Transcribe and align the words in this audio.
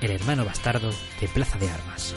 el 0.00 0.10
hermano 0.10 0.44
bastardo 0.44 0.90
de 1.20 1.28
Plaza 1.28 1.58
de 1.58 1.70
Armas. 1.70 2.14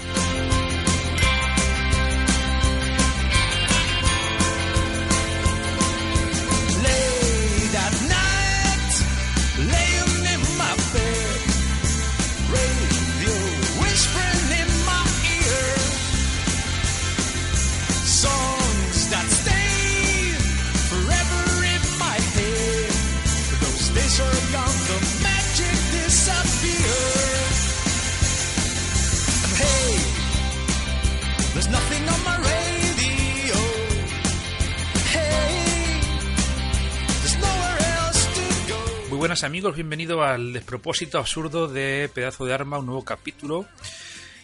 Buenas 39.21 39.43
amigos, 39.43 39.75
bienvenido 39.75 40.23
al 40.23 40.51
despropósito 40.51 41.19
absurdo 41.19 41.67
de 41.67 42.09
Pedazo 42.11 42.43
de 42.43 42.55
Arma, 42.55 42.79
un 42.79 42.87
nuevo 42.87 43.05
capítulo. 43.05 43.67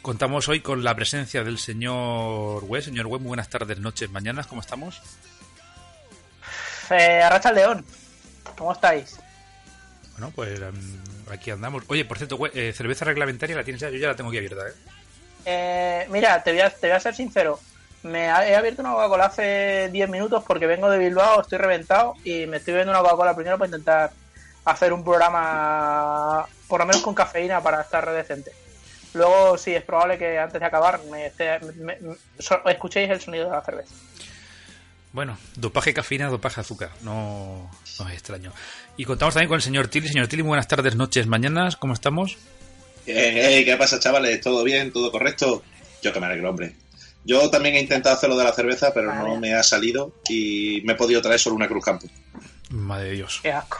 Contamos 0.04 0.48
hoy 0.50 0.60
con 0.60 0.84
la 0.84 0.94
presencia 0.94 1.44
del 1.44 1.58
señor 1.58 2.64
Wes. 2.64 2.86
Señor 2.86 3.08
muy 3.08 3.18
buenas 3.18 3.50
tardes, 3.50 3.80
noches, 3.80 4.12
mañanas, 4.12 4.46
¿cómo 4.46 4.62
estamos? 4.62 5.02
Eh, 6.92 7.24
Arracha 7.24 7.50
el 7.50 7.56
León, 7.56 7.86
¿cómo 8.56 8.72
estáis? 8.72 9.20
Bueno, 10.12 10.32
pues 10.36 10.62
em, 10.62 11.02
aquí 11.32 11.50
andamos. 11.50 11.84
Oye, 11.88 12.06
por 12.06 12.20
cierto, 12.20 12.36
Wes, 12.36 12.52
eh, 12.56 12.72
cerveza 12.72 13.04
reglamentaria 13.04 13.56
la 13.56 13.64
tienes 13.64 13.82
ya, 13.82 13.90
yo 13.90 13.98
ya 13.98 14.10
la 14.10 14.16
tengo 14.16 14.30
aquí 14.30 14.38
abierta, 14.38 14.62
¿eh? 14.68 14.74
Eh, 15.46 16.08
mira, 16.12 16.44
te 16.44 16.52
voy, 16.52 16.62
a, 16.62 16.70
te 16.70 16.86
voy 16.86 16.96
a 16.96 17.00
ser 17.00 17.16
sincero. 17.16 17.60
Me 18.04 18.26
he 18.26 18.56
abierto 18.56 18.84
una 18.84 18.94
Coca-Cola 18.94 19.26
hace 19.26 19.90
10 19.92 20.08
minutos 20.08 20.44
porque 20.46 20.68
vengo 20.68 20.88
de 20.88 21.00
Bilbao, 21.00 21.42
estoy 21.42 21.58
reventado 21.58 22.14
y 22.24 22.46
me 22.46 22.58
estoy 22.58 22.76
bebiendo 22.76 22.92
una 22.92 23.02
Coca-Cola 23.02 23.36
primero 23.36 23.58
para 23.58 23.70
intentar 23.70 24.27
hacer 24.72 24.94
un 24.94 25.04
programa, 25.04 26.46
por 26.68 26.80
lo 26.82 26.86
menos 26.86 27.02
con 27.02 27.14
cafeína, 27.16 27.62
para 27.62 27.82
estar 27.82 28.10
decente. 28.12 28.52
Luego, 29.14 29.58
sí, 29.58 29.74
es 29.74 29.84
probable 29.84 30.18
que 30.18 30.38
antes 30.38 30.60
de 30.60 30.66
acabar 30.66 31.00
me, 31.10 31.28
esté- 31.32 31.60
me- 31.76 31.96
me- 32.00 32.16
so- 32.40 32.62
escuchéis 32.70 33.10
el 33.10 33.22
sonido 33.22 33.46
de 33.46 33.52
la 33.52 33.62
cerveza. 33.64 33.94
Bueno, 35.14 35.38
dopaje 35.56 35.94
cafeína, 35.94 36.28
dopaje 36.30 36.62
azúcar, 36.62 36.92
no, 37.02 37.72
no 38.00 38.08
es 38.10 38.14
extraño. 38.14 38.52
Y 38.98 39.06
contamos 39.06 39.34
también 39.34 39.48
con 39.48 39.56
el 39.56 39.62
señor 39.62 39.88
Tilly. 39.88 40.10
Señor 40.10 40.28
Tilly, 40.28 40.44
muy 40.44 40.50
buenas 40.50 40.68
tardes, 40.68 40.96
noches, 40.96 41.26
mañanas, 41.26 41.76
¿cómo 41.78 41.94
estamos? 41.94 42.38
Eh, 43.08 43.60
eh, 43.60 43.66
¿Qué 43.66 43.78
pasa, 43.78 44.00
chavales? 44.00 44.42
¿Todo 44.42 44.64
bien? 44.64 44.92
¿Todo 44.92 45.12
correcto? 45.12 45.64
Yo 46.04 46.12
que 46.14 46.20
me 46.20 46.26
alegro, 46.28 46.50
hombre. 46.50 46.76
Yo 47.24 47.50
también 47.50 47.76
he 47.76 47.80
intentado 47.80 48.16
hacer 48.16 48.30
lo 48.30 48.38
de 48.38 48.44
la 48.44 48.54
cerveza, 48.54 48.94
pero 48.94 49.14
no 49.14 49.38
me 49.38 49.54
ha 49.54 49.64
salido 49.64 50.14
y 50.30 50.82
me 50.86 50.94
he 50.94 50.96
podido 50.96 51.22
traer 51.22 51.40
solo 51.40 51.56
una 51.56 51.68
Cruz 51.68 51.84
Campo. 51.86 52.08
Madre 52.70 53.06
de 53.10 53.12
Dios. 53.16 53.40
Qué 53.42 53.52
asco. 53.52 53.80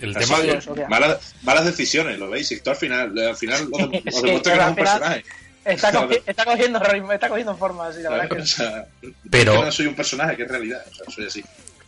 El 0.00 0.16
Así 0.16 0.26
tema, 0.32 0.40
qué 0.74 0.86
malas, 0.88 1.34
malas 1.42 1.64
decisiones, 1.64 2.18
¿lo 2.18 2.30
veis? 2.30 2.50
Y 2.52 2.60
tú 2.60 2.70
al 2.70 2.76
final, 2.76 3.18
al 3.18 3.36
final 3.36 3.68
os, 3.72 3.82
os 3.82 3.90
Sí, 4.20 4.22
que 4.22 4.54
no 4.54 4.62
es 4.62 4.68
un 4.68 4.74
personaje. 4.76 5.24
Está, 5.64 5.92
cogi- 5.92 6.22
está 6.26 6.44
cogiendo 6.44 6.78
ritmo, 6.78 7.12
está 7.12 7.28
cogiendo 7.28 7.56
forma, 7.56 7.92
sí, 7.92 8.02
la 8.02 8.10
verdad 8.10 8.28
que 8.28 8.42
o 8.42 8.46
sea, 8.46 8.86
Pero- 9.30 9.54
yo 9.54 9.64
no 9.64 9.72
soy 9.72 9.86
un 9.86 9.94
personaje, 9.94 10.36
que 10.36 10.42
es 10.44 10.48
realidad. 10.48 10.84
O 10.90 10.94
sea, 10.94 11.04
soy 11.14 11.26
así. 11.26 11.44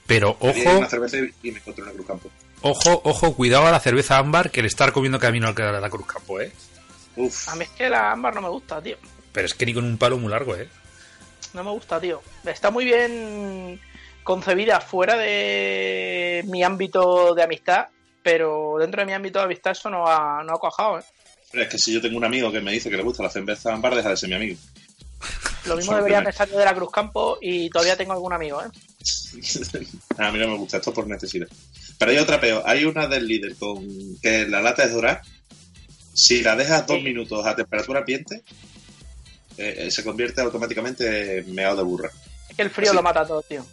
pero 0.07 0.31
ojo, 0.41 0.79
una 0.79 0.89
cerveza 0.89 1.19
y 1.43 1.51
me 1.53 1.59
encontré 1.59 1.83
una 1.85 1.93
Cruz 1.93 2.07
Campo. 2.07 2.31
ojo, 2.63 3.01
ojo, 3.05 3.35
cuidado 3.37 3.67
a 3.67 3.71
la 3.71 3.81
cerveza 3.81 4.17
ámbar 4.19 4.51
que 4.51 4.63
le 4.63 4.69
está 4.69 4.91
comiendo 4.93 5.19
camino 5.21 5.47
al 5.49 5.55
que 5.55 5.63
la 5.63 5.91
Cruz 5.91 6.07
Campo, 6.07 6.41
¿eh? 6.41 6.51
Uf, 7.17 7.49
A 7.51 7.55
mí 7.57 7.65
es 7.65 7.71
que 7.71 7.89
la 7.89 8.13
ámbar 8.13 8.35
no 8.35 8.41
me 8.43 8.49
gusta, 8.49 8.81
tío. 8.83 8.97
Pero 9.33 9.47
es 9.47 9.55
que 9.55 9.67
ni 9.67 9.75
con 9.75 9.85
un 9.85 9.99
palo 9.99 10.17
muy 10.19 10.31
largo, 10.31 10.57
¿eh? 10.57 10.69
No 11.53 11.63
me 11.63 11.71
gusta, 11.71 12.01
tío. 12.01 12.23
Está 12.45 12.71
muy 12.71 12.85
bien 12.85 13.79
concebida 14.26 14.81
fuera 14.81 15.16
de 15.16 16.44
mi 16.48 16.64
ámbito 16.64 17.32
de 17.32 17.44
amistad, 17.44 17.87
pero 18.25 18.75
dentro 18.81 19.00
de 19.00 19.06
mi 19.06 19.12
ámbito 19.12 19.38
de 19.38 19.44
amistad 19.44 19.70
eso 19.70 19.88
no 19.88 20.04
ha, 20.09 20.42
no 20.42 20.53
ha 20.53 20.59
cuajado, 20.59 20.98
¿eh? 20.98 21.04
pero 21.53 21.62
es 21.62 21.69
que 21.70 21.78
si 21.78 21.92
yo 21.94 22.03
tengo 22.03 22.16
un 22.19 22.25
amigo 22.25 22.50
que 22.50 22.60
me 22.60 22.72
dice 22.72 22.91
que 22.91 22.97
le 22.97 23.04
gusta 23.04 23.22
la 23.22 23.31
cerveza 23.31 23.72
ámbar, 23.72 23.94
deja 23.94 24.10
de 24.10 24.16
ser 24.16 24.28
mi 24.28 24.34
amigo. 24.34 24.59
Lo 25.64 25.76
mismo 25.76 25.94
debería 25.94 26.22
pensar 26.25 26.48
yo 26.50 26.59
de 26.59 26.64
la 26.64 26.75
Cruz 26.75 26.91
Campo 26.91 27.38
y 27.41 27.70
todavía 27.70 27.97
tengo 27.97 28.14
algún 28.14 28.32
amigo, 28.32 28.60
¿eh? 28.60 28.66
a 30.19 30.32
mí 30.32 30.38
no 30.41 30.48
me 30.48 30.56
gusta 30.58 30.78
esto 30.78 30.93
por 30.93 31.06
necesidad. 31.06 31.47
Pero 31.97 32.10
hay 32.10 32.19
otra 32.19 32.41
peor. 32.41 32.64
Hay 32.66 32.84
una 32.84 33.06
del 33.06 33.28
líder 33.28 33.54
con 33.56 33.87
que 34.20 34.47
la 34.48 34.60
lata 34.60 34.84
es 34.84 34.93
dorada. 34.93 35.22
Si 36.12 36.43
la 36.43 36.56
dejas 36.56 36.87
dos 36.87 37.00
minutos 37.00 37.47
a 37.47 37.54
temperatura 37.54 38.00
ambiente, 38.00 38.43
eh, 39.56 39.87
eh, 39.87 39.91
se 39.91 40.03
convierte 40.03 40.41
automáticamente 40.41 41.38
en 41.38 41.54
meado 41.54 41.76
de 41.76 41.82
burra. 41.84 42.10
Es 42.48 42.56
que 42.56 42.62
el 42.62 42.70
frío 42.70 42.93
lo 42.93 43.03
mata 43.03 43.25
todo, 43.26 43.43
tío. 43.43 43.64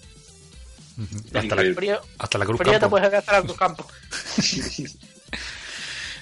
Hasta 1.33 1.55
la. 1.55 1.73
Frío, 1.73 2.01
hasta 2.19 2.37
la 2.37 2.45
Cruz 2.45 2.57
frío 2.59 2.73
te 2.73 2.79
Campo. 2.79 2.89
puedes 2.91 3.11
gastar 3.11 3.35
la 3.35 3.41
Cruz 3.41 3.57
Campo. 3.57 3.87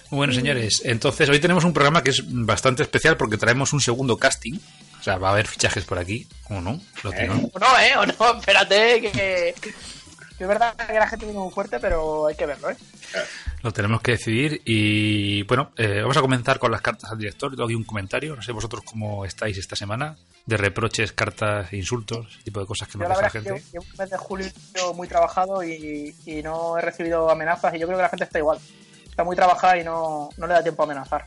Bueno, 0.09 0.33
señores, 0.33 0.81
entonces 0.83 1.29
hoy 1.29 1.39
tenemos 1.39 1.63
un 1.63 1.71
programa 1.71 2.03
que 2.03 2.09
es 2.09 2.21
bastante 2.27 2.83
especial 2.83 3.15
porque 3.15 3.37
traemos 3.37 3.71
un 3.71 3.79
segundo 3.79 4.17
casting. 4.17 4.59
O 4.99 5.03
sea, 5.03 5.17
va 5.17 5.29
a 5.29 5.31
haber 5.31 5.47
fichajes 5.47 5.85
por 5.85 5.97
aquí, 5.99 6.27
¿o 6.49 6.59
no? 6.59 6.81
Lo 7.03 7.11
tenemos. 7.11 7.49
O 7.53 7.59
no, 7.59 7.79
¿eh? 7.79 7.95
O 7.95 8.05
no, 8.05 8.37
espérate, 8.39 8.99
que, 8.99 9.11
que, 9.11 9.55
que 9.61 9.69
es 10.37 10.47
verdad 10.47 10.75
que 10.75 10.93
la 10.93 11.07
gente 11.07 11.25
viene 11.25 11.39
muy 11.39 11.51
fuerte, 11.53 11.79
pero 11.79 12.27
hay 12.27 12.35
que 12.35 12.45
verlo, 12.45 12.69
¿eh? 12.71 12.75
Lo 13.63 13.71
tenemos 13.71 14.01
que 14.01 14.11
decidir. 14.11 14.61
Y 14.65 15.43
bueno, 15.43 15.71
eh, 15.77 16.01
vamos 16.01 16.17
a 16.17 16.21
comenzar 16.21 16.59
con 16.59 16.71
las 16.71 16.81
cartas 16.81 17.09
al 17.09 17.17
director. 17.17 17.51
Yo 17.51 17.63
doy 17.63 17.75
un 17.75 17.85
comentario. 17.85 18.35
No 18.35 18.41
sé 18.41 18.51
vosotros 18.51 18.81
cómo 18.83 19.23
estáis 19.23 19.57
esta 19.57 19.77
semana. 19.77 20.17
De 20.45 20.57
reproches, 20.57 21.11
cartas, 21.13 21.71
insultos, 21.73 22.27
ese 22.33 22.43
tipo 22.43 22.59
de 22.59 22.65
cosas 22.65 22.87
que 22.87 22.93
Yo 22.93 22.99
nos 22.99 23.09
la 23.09 23.15
deja 23.15 23.21
la 23.21 23.29
verdad 23.29 23.37
es 23.37 23.43
que 23.43 23.59
gente. 23.59 23.71
llevo 23.73 23.85
un 23.91 23.97
mes 23.97 24.09
de 24.09 24.17
julio 24.17 24.93
muy 24.95 25.07
trabajado 25.07 25.63
y, 25.63 26.15
y 26.25 26.41
no 26.41 26.77
he 26.77 26.81
recibido 26.81 27.29
amenazas 27.29 27.73
y 27.75 27.79
yo 27.79 27.85
creo 27.87 27.97
que 27.99 28.03
la 28.03 28.09
gente 28.09 28.25
está 28.25 28.39
igual. 28.39 28.59
Está 29.09 29.23
muy 29.23 29.35
trabajada 29.35 29.77
y 29.77 29.83
no, 29.83 30.29
no 30.37 30.47
le 30.47 30.53
da 30.53 30.63
tiempo 30.63 30.81
a 30.81 30.85
amenazar. 30.85 31.25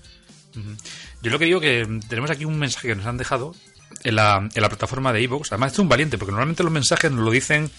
Yo 1.22 1.30
lo 1.30 1.38
que 1.38 1.44
digo 1.46 1.60
que 1.60 1.86
tenemos 2.08 2.30
aquí 2.30 2.44
un 2.44 2.58
mensaje 2.58 2.88
que 2.88 2.94
nos 2.94 3.06
han 3.06 3.16
dejado 3.16 3.54
en 4.02 4.16
la, 4.16 4.48
en 4.52 4.62
la 4.62 4.68
plataforma 4.68 5.12
de 5.12 5.22
iVoox. 5.22 5.52
Además, 5.52 5.72
esto 5.72 5.82
es 5.82 5.84
un 5.84 5.88
valiente, 5.88 6.18
porque 6.18 6.32
normalmente 6.32 6.62
los 6.62 6.72
mensajes 6.72 7.10
nos 7.10 7.24
lo 7.24 7.30
dicen 7.30 7.70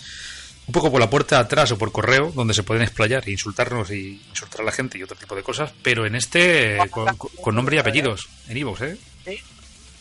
un 0.68 0.72
poco 0.72 0.92
por 0.92 1.00
la 1.00 1.10
puerta 1.10 1.40
atrás 1.40 1.72
o 1.72 1.78
por 1.78 1.92
correo, 1.92 2.32
donde 2.34 2.54
se 2.54 2.64
pueden 2.64 2.84
explayar 2.84 3.28
e 3.28 3.32
insultarnos 3.32 3.92
y 3.92 4.22
insultar 4.30 4.62
a 4.62 4.64
la 4.66 4.72
gente 4.72 4.98
y 4.98 5.04
otro 5.04 5.16
tipo 5.16 5.36
de 5.36 5.44
cosas. 5.44 5.72
Pero 5.84 6.06
en 6.06 6.16
este, 6.16 6.78
con, 6.92 7.16
con 7.18 7.56
nombre 7.56 7.76
y 7.76 7.80
apellidos, 7.80 8.28
en 8.48 8.58
iVoox, 8.58 8.82
¿eh? 8.82 8.98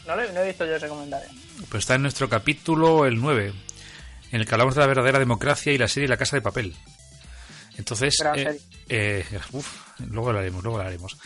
No, 0.06 0.16
le- 0.16 0.32
no 0.32 0.41
he 0.41 0.47
visto 0.48 0.66
yo 0.66 0.76
ese 0.76 0.88
comentario. 0.88 1.28
Pues 1.69 1.82
está 1.84 1.94
en 1.94 2.03
nuestro 2.03 2.28
capítulo 2.28 3.06
el 3.06 3.20
9, 3.20 3.53
en 4.32 4.41
el 4.41 4.47
que 4.47 4.54
hablamos 4.54 4.75
de 4.75 4.81
la 4.82 4.87
verdadera 4.87 5.19
democracia 5.19 5.72
y 5.72 5.78
la 5.78 5.88
serie 5.88 6.09
La 6.09 6.16
Casa 6.16 6.37
de 6.37 6.42
Papel. 6.42 6.76
Entonces, 7.78 8.15
eh, 8.37 8.60
eh, 8.88 9.25
uf, 9.53 9.66
luego 9.98 10.28
hablaremos, 10.28 10.62
luego 10.62 10.78
hablaremos. 10.78 11.16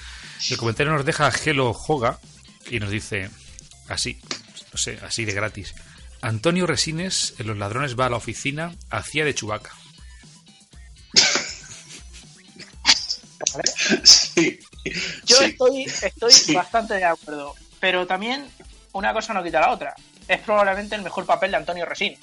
El 0.51 0.57
comentario 0.57 0.93
nos 0.93 1.05
deja 1.05 1.31
Gelo 1.31 1.71
Hoga 1.71 2.19
y 2.71 2.79
nos 2.81 2.91
dice 2.91 3.29
así, 3.89 4.21
no 4.73 4.79
sé, 4.79 4.99
así 5.03 5.25
de 5.25 5.33
gratis. 5.33 5.75
Antonio 6.21 6.67
Resines 6.67 7.35
en 7.39 7.47
Los 7.49 7.59
Ladrones 7.59 7.99
va 7.99 8.07
a 8.07 8.11
la 8.11 8.17
oficina, 8.17 8.75
hacía 8.91 9.25
de 9.25 9.35
Chubaca. 9.35 9.73
Sí. 14.05 14.59
Yo 15.25 15.37
Sí. 15.37 15.45
estoy, 15.45 15.83
estoy 15.85 16.33
Sí. 16.33 16.55
bastante 16.55 16.95
de 16.95 17.05
acuerdo, 17.05 17.55
pero 17.81 18.07
también 18.07 18.47
una 18.99 19.13
cosa 19.13 19.33
no 19.33 19.43
quita 19.43 19.61
la 19.61 19.73
otra. 19.73 19.95
Es 20.27 20.41
probablemente 20.41 20.97
el 20.97 21.03
mejor 21.03 21.25
papel 21.25 21.53
de 21.53 21.57
Antonio 21.57 21.87
Resín. 21.87 22.17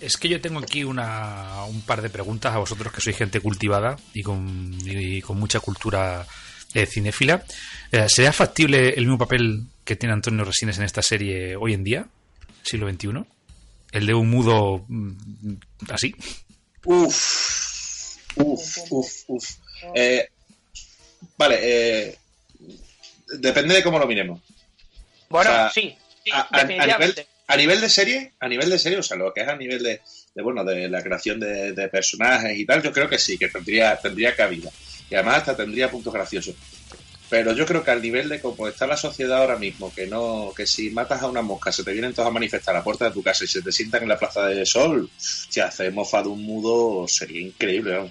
Es 0.00 0.16
que 0.16 0.28
yo 0.28 0.40
tengo 0.40 0.60
aquí 0.60 0.84
una, 0.84 1.64
un 1.64 1.82
par 1.82 2.00
de 2.00 2.10
preguntas 2.10 2.54
a 2.54 2.58
vosotros 2.58 2.92
que 2.92 3.00
sois 3.00 3.16
gente 3.16 3.40
cultivada 3.40 3.96
y 4.12 4.22
con, 4.22 4.76
y 4.84 5.20
con 5.20 5.38
mucha 5.38 5.60
cultura 5.60 6.26
eh, 6.74 6.86
cinéfila. 6.86 7.42
Eh, 7.90 8.08
¿Sería 8.08 8.32
factible 8.32 8.90
el 8.90 9.06
mismo 9.06 9.18
papel 9.18 9.66
que 9.84 9.96
tiene 9.96 10.14
Antonio 10.14 10.44
Resines 10.44 10.78
en 10.78 10.84
esta 10.84 11.02
serie 11.02 11.56
hoy 11.56 11.74
en 11.74 11.84
día, 11.84 12.06
siglo 12.62 12.88
XXI? 12.90 13.24
El 13.92 14.06
de 14.06 14.14
un 14.14 14.30
mudo 14.30 14.84
mm, 14.88 15.12
así. 15.90 16.14
Uf. 16.84 18.16
Uf, 18.36 18.78
uf, 18.90 19.12
uf. 19.28 19.50
Eh, 19.94 20.28
vale, 21.36 21.58
eh, 21.62 22.18
depende 23.38 23.74
de 23.74 23.82
cómo 23.82 23.98
lo 23.98 24.06
miremos. 24.06 24.40
Bueno, 25.34 25.50
O 25.50 25.54
sea, 25.54 25.70
sí, 25.70 25.96
sí, 26.24 26.30
a, 26.32 26.42
a- 26.42 26.60
a 26.60 26.64
nivel, 26.64 27.14
a 27.48 27.56
nivel 27.56 27.80
de 27.80 27.88
serie, 27.88 28.32
a 28.38 28.46
nivel 28.48 28.70
de 28.70 28.78
serie, 28.78 28.98
o 28.98 29.02
sea, 29.02 29.16
lo 29.16 29.32
que 29.34 29.40
es 29.40 29.48
a 29.48 29.56
nivel 29.56 29.82
de, 29.82 30.00
de, 30.32 30.42
bueno, 30.44 30.62
de 30.64 30.88
la 30.88 31.02
creación 31.02 31.40
de, 31.40 31.72
de 31.72 31.88
personajes 31.88 32.56
y 32.56 32.64
tal, 32.64 32.82
yo 32.84 32.92
creo 32.92 33.08
que 33.08 33.18
sí, 33.18 33.36
que 33.36 33.48
tendría, 33.48 33.96
tendría 34.00 34.36
cabida. 34.36 34.70
Y 35.10 35.14
además 35.16 35.38
hasta 35.38 35.56
tendría 35.56 35.90
puntos 35.90 36.12
graciosos. 36.12 36.54
Pero 37.28 37.52
yo 37.52 37.66
creo 37.66 37.82
que 37.82 37.90
al 37.90 38.00
nivel 38.00 38.28
de 38.28 38.40
cómo 38.40 38.68
está 38.68 38.86
la 38.86 38.96
sociedad 38.96 39.38
ahora 39.38 39.56
mismo, 39.58 39.92
que 39.92 40.06
no, 40.06 40.52
que 40.56 40.68
si 40.68 40.90
matas 40.90 41.20
a 41.22 41.26
una 41.26 41.42
mosca 41.42 41.72
se 41.72 41.82
te 41.82 41.90
vienen 41.92 42.14
todos 42.14 42.28
a 42.28 42.32
manifestar 42.32 42.76
a 42.76 42.78
la 42.78 42.84
puerta 42.84 43.06
de 43.06 43.10
tu 43.10 43.22
casa 43.24 43.42
y 43.42 43.48
se 43.48 43.60
te 43.60 43.72
sientan 43.72 44.04
en 44.04 44.10
la 44.10 44.18
plaza 44.18 44.46
de 44.46 44.64
sol, 44.64 45.10
si 45.18 45.58
hace 45.58 45.90
mofa 45.90 46.22
de 46.22 46.28
un 46.28 46.44
mudo, 46.44 47.08
sería 47.08 47.40
increíble. 47.40 48.08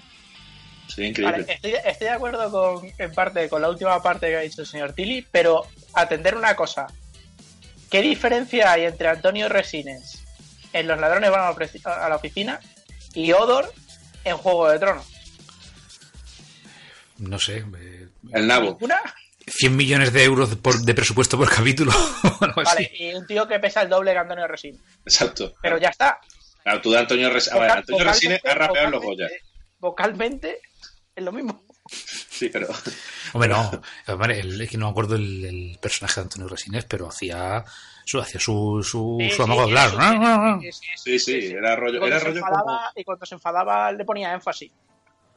Sería 0.88 1.08
increíble. 1.10 1.38
Vale, 1.38 1.52
estoy, 1.54 1.74
estoy 1.90 2.06
de 2.08 2.12
acuerdo 2.12 2.50
con, 2.50 2.92
en 2.98 3.12
parte 3.12 3.48
con 3.48 3.62
la 3.62 3.70
última 3.70 4.02
parte 4.02 4.28
que 4.28 4.36
ha 4.36 4.40
dicho 4.40 4.60
el 4.60 4.66
señor 4.66 4.92
Tilly, 4.92 5.26
pero 5.32 5.62
atender 5.94 6.36
una 6.36 6.54
cosa. 6.54 6.86
¿Qué 7.94 8.02
diferencia 8.02 8.72
hay 8.72 8.86
entre 8.86 9.06
Antonio 9.06 9.48
Resines 9.48 10.24
en 10.72 10.88
Los 10.88 10.98
ladrones 10.98 11.30
van 11.30 11.42
a 11.42 12.08
la, 12.08 12.16
oficina 12.16 12.58
y 13.14 13.30
Odor 13.30 13.72
en 14.24 14.36
Juego 14.36 14.68
de 14.68 14.80
Tronos? 14.80 15.06
No 17.18 17.38
sé. 17.38 17.58
eh, 17.78 18.08
El 18.32 18.48
nabo. 18.48 18.76
¿Una? 18.80 19.00
100 19.46 19.76
millones 19.76 20.12
de 20.12 20.24
euros 20.24 20.56
por- 20.56 20.80
de 20.80 20.92
presupuesto 20.92 21.38
por 21.38 21.48
capítulo. 21.48 21.92
Vale, 22.56 22.90
y 22.98 23.14
un 23.14 23.28
tío 23.28 23.46
que 23.46 23.60
pesa 23.60 23.82
el 23.82 23.90
doble 23.90 24.10
que 24.10 24.18
Antonio 24.18 24.48
Resines. 24.48 24.80
Exacto. 25.06 25.54
Pero 25.62 25.78
ya 25.78 25.90
está. 25.90 26.18
Claro, 26.64 26.80
tú 26.80 26.90
de 26.90 26.98
Antonio 26.98 27.30
Resines. 27.30 27.56
A 27.56 27.62
ver, 27.62 27.70
Antonio 27.70 28.02
Resines 28.02 28.44
ha 28.44 28.54
rapeado 28.54 28.86
en 28.86 28.90
los 28.90 29.02
Goya. 29.04 29.28
Vocalmente 29.78 30.60
es 31.14 31.22
lo 31.22 31.30
mismo. 31.30 31.63
Sí, 32.34 32.48
pero. 32.48 32.66
Hombre, 33.32 33.48
no. 33.48 33.70
Hombre, 34.08 34.40
el- 34.40 34.60
es 34.60 34.68
que 34.70 34.76
no 34.78 34.86
me 34.86 34.90
acuerdo 34.90 35.14
el, 35.14 35.44
el 35.44 35.78
personaje 35.80 36.16
de 36.20 36.24
Antonio 36.24 36.48
Resines, 36.48 36.84
pero 36.84 37.06
hacía 37.08 37.64
su, 38.04 38.18
hacía 38.20 38.40
su, 38.40 38.82
su, 38.82 39.16
Sí, 39.20 39.30
su 39.30 39.36
sí, 39.36 39.42
amago 39.42 39.60
de 39.60 39.66
hablar. 39.80 39.90
sí, 39.90 39.96
¿no? 39.96 40.60
sí, 40.60 40.72
sí, 40.72 41.18
Sí, 41.18 41.18
sí, 41.42 41.46
era 41.52 41.76
rollo. 41.76 41.98
cuando, 42.00 42.16
Era 42.16 42.18
se 42.18 42.24
rollo 42.30 42.40
como. 42.40 42.52
enfadaba, 42.56 42.92
y 42.96 43.04
cuando 43.04 43.26
se 43.26 43.34
enfadaba 43.36 43.92
le 43.92 44.04
ponía 44.04 44.32
énfasis. 44.34 44.72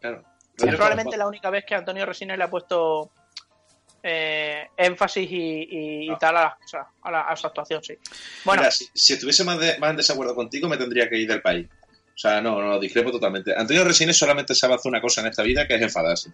Claro. 0.01 0.23
Es 0.57 0.65
probablemente 0.75 1.11
como- 1.11 1.17
la 1.17 1.27
única 1.27 1.49
vez 1.51 1.63
que 1.65 1.75
Antonio 1.75 2.05
Resines 2.05 2.37
le 2.37 2.43
ha 2.43 2.49
puesto 2.49 3.11
eh, 4.03 4.67
énfasis 4.77 5.29
y, 5.29 5.35
y- 5.35 6.05
y 6.05 6.09
Ah. 6.11 6.17
tal 6.19 6.37
a, 6.37 6.41
las 6.43 6.55
cosas, 6.59 6.87
a, 7.01 7.11
la- 7.11 7.21
a 7.21 7.35
su 7.35 7.47
actuación, 7.47 7.83
sí. 7.83 7.95
Bueno, 8.45 8.61
Mira, 8.61 8.71
si, 8.71 8.87
si 8.93 9.13
estuviese 9.13 9.43
más, 9.43 9.59
de- 9.59 9.77
más 9.79 9.89
en 9.91 9.97
desacuerdo 9.97 10.33
contigo, 10.35 10.67
me 10.69 10.77
tendría 10.77 11.09
que 11.09 11.17
ir 11.17 11.27
del 11.27 11.41
país. 11.41 11.67
O 12.17 12.19
sea, 12.19 12.41
no, 12.41 12.59
no, 12.59 12.79
discrepo 12.79 13.11
totalmente. 13.11 13.53
Antonio 13.55 13.83
Resines 13.83 14.17
solamente 14.17 14.55
sabe 14.55 14.73
hacer 14.73 14.89
una 14.89 14.99
cosa 14.99 15.21
en 15.21 15.27
esta 15.27 15.43
vida 15.43 15.67
que 15.67 15.75
es 15.75 15.81
enfadarse. 15.83 16.31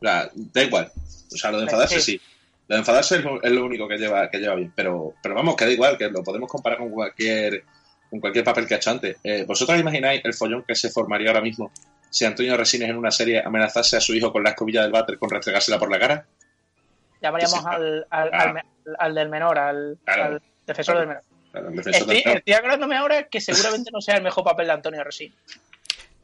O 0.00 0.04
sea, 0.04 0.30
da 0.34 0.62
igual. 0.62 0.92
O 1.32 1.36
sea, 1.36 1.50
lo 1.50 1.58
de 1.58 1.64
enfadarse 1.64 2.00
Sí. 2.00 2.12
sí. 2.12 2.20
Lo 2.68 2.76
de 2.76 2.80
enfadarse 2.80 3.16
es 3.16 3.24
lo, 3.24 3.42
es 3.42 3.50
lo 3.50 3.64
único 3.64 3.88
que 3.88 3.96
lleva, 3.98 4.30
que 4.30 4.38
lleva 4.38 4.54
bien. 4.54 4.72
Pero, 4.76 5.14
pero 5.20 5.34
vamos, 5.34 5.56
que 5.56 5.64
da 5.64 5.72
igual, 5.72 5.98
que 5.98 6.08
lo 6.10 6.22
podemos 6.22 6.48
comparar 6.48 6.78
con 6.78 6.90
cualquier, 6.90 7.64
con 8.08 8.20
cualquier 8.20 8.44
papel 8.44 8.68
que 8.68 8.74
ha 8.74 8.76
hecho 8.76 8.90
antes. 8.90 9.16
Eh, 9.24 9.44
¿Vosotros 9.44 9.80
imagináis 9.80 10.20
el 10.24 10.32
follón 10.34 10.62
que 10.62 10.76
se 10.76 10.90
formaría 10.90 11.30
ahora 11.30 11.40
mismo 11.40 11.72
si 12.08 12.24
Antonio 12.24 12.56
Resines 12.56 12.90
en 12.90 12.96
una 12.96 13.10
serie 13.10 13.42
amenazase 13.44 13.96
a 13.96 14.00
su 14.00 14.14
hijo 14.14 14.30
con 14.32 14.44
la 14.44 14.50
escobilla 14.50 14.82
del 14.82 14.92
váter 14.92 15.18
con 15.18 15.28
restregársela 15.28 15.76
por 15.78 15.90
la 15.90 15.98
cara? 15.98 16.26
llamaríamos 17.20 17.66
al, 17.66 18.06
al, 18.10 18.30
ah. 18.32 18.42
al 18.42 18.62
al 18.96 19.14
del 19.14 19.28
menor, 19.28 19.58
al, 19.58 19.98
Claro. 20.04 20.38
defensor 20.64 20.94
Claro. 20.94 21.00
del 21.00 21.08
menor. 21.08 21.24
Claro, 21.60 21.80
Estoy, 21.90 22.22
estoy 22.24 22.52
acordándome 22.54 22.96
ahora 22.96 23.24
que 23.28 23.40
seguramente 23.40 23.90
no 23.92 24.00
sea 24.00 24.16
el 24.16 24.22
mejor 24.22 24.44
papel 24.44 24.66
de 24.68 24.72
Antonio 24.74 25.02
Resines. 25.04 25.36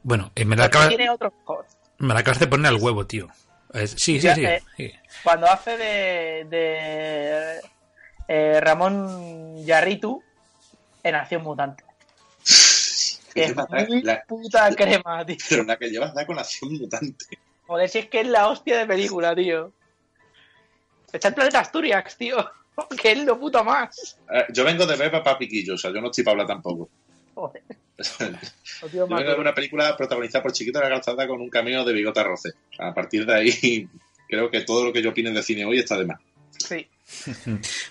Bueno, 0.03 0.31
eh, 0.35 0.45
me, 0.45 0.55
la 0.55 0.65
acabas, 0.65 0.89
tiene 0.89 1.09
otro 1.09 1.31
mejor. 1.39 1.65
me 1.97 2.13
la 2.13 2.19
acabas 2.21 2.39
de 2.39 2.47
poner 2.47 2.67
al 2.67 2.75
huevo, 2.81 3.05
tío. 3.05 3.27
Eh, 3.73 3.87
sí, 3.87 4.19
sí, 4.21 4.29
sí. 4.35 4.45
sí. 4.77 4.91
Cuando 5.23 5.47
hace 5.47 5.77
de, 5.77 6.45
de 6.49 7.61
eh, 8.27 8.59
Ramón 8.61 9.65
Yarritu 9.65 10.23
en 11.03 11.15
Acción 11.15 11.41
Mutante. 11.43 11.83
Que 13.33 13.43
Es 13.43 13.49
lleva 13.49 13.67
muy 13.69 14.01
la- 14.01 14.23
puta 14.23 14.69
crema, 14.75 15.25
tío. 15.25 15.35
pero 15.49 15.63
la 15.63 15.75
que 15.77 15.89
llevas 15.89 16.13
da 16.13 16.25
con 16.25 16.39
acción 16.39 16.73
mutante. 16.73 17.25
Joder, 17.67 17.89
si 17.89 17.97
es 17.99 18.05
que 18.07 18.21
es 18.21 18.27
la 18.27 18.47
hostia 18.47 18.77
de 18.77 18.85
película, 18.85 19.35
tío. 19.35 19.71
Está 21.11 21.29
el 21.29 21.33
planeta 21.33 21.59
Asturias, 21.59 22.15
tío. 22.17 22.37
Que 23.01 23.11
es 23.11 23.23
lo 23.23 23.39
puto 23.39 23.63
más. 23.63 24.17
Eh, 24.31 24.45
yo 24.53 24.63
vengo 24.63 24.85
de 24.85 24.95
ver 24.95 25.11
Papá 25.11 25.37
Piquillo, 25.37 25.75
o 25.75 25.77
sea, 25.77 25.91
yo 25.91 26.01
no 26.01 26.07
estoy 26.07 26.23
para 26.23 26.33
hablar 26.33 26.47
tampoco. 26.47 26.89
Joder, 27.33 27.63
yo 28.93 29.07
vengo 29.07 29.31
de 29.31 29.39
una 29.39 29.53
película 29.53 29.95
protagonizada 29.97 30.43
por 30.43 30.53
Chiquito 30.53 30.79
de 30.79 30.85
la 30.85 30.91
Calzada 30.91 31.27
con 31.27 31.41
un 31.41 31.49
cameo 31.49 31.83
de 31.83 31.93
Bigota 31.93 32.23
Roce. 32.23 32.51
A 32.79 32.93
partir 32.93 33.25
de 33.25 33.33
ahí, 33.33 33.87
creo 34.27 34.49
que 34.49 34.61
todo 34.61 34.85
lo 34.85 34.93
que 34.93 35.01
yo 35.01 35.09
opine 35.09 35.31
de 35.31 35.43
cine 35.43 35.65
hoy 35.65 35.79
está 35.79 35.97
de 35.97 36.05
más. 36.05 36.19
Sí. 36.57 36.87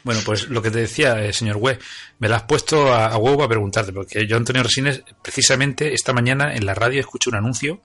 Bueno, 0.03 0.21
pues 0.25 0.49
lo 0.49 0.61
que 0.61 0.71
te 0.71 0.81
decía, 0.81 1.25
eh, 1.25 1.33
señor 1.33 1.59
Web, 1.59 1.81
me 2.19 2.29
la 2.29 2.37
has 2.37 2.43
puesto 2.45 2.93
a, 2.93 3.07
a 3.07 3.17
huevo 3.17 3.45
a 3.45 3.49
preguntarte, 3.49 3.93
porque 3.93 4.27
yo, 4.27 4.37
Antonio 4.37 4.63
Resines, 4.63 5.05
precisamente 5.23 5.93
esta 5.93 6.13
mañana 6.13 6.55
en 6.55 6.67
la 6.67 6.75
radio 6.75 6.99
escuché 6.99 7.31
un 7.31 7.37
anuncio 7.37 7.81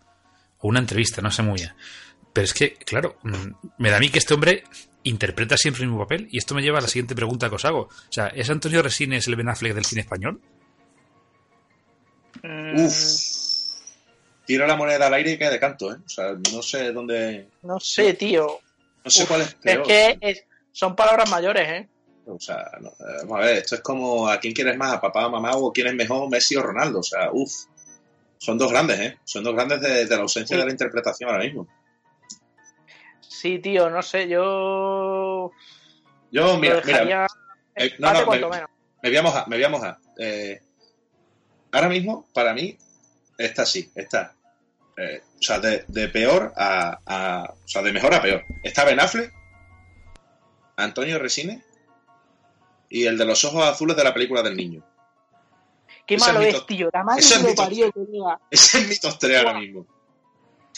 o 0.60 0.68
una 0.68 0.80
entrevista, 0.80 1.22
no 1.22 1.30
sé 1.30 1.44
muy 1.44 1.56
bien. 1.56 1.74
Pero 2.34 2.46
es 2.46 2.54
que, 2.54 2.74
claro, 2.74 3.18
mm, 3.24 3.68
me 3.78 3.90
da 3.90 3.98
a 3.98 4.00
mí 4.00 4.10
que 4.10 4.20
este 4.20 4.34
hombre 4.34 4.64
interpreta 5.04 5.58
siempre 5.58 5.84
el 5.84 5.90
mismo 5.90 6.04
papel 6.04 6.28
y 6.32 6.38
esto 6.38 6.54
me 6.56 6.62
lleva 6.62 6.80
a 6.80 6.82
la 6.82 6.88
siguiente 6.88 7.16
pregunta 7.16 7.50
que 7.50 7.56
os 7.56 7.66
hago. 7.66 7.82
O 7.84 8.12
sea, 8.12 8.28
¿es 8.28 8.50
Antonio 8.50 8.82
Resines 8.82 9.28
el 9.28 9.36
Ben 9.36 9.50
Affleck 9.50 9.74
del 9.74 9.86
cine 9.86 10.02
español? 10.02 10.42
Mm, 12.44 12.80
Uf. 12.86 12.96
Tiro 14.46 14.66
la 14.66 14.76
moneda 14.76 15.08
al 15.08 15.14
aire 15.14 15.32
y 15.32 15.38
cae 15.38 15.52
de 15.52 15.60
canto, 15.60 15.92
¿eh? 15.94 15.98
O 16.06 16.10
sea, 16.10 16.34
no 16.52 16.62
sé 16.62 16.92
dónde. 16.92 17.48
No 17.64 17.80
sé, 17.80 18.14
tío. 18.16 18.60
No 19.04 19.12
sé 19.12 19.24
Uf, 19.24 19.28
cuál 19.30 19.42
es 19.42 19.56
Es 19.64 19.80
que 19.88 20.18
es- 20.22 20.44
son 20.72 20.96
palabras 20.96 21.30
mayores, 21.30 21.68
¿eh? 21.70 21.90
O 22.26 22.40
sea, 22.40 22.64
no, 22.80 22.90
eh, 22.90 23.22
vamos 23.24 23.40
a 23.40 23.46
ver, 23.46 23.58
esto 23.58 23.76
es 23.76 23.82
como 23.82 24.28
a 24.28 24.40
quién 24.40 24.54
quieres 24.54 24.78
más, 24.78 24.94
a 24.94 25.02
papá 25.02 25.28
o 25.28 25.30
mamá, 25.32 25.52
o 25.56 25.74
quién 25.74 25.88
es 25.88 25.96
mejor, 25.96 26.30
Messi 26.30 26.56
o 26.56 26.62
Ronaldo. 26.62 27.00
O 27.00 27.04
sea, 27.04 27.30
uff. 27.32 27.52
Son 28.38 28.58
dos 28.58 28.72
grandes, 28.72 29.00
¿eh? 29.00 29.18
Son 29.26 29.44
dos 29.44 29.54
grandes 29.54 29.82
de, 29.82 30.06
de 30.06 30.16
la 30.16 30.22
ausencia 30.22 30.56
Sí. 30.56 30.60
de 30.60 30.66
la 30.66 30.72
interpretación 30.72 31.30
ahora 31.30 31.44
mismo. 31.44 31.68
Sí, 33.30 33.60
tío, 33.60 33.90
no 33.92 34.02
sé, 34.02 34.28
yo. 34.28 35.52
Yo, 36.32 36.58
mira, 36.58 36.76
mira, 36.76 36.76
dejaría. 36.82 37.28
eh, 37.76 37.96
no, 38.00 38.12
no, 38.12 38.26
me- 38.26 38.40
menos. 38.40 38.70
me 39.04 39.10
voy 39.10 39.18
a 39.18 39.22
mojar, 39.22 39.48
me 39.48 39.56
voy 39.56 39.64
a 39.64 39.70
mojar. 39.70 39.98
Eh, 40.18 40.60
ahora 41.72 41.90
mismo, 41.90 42.28
para 42.34 42.54
mí, 42.56 42.76
esta 43.38 43.66
sí, 43.68 43.92
está. 43.94 44.34
eh, 44.98 45.22
o 45.38 45.42
sea, 45.42 45.60
de, 45.60 45.86
de 45.88 46.10
peor 46.10 46.54
a, 46.58 47.00
a- 47.06 47.54
O 47.64 47.68
sea, 47.68 47.84
de 47.84 47.94
mejor 47.94 48.14
a 48.16 48.22
peor. 48.22 48.44
Está 48.64 48.84
Ben 48.84 49.00
Affleck, 49.00 49.32
Antonio 50.76 51.20
Resines 51.20 51.64
y 52.90 53.06
el 53.06 53.16
de 53.18 53.26
los 53.26 53.46
ojos 53.46 53.64
azules 53.64 53.96
de 53.96 54.04
la 54.04 54.14
película 54.14 54.42
del 54.42 54.58
niño. 54.58 54.84
Qué 56.08 56.16
ese 56.16 56.26
malo 56.26 56.42
es 56.42 56.66
tío. 56.66 56.90
La 56.92 57.04
madre 57.04 57.22
que 57.22 57.44
lo 57.48 57.56
parió 57.56 57.92
Ese 58.50 58.80
es 58.80 58.88
mi 58.90 58.96
top 58.98 59.20
3 59.20 59.38
ahora 59.38 59.60
mismo. 59.60 59.86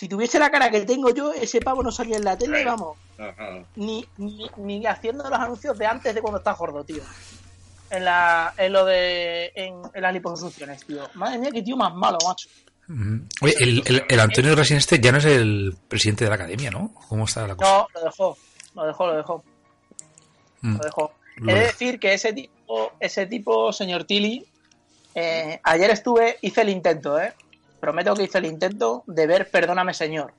Si 0.02 0.08
tuviese 0.10 0.40
la 0.40 0.50
cara 0.50 0.72
que 0.72 0.82
tengo 0.82 1.12
yo, 1.12 1.32
ese 1.32 1.62
pavo 1.62 1.84
no 1.84 1.92
salía 1.92 2.18
en 2.18 2.24
la 2.24 2.36
tele, 2.36 2.66
vamos. 2.66 2.98
Ni, 3.76 4.04
ni, 4.18 4.50
ni 4.58 4.84
haciendo 4.88 5.30
los 5.30 5.40
anuncios 5.40 5.78
de 5.78 5.86
antes 5.86 6.16
de 6.16 6.22
cuando 6.24 6.40
estás 6.40 6.58
gordo, 6.58 6.84
tío. 6.84 7.04
En, 7.92 8.06
la, 8.06 8.52
en 8.58 8.74
lo 8.74 8.84
de. 8.84 9.52
En, 9.54 9.76
en 9.94 10.02
las 10.02 10.12
liposucciones, 10.12 10.84
tío. 10.88 11.08
Madre 11.14 11.38
mía, 11.38 11.52
qué 11.54 11.62
tío 11.62 11.78
más 11.78 11.94
malo, 11.94 12.18
macho. 12.28 12.50
Oye, 13.42 13.54
el, 13.60 13.84
el- 13.86 14.04
el 14.10 14.20
Antonio 14.20 14.56
Resines 14.56 14.86
este 14.86 15.00
ya 15.00 15.12
no 15.12 15.20
es 15.20 15.26
el 15.26 15.78
presidente 15.88 16.24
de 16.24 16.30
la 16.32 16.36
academia, 16.36 16.72
¿no? 16.72 16.92
¿Cómo 17.08 17.26
está 17.26 17.46
la 17.46 17.56
cosa? 17.56 17.70
No, 17.72 17.88
lo 17.94 18.02
dejó. 18.04 18.38
Lo 18.74 18.86
dejó, 18.88 19.06
lo 19.06 19.18
dejó. 19.18 19.44
Mm. 20.62 20.78
Lo 20.78 20.84
dejó. 20.84 21.12
Lo 21.38 21.52
He 21.52 21.54
de 21.60 21.60
decir 21.66 22.00
que 22.00 22.16
ese 22.16 22.34
tipo, 22.34 22.94
ese 23.00 23.28
tipo, 23.28 23.72
señor 23.72 24.06
Tilly, 24.06 24.48
eh, 25.14 25.60
ayer 25.62 25.92
estuve, 25.92 26.40
hice 26.42 26.62
el 26.62 26.70
intento, 26.70 27.20
¿eh? 27.22 27.36
Prometo 27.82 28.14
que 28.14 28.24
hice 28.24 28.38
el 28.38 28.46
intento 28.46 29.04
de 29.08 29.28
ver 29.28 29.50
Perdóname, 29.52 29.94
señor. 29.94 30.34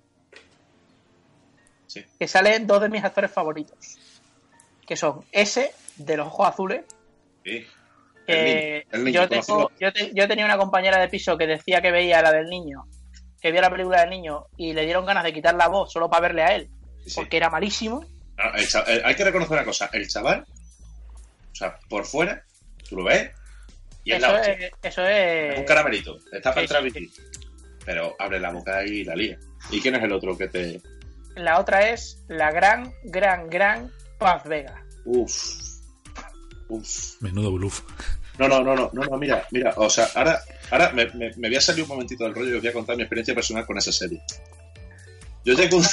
Sí. 1.87 2.05
Que 2.19 2.27
salen 2.27 2.67
dos 2.67 2.81
de 2.81 2.89
mis 2.89 3.05
actores 3.05 3.31
favoritos. 3.31 3.99
Que 4.87 4.97
son 4.97 5.25
ese, 5.33 5.73
de 5.97 6.17
los 6.17 6.29
ojos 6.29 6.49
azules. 6.49 6.85
Sí. 7.45 7.67
El 8.27 8.45
niño, 8.45 8.83
el 8.93 9.05
niño, 9.05 9.21
yo, 9.23 9.29
tengo- 9.29 9.45
conocido. 9.47 9.71
yo, 9.81 9.93
te- 9.93 10.11
yo 10.15 10.29
tenía 10.29 10.45
una 10.45 10.57
compañera 10.57 10.99
de 11.01 11.09
piso 11.09 11.37
que 11.37 11.47
decía 11.47 11.83
que 11.83 11.91
veía 11.91 12.23
la 12.23 12.31
del 12.33 12.47
niño, 12.49 12.87
que 13.41 13.51
vio 13.51 13.61
la 13.61 13.69
película 13.71 14.01
del 14.01 14.11
niño 14.11 14.47
y 14.57 14.73
le 14.73 14.85
dieron 14.85 15.05
ganas 15.05 15.25
de 15.25 15.33
quitar 15.33 15.55
la 15.57 15.67
voz 15.69 15.93
solo 15.93 16.09
para 16.09 16.23
verle 16.23 16.43
a 16.45 16.55
él, 16.55 16.71
Sí, 17.05 17.13
porque 17.17 17.37
era 17.37 17.51
malísimo. 17.51 18.05
El 18.39 18.65
el- 18.87 19.05
hay 19.05 19.15
que 19.17 19.25
reconocer 19.25 19.55
una 19.55 19.65
cosa. 19.65 19.91
El 19.93 20.07
chaval, 20.09 20.47
o 21.51 21.55
sea, 21.55 21.77
por 21.89 22.07
fuera, 22.07 22.45
tú 22.89 22.97
lo 22.97 23.05
ves 23.05 23.33
y 24.05 24.13
es 24.13 24.19
Eso 24.19 24.27
la 24.33 24.35
hostia. 24.39 24.53
es, 24.55 24.73
eso 24.83 25.07
Es 25.07 25.53
es. 25.55 25.59
un 25.61 25.65
caramelito. 25.65 26.19
Está 26.33 26.51
para 26.55 26.55
Sí, 26.55 26.61
entrar 26.75 26.83
sí, 26.83 26.91
Vicky. 26.91 27.13
Pero 27.85 28.15
abre 28.19 28.41
la 28.41 28.51
boca 28.51 28.85
y 28.85 29.05
la 29.05 29.15
lía. 29.17 29.39
¿Y 29.71 29.81
quién 29.81 29.95
es 29.97 30.03
el 30.03 30.13
otro 30.13 30.37
que 30.37 30.49
te...? 30.49 30.81
La 31.37 31.59
otra 31.59 31.89
es 31.91 32.23
la 32.29 32.51
gran, 32.51 32.93
gran, 33.05 33.49
gran 33.49 33.91
Paz 34.19 34.45
Vega. 34.45 34.85
Uf. 35.05 35.61
Uf. 36.69 37.21
Menudo 37.21 37.53
bluff. 37.53 37.83
No, 38.39 38.49
no, 38.49 38.63
no, 38.63 38.75
no, 38.75 38.91
no, 38.93 39.03
no, 39.05 39.17
mira, 39.19 39.47
mira, 39.51 39.75
o 39.77 39.91
sea, 39.91 40.09
ahora, 40.15 40.41
ahora 40.71 40.91
me, 40.93 41.07
me, 41.13 41.31
me 41.37 41.49
voy 41.49 41.57
a 41.57 41.61
salir 41.61 41.83
un 41.83 41.89
momentito 41.89 42.25
del 42.25 42.35
rollo 42.35 42.51
y 42.51 42.55
os 42.55 42.61
voy 42.63 42.71
a 42.71 42.73
contar 42.73 42.97
mi 42.97 43.03
experiencia 43.03 43.35
personal 43.35 43.67
con 43.67 43.77
esa 43.77 43.93
serie. 43.93 44.21
Yo 45.45 45.55
llego 45.55 45.77
un, 45.79 45.85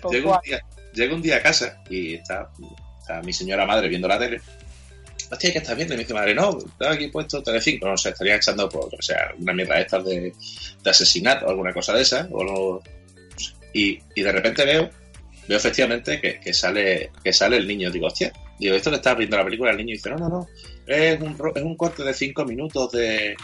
¿Con 0.00 0.10
llego 0.12 0.32
un 0.34 0.40
día, 0.42 0.60
llego 0.94 1.14
un 1.16 1.22
día 1.22 1.36
a 1.36 1.42
casa 1.42 1.82
y 1.90 2.14
está, 2.14 2.50
está 3.00 3.20
mi 3.22 3.32
señora 3.32 3.66
madre 3.66 3.88
viendo 3.88 4.08
la 4.08 4.18
tele. 4.18 4.40
Hostia, 5.30 5.52
¿qué 5.52 5.58
estás 5.58 5.76
viendo? 5.76 5.94
Y 5.94 5.96
me 5.96 6.02
dice, 6.04 6.14
madre, 6.14 6.34
no, 6.34 6.56
estaba 6.58 6.92
aquí 6.92 7.08
puesto 7.08 7.42
Telecinco. 7.42 7.88
No 7.88 7.96
sé, 7.96 8.10
estaría 8.10 8.36
echando 8.36 8.68
por, 8.68 8.84
o 8.94 9.02
sea, 9.02 9.32
una 9.38 9.52
mierda 9.52 9.74
de 9.76 9.80
estas 9.82 10.04
de, 10.04 10.32
de 10.84 10.90
asesinato 10.90 11.46
o 11.46 11.50
alguna 11.50 11.72
cosa 11.72 11.92
de 11.94 12.02
esa. 12.02 12.28
O 12.30 12.44
no- 12.44 12.80
y, 13.72 13.98
y 14.14 14.22
de 14.22 14.32
repente 14.32 14.64
veo, 14.64 14.88
veo 15.48 15.58
efectivamente 15.58 16.20
que, 16.20 16.54
sale 16.54 17.10
que 17.24 17.32
sale 17.32 17.56
el 17.56 17.66
niño. 17.66 17.90
Digo, 17.90 18.06
hostia, 18.06 18.32
digo, 18.58 18.74
esto 18.76 18.90
que 18.90 18.96
estás 18.96 19.16
viendo 19.16 19.36
la 19.36 19.44
película, 19.44 19.70
el 19.72 19.76
niño 19.78 19.92
dice, 19.94 20.10
no, 20.10 20.16
no, 20.16 20.28
no, 20.28 20.48
es 20.86 21.20
un, 21.20 21.36
es 21.54 21.62
un 21.62 21.76
corte 21.76 22.04
de 22.04 22.14
cinco 22.14 22.44
minutos 22.44 22.92
de, 22.92 23.34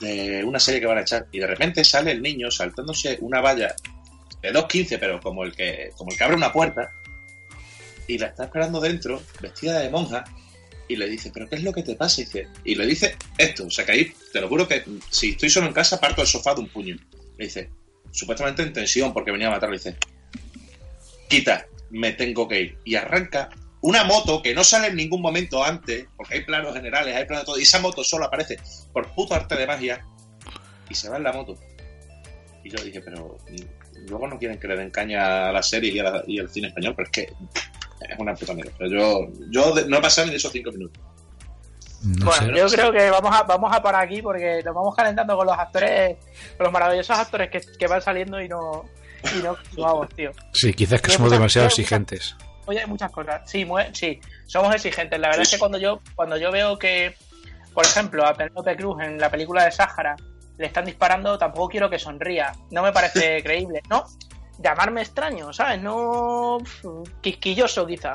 de 0.00 0.42
una 0.44 0.58
serie 0.58 0.80
que 0.80 0.86
van 0.86 0.98
a 0.98 1.02
echar. 1.02 1.26
Y 1.30 1.38
de 1.38 1.46
repente 1.46 1.84
sale 1.84 2.10
el 2.10 2.20
niño 2.22 2.50
saltándose 2.50 3.18
una 3.20 3.40
valla 3.40 3.74
de 4.42 4.52
2.15, 4.52 4.98
pero 4.98 5.20
como 5.20 5.44
el 5.44 5.54
que 5.54 5.90
como 5.96 6.10
el 6.10 6.18
que 6.18 6.24
abre 6.24 6.36
una 6.36 6.52
puerta, 6.52 6.90
y 8.08 8.18
la 8.18 8.26
está 8.26 8.44
esperando 8.44 8.80
dentro, 8.80 9.22
vestida 9.40 9.78
de 9.78 9.88
monja, 9.88 10.24
y 10.88 10.96
le 10.96 11.08
dice, 11.08 11.30
¿pero 11.32 11.48
qué 11.48 11.56
es 11.56 11.62
lo 11.62 11.72
que 11.72 11.82
te 11.82 11.94
pasa? 11.94 12.20
Y, 12.20 12.24
dice, 12.24 12.48
y 12.64 12.74
le 12.74 12.86
dice 12.86 13.16
esto, 13.38 13.66
o 13.66 13.70
sea 13.70 13.84
que 13.84 13.92
ahí, 13.92 14.12
te 14.32 14.40
lo 14.40 14.48
juro 14.48 14.68
que 14.68 14.84
si 15.10 15.30
estoy 15.30 15.50
solo 15.50 15.66
en 15.66 15.72
casa, 15.72 16.00
parto 16.00 16.20
del 16.20 16.28
sofá 16.28 16.54
de 16.54 16.60
un 16.60 16.68
puño. 16.68 16.96
Le 17.38 17.46
dice, 17.46 17.70
supuestamente 18.10 18.62
en 18.62 18.72
tensión 18.72 19.12
porque 19.12 19.32
venía 19.32 19.48
a 19.48 19.52
matarlo, 19.52 19.74
le 19.74 19.78
dice, 19.78 19.96
quita, 21.28 21.66
me 21.90 22.12
tengo 22.12 22.46
que 22.48 22.60
ir. 22.60 22.78
Y 22.84 22.94
arranca 22.96 23.50
una 23.80 24.04
moto 24.04 24.42
que 24.42 24.54
no 24.54 24.64
sale 24.64 24.88
en 24.88 24.96
ningún 24.96 25.20
momento 25.20 25.64
antes, 25.64 26.06
porque 26.16 26.34
hay 26.34 26.44
planos 26.44 26.74
generales, 26.74 27.14
hay 27.14 27.24
planos 27.24 27.42
de 27.42 27.46
todo, 27.46 27.58
y 27.58 27.62
esa 27.62 27.80
moto 27.80 28.02
solo 28.04 28.26
aparece 28.26 28.58
por 28.92 29.12
puto 29.14 29.34
arte 29.34 29.56
de 29.56 29.66
magia, 29.66 30.06
y 30.88 30.94
se 30.94 31.08
va 31.08 31.16
en 31.16 31.24
la 31.24 31.32
moto. 31.32 31.58
Y 32.62 32.70
yo 32.70 32.82
dije, 32.82 33.00
pero 33.00 33.36
mm, 33.50 34.08
luego 34.08 34.28
no 34.28 34.38
quieren 34.38 34.58
que 34.58 34.68
le 34.68 34.76
den 34.76 34.90
caña 34.90 35.48
a 35.48 35.52
la 35.52 35.62
serie 35.62 35.92
y 36.26 36.38
al 36.38 36.50
cine 36.50 36.68
español, 36.68 36.94
pero 36.96 37.08
es 37.08 37.12
que 37.12 37.32
es 38.08 38.18
una 38.18 38.34
puta 38.34 38.54
mierda. 38.54 38.72
Pero 38.78 38.90
yo, 38.90 39.28
yo 39.50 39.74
no 39.86 39.98
he 39.98 40.00
pasado 40.00 40.26
ni 40.26 40.32
de 40.32 40.36
esos 40.38 40.52
cinco 40.52 40.70
minutos. 40.72 41.02
No 42.02 42.26
bueno, 42.26 42.48
sé. 42.48 42.60
yo 42.60 42.68
creo 42.68 42.92
que 42.92 43.10
vamos 43.10 43.34
a, 43.34 43.44
vamos 43.44 43.74
a 43.74 43.82
parar 43.82 44.04
aquí 44.04 44.20
porque 44.20 44.60
nos 44.62 44.74
vamos 44.74 44.94
calentando 44.94 45.36
con 45.38 45.46
los 45.46 45.58
actores, 45.58 46.18
con 46.58 46.64
los 46.64 46.72
maravillosos 46.72 47.18
actores 47.18 47.50
que, 47.50 47.60
que 47.78 47.86
van 47.86 48.02
saliendo 48.02 48.40
y 48.42 48.48
no, 48.48 48.84
y 49.38 49.42
no, 49.42 49.56
vamos, 49.78 50.08
tío. 50.10 50.30
Sí, 50.52 50.74
quizás 50.74 51.00
que 51.00 51.10
somos 51.10 51.28
muchas- 51.28 51.38
demasiado 51.38 51.66
exigentes. 51.68 52.36
Oye, 52.66 52.80
hay 52.80 52.86
muchas 52.86 53.10
cosas. 53.10 53.42
Sí, 53.50 53.66
sí, 53.92 54.20
somos 54.46 54.74
exigentes. 54.74 55.18
La 55.18 55.28
verdad 55.28 55.42
es 55.42 55.50
que 55.50 55.58
cuando 55.58 55.78
yo, 55.78 56.00
cuando 56.14 56.36
yo 56.36 56.50
veo 56.52 56.78
que, 56.78 57.14
por 57.72 57.84
ejemplo, 57.86 58.26
a 58.26 58.34
Penélope 58.34 58.76
Cruz 58.76 59.02
en 59.02 59.18
la 59.18 59.30
película 59.30 59.64
de 59.64 59.72
Sáhara 59.72 60.14
le 60.58 60.66
están 60.66 60.84
disparando, 60.84 61.36
tampoco 61.38 61.68
quiero 61.70 61.88
que 61.90 61.98
sonría. 61.98 62.52
No 62.70 62.82
me 62.82 62.92
parece 62.92 63.42
creíble. 63.44 63.80
No, 63.88 64.04
llamarme 64.58 65.02
extraño, 65.02 65.52
¿sabes? 65.52 65.80
No 65.82 66.58
quisquilloso 67.20 67.86
quizá. 67.86 68.12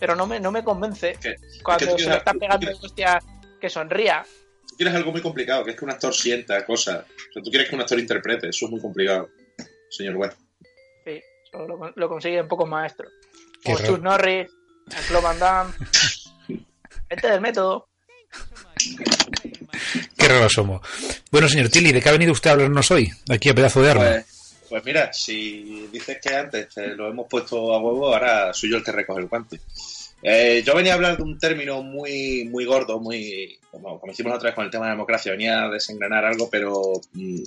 Pero 0.00 0.14
no 0.14 0.26
me, 0.26 0.38
no 0.38 0.52
me 0.52 0.62
convence 0.62 1.18
cuando 1.62 1.84
es 1.84 1.90
que 1.90 1.90
se 1.90 1.96
quieres- 1.96 2.06
le 2.08 2.16
están 2.18 2.34
tú 2.34 2.38
pegando 2.40 2.66
quieres- 2.66 2.84
hostias 2.84 3.24
que 3.60 3.68
sonría. 3.68 4.24
Tú 4.68 4.76
quieres 4.76 4.94
algo 4.94 5.10
muy 5.10 5.20
complicado, 5.20 5.64
que 5.64 5.72
es 5.72 5.76
que 5.76 5.84
un 5.84 5.90
actor 5.90 6.14
sienta 6.14 6.64
cosas. 6.64 7.04
O 7.04 7.32
sea, 7.32 7.42
tú 7.42 7.50
quieres 7.50 7.68
que 7.68 7.74
un 7.74 7.80
actor 7.80 7.98
interprete, 7.98 8.48
eso 8.48 8.66
es 8.66 8.70
muy 8.70 8.80
complicado, 8.80 9.28
señor 9.90 10.16
West. 10.16 10.38
Sí, 11.04 11.20
eso 11.52 11.66
lo, 11.66 11.92
lo 11.96 12.08
consiguen 12.08 12.46
pocos 12.46 12.68
maestros. 12.68 13.10
Qué 13.64 13.74
raro. 13.74 13.86
Chuck 13.86 14.00
Norris, 14.02 14.48
Jean-Claude 14.86 15.24
Van 15.24 15.38
Damme. 15.38 15.72
Este 17.10 17.30
del 17.30 17.40
método. 17.40 17.88
Qué 20.16 20.28
raros 20.28 20.52
somos. 20.52 20.80
Bueno, 21.30 21.48
señor 21.48 21.68
Tilly, 21.70 21.92
¿de 21.92 22.00
qué 22.02 22.08
ha 22.08 22.12
venido 22.12 22.32
usted 22.32 22.50
a 22.50 22.52
hablarnos 22.54 22.90
hoy? 22.90 23.10
Aquí 23.30 23.48
a 23.48 23.54
pedazo 23.54 23.82
de 23.82 23.90
arma. 23.90 24.02
Pues, 24.04 24.26
pues 24.68 24.84
mira, 24.84 25.12
si 25.12 25.88
dices 25.92 26.18
que 26.22 26.34
antes 26.34 26.68
te 26.74 26.88
lo 26.88 27.08
hemos 27.08 27.26
puesto 27.28 27.74
a 27.74 27.78
huevo, 27.80 28.12
ahora 28.12 28.52
soy 28.52 28.70
yo 28.70 28.76
el 28.78 28.84
que 28.84 28.92
recoge 28.92 29.20
el 29.20 29.28
guante. 29.28 29.60
Eh, 30.22 30.62
yo 30.66 30.74
venía 30.74 30.92
a 30.92 30.94
hablar 30.96 31.16
de 31.16 31.22
un 31.22 31.38
término 31.38 31.82
muy 31.82 32.44
muy 32.50 32.64
gordo, 32.64 32.98
muy 32.98 33.56
como, 33.70 34.00
como 34.00 34.12
hicimos 34.12 34.34
otra 34.34 34.48
vez 34.48 34.54
con 34.54 34.64
el 34.64 34.70
tema 34.70 34.86
de 34.86 34.90
la 34.90 34.94
democracia, 34.94 35.32
venía 35.32 35.64
a 35.64 35.68
desengranar 35.70 36.24
algo, 36.24 36.48
pero 36.50 36.92
mm, 37.12 37.42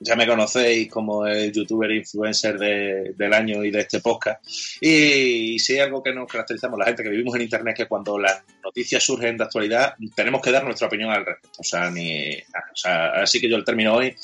ya 0.00 0.14
me 0.14 0.26
conocéis 0.26 0.90
como 0.90 1.26
el 1.26 1.50
youtuber 1.52 1.90
influencer 1.90 2.58
de- 2.58 3.14
del 3.16 3.32
año 3.32 3.64
y 3.64 3.70
de 3.70 3.80
este 3.80 4.00
podcast. 4.00 4.44
Y, 4.78 5.58
si 5.58 5.72
hay 5.72 5.78
algo 5.80 6.02
que 6.02 6.12
nos 6.12 6.30
caracterizamos 6.30 6.78
la 6.78 6.84
gente 6.84 7.02
que 7.02 7.08
vivimos 7.08 7.34
en 7.36 7.42
internet, 7.42 7.74
que 7.74 7.86
cuando 7.86 8.18
las 8.18 8.42
noticias 8.62 9.02
surgen 9.02 9.38
de 9.38 9.44
actualidad, 9.44 9.94
tenemos 10.14 10.42
que 10.42 10.50
dar 10.50 10.64
nuestra 10.64 10.88
opinión 10.88 11.10
al 11.10 11.24
respecto. 11.24 11.60
O 11.60 11.64
sea, 11.64 11.90
ni, 11.90 12.30
o 12.36 12.76
sea, 12.76 13.06
así 13.22 13.40
que 13.40 13.48
yo 13.48 13.56
el 13.56 13.64
término 13.64 13.94
hoy 13.94 14.14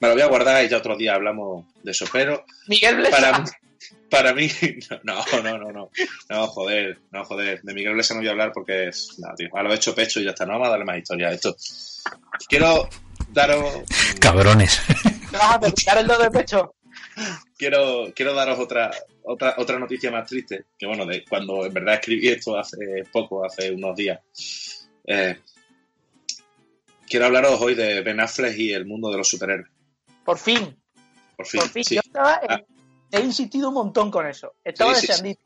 me 0.00 0.08
lo 0.08 0.14
voy 0.14 0.22
a 0.22 0.26
guardar 0.26 0.64
y 0.64 0.68
ya 0.68 0.78
otro 0.78 0.96
día 0.96 1.14
hablamos 1.14 1.64
de 1.82 1.90
eso. 1.90 2.06
Pero 2.12 2.44
Miguel 2.66 2.96
Blesa. 2.96 3.16
para, 3.16 3.44
para 4.10 4.34
mí, 4.34 4.48
no, 5.04 5.24
no, 5.42 5.58
no, 5.58 5.72
no, 5.72 5.90
no, 6.28 6.46
joder, 6.48 6.98
no, 7.10 7.24
joder, 7.24 7.62
de 7.62 7.74
Miguel 7.74 7.94
Blesa 7.94 8.14
no 8.14 8.20
voy 8.20 8.28
a 8.28 8.32
hablar 8.32 8.52
porque 8.52 8.88
es, 8.88 9.18
no, 9.18 9.34
tío, 9.34 9.48
a 9.54 9.62
lo 9.62 9.72
hecho 9.72 9.94
pecho 9.94 10.20
y 10.20 10.24
ya 10.24 10.30
está, 10.30 10.44
no 10.46 10.52
vamos 10.52 10.68
a 10.68 10.70
darle 10.70 10.84
más 10.84 10.98
historia 10.98 11.28
a 11.28 11.32
esto. 11.32 11.56
Quiero 12.48 12.88
daros, 13.30 13.82
Cabrones. 14.20 14.80
¿Te 15.30 15.36
vas 15.36 15.54
a 15.54 15.60
picar 15.60 15.98
el 15.98 16.06
dedo 16.06 16.22
de 16.22 16.30
pecho? 16.30 16.72
quiero, 17.56 18.12
quiero 18.14 18.34
daros 18.34 18.58
otra, 18.58 18.90
otra, 19.24 19.54
otra 19.58 19.78
noticia 19.78 20.10
más 20.10 20.28
triste, 20.28 20.66
que 20.78 20.86
bueno, 20.86 21.06
de 21.06 21.24
cuando 21.24 21.64
en 21.64 21.72
verdad 21.72 21.94
escribí 21.94 22.28
esto 22.28 22.58
hace 22.58 23.04
poco, 23.12 23.44
hace 23.44 23.70
unos 23.70 23.96
días. 23.96 24.20
Eh, 25.04 25.36
quiero 27.08 27.26
hablaros 27.26 27.60
hoy 27.60 27.74
de 27.74 28.02
Ben 28.02 28.20
Affleck 28.20 28.56
y 28.56 28.72
el 28.72 28.86
mundo 28.86 29.10
de 29.10 29.18
los 29.18 29.28
superhéroes. 29.28 29.70
Por 30.26 30.36
fin, 30.38 30.76
Por 31.36 31.46
fin, 31.46 31.60
por 31.60 31.70
fin. 31.70 31.84
sí. 31.84 31.94
Yo 31.94 32.00
estaba, 32.04 32.40
Ah. 32.48 32.60
he 33.12 33.20
insistido 33.20 33.68
un 33.68 33.74
montón 33.74 34.10
con 34.10 34.26
eso. 34.26 34.54
Estaba 34.62 34.94
Sí, 34.94 35.06
sí. 35.06 35.38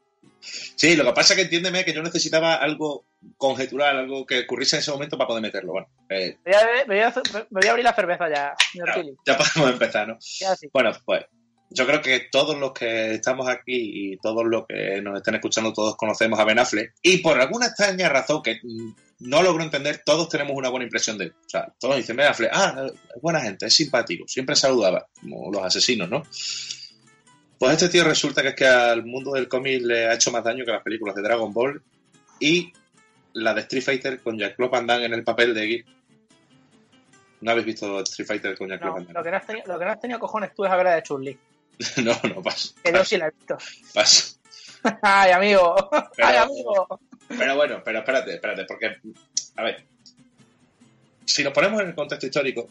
Sí, 0.75 0.97
lo 0.97 1.05
que 1.05 1.13
pasa 1.13 1.35
es 1.35 1.37
que 1.37 1.43
entiéndeme 1.45 1.85
que 1.85 1.93
yo 1.93 2.03
necesitaba 2.03 2.55
algo 2.55 3.05
conjetural, 3.37 3.99
algo 3.99 4.25
que 4.25 4.41
ocurriese 4.41 4.77
en 4.77 4.81
ese 4.81 4.91
momento 4.91 5.19
para 5.19 5.29
poder 5.29 5.43
meterlo. 5.43 5.73
Bueno, 5.73 5.89
eh, 6.09 6.39
Me 6.47 6.53
voy, 6.53 6.61
a, 6.63 6.85
me 6.87 6.95
voy 6.95 7.01
a- 7.01 7.13
me 7.51 7.61
voy 7.61 7.67
a 7.67 7.71
abrir 7.71 7.85
la 7.85 7.95
cerveza 7.95 8.29
ya, 8.31 8.55
señor 8.73 8.89
ya, 9.27 9.37
podemos 9.37 9.73
empezar, 9.73 10.09
¿no? 10.09 10.17
Ya. 10.41 10.57
Bueno, 10.73 10.93
pues 11.05 11.27
yo 11.71 11.87
creo 11.87 12.03
que 12.03 12.29
todos 12.31 12.59
los 12.59 12.73
que 12.73 13.15
estamos 13.15 13.49
aquí 13.49 14.13
y 14.13 14.17
todos 14.17 14.45
los 14.45 14.67
que 14.67 15.01
nos 15.01 15.17
estén 15.19 15.37
escuchando, 15.37 15.73
todos 15.73 15.97
conocemos 15.97 16.39
a 16.39 16.45
Ben 16.45 16.59
Affleck. 16.59 16.95
Y 17.01 17.19
por 17.19 17.41
alguna 17.41 17.67
extraña 17.67 18.09
razón 18.09 18.43
que 18.43 18.61
no 19.21 19.43
logro 19.43 19.63
entender, 19.63 20.03
todos 20.05 20.29
tenemos 20.29 20.57
una 20.57 20.69
buena 20.69 20.85
impresión 20.85 21.17
de 21.17 21.27
él. 21.27 21.35
O 21.47 21.49
sea, 21.49 21.73
todos 21.79 21.97
dicen 21.97 22.17
Ben 22.17 22.27
Affleck, 22.27 22.51
ah, 22.53 22.87
es 23.15 23.23
buena 23.23 23.41
gente, 23.41 23.67
es 23.67 23.75
simpático, 23.75 24.27
siempre 24.27 24.57
saludaba, 24.57 25.07
como 25.21 25.51
los 25.53 25.63
asesinos, 25.63 26.11
¿no? 26.11 26.25
Pues 27.59 27.73
este 27.73 27.91
tío 27.91 28.05
resulta 28.05 28.43
que 28.43 28.49
es 28.49 28.55
que 28.55 28.67
al 28.67 29.05
mundo 29.05 29.33
del 29.33 29.47
cómic 29.47 29.83
le 29.83 30.07
ha 30.07 30.15
hecho 30.15 30.33
más 30.33 30.43
daño 30.43 30.65
que 30.65 30.73
las 30.73 30.83
películas 30.83 31.15
de 31.15 31.23
Dragon 31.23 31.53
Ball 31.53 31.83
y 32.41 32.73
la 33.35 33.55
de 33.55 33.61
Street 33.61 33.83
Fighter 33.83 34.21
con 34.21 34.39
Jean-Claude 34.39 34.73
Van 34.73 34.87
Damme 34.87 35.05
en 35.05 35.13
el 35.13 35.23
papel 35.23 35.55
de 35.55 35.69
Gear. 35.69 35.85
¿No 37.43 37.51
habéis 37.51 37.67
visto 37.67 38.01
Street 38.01 38.27
Fighter 38.27 38.57
con 38.57 38.69
No, 38.69 38.75
Jean-Claude 38.75 39.05
Van 39.05 39.15
lo, 39.15 39.23
que 39.23 39.31
no 39.31 39.37
has 39.37 39.47
tenido, 39.47 39.67
lo 39.67 39.79
que 39.79 39.85
no 39.85 39.91
has 39.91 40.01
tenido 40.01 40.19
cojones 40.19 40.55
tú 40.55 40.65
es 40.65 40.71
ver 40.71 40.85
la 40.85 40.95
de 40.95 41.03
Chun-Li. 41.03 41.39
No, 42.05 42.19
no, 42.29 42.43
paso. 42.43 42.75
Que 42.83 42.93
yo 42.93 43.05
sí 43.05 43.17
la 43.17 43.29
he 43.29 43.31
visto. 43.31 43.57
paso. 43.95 44.37
Ay, 45.03 45.33
amigo. 45.33 45.75
Pero- 46.17 46.29
Ay, 46.29 46.37
amigo. 46.37 47.01
Pero 47.29 47.57
bueno, 47.57 47.81
pero 47.85 47.99
espérate, 48.01 48.35
espérate, 48.35 48.65
porque, 48.65 48.97
a 49.57 49.63
ver, 49.63 49.85
si 51.25 51.45
nos 51.45 51.53
ponemos 51.53 51.81
en 51.81 51.89
el 51.89 51.95
contexto 51.95 52.27
histórico, 52.27 52.69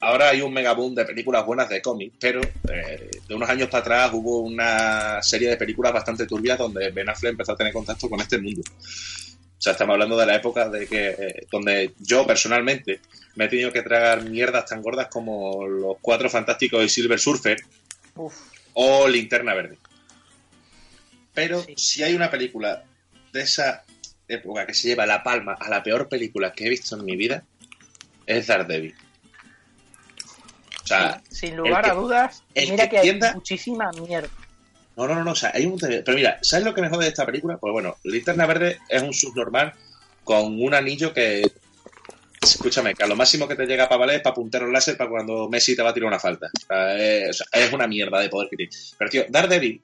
ahora 0.00 0.30
hay 0.30 0.40
un 0.40 0.54
megaboom 0.54 0.94
de 0.94 1.04
películas 1.04 1.44
buenas 1.44 1.68
de 1.68 1.82
cómics, 1.82 2.16
pero 2.18 2.40
eh, 2.40 3.10
de 3.28 3.34
unos 3.34 3.48
años 3.50 3.68
para 3.68 3.82
atrás 3.82 4.10
hubo 4.14 4.38
una 4.38 5.22
serie 5.22 5.50
de 5.50 5.58
películas 5.58 5.92
bastante 5.92 6.26
turbias 6.26 6.56
donde 6.56 6.90
Ben 6.92 7.10
Affleck 7.10 7.32
empezó 7.32 7.52
a 7.52 7.56
tener 7.56 7.74
contacto 7.74 8.08
con 8.08 8.20
este 8.20 8.38
mundo. 8.38 8.62
O 8.62 9.62
sea, 9.62 9.72
estamos 9.72 9.92
hablando 9.92 10.16
de 10.16 10.24
la 10.24 10.36
época 10.36 10.70
de 10.70 10.86
que 10.86 11.08
eh, 11.10 11.46
donde 11.52 11.92
yo 11.98 12.26
personalmente 12.26 13.00
me 13.34 13.44
he 13.44 13.48
tenido 13.48 13.70
que 13.70 13.82
tragar 13.82 14.22
mierdas 14.24 14.64
tan 14.64 14.80
gordas 14.80 15.08
como 15.08 15.66
los 15.66 15.96
Cuatro 16.00 16.30
Fantásticos 16.30 16.82
y 16.82 16.88
Silver 16.88 17.20
Surfer 17.20 17.58
Uf, 18.24 18.34
o 18.74 19.08
Linterna 19.08 19.54
Verde. 19.54 19.78
Pero 21.34 21.62
Sí. 21.62 21.74
si 21.76 22.02
hay 22.02 22.14
una 22.14 22.30
película 22.30 22.84
de 23.32 23.42
esa 23.42 23.84
época 24.28 24.66
que 24.66 24.74
se 24.74 24.88
lleva 24.88 25.06
la 25.06 25.22
palma 25.22 25.56
a 25.58 25.68
la 25.68 25.82
peor 25.82 26.08
película 26.08 26.52
que 26.52 26.66
he 26.66 26.70
visto 26.70 26.96
en 26.96 27.04
mi 27.04 27.16
vida, 27.16 27.44
es 28.26 28.46
Daredevil. 28.46 28.94
O 30.82 30.86
sea, 30.86 31.22
sin 31.30 31.56
lugar 31.56 31.88
a 31.88 31.94
dudas, 31.94 32.42
mira 32.54 32.88
que 32.88 33.00
que, 33.00 33.10
hay 33.10 33.20
muchísima 33.34 33.90
mierda. 33.92 34.28
no, 34.96 35.06
no, 35.06 35.14
no, 35.14 35.24
no, 35.24 35.32
o 35.32 35.36
sea, 35.36 35.52
hay 35.54 35.64
un... 35.66 35.78
Pero 35.78 36.14
mira, 36.14 36.38
¿sabes 36.42 36.64
lo 36.64 36.74
que 36.74 36.82
me 36.82 36.88
jode 36.88 37.04
de 37.04 37.10
esta 37.10 37.24
película? 37.26 37.58
Pues 37.58 37.72
bueno, 37.72 37.96
Linterna 38.02 38.46
Verde 38.46 38.78
es 38.88 39.00
un 39.02 39.12
subnormal 39.14 39.72
con 40.24 40.60
un 40.60 40.74
anillo 40.74 41.12
que... 41.14 41.42
Escúchame, 42.42 42.94
que 42.94 43.04
a 43.04 43.06
lo 43.06 43.16
máximo 43.16 43.46
que 43.46 43.54
te 43.54 43.66
llega 43.66 43.86
para 43.86 43.98
valer 43.98 44.16
es 44.16 44.22
para 44.22 44.34
punteros 44.34 44.70
láser 44.70 44.96
para 44.96 45.10
cuando 45.10 45.48
Messi 45.50 45.76
te 45.76 45.82
va 45.82 45.90
a 45.90 45.94
tirar 45.94 46.08
una 46.08 46.18
falta. 46.18 46.46
O 46.46 46.66
sea, 46.66 46.96
es, 46.96 47.72
una 47.72 47.86
mierda 47.86 48.18
de 48.18 48.30
poder 48.30 48.48
que 48.48 48.56
tiene. 48.56 48.72
Pero 48.96 49.10
tío, 49.10 49.24
Daredevil 49.28 49.82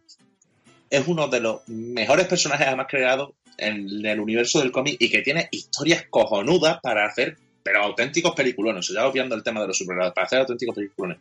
es 0.88 1.06
uno 1.06 1.28
de 1.28 1.40
los 1.40 1.68
mejores 1.68 2.26
personajes 2.26 2.66
jamás 2.66 2.86
creados 2.88 3.32
en 3.58 4.04
el 4.04 4.20
universo 4.20 4.60
del 4.60 4.72
cómic 4.72 4.96
y 4.98 5.10
que 5.10 5.20
tiene 5.20 5.48
historias 5.50 6.06
cojonudas 6.08 6.80
para 6.80 7.06
hacer, 7.06 7.36
pero 7.62 7.82
auténticos 7.82 8.34
peliculones. 8.34 8.88
O 8.88 8.92
sea, 8.92 9.02
ya 9.02 9.08
obviando 9.08 9.34
el 9.34 9.42
tema 9.42 9.60
de 9.60 9.66
los 9.66 9.76
superhéroes, 9.76 10.14
para 10.14 10.26
hacer 10.26 10.38
auténticos 10.38 10.74
peliculones. 10.74 11.18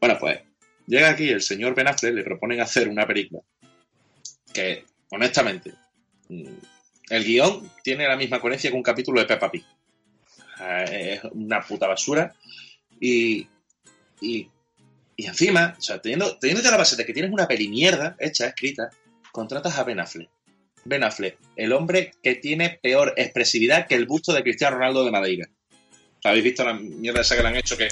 Bueno, 0.00 0.16
pues 0.18 0.40
llega 0.86 1.10
aquí 1.10 1.28
el 1.28 1.42
señor 1.42 1.76
Ben 1.76 1.86
Affleck, 1.86 2.14
le 2.14 2.24
proponen 2.24 2.60
hacer 2.60 2.88
una 2.88 3.06
película 3.06 3.40
que, 4.52 4.84
honestamente, 5.10 5.72
mm, 6.28 6.54
el 7.10 7.24
guion 7.24 7.70
tiene 7.82 8.08
la 8.08 8.16
misma 8.16 8.40
coherencia 8.40 8.70
que 8.70 8.76
un 8.76 8.82
capítulo 8.82 9.20
de 9.20 9.26
Peppa 9.26 9.50
Pig. 9.50 9.64
Es 10.84 11.22
una 11.32 11.60
puta 11.60 11.86
basura. 11.86 12.34
Y, 13.00 13.46
y, 14.20 14.48
y 15.16 15.26
encima, 15.26 15.74
o 15.78 15.82
sea, 15.82 16.00
teniendo, 16.00 16.38
teniendo 16.38 16.62
ya 16.62 16.70
la 16.70 16.78
base 16.78 16.96
de 16.96 17.04
que 17.04 17.12
tienes 17.12 17.32
una 17.32 17.46
peli 17.46 17.68
mierda 17.68 18.16
hecha, 18.18 18.46
escrita, 18.46 18.90
contratas 19.32 19.78
a 19.78 19.84
Ben 19.84 20.00
Affleck. 20.00 20.28
Ben 20.84 21.02
Affleck, 21.02 21.38
el 21.56 21.72
hombre 21.72 22.12
que 22.22 22.34
tiene 22.34 22.78
peor 22.82 23.14
expresividad 23.16 23.86
que 23.86 23.94
el 23.94 24.06
busto 24.06 24.32
de 24.32 24.42
Cristiano 24.42 24.76
Ronaldo 24.76 25.04
de 25.04 25.10
Madeira. 25.10 25.48
¿Habéis 26.24 26.44
visto 26.44 26.64
la 26.64 26.74
mierda 26.74 27.20
esa 27.20 27.36
que 27.36 27.42
le 27.42 27.48
han 27.48 27.56
hecho 27.56 27.76
que, 27.76 27.88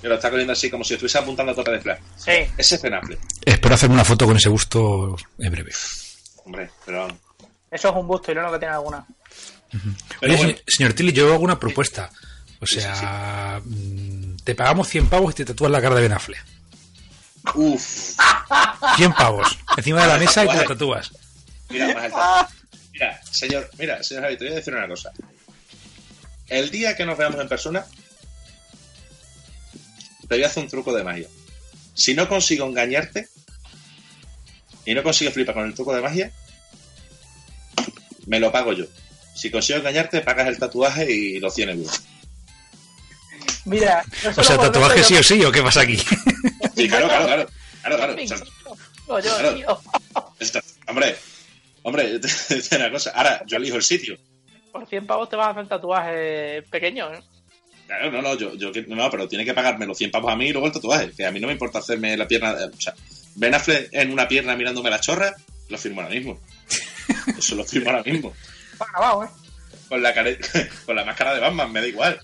que 0.00 0.08
lo 0.08 0.14
está 0.14 0.30
cogiendo 0.30 0.52
así 0.52 0.70
como 0.70 0.84
si 0.84 0.94
estuviese 0.94 1.18
apuntando 1.18 1.52
a 1.52 1.54
tope 1.54 1.70
de 1.70 1.80
flash? 1.80 2.00
Sí. 2.16 2.32
Ese 2.56 2.74
es 2.76 2.82
Ben 2.82 2.94
Affleck. 2.94 3.20
Espero 3.44 3.74
hacerme 3.74 3.94
una 3.94 4.04
foto 4.04 4.26
con 4.26 4.36
ese 4.36 4.48
busto 4.48 5.16
en 5.38 5.52
breve. 5.52 5.72
Hombre, 6.44 6.70
pero... 6.84 7.08
Eso 7.70 7.88
es 7.90 7.94
un 7.94 8.06
busto 8.06 8.32
y 8.32 8.34
no 8.34 8.42
lo 8.42 8.52
que 8.52 8.58
tiene 8.58 8.74
alguna. 8.74 9.06
Oye, 10.22 10.36
bueno, 10.36 10.54
señor 10.66 10.92
Tilly, 10.94 11.12
yo 11.12 11.32
hago 11.32 11.44
una 11.44 11.58
propuesta. 11.58 12.10
O 12.60 12.66
sea, 12.66 13.60
mm, 13.64 14.36
te 14.44 14.54
pagamos 14.54 14.88
100 14.88 15.08
pavos 15.08 15.32
y 15.32 15.36
te 15.36 15.44
tatúas 15.44 15.70
la 15.70 15.80
cara 15.80 15.94
de 15.94 16.02
Ben 16.02 16.12
Affleck. 16.12 16.44
uff, 17.54 18.16
100 18.96 19.12
pavos. 19.12 19.58
Encima 19.76 20.02
de 20.02 20.08
la 20.08 20.18
mesa 20.18 20.44
y 20.44 20.48
te 20.48 20.56
la 20.56 20.64
tatúas. 20.64 21.12
mira, 21.70 21.94
más. 21.94 22.50
Mira, 22.92 23.20
señor, 23.30 23.70
mira, 23.78 24.02
señor 24.02 24.24
Javi, 24.24 24.36
te 24.36 24.44
voy 24.44 24.52
a 24.54 24.56
decir 24.56 24.74
una 24.74 24.88
cosa. 24.88 25.12
El 26.48 26.70
día 26.70 26.96
que 26.96 27.06
nos 27.06 27.16
veamos 27.16 27.40
en 27.40 27.48
persona, 27.48 27.84
te 30.28 30.34
voy 30.34 30.42
a 30.42 30.46
hacer 30.46 30.62
un 30.62 30.68
truco 30.68 30.92
de 30.92 31.04
magia. 31.04 31.28
Si 31.94 32.14
no 32.14 32.28
consigo 32.28 32.66
engañarte 32.66 33.28
y 34.84 34.94
no 34.94 35.02
consigo 35.02 35.30
flipar 35.30 35.54
con 35.54 35.66
el 35.66 35.74
truco 35.74 35.94
de 35.94 36.02
magia, 36.02 36.32
me 38.26 38.40
lo 38.40 38.50
pago 38.50 38.72
yo. 38.72 38.86
Si 39.38 39.50
consigo 39.50 39.78
engañarte, 39.78 40.20
pagas 40.20 40.48
el 40.48 40.58
tatuaje 40.58 41.10
y 41.10 41.38
los 41.38 41.54
100 41.54 41.68
euros. 41.70 42.02
Mira, 43.64 44.02
no 44.24 44.30
O 44.30 44.44
sea, 44.44 44.56
tatuaje 44.58 45.04
sí 45.04 45.14
o 45.16 45.22
sí, 45.22 45.44
¿o 45.44 45.52
qué 45.52 45.62
pasa 45.62 45.82
aquí? 45.82 45.96
Sí, 46.76 46.88
claro, 46.88 47.06
claro, 47.08 47.24
claro. 47.26 47.48
Claro, 47.82 47.96
claro. 47.96 48.14
O 48.14 48.26
sea, 48.26 48.36
No, 49.08 49.20
yo, 49.20 49.30
Claro. 49.38 49.54
tío, 49.54 49.80
esto- 50.40 50.60
hombre, 50.86 51.16
hombre, 51.82 52.18
decir 52.18 52.78
una 52.78 52.90
cosa. 52.90 53.10
Ahora, 53.14 53.42
yo 53.46 53.56
elijo 53.56 53.76
el 53.76 53.82
sitio. 53.82 54.16
por 54.72 54.86
100 54.86 55.06
pavos 55.06 55.28
te 55.28 55.36
vas 55.36 55.46
a 55.48 55.50
hacer 55.50 55.68
tatuajes 55.68 56.64
pequeños, 56.68 57.10
¿eh? 57.16 57.22
Claro, 57.86 58.10
no, 58.12 58.20
no, 58.20 58.34
yo, 58.36 58.54
yo 58.54 58.70
no, 58.88 59.10
pero 59.10 59.26
tiene 59.28 59.44
que 59.46 59.54
pagarme 59.54 59.86
los 59.86 59.96
100 59.96 60.10
pavos 60.10 60.30
a 60.30 60.36
mí 60.36 60.48
y 60.48 60.52
luego 60.52 60.66
el 60.66 60.72
tatuaje. 60.74 61.10
Que 61.16 61.24
a 61.26 61.30
mí 61.32 61.40
no 61.40 61.46
me 61.46 61.54
importa 61.54 61.78
hacerme 61.78 62.16
la 62.18 62.28
pierna. 62.28 62.54
O 62.76 62.80
sea, 62.80 62.94
Ben 63.36 63.54
Affleck 63.54 63.88
en 63.92 64.10
una 64.12 64.28
pierna 64.28 64.54
mirándome 64.56 64.90
la 64.90 65.00
chorra, 65.00 65.34
lo 65.68 65.78
firmo 65.78 66.02
ahora 66.02 66.14
mismo. 66.14 66.38
Eso 67.38 67.54
lo 67.54 67.64
firmo 67.64 67.90
ahora 67.90 68.02
mismo. 68.02 68.34
Está 68.78 68.86
grabado, 68.92 69.24
¿eh? 69.24 69.28
Con 69.88 70.02
la, 70.02 70.14
care- 70.14 70.38
con 70.86 70.94
la 70.96 71.04
máscara 71.04 71.34
de 71.34 71.40
Batman, 71.40 71.72
me 71.72 71.80
da 71.80 71.86
igual. 71.86 72.20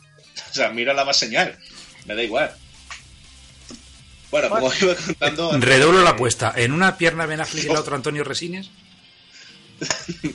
O 0.51 0.55
sea, 0.55 0.71
mira 0.71 0.93
la 0.95 1.05
más 1.05 1.17
señal, 1.17 1.59
me 2.07 2.15
da 2.15 2.23
igual. 2.23 2.55
Bueno, 4.31 4.49
como 4.51 4.73
iba 4.81 4.95
contando. 4.97 5.53
antes, 5.53 5.69
Redoblo 5.69 6.03
la 6.03 6.11
eh, 6.11 6.13
apuesta. 6.15 6.53
¿En 6.57 6.73
una 6.73 6.97
pierna 6.97 7.27
Ben 7.27 7.41
Affleck 7.41 7.65
y 7.65 7.67
en 7.69 7.75
la 7.75 7.81
otra 7.81 7.97
Antonio 7.97 8.25
Resines? 8.25 8.71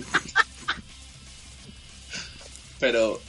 Pero 2.79 3.21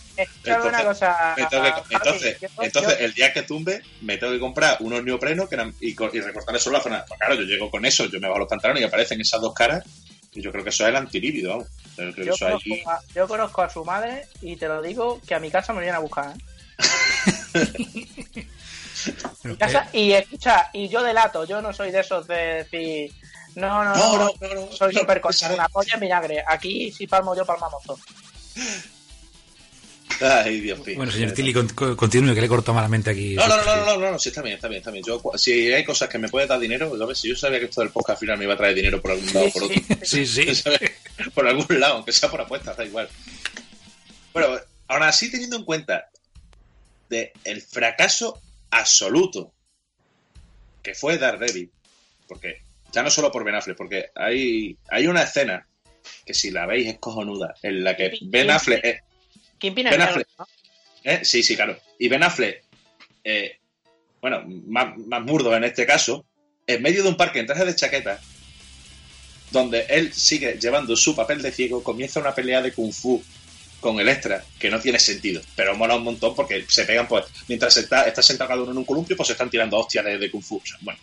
cosa. 0.85 1.35
Javi, 1.37 1.73
entonces, 1.91 2.37
entonces 2.61 2.99
yo- 2.99 3.05
el 3.05 3.15
día 3.15 3.33
que 3.33 3.43
tumbe, 3.43 3.83
me 4.03 4.17
tengo 4.19 4.33
que 4.33 4.39
comprar 4.39 4.77
unos 4.81 5.03
neoprenos 5.03 5.49
que 5.49 5.55
eran- 5.55 5.75
y, 5.81 5.89
y 5.91 6.21
recortarle 6.21 6.61
solo 6.61 6.77
la 6.79 6.83
zona. 6.83 7.05
Pues 7.07 7.19
claro, 7.19 7.35
yo 7.35 7.43
llego 7.43 7.71
con 7.71 7.85
eso, 7.85 8.07
yo 8.07 8.21
me 8.21 8.29
bajo 8.29 8.41
los 8.41 8.49
pantalones 8.49 8.83
y 8.83 8.85
aparecen 8.87 9.21
esas 9.21 9.41
dos 9.41 9.55
caras. 9.55 9.85
Yo 10.33 10.53
creo 10.53 10.63
que 10.63 10.71
eso 10.71 10.85
es 10.85 10.91
el 10.91 10.97
antilíbido, 10.97 11.51
vamos. 11.51 11.69
Yo 11.97 11.97
creo 11.97 12.15
que 12.15 12.25
yo, 12.25 12.33
eso 12.35 12.45
conozco 12.47 12.73
ahí. 12.75 12.83
a, 12.87 13.01
yo 13.15 13.29
conozco 13.29 13.63
a 13.63 13.71
su 13.71 13.85
madre 13.85 14.27
y 14.43 14.57
te 14.57 14.69
lo 14.69 14.81
digo 14.81 15.21
que 15.27 15.35
a 15.35 15.41
mi 15.41 15.51
casa 15.51 15.73
me 15.73 15.81
viene 15.81 15.97
a 15.97 16.01
buscar. 16.01 16.35
¿eh? 17.55 18.47
Mi 19.45 19.57
casa- 19.57 19.89
y 19.93 20.13
escucha, 20.13 20.71
y 20.73 20.89
yo 20.89 21.03
delato, 21.03 21.45
yo 21.45 21.61
no 21.63 21.73
soy 21.73 21.91
de 21.91 22.01
esos 22.01 22.27
de 22.27 22.35
decir, 22.65 23.13
no, 23.55 23.83
no, 23.85 23.95
No, 23.95 24.19
no, 24.19 24.31
no, 24.41 24.49
no, 24.55 24.55
no. 24.67 24.73
soy 24.73 24.93
no, 24.95 25.01
súper 25.01 25.21
con 25.21 25.33
una 25.53 25.69
polla 25.69 25.95
en 25.95 26.01
vinagre. 26.01 26.45
Aquí 26.47 26.93
si 26.93 27.07
palmo 27.07 27.35
yo, 27.35 27.45
palmamos 27.45 27.83
todos. 27.85 28.01
Ay, 30.21 30.61
Dios 30.61 30.85
mío. 30.87 30.97
Bueno, 30.97 31.13
señor 31.13 31.33
Tilly, 31.33 31.53
con- 31.53 31.69
con- 31.69 31.97
continúe, 31.97 32.35
que 32.35 32.41
le 32.41 32.49
corto 32.49 32.75
malamente 32.75 33.11
aquí. 33.11 33.35
No, 33.35 33.47
no, 33.49 33.57
no, 33.57 33.65
no, 33.65 33.85
no, 33.87 33.97
no, 33.99 34.11
no, 34.13 34.19
sí, 34.19 34.29
está 34.31 34.43
bien, 34.43 34.57
está 34.57 34.69
bien, 34.69 34.81
está 34.81 34.91
bien. 34.91 35.05
Yo, 35.05 35.21
si 35.37 35.73
hay 35.73 35.85
cosas 35.85 36.09
que 36.09 36.19
me 36.19 36.29
puede 36.29 36.47
dar 36.47 36.59
dinero, 36.61 36.97
yo, 36.99 37.15
si 37.15 37.29
yo 37.29 37.37
sabía 37.37 37.59
que 37.59 37.67
esto 37.67 37.81
del 37.81 37.91
podcast 37.91 38.11
al 38.11 38.21
final 38.21 38.39
me 38.39 38.45
iba 38.45 38.55
a 38.55 38.57
traer 38.57 38.75
dinero 38.75 39.01
por 39.01 39.13
algún 39.13 39.33
lado 39.33 39.47
o 39.47 39.51
por 39.53 39.63
otro. 39.65 39.77
sí. 40.03 40.27
Sí. 40.27 40.55
¿sabes? 40.55 40.81
por 41.35 41.47
algún 41.47 41.81
lado, 41.81 41.95
aunque 41.97 42.13
sea 42.13 42.31
por 42.31 42.41
apuestas, 42.41 42.77
da 42.77 42.85
igual. 42.85 43.09
Bueno, 44.33 44.59
aún 44.89 45.03
así 45.03 45.31
teniendo 45.31 45.57
en 45.57 45.65
cuenta 45.65 46.09
de 47.09 47.33
el 47.45 47.61
fracaso 47.63 48.41
absoluto 48.71 49.53
que 50.83 50.95
fue 50.95 51.19
Daredevil, 51.19 51.71
porque 52.29 52.63
ya 52.93 53.03
no 53.03 53.11
solo 53.11 53.31
por 53.31 53.45
Ben 53.45 53.55
Affleck, 53.55 53.77
porque 53.77 54.07
hay, 54.15 54.77
hay 54.89 55.07
una 55.07 55.23
escena 55.23 55.67
que 56.25 56.33
si 56.35 56.51
la 56.51 56.67
veis 56.67 56.89
es 56.89 56.99
cojonuda, 56.99 57.55
en 57.63 57.85
la 57.85 57.97
que 57.97 58.13
Ben 58.23 58.51
Affleck, 58.51 59.03
Kingpin 59.61 59.91
Ben 59.91 60.01
Affleck. 60.01 60.29
¿no? 60.39 60.47
eh, 61.05 61.21
sí, 61.23 61.43
sí, 61.43 61.55
claro, 61.55 61.79
y 61.99 62.09
Ben 62.09 62.23
Affleck, 62.23 62.65
eh, 63.23 63.59
bueno, 64.21 64.43
más, 64.67 64.97
más 64.99 65.23
murdo 65.23 65.55
en 65.55 65.65
este 65.65 65.87
caso, 65.87 66.25
en 66.67 66.83
medio 66.83 67.03
de 67.03 67.09
un 67.11 67.17
parque 67.17 67.41
en 67.41 67.47
traje 67.47 67.65
de 67.65 67.77
chaqueta, 67.77 68.21
donde 69.51 69.87
él 69.89 70.13
sigue 70.13 70.59
llevando 70.61 70.97
su 70.97 71.15
papel 71.15 71.43
de 71.43 71.53
ciego, 71.53 71.83
comienza 71.83 72.21
una 72.21 72.35
pelea 72.35 72.63
de 72.63 72.73
kung 72.73 72.93
fu 72.93 73.23
con 73.81 73.99
el 73.99 74.09
extra, 74.09 74.45
que 74.59 74.71
no 74.71 74.79
tiene 74.79 74.99
sentido, 74.99 75.41
pero 75.57 75.75
mola 75.75 75.97
un 75.97 76.05
montón 76.05 76.35
porque 76.35 76.65
se 76.69 76.85
pegan, 76.85 77.09
pues, 77.09 77.25
mientras 77.49 77.77
está, 77.77 78.05
está 78.05 78.23
sentado 78.23 78.49
cada 78.49 78.63
uno 78.63 78.73
en 78.73 78.79
un 78.79 78.85
columpio, 78.85 79.17
pues 79.17 79.29
se 79.29 79.33
están 79.33 79.51
tirando 79.51 79.79
hostias 79.79 80.05
de, 80.05 80.19
de 80.19 80.31
kung 80.31 80.43
fu. 80.43 80.57
O 80.57 80.67
sea, 80.67 80.77
bueno, 80.83 81.01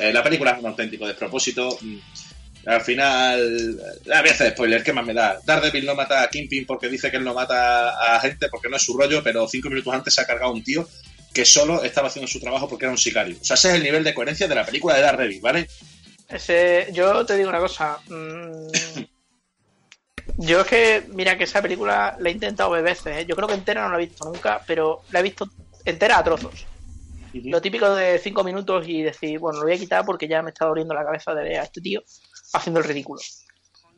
eh, 0.00 0.12
la 0.12 0.22
película 0.22 0.52
es 0.52 0.58
un 0.58 0.66
auténtico 0.66 1.06
despropósito. 1.06 1.78
Al 2.66 2.80
final, 2.80 3.78
eh, 3.78 4.12
a 4.12 4.22
veces 4.22 4.50
spoiler, 4.50 4.82
¿qué 4.82 4.92
más 4.92 5.06
me 5.06 5.14
da? 5.14 5.38
Daredevil 5.44 5.86
no 5.86 5.94
mata 5.94 6.22
a 6.22 6.28
Kingpin 6.28 6.66
porque 6.66 6.88
dice 6.88 7.12
que 7.12 7.16
él 7.16 7.24
no 7.24 7.32
mata 7.32 8.16
a 8.16 8.18
gente 8.18 8.48
porque 8.48 8.68
no 8.68 8.76
es 8.76 8.82
su 8.82 8.98
rollo, 8.98 9.22
pero 9.22 9.46
cinco 9.46 9.68
minutos 9.68 9.94
antes 9.94 10.12
se 10.12 10.20
ha 10.20 10.26
cargado 10.26 10.52
un 10.52 10.64
tío 10.64 10.86
que 11.32 11.44
solo 11.44 11.84
estaba 11.84 12.08
haciendo 12.08 12.26
su 12.26 12.40
trabajo 12.40 12.68
porque 12.68 12.86
era 12.86 12.92
un 12.92 12.98
sicario. 12.98 13.36
O 13.40 13.44
sea, 13.44 13.54
ese 13.54 13.68
es 13.68 13.74
el 13.76 13.84
nivel 13.84 14.02
de 14.02 14.14
coherencia 14.14 14.48
de 14.48 14.54
la 14.56 14.66
película 14.66 14.96
de 14.96 15.02
Daredevil, 15.02 15.40
¿vale? 15.40 15.68
Ese, 16.28 16.88
yo 16.92 17.24
te 17.24 17.36
digo 17.36 17.50
una 17.50 17.60
cosa. 17.60 17.98
mm, 18.08 18.68
yo 20.38 20.62
es 20.62 20.66
que, 20.66 21.04
mira, 21.10 21.38
que 21.38 21.44
esa 21.44 21.62
película 21.62 22.16
la 22.18 22.28
he 22.28 22.32
intentado 22.32 22.70
ver 22.70 22.82
veces. 22.82 23.18
¿eh? 23.18 23.26
Yo 23.28 23.36
creo 23.36 23.46
que 23.46 23.54
entera 23.54 23.82
no 23.82 23.90
la 23.90 24.02
he 24.02 24.06
visto 24.06 24.24
nunca, 24.24 24.60
pero 24.66 25.02
la 25.12 25.20
he 25.20 25.22
visto 25.22 25.48
entera 25.84 26.18
a 26.18 26.24
trozos. 26.24 26.66
Lo 27.32 27.60
típico 27.60 27.94
de 27.94 28.18
cinco 28.18 28.42
minutos 28.42 28.88
y 28.88 29.02
decir, 29.02 29.38
bueno, 29.38 29.58
lo 29.58 29.66
voy 29.66 29.74
a 29.74 29.78
quitar 29.78 30.04
porque 30.04 30.26
ya 30.26 30.42
me 30.42 30.50
está 30.50 30.64
doliendo 30.64 30.94
la 30.94 31.04
cabeza 31.04 31.32
de 31.32 31.44
ver 31.44 31.60
a 31.60 31.64
este 31.64 31.80
tío 31.80 32.02
haciendo 32.52 32.80
el 32.80 32.86
ridículo. 32.86 33.20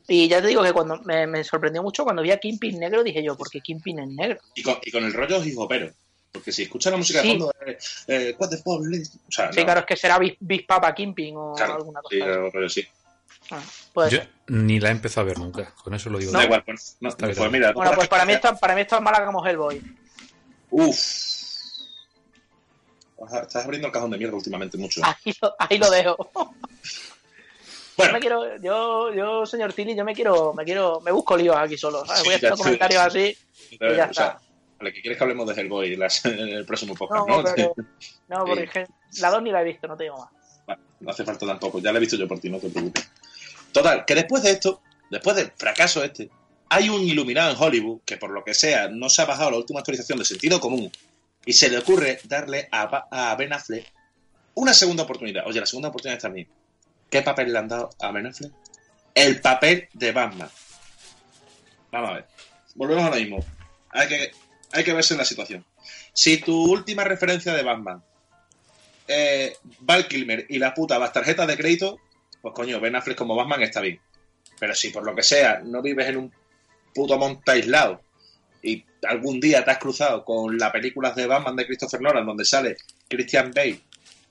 Y 0.07 0.27
ya 0.29 0.41
te 0.41 0.49
digo 0.49 0.63
que 0.63 0.73
cuando 0.73 0.99
me, 1.03 1.27
me 1.27 1.45
sorprendió 1.45 1.83
mucho 1.83 2.03
cuando 2.05 2.23
vi 2.23 2.31
a 2.31 2.39
Kingpin 2.39 2.79
negro, 2.79 3.05
dije 3.05 3.23
yo, 3.23 3.37
¿por 3.37 3.51
qué 3.51 3.61
Kingpin 3.61 3.99
es 4.01 4.09
negro? 4.09 4.41
Y 4.55 4.63
con, 4.63 4.79
y 4.83 4.91
con 4.91 5.05
el 5.05 5.13
rollo 5.13 5.45
hijopero. 5.45 5.93
Porque 6.33 6.53
si 6.53 6.63
escuchas 6.63 6.93
la 6.93 6.97
música 6.99 7.21
Sí. 7.23 7.29
de 7.29 7.39
fondo, 7.39 7.53
eh, 7.67 7.79
eh, 8.07 8.37
what 8.39 8.49
the 8.51 8.57
fuck, 8.59 8.83
Liz? 8.87 9.11
o 9.29 9.33
sea, 9.33 9.53
Sí, 9.53 9.61
no, 9.61 9.65
claro, 9.67 9.81
es 9.81 9.87
que 9.87 9.97
será 9.97 10.19
Big, 10.19 10.37
Big 10.41 10.67
Papa 10.67 10.95
Kingpin 10.95 11.35
o 11.37 11.55
claro, 11.55 11.75
alguna 11.77 12.01
cosa. 12.03 12.15
sí, 12.15 12.21
pero- 12.53 12.69
sí. 12.69 12.87
Ah, 13.51 13.63
puede 13.95 14.11
Yo 14.11 14.19
ni 14.49 14.79
la 14.81 14.89
he 14.89 14.93
empezado 14.93 15.23
a 15.27 15.29
ver 15.29 15.39
nunca. 15.39 15.73
Con 15.83 15.95
eso 15.95 16.11
lo 16.11 16.19
digo. 16.19 16.33
Da 16.33 16.39
todo. 16.39 16.45
igual, 16.47 16.63
bueno, 16.67 16.81
no, 17.01 17.09
Está 17.09 17.27
bien. 17.27 17.39
pues 17.39 17.51
mira, 17.51 17.73
Bueno, 17.73 17.93
pues 17.95 18.09
para 18.09 18.25
mí, 18.27 18.33
esto, 18.35 18.55
para 18.59 18.75
mí 18.75 18.83
esto 18.83 18.97
es 18.97 19.03
mala 19.03 19.25
como 19.25 19.47
Hellboy. 19.47 19.83
Uf. 20.71 20.99
Ajá, 23.25 23.41
Estás 23.41 23.65
abriendo 23.65 23.89
el 23.89 23.93
cajón 23.93 24.11
de 24.11 24.19
mierda 24.19 24.37
últimamente 24.37 24.77
mucho. 24.79 25.01
Ahí 25.05 25.35
lo, 25.41 25.55
ahí 25.59 25.79
lo 25.79 25.91
dejo. 25.91 26.31
Yo 27.99 28.05
bueno, 28.05 28.13
me 28.15 28.21
quiero, 28.21 28.57
yo, 28.61 29.13
yo, 29.13 29.45
señor 29.47 29.73
Tilly, 29.73 29.97
yo 29.97 30.05
me 30.05 30.15
quiero, 30.15 30.55
me 30.55 30.65
quiero, 30.65 31.01
me 31.01 31.11
busco 31.11 31.37
líos 31.37 31.57
aquí 31.57 31.77
solo, 31.77 32.05
¿sabes? 32.07 32.23
Sí, 32.23 32.27
Voy 32.29 32.35
haciendo 32.37 32.57
ya 32.57 32.57
sé. 32.57 32.63
comentarios 32.63 33.03
así 33.03 33.37
y 33.71 33.79
ya 33.79 33.87
o 33.87 33.95
sea, 33.95 34.05
está. 34.11 34.41
vale, 34.79 34.93
que 34.93 35.01
quieres 35.03 35.19
que 35.19 35.25
hablemos 35.25 35.47
de 35.49 35.61
Hellboy 35.61 35.93
en, 35.95 36.01
las- 36.01 36.25
en 36.25 36.39
el 36.39 36.65
próximo 36.65 36.95
podcast, 36.95 37.27
No, 37.29 37.43
¿no? 37.43 37.53
pero, 37.55 37.75
no, 38.29 38.45
porque 38.45 38.87
la 39.21 39.31
dos 39.31 39.43
ni 39.43 39.51
la 39.51 39.63
he 39.63 39.65
visto, 39.65 39.89
no 39.89 39.97
te 39.97 40.05
digo 40.05 40.17
más. 40.19 40.31
Vale, 40.67 40.81
no 41.01 41.11
hace 41.11 41.25
falta 41.25 41.45
tampoco, 41.47 41.81
ya 41.81 41.91
lo 41.93 41.99
he 41.99 42.01
visto 42.01 42.17
yo 42.17 42.29
por 42.29 42.39
ti, 42.39 42.49
no 42.51 42.59
te 42.59 42.69
preocupes. 42.71 43.11
Total, 43.73 44.05
que 44.05 44.15
después 44.15 44.43
de 44.45 44.51
esto, 44.53 44.81
después 45.11 45.35
del 45.37 45.51
fracaso 45.57 46.03
este, 46.05 46.31
hay 46.69 46.89
un 46.89 47.03
iluminado 47.03 47.51
en 47.51 47.57
Hollywood 47.61 48.01
que 48.05 48.17
por 48.17 48.31
lo 48.31 48.45
que 48.45 48.55
sea 48.55 48.89
no 48.89 49.09
se 49.09 49.23
ha 49.23 49.25
bajado 49.25 49.51
la 49.51 49.57
última 49.57 49.81
actualización 49.81 50.19
de 50.19 50.25
sentido 50.25 50.61
común 50.61 50.91
y 51.45 51.53
se 51.53 51.69
le 51.69 51.79
ocurre 51.79 52.21
darle 52.25 52.69
a 52.71 53.35
Ben 53.37 53.53
Affleck 53.53 53.93
una 54.55 54.75
segunda 54.75 55.05
oportunidad. 55.05 55.47
Oye, 55.47 55.61
la 55.61 55.67
segunda 55.67 55.89
oportunidad 55.89 56.17
está 56.17 56.29
bien. 56.29 56.49
¿Qué 57.11 57.23
papel 57.23 57.53
le 57.53 57.59
han 57.59 57.69
dado 57.69 57.91
a 58.01 58.13
Ben 58.13 58.27
Affleck? 58.27 58.53
El 59.15 59.41
papel 59.41 59.89
de 59.93 60.13
Batman. 60.13 60.51
Vamos 61.91 62.11
a 62.11 62.15
ver. 62.15 62.27
Volvemos 62.75 63.05
a 63.05 63.11
lo 63.11 63.17
mismo. 63.17 63.45
Hay 63.91 64.09
que, 64.09 64.31
hay 64.73 64.85
que 64.85 64.93
verse 64.93 65.15
en 65.15 65.19
la 65.19 65.25
situación. 65.25 65.65
Si 66.13 66.39
tu 66.39 66.71
última 66.71 67.05
referencia 67.05 67.55
de 67.55 67.63
Batman 67.63 68.03
eh, 69.09 69.57
Val 69.81 70.07
Kilmer 70.07 70.45
y 70.51 70.59
la 70.59 70.75
puta 70.75 70.99
las 70.99 71.13
tarjetas 71.13 71.47
de 71.47 71.57
crédito, 71.57 71.99
pues 72.43 72.55
coño, 72.55 72.79
Ben 72.79 72.95
Affleck 72.95 73.17
como 73.17 73.35
Batman 73.35 73.63
está 73.63 73.81
bien. 73.81 73.99
Pero 74.61 74.75
si 74.75 74.91
por 74.91 75.05
lo 75.05 75.15
que 75.15 75.23
sea 75.23 75.61
no 75.65 75.81
vives 75.81 76.09
en 76.09 76.19
un 76.19 76.33
puto 76.95 77.17
monte 77.17 77.51
aislado 77.51 78.03
y 78.63 78.85
algún 79.09 79.41
día 79.41 79.65
te 79.65 79.71
has 79.71 79.79
cruzado 79.79 80.25
con 80.25 80.59
las 80.59 80.71
películas 80.71 81.15
de 81.15 81.27
Batman 81.27 81.57
de 81.57 81.67
Christopher 81.67 82.03
Nolan 82.03 82.27
donde 82.27 82.45
sale 82.45 82.77
Christian 83.09 83.51
Bale, 83.55 83.81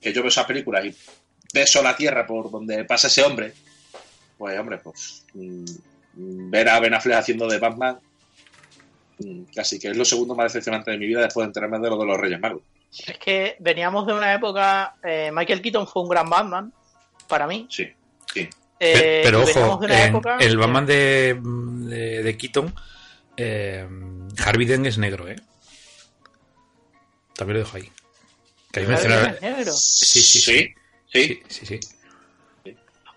que 0.00 0.12
yo 0.12 0.22
veo 0.22 0.28
esas 0.28 0.46
películas 0.46 0.84
y 0.84 0.94
beso 1.52 1.82
la 1.82 1.96
tierra 1.96 2.26
por 2.26 2.50
donde 2.50 2.84
pasa 2.84 3.06
ese 3.08 3.22
hombre, 3.22 3.52
pues 4.36 4.58
hombre, 4.58 4.78
pues 4.78 5.24
mm, 5.34 6.50
ver 6.50 6.68
a 6.68 6.80
Ben 6.80 6.94
Affleck 6.94 7.16
haciendo 7.18 7.46
de 7.48 7.58
Batman 7.58 7.98
mm, 9.18 9.42
casi 9.54 9.78
que 9.78 9.88
es 9.88 9.96
lo 9.96 10.04
segundo 10.04 10.34
más 10.34 10.52
decepcionante 10.52 10.90
de 10.90 10.98
mi 10.98 11.06
vida 11.06 11.20
después 11.22 11.44
de 11.44 11.48
enterarme 11.48 11.78
de 11.78 11.88
lo 11.90 11.98
de 11.98 12.06
los 12.06 12.18
Reyes 12.18 12.40
Magos. 12.40 12.62
Es 13.06 13.18
que 13.18 13.56
veníamos 13.60 14.06
de 14.06 14.14
una 14.14 14.32
época. 14.34 14.94
eh, 15.04 15.30
Michael 15.32 15.60
Keaton 15.60 15.86
fue 15.86 16.02
un 16.02 16.08
gran 16.08 16.28
Batman, 16.30 16.72
para 17.28 17.46
mí. 17.46 17.66
Sí, 17.70 17.86
sí. 18.32 18.48
Eh, 18.80 19.20
Pero 19.24 19.42
ojo, 19.42 19.80
en- 19.84 19.90
época 19.90 20.36
el 20.38 20.56
Batman 20.56 20.86
de, 20.86 21.38
de, 21.42 22.22
de 22.22 22.36
Keaton, 22.38 22.72
eh, 23.36 23.86
Harvey 24.44 24.66
Dent 24.66 24.86
es 24.86 24.96
negro, 24.98 25.28
¿eh? 25.28 25.36
También 27.34 27.58
lo 27.58 27.64
dejo 27.64 27.76
ahí. 27.76 27.90
Que 28.72 28.80
hay 28.80 28.86
Harvey 28.86 28.96
mencionar- 28.96 29.22
Dent 29.22 29.36
es 29.44 29.56
negro. 29.56 29.72
Sí, 29.72 30.06
sí, 30.06 30.22
sí. 30.22 30.40
Sí, 30.40 30.74
sí, 31.12 31.42
Sí, 31.48 31.66
sí, 31.66 31.66
sí. 31.66 31.80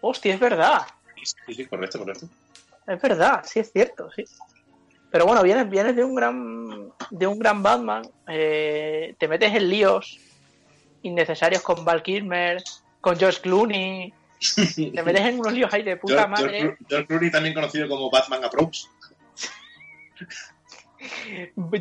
Hostia, 0.02 0.34
es 0.34 0.40
verdad. 0.40 0.82
sí, 1.46 1.54
sí, 1.54 1.66
correcto, 1.66 2.00
correcto. 2.00 2.28
Es 2.88 3.02
verdad, 3.02 3.44
sí 3.46 3.60
es 3.60 3.72
cierto, 3.72 4.10
sí. 4.16 4.24
Pero 5.12 5.26
bueno, 5.26 5.44
vienes, 5.44 5.70
vienes 5.70 5.96
de 5.96 6.04
un 6.04 6.16
gran 6.16 6.92
de 7.12 7.28
un 7.28 7.38
gran 7.38 7.62
Batman, 7.62 8.02
eh, 8.28 9.14
te 9.20 9.28
metes 9.28 9.54
en 9.54 9.70
líos 9.70 10.18
innecesarios 11.04 11.62
con 11.62 11.84
Val 11.86 12.02
Kilmer, 12.02 12.64
con 13.02 13.18
George 13.20 13.42
Clooney, 13.42 14.14
te 14.76 15.04
metes 15.04 15.22
en 15.22 15.40
unos 15.40 15.54
líos 15.54 15.72
ahí 15.74 15.84
de 15.84 15.98
puta 15.98 16.14
George, 16.16 16.30
madre. 16.30 16.60
George- 16.60 16.78
George 16.88 17.08
Clooney 17.08 17.32
también 17.32 17.54
conocido 17.54 17.88
como 17.90 18.10
Batman 18.10 18.44
Approach. 18.46 18.86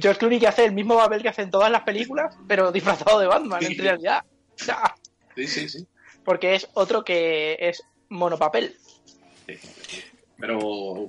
George 0.01 0.19
Clooney 0.19 0.41
que 0.41 0.49
hace 0.49 0.65
el 0.65 0.73
mismo 0.73 0.97
papel 0.97 1.23
que 1.23 1.29
hace 1.29 1.43
en 1.43 1.51
todas 1.51 1.71
las 1.71 1.83
películas, 1.83 2.35
pero 2.49 2.73
disfrazado 2.73 3.19
de 3.21 3.27
Batman 3.27 3.63
en 3.65 3.79
realidad. 3.79 4.25
O 4.61 4.65
sea, 4.65 4.95
Sí, 5.37 5.47
sí, 5.47 5.69
sí. 5.69 5.87
Porque 6.25 6.55
es 6.55 6.69
otro 6.75 7.05
que 7.05 7.57
es 7.61 7.83
monopapel. 8.09 8.75
Sí. 9.47 9.55
Pero 10.39 10.59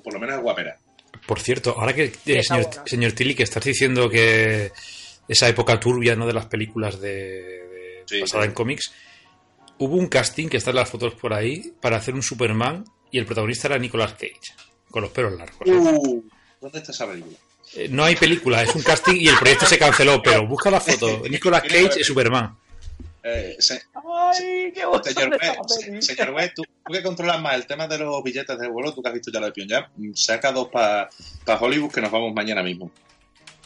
por 0.03 0.13
lo 0.13 0.19
menos 0.19 0.35
es 0.35 0.41
guapera. 0.41 0.77
Por 1.25 1.39
cierto, 1.39 1.75
ahora 1.77 1.93
que, 1.93 2.11
eh, 2.25 2.41
señor, 2.85 3.11
Tilly, 3.13 3.35
que 3.35 3.43
estás 3.43 3.63
diciendo 3.63 4.09
que 4.09 4.71
esa 5.27 5.47
época 5.47 5.79
turbia 5.79 6.15
¿no? 6.15 6.25
de 6.25 6.33
las 6.33 6.47
películas 6.47 6.99
de, 6.99 7.09
de- 7.11 8.03
Sí, 8.05 8.19
basada 8.21 8.43
sí. 8.43 8.49
en 8.49 8.53
cómics, 8.55 8.91
hubo 9.77 9.95
un 9.95 10.07
casting 10.07 10.49
que 10.49 10.57
están 10.57 10.75
las 10.75 10.89
fotos 10.89 11.13
por 11.13 11.33
ahí 11.33 11.73
para 11.79 11.97
hacer 11.97 12.13
un 12.15 12.23
Superman 12.23 12.83
y 13.11 13.19
el 13.19 13.25
protagonista 13.25 13.67
era 13.67 13.77
Nicolas 13.77 14.13
Cage, 14.13 14.53
con 14.89 15.03
los 15.03 15.11
pelos 15.11 15.33
largos. 15.37 15.59
¿eh? 15.67 15.71
Uh, 15.71 16.23
¿Dónde 16.59 16.79
está 16.79 16.91
esa 16.91 17.07
película? 17.07 17.37
Eh, 17.75 17.87
No 17.89 18.03
hay 18.03 18.15
película, 18.15 18.63
es 18.63 18.75
un 18.75 18.81
casting 18.81 19.15
y 19.15 19.27
el 19.29 19.37
proyecto 19.37 19.65
se 19.65 19.77
canceló, 19.77 20.21
pero 20.21 20.45
busca 20.47 20.69
la 20.71 20.81
foto. 20.81 21.21
Nicolas 21.29 21.61
Cage 21.63 22.01
es 22.01 22.07
Superman. 22.07 22.57
Eh, 23.23 23.55
se- 23.59 23.83
¡Ay, 23.93 24.71
qué 24.73 24.83
gusto 24.85 25.09
señor 25.11 25.37
se- 25.67 26.01
señor 26.01 26.29
West, 26.31 26.53
tú, 26.55 26.63
tú 26.63 26.93
que 26.93 27.03
controlas 27.03 27.39
más 27.39 27.53
el 27.55 27.67
tema 27.67 27.87
de 27.87 27.99
los 27.99 28.23
billetes 28.23 28.57
de 28.57 28.67
vuelo, 28.67 28.93
tú 28.93 29.01
que 29.03 29.09
has 29.09 29.13
visto 29.13 29.31
ya 29.31 29.39
lo 29.39 29.45
de 29.45 29.51
Pyongyang, 29.51 29.85
mm, 29.95 30.13
saca 30.15 30.51
dos 30.51 30.69
para 30.69 31.09
Hollywood 31.59 31.91
que 31.93 32.01
nos 32.01 32.09
vamos 32.11 32.33
mañana 32.33 32.63
mismo. 32.63 32.91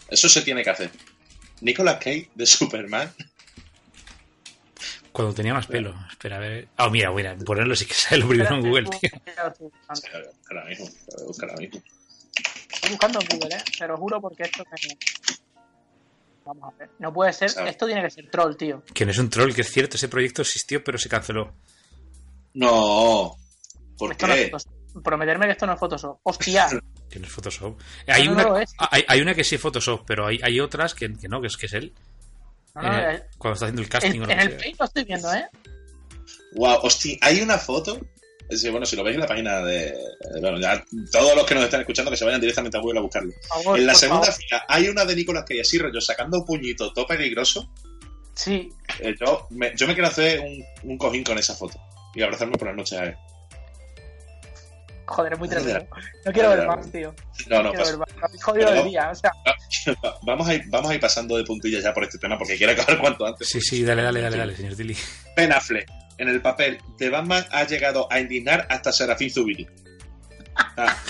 Eso 0.09 0.27
se 0.27 0.41
tiene 0.41 0.61
que 0.63 0.69
hacer. 0.71 0.91
Nicolas 1.61 1.95
Cage 1.95 2.29
de 2.35 2.45
Superman. 2.45 3.13
Cuando 5.11 5.33
tenía 5.33 5.53
más 5.53 5.67
pelo. 5.67 5.95
Espera, 6.11 6.35
a 6.35 6.39
ver. 6.39 6.67
Ah, 6.75 6.89
mira, 6.89 7.09
mira, 7.11 7.35
ponerlo 7.37 7.73
sí 7.75 7.85
que 7.85 7.93
sale 7.93 8.17
lo 8.21 8.27
primero 8.27 8.53
en 8.55 8.61
Google, 8.61 8.89
tío. 8.89 9.09
Ahora 10.49 10.65
mismo, 10.65 10.89
ahora 11.41 11.55
mismo. 11.55 11.81
Estoy 12.73 12.89
buscando 12.91 13.19
en 13.21 13.27
Google, 13.27 13.55
¿eh? 13.55 13.63
Te 13.77 13.87
lo 13.87 13.97
juro 13.97 14.19
porque 14.19 14.43
esto 14.43 14.63
me... 14.69 14.97
Vamos 16.45 16.73
a 16.73 16.77
ver. 16.77 16.89
No 16.99 17.11
puede 17.11 17.33
ser... 17.33 17.49
¿Sabes? 17.49 17.71
Esto 17.71 17.87
tiene 17.87 18.03
que 18.03 18.09
ser 18.11 18.29
troll, 18.29 18.55
tío. 18.55 18.83
Que 18.93 19.05
no 19.05 19.11
es 19.11 19.17
un 19.17 19.29
troll, 19.29 19.53
que 19.53 19.61
es 19.61 19.71
cierto, 19.71 19.97
ese 19.97 20.07
proyecto 20.07 20.43
existió, 20.43 20.83
pero 20.83 20.97
se 20.97 21.09
canceló. 21.09 21.53
No. 22.53 23.35
¿Por 23.97 24.11
Esto 24.11 24.27
qué? 24.27 24.51
Prometerme 25.03 25.45
que 25.45 25.51
esto 25.53 25.65
no 25.65 25.73
es 25.73 25.79
Photoshop. 25.79 26.19
¡Hostia! 26.23 26.67
Que 27.09 27.19
no 27.19 27.27
es 27.27 27.31
Photoshop. 27.31 27.79
Hay, 28.07 28.25
no, 28.25 28.33
una, 28.33 28.43
no 28.43 28.49
lo 28.49 28.57
es. 28.57 28.73
hay, 28.77 29.05
hay 29.07 29.21
una 29.21 29.35
que 29.35 29.43
sí 29.43 29.55
es 29.55 29.61
Photoshop, 29.61 30.03
pero 30.07 30.25
hay, 30.25 30.39
hay 30.41 30.59
otras 30.59 30.95
que, 30.95 31.13
que 31.13 31.27
no, 31.29 31.39
que 31.39 31.47
es 31.47 31.55
que 31.55 31.67
es 31.67 31.73
él. 31.73 31.93
No, 32.73 32.81
no, 32.81 32.97
Eh, 32.97 33.15
eh, 33.15 33.23
cuando 33.37 33.53
está 33.53 33.65
haciendo 33.67 33.81
el 33.81 33.85
en, 33.85 33.91
casting 33.91 34.19
o 34.21 34.25
lo 34.25 34.31
en 34.31 34.39
el. 34.39 34.57
Paint 34.57 34.79
lo 34.79 34.85
estoy 34.85 35.03
viendo, 35.05 35.33
¿eh? 35.33 35.45
Wow, 36.55 36.79
hostia, 36.81 37.15
hay 37.21 37.41
una 37.41 37.59
foto. 37.59 37.99
Sí, 38.49 38.69
bueno, 38.69 38.85
si 38.85 38.95
lo 38.95 39.03
veis 39.03 39.15
en 39.15 39.21
la 39.21 39.27
página 39.27 39.59
de. 39.61 39.91
de- 39.91 40.39
Bueno, 40.41 40.59
ya 40.59 40.83
todos 41.11 41.35
los 41.35 41.45
que 41.45 41.55
nos 41.55 41.63
están 41.63 41.81
escuchando 41.81 42.11
que 42.11 42.17
se 42.17 42.25
vayan 42.25 42.39
directamente 42.39 42.77
a 42.77 42.81
Google 42.81 42.99
a 42.99 43.01
buscarlo. 43.01 43.31
Favor, 43.47 43.79
En 43.79 43.85
la 43.87 43.95
segunda 43.95 44.25
favor. 44.27 44.39
fila 44.39 44.65
hay 44.67 44.87
una 44.87 45.03
de 45.05 45.15
Nicolas 45.15 45.43
Cage 45.47 45.61
así, 45.61 45.77
rollo, 45.79 45.99
sacando 45.99 46.39
un 46.39 46.45
puñito 46.45 46.93
todo 46.93 47.07
peligroso. 47.07 47.69
Sí. 48.35 48.69
Eh, 48.99 49.15
yo, 49.19 49.47
me, 49.51 49.73
yo 49.75 49.87
me 49.87 49.93
quiero 49.93 50.09
hacer 50.09 50.41
un, 50.41 50.63
un 50.83 50.97
cojín 50.97 51.23
con 51.23 51.37
esa 51.39 51.55
foto 51.55 51.79
y 52.13 52.21
abrazarme 52.21 52.57
por 52.57 52.67
las 52.67 52.77
noches 52.77 52.99
a 52.99 53.05
él. 53.05 53.15
Joder, 55.07 55.33
es 55.33 55.39
muy 55.39 55.47
tremendo. 55.47 55.85
No 56.25 56.31
quiero 56.31 56.49
ver 56.49 56.67
más, 56.67 56.91
tío. 56.91 57.13
No, 57.47 57.61
no, 57.61 57.69
quiero 57.73 57.85
pasa- 57.85 57.97
más. 58.21 58.41
Jodido 58.43 58.69
el 58.73 58.85
día. 58.89 59.09
O 59.11 59.15
sea, 59.15 59.31
vamos, 60.23 60.47
a 60.47 60.55
ir, 60.55 60.63
vamos 60.67 60.89
a 60.89 60.95
ir 60.95 60.99
pasando 60.99 61.37
de 61.37 61.43
puntillas 61.43 61.83
ya 61.83 61.93
por 61.93 62.03
este 62.03 62.17
tema 62.17 62.37
porque 62.37 62.57
quiero 62.57 62.73
acabar 62.73 62.99
cuanto 62.99 63.25
antes. 63.25 63.47
Sí, 63.47 63.61
sí, 63.61 63.83
dale, 63.83 64.01
dale, 64.01 64.19
dale, 64.21 64.37
dale, 64.37 64.55
señor 64.55 64.75
Tilly. 64.75 64.97
Ben 65.35 65.51
Affleck, 65.51 65.87
en 66.17 66.27
el 66.27 66.41
papel 66.41 66.79
de 66.97 67.09
Batman, 67.09 67.45
ha 67.51 67.65
llegado 67.65 68.11
a 68.11 68.19
indignar 68.19 68.67
hasta 68.69 68.91
Serafín 68.91 69.29
Zubiri. 69.29 69.67
Ah. 70.55 70.97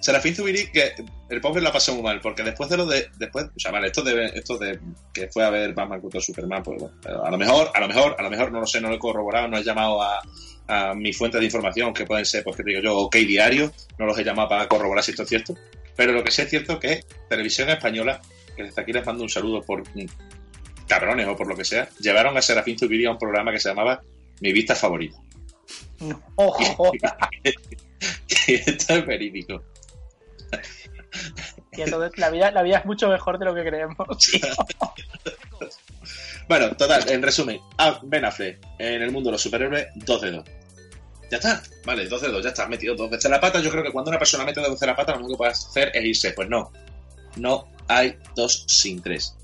Serafín 0.00 0.34
Zubiri, 0.34 0.70
que 0.72 0.94
el 1.28 1.40
pobre 1.40 1.60
la 1.60 1.70
pasó 1.70 1.92
muy 1.94 2.02
mal, 2.02 2.20
porque 2.20 2.42
después 2.42 2.70
de 2.70 2.76
lo 2.78 2.86
de. 2.86 3.10
después 3.18 3.46
O 3.54 3.60
sea, 3.60 3.70
vale, 3.70 3.88
esto 3.88 4.02
de, 4.02 4.26
esto 4.34 4.56
de 4.56 4.80
que 5.12 5.28
fue 5.28 5.44
a 5.44 5.50
ver 5.50 5.74
Batman 5.74 6.00
contra 6.00 6.20
Superman, 6.20 6.62
pues 6.62 6.80
bueno, 6.80 6.96
pero 7.02 7.24
a 7.24 7.30
lo 7.30 7.36
mejor, 7.36 7.70
a 7.74 7.80
lo 7.80 7.88
mejor, 7.88 8.16
a 8.18 8.22
lo 8.22 8.30
mejor, 8.30 8.50
no 8.50 8.60
lo 8.60 8.66
sé, 8.66 8.80
no 8.80 8.88
lo 8.88 8.94
he 8.94 8.98
corroborado, 8.98 9.48
no 9.48 9.58
he 9.58 9.62
llamado 9.62 10.00
a, 10.00 10.22
a 10.68 10.94
mis 10.94 11.16
fuentes 11.16 11.38
de 11.38 11.44
información, 11.44 11.92
que 11.92 12.06
pueden 12.06 12.24
ser, 12.24 12.42
pues 12.44 12.56
que 12.56 12.62
te 12.62 12.70
digo 12.70 12.82
yo, 12.82 12.96
OK 12.96 13.14
Diario, 13.16 13.72
no 13.98 14.06
los 14.06 14.18
he 14.18 14.24
llamado 14.24 14.48
para 14.48 14.68
corroborar 14.68 15.04
si 15.04 15.10
esto 15.10 15.24
es 15.24 15.28
cierto. 15.28 15.54
Pero 15.96 16.12
lo 16.12 16.24
que 16.24 16.30
sí 16.30 16.42
es 16.42 16.48
cierto 16.48 16.74
es 16.74 16.78
que 16.78 17.04
Televisión 17.28 17.68
Española, 17.68 18.22
que 18.56 18.62
desde 18.62 18.80
aquí 18.80 18.92
les 18.92 19.04
mando 19.04 19.22
un 19.22 19.28
saludo 19.28 19.60
por 19.62 19.82
cabrones 20.90 21.28
o 21.28 21.36
por 21.36 21.46
lo 21.46 21.56
que 21.56 21.64
sea, 21.64 21.88
llevaron 22.00 22.36
a 22.36 22.42
Serafín 22.42 22.76
Zubiri 22.76 23.06
a 23.06 23.12
un 23.12 23.18
programa 23.18 23.52
que 23.52 23.60
se 23.60 23.68
llamaba 23.68 24.02
Mi 24.40 24.52
Vista 24.52 24.74
Favorita. 24.74 25.16
no. 26.00 26.20
Ojo. 26.34 26.92
Y 28.46 28.54
esto 28.54 28.94
es 28.94 29.06
verídico. 29.06 29.62
Y 31.72 31.82
entonces 31.82 32.18
la 32.18 32.30
vida, 32.30 32.50
la 32.50 32.62
vida 32.62 32.78
es 32.78 32.86
mucho 32.86 33.08
mejor 33.08 33.38
de 33.38 33.44
lo 33.44 33.54
que 33.54 33.62
creemos. 33.62 33.96
Bueno, 36.48 36.74
total, 36.74 37.08
en 37.08 37.22
resumen, 37.22 37.60
Ben 38.04 38.24
Affleck 38.24 38.58
en 38.78 39.02
el 39.02 39.12
mundo 39.12 39.28
de 39.28 39.32
los 39.32 39.42
superhéroes, 39.42 39.88
2 39.94 40.20
de 40.22 40.30
2. 40.32 40.44
Ya 41.30 41.36
está, 41.36 41.62
vale, 41.84 42.08
2 42.08 42.22
de 42.22 42.28
2, 42.28 42.42
ya 42.42 42.48
está, 42.48 42.66
metido 42.66 42.96
dos 42.96 43.08
veces 43.08 43.30
la 43.30 43.40
pata. 43.40 43.60
Yo 43.60 43.70
creo 43.70 43.84
que 43.84 43.92
cuando 43.92 44.10
una 44.10 44.18
persona 44.18 44.44
mete 44.44 44.60
dos 44.60 44.70
veces 44.70 44.88
la 44.88 44.96
pata, 44.96 45.12
lo 45.12 45.18
único 45.18 45.34
que 45.34 45.38
puede 45.38 45.52
hacer 45.52 45.92
es 45.94 46.04
irse. 46.04 46.32
Pues 46.32 46.48
no, 46.48 46.72
no 47.36 47.68
hay 47.86 48.16
dos 48.34 48.64
sin 48.66 49.00
tres. 49.00 49.36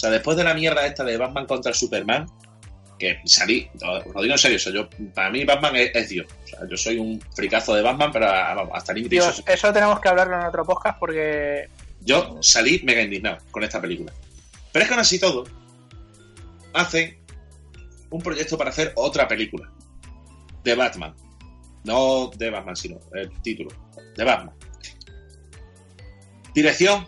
O 0.00 0.02
sea, 0.02 0.08
después 0.08 0.34
de 0.34 0.44
la 0.44 0.54
mierda 0.54 0.86
esta 0.86 1.04
de 1.04 1.18
Batman 1.18 1.44
contra 1.44 1.74
Superman, 1.74 2.24
que 2.98 3.20
salí, 3.26 3.68
os 3.86 4.06
lo 4.14 4.22
digo 4.22 4.32
en 4.32 4.38
serio, 4.38 4.56
o 4.56 4.58
sea, 4.58 4.72
yo, 4.72 4.88
para 5.14 5.28
mí 5.28 5.44
Batman 5.44 5.76
es, 5.76 5.90
es 5.94 6.08
Dios. 6.08 6.26
O 6.42 6.46
sea, 6.46 6.60
yo 6.66 6.74
soy 6.78 6.96
un 6.98 7.20
fricazo 7.36 7.74
de 7.74 7.82
Batman, 7.82 8.10
pero 8.10 8.26
ah, 8.26 8.54
vamos, 8.54 8.72
hasta 8.74 8.94
límite. 8.94 9.16
Dios, 9.16 9.28
Eso- 9.28 9.42
eso 9.46 9.72
tenemos 9.74 10.00
que 10.00 10.08
hablarlo 10.08 10.40
en 10.40 10.46
otro 10.46 10.64
podcast 10.64 10.98
porque 10.98 11.68
Yo 12.00 12.38
salí 12.40 12.80
mega 12.82 13.02
indignado 13.02 13.36
con 13.50 13.62
esta 13.62 13.78
película. 13.78 14.10
Pero 14.72 14.82
es 14.84 14.88
que 14.88 14.94
aún 14.94 15.00
así 15.02 15.18
todo, 15.20 15.44
hacen 16.72 17.18
un 18.08 18.22
proyecto 18.22 18.56
para 18.56 18.70
hacer 18.70 18.92
otra 18.96 19.28
película 19.28 19.70
de 20.64 20.74
Batman. 20.76 21.14
No 21.84 22.30
de 22.38 22.48
Batman, 22.48 22.74
sino 22.74 22.98
el 23.12 23.30
título. 23.42 23.68
De 24.16 24.24
Batman. 24.24 24.54
Dirección, 26.54 27.06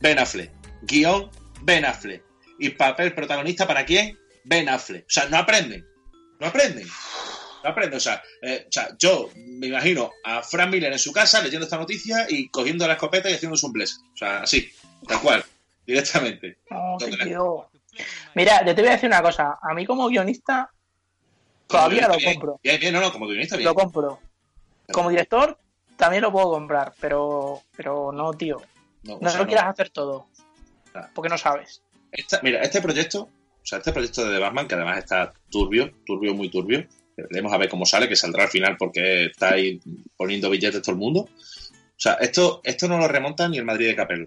Ben 0.00 0.18
Affleck. 0.18 0.50
Guión, 0.82 1.30
Ben 1.62 1.84
Affleck. 1.84 2.22
Y 2.58 2.70
papel 2.70 3.14
protagonista 3.14 3.66
para 3.66 3.84
quién? 3.84 4.18
Ben 4.44 4.68
Affleck. 4.68 5.02
O 5.04 5.10
sea, 5.10 5.26
no 5.28 5.38
aprenden. 5.38 5.86
No 6.40 6.46
aprenden. 6.46 6.86
No 7.64 7.70
aprenden. 7.70 7.96
O 7.96 8.00
sea, 8.00 8.22
eh, 8.42 8.64
o 8.68 8.72
sea, 8.72 8.88
yo 8.98 9.30
me 9.36 9.66
imagino 9.66 10.10
a 10.24 10.42
Frank 10.42 10.70
Miller 10.70 10.92
en 10.92 10.98
su 10.98 11.12
casa 11.12 11.42
leyendo 11.42 11.64
esta 11.64 11.76
noticia 11.78 12.26
y 12.28 12.48
cogiendo 12.48 12.86
la 12.86 12.94
escopeta 12.94 13.28
y 13.30 13.34
haciéndose 13.34 13.66
un 13.66 13.72
bless. 13.72 14.00
O 14.14 14.16
sea, 14.16 14.42
así. 14.42 14.70
Tal 15.06 15.20
cual. 15.20 15.44
Directamente. 15.86 16.58
No, 16.70 16.96
¿Dónde 16.98 17.16
tío. 17.18 17.68
Mira, 18.34 18.64
yo 18.64 18.74
te 18.74 18.82
voy 18.82 18.88
a 18.90 18.94
decir 18.94 19.08
una 19.08 19.22
cosa. 19.22 19.58
A 19.62 19.72
mí 19.74 19.86
como 19.86 20.08
guionista 20.08 20.70
todavía 21.66 22.08
lo 22.08 22.16
compro. 22.22 22.60
Bien, 22.62 22.78
bien, 22.80 22.92
no, 22.94 23.00
no, 23.00 23.12
como 23.12 23.26
guionista, 23.26 23.56
bien. 23.56 23.66
Lo 23.68 23.74
compro. 23.74 24.20
Como 24.92 25.10
director 25.10 25.58
también 25.96 26.22
lo 26.22 26.30
puedo 26.30 26.50
comprar, 26.50 26.92
pero 27.00 27.62
pero 27.76 28.12
no, 28.12 28.32
tío. 28.34 28.60
No, 29.04 29.14
o 29.14 29.18
No 29.20 29.28
sea, 29.30 29.38
lo 29.38 29.44
no. 29.44 29.48
quieras 29.48 29.66
hacer 29.68 29.90
todo. 29.90 30.28
Porque 31.14 31.28
no 31.28 31.38
sabes. 31.38 31.82
Esta- 32.12 32.40
mira, 32.42 32.60
este 32.62 32.80
proyecto, 32.80 33.22
o 33.22 33.66
sea, 33.66 33.78
este 33.78 33.92
proyecto 33.92 34.24
de 34.24 34.34
The 34.34 34.40
Batman, 34.40 34.66
que 34.68 34.74
además 34.74 34.98
está 34.98 35.32
turbio, 35.50 35.90
turbio, 36.04 36.34
muy 36.34 36.48
turbio, 36.50 36.86
Veremos 37.18 37.50
a 37.50 37.56
ver 37.56 37.70
cómo 37.70 37.86
sale, 37.86 38.10
que 38.10 38.14
saldrá 38.14 38.42
al 38.44 38.50
final 38.50 38.76
porque 38.78 39.24
está 39.24 39.54
ahí 39.54 39.80
poniendo 40.18 40.50
billetes 40.50 40.82
todo 40.82 40.92
el 40.92 40.98
mundo. 40.98 41.20
O 41.20 41.28
sea, 41.98 42.12
esto, 42.20 42.60
esto 42.62 42.88
no 42.88 42.98
lo 42.98 43.08
remonta 43.08 43.48
ni 43.48 43.56
el 43.56 43.64
Madrid 43.64 43.86
de 43.86 43.96
Capello. 43.96 44.26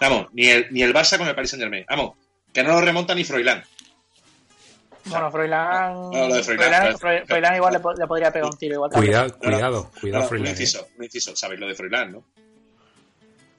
Vamos, 0.00 0.28
ni 0.32 0.46
el, 0.46 0.68
ni 0.70 0.82
el 0.82 0.94
Barça 0.94 1.18
con 1.18 1.28
el 1.28 1.34
Paris 1.34 1.50
Saint 1.50 1.62
Germain. 1.62 1.84
Vamos, 1.86 2.16
que 2.54 2.62
no 2.62 2.70
lo 2.72 2.80
remonta 2.80 3.14
ni 3.14 3.22
Froilán. 3.22 3.62
Bueno, 5.04 5.30
Froilán. 5.30 5.92
No, 6.10 6.28
lo 6.28 6.34
de 6.36 6.42
Froilán, 6.42 7.56
igual 7.56 7.72
le, 7.74 7.80
po- 7.80 7.92
le 7.92 8.06
podría 8.06 8.32
pegar 8.32 8.48
un 8.50 8.56
tiro 8.56 8.74
igual. 8.76 8.90
Cuidado, 8.90 9.38
cuidado, 9.38 9.90
cuidado, 10.00 10.22
No, 10.22 10.28
Froilán, 10.28 10.52
Un 10.52 10.56
¿eh? 10.56 10.60
inciso, 10.62 10.88
un 10.96 11.04
inciso. 11.04 11.36
¿Sabéis 11.36 11.60
lo 11.60 11.66
de 11.68 11.74
Froilán, 11.74 12.12
no? 12.12 12.24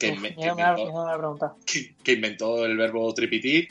Que, 0.00 0.08
inventó, 0.14 0.40
mira 0.56 0.74
una 0.74 1.16
pregunta. 1.18 1.54
que- 1.66 1.94
que 2.02 2.12
inventó 2.12 2.64
el 2.64 2.76
verbo 2.76 3.12
tripitir, 3.14 3.68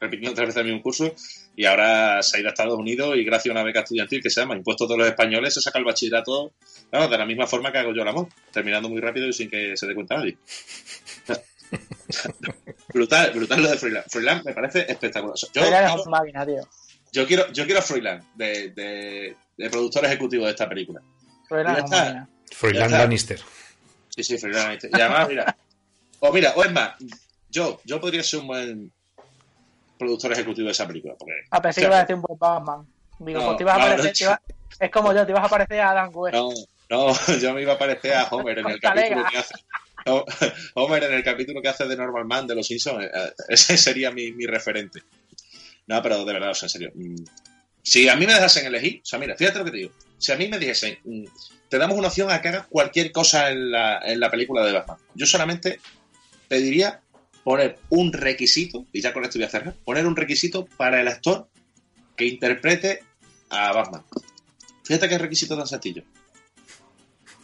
repitiendo 0.00 0.34
tres 0.34 0.48
veces 0.48 0.60
el 0.60 0.66
mismo 0.66 0.82
curso, 0.82 1.12
y 1.56 1.64
ahora 1.64 2.22
se 2.22 2.36
ha 2.36 2.40
ido 2.40 2.48
a 2.48 2.52
Estados 2.52 2.78
Unidos 2.78 3.16
y 3.16 3.24
gracias 3.24 3.50
a 3.50 3.58
una 3.58 3.64
beca 3.64 3.80
estudiantil 3.80 4.22
que 4.22 4.30
se 4.30 4.40
llama 4.40 4.56
Impuestos 4.56 4.88
de 4.88 4.96
los 4.96 5.06
Españoles 5.08 5.52
se 5.54 5.60
saca 5.60 5.78
el 5.78 5.84
bachillerato 5.84 6.52
de 6.92 7.18
la 7.18 7.26
misma 7.26 7.46
forma 7.46 7.70
que 7.72 7.78
hago 7.78 7.92
yo 7.92 8.02
el 8.02 8.08
amor, 8.08 8.28
terminando 8.52 8.88
muy 8.88 9.00
rápido 9.00 9.26
y 9.26 9.32
sin 9.32 9.50
que 9.50 9.76
se 9.76 9.86
dé 9.86 9.94
cuenta 9.94 10.16
nadie. 10.16 10.38
brutal, 12.94 13.32
brutal 13.32 13.62
lo 13.62 13.70
de 13.70 13.76
Froilán. 13.76 14.04
Froilán 14.08 14.42
me 14.44 14.52
parece 14.54 14.80
espectacular. 14.90 15.34
O 15.34 15.36
sea, 15.36 15.50
Yo, 15.52 16.02
un 16.04 16.10
máquina, 16.10 16.46
tío. 16.46 16.62
yo 17.12 17.26
quiero, 17.26 17.52
yo 17.52 17.64
quiero 17.64 17.80
a 17.80 17.82
Froilán 17.82 18.22
de, 18.36 18.70
de, 18.70 19.36
de 19.56 19.70
productor 19.70 20.04
ejecutivo 20.06 20.44
de 20.46 20.52
esta 20.52 20.68
película. 20.68 21.02
Está. 21.78 22.28
Lannister. 22.98 23.40
Sí, 24.24 24.38
sí. 24.38 24.46
¿viste? 24.48 24.90
Y 24.92 25.00
además, 25.00 25.28
mira. 25.28 25.56
O 26.20 26.32
mira, 26.32 26.52
o 26.56 26.64
es 26.64 26.72
más, 26.72 26.94
yo, 27.48 27.80
yo 27.84 28.00
podría 28.00 28.22
ser 28.22 28.40
un 28.40 28.46
buen 28.48 28.92
productor 29.98 30.32
ejecutivo 30.32 30.66
de 30.66 30.72
esa 30.72 30.86
película. 30.86 31.14
Porque, 31.18 31.34
Ah, 31.50 31.60
pensé 31.62 31.80
que 31.80 31.86
iba 31.86 31.96
a 31.96 32.00
decir 32.00 32.16
un 32.16 32.22
buen 32.22 32.38
Batman. 32.38 32.86
Digo, 33.20 33.40
No, 33.40 33.46
pues 33.46 33.56
te 33.58 33.62
ibas 33.64 33.74
a 33.74 33.78
parecer. 33.80 34.04
no, 34.06 34.12
te 34.12 34.24
iba- 34.24 34.42
Es 34.80 34.90
como 34.90 35.12
yo, 35.12 35.24
te 35.26 35.32
ibas 35.32 35.44
a 35.44 35.48
parecer 35.48 35.80
a 35.80 35.90
Adam 35.90 36.10
West. 36.14 36.34
No, 36.36 36.50
no, 36.90 37.12
yo 37.40 37.54
me 37.54 37.62
iba 37.62 37.72
a 37.74 37.78
parecer 37.78 38.14
a 38.14 38.24
Homer 38.28 38.58
en 38.60 38.66
el 38.68 38.80
capítulo 38.80 39.24
que 39.30 39.38
hace. 39.38 39.54
Ho- 40.06 40.24
Homer 40.74 41.04
en 41.04 41.14
el 41.14 41.24
capítulo 41.24 41.60
que 41.60 41.68
hace 41.68 41.86
de 41.86 41.96
Normal 41.96 42.24
Man 42.26 42.46
de 42.46 42.54
los 42.54 42.66
Simpsons. 42.66 43.04
eh, 43.04 43.32
Ese 43.48 43.76
sería 43.76 44.10
mi, 44.10 44.32
mi 44.32 44.46
referente. 44.46 45.02
No, 45.86 46.02
pero 46.02 46.24
de 46.24 46.32
verdad, 46.32 46.50
o 46.50 46.54
sea, 46.54 46.66
en 46.66 46.70
serio. 46.70 46.90
mm, 46.94 47.24
Si 47.82 48.08
a 48.08 48.16
mí 48.16 48.26
me 48.26 48.34
dejasen 48.34 48.66
elegir, 48.66 49.00
o 49.02 49.06
sea, 49.06 49.18
mira, 49.18 49.34
fíjate 49.36 49.58
lo 49.58 49.64
que 49.64 49.70
te 49.70 49.76
digo. 49.78 49.92
Si 50.18 50.32
a 50.32 50.36
mí 50.36 50.48
me 50.48 50.58
dijesen, 50.58 50.98
mm, 51.04 51.24
te 51.68 51.78
damos 51.78 51.96
una 51.96 52.08
opción 52.08 52.30
a 52.30 52.40
que 52.40 52.48
hagas 52.48 52.66
cualquier 52.68 53.12
cosa 53.12 53.50
en 53.50 53.70
la, 53.70 53.98
en 54.04 54.20
la 54.20 54.30
película 54.30 54.64
de 54.64 54.72
Batman. 54.72 54.98
Yo 55.14 55.26
solamente 55.26 55.80
pediría 56.48 57.00
poner 57.44 57.78
un 57.90 58.12
requisito, 58.12 58.86
y 58.92 59.00
ya 59.00 59.12
con 59.12 59.24
esto 59.24 59.38
voy 59.38 59.46
a 59.46 59.50
cerrar, 59.50 59.74
poner 59.84 60.06
un 60.06 60.16
requisito 60.16 60.66
para 60.66 61.00
el 61.00 61.08
actor 61.08 61.48
que 62.16 62.26
interprete 62.26 63.04
a 63.50 63.72
Batman. 63.72 64.04
Fíjate 64.84 65.08
qué 65.08 65.18
requisito 65.18 65.56
tan 65.56 65.66
sencillo. 65.66 66.02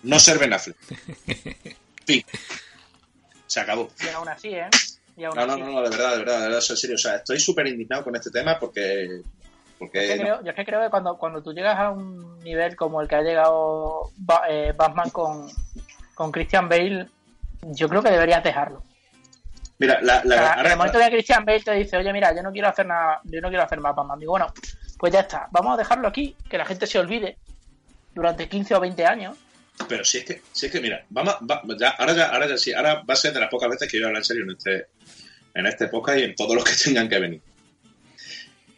No 0.02 0.18
ser 0.18 0.38
Ben 0.38 0.52
Affleck. 0.52 0.76
Fin. 2.06 2.24
Se 3.46 3.60
acabó. 3.60 3.90
Y 4.02 4.08
aún 4.08 4.28
así, 4.28 4.48
¿eh? 4.48 4.64
Aún 5.24 5.36
No, 5.36 5.46
no, 5.46 5.52
así. 5.52 5.60
no, 5.62 5.70
no, 5.70 5.82
de 5.82 5.90
verdad, 5.90 6.12
de 6.12 6.18
verdad, 6.18 6.36
de 6.40 6.48
verdad, 6.48 6.64
en 6.68 6.76
serio. 6.76 6.96
O 6.96 6.98
sea, 6.98 7.16
estoy 7.16 7.38
súper 7.38 7.66
indignado 7.68 8.04
con 8.04 8.16
este 8.16 8.30
tema 8.30 8.58
porque. 8.58 9.22
Yo 9.86 9.90
Porque. 9.92 10.18
creo, 10.18 10.42
yo 10.44 10.50
es 10.50 10.56
que 10.56 10.64
creo 10.64 10.82
que 10.82 10.90
cuando, 10.90 11.16
cuando 11.18 11.42
tú 11.42 11.52
llegas 11.52 11.78
a 11.78 11.90
un 11.90 12.38
nivel 12.40 12.76
como 12.76 13.00
el 13.00 13.08
que 13.08 13.14
ha 13.16 13.22
llegado 13.22 14.10
eh, 14.48 14.72
Batman 14.76 15.10
con, 15.10 15.48
con 16.14 16.30
Christian 16.32 16.68
Bale, 16.68 17.08
yo 17.62 17.88
creo 17.88 18.02
que 18.02 18.10
deberías 18.10 18.42
dejarlo. 18.42 18.82
Mira, 19.78 20.00
la, 20.02 20.20
O 20.20 20.24
la, 20.28 20.36
sea, 20.36 20.52
en 20.52 20.58
ahora- 20.58 20.70
el 20.72 20.76
momento 20.78 20.98
que 20.98 21.10
Christian 21.10 21.44
Bale 21.44 21.60
te 21.60 21.72
dice, 21.72 21.96
oye, 21.96 22.12
mira, 22.12 22.34
yo 22.34 22.42
no 22.42 22.52
quiero 22.52 22.68
hacer 22.68 22.86
nada, 22.86 23.20
yo 23.24 23.40
no 23.40 23.48
quiero 23.48 23.64
hacer 23.64 23.80
más 23.80 23.94
Batman, 23.94 24.18
digo, 24.20 24.32
bueno, 24.32 24.46
pues 24.98 25.12
ya 25.12 25.20
está, 25.20 25.48
vamos 25.50 25.74
a 25.74 25.76
dejarlo 25.78 26.06
aquí, 26.08 26.36
que 26.48 26.56
la 26.58 26.64
gente 26.64 26.86
se 26.86 26.98
olvide 26.98 27.36
durante 28.14 28.48
15 28.48 28.74
o 28.76 28.80
20 28.80 29.04
años. 29.06 29.36
Pero 29.88 30.04
si 30.04 30.18
es 30.18 30.24
que, 30.24 30.40
si 30.52 30.66
es 30.66 30.72
que 30.72 30.80
mira, 30.80 31.04
vamos, 31.10 31.34
va- 31.50 31.62
ya, 31.76 31.90
ahora 31.98 32.12
ya, 32.12 32.26
ahora 32.28 32.46
ya 32.46 32.56
sí, 32.56 32.72
ahora 32.72 33.02
va 33.02 33.14
a 33.14 33.16
ser 33.16 33.32
de 33.32 33.40
las 33.40 33.50
pocas 33.50 33.68
veces 33.68 33.90
que 33.90 33.98
yo 33.98 34.06
hablo 34.06 34.18
en 34.18 34.24
serio 34.24 34.44
en 34.44 34.50
este, 34.52 34.86
en 35.54 35.66
este 35.66 35.88
podcast 35.88 36.18
y 36.18 36.22
en 36.22 36.34
todos 36.36 36.54
los 36.54 36.62
que 36.64 36.72
tengan 36.84 37.08
que 37.08 37.18
venir. 37.18 37.42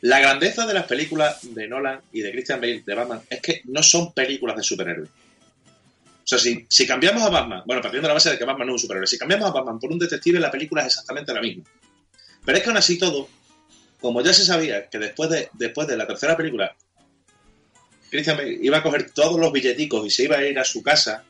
La 0.03 0.21
grandeza 0.21 0.67
de 0.67 0.75
las 0.75 0.85
películas 0.85 1.55
de 1.55 1.69
Nolan 1.69 2.01
y 2.13 2.21
de 2.21 2.31
Christian 2.31 2.61
Bale 2.61 2.83
de 2.85 2.95
Batman 2.95 3.23
es 3.29 3.41
que 3.41 3.63
no 3.65 3.83
son 3.83 4.13
películas 4.13 4.57
de 4.57 4.63
superhéroes. 4.63 5.09
O 5.09 6.29
sea, 6.29 6.39
si, 6.39 6.67
si 6.69 6.87
cambiamos 6.87 7.23
a 7.23 7.31
Batman, 7.31 7.63
bueno, 7.67 7.81
partiendo 7.81 8.07
de 8.07 8.11
la 8.11 8.15
base 8.15 8.31
de 8.31 8.39
que 8.39 8.45
Batman 8.45 8.67
no 8.67 8.75
es 8.75 8.83
un 8.83 8.87
superhéroe, 8.87 9.07
si 9.07 9.17
cambiamos 9.17 9.49
a 9.49 9.53
Batman 9.53 9.79
por 9.79 9.93
un 9.93 9.99
detective, 9.99 10.41
la 10.41 10.51
película 10.51 10.83
es 10.83 10.89
exactamente 10.89 11.33
la 11.33 11.41
misma. 11.41 11.65
Pero 12.45 12.59
es 12.59 12.65
que 12.65 12.71
aún 12.71 12.77
así 12.77 12.99
todo, 12.99 13.29
como 14.01 14.23
ya 14.23 14.33
se 14.33 14.45
sabía 14.45 14.89
que 14.89 14.99
después 14.99 15.31
de, 15.31 15.49
después 15.55 15.87
de 15.89 15.97
la 15.97 16.07
tercera 16.07 16.37
película, 16.37 16.75
Christian 18.11 18.37
Bale 18.37 18.59
iba 18.61 18.79
a 18.79 18.83
coger 18.83 19.11
todos 19.13 19.39
los 19.39 19.53
billeticos 19.53 20.05
y 20.05 20.11
se 20.11 20.25
iba 20.25 20.37
a 20.37 20.45
ir 20.45 20.59
a 20.59 20.65
su 20.65 20.83
casa, 20.83 21.25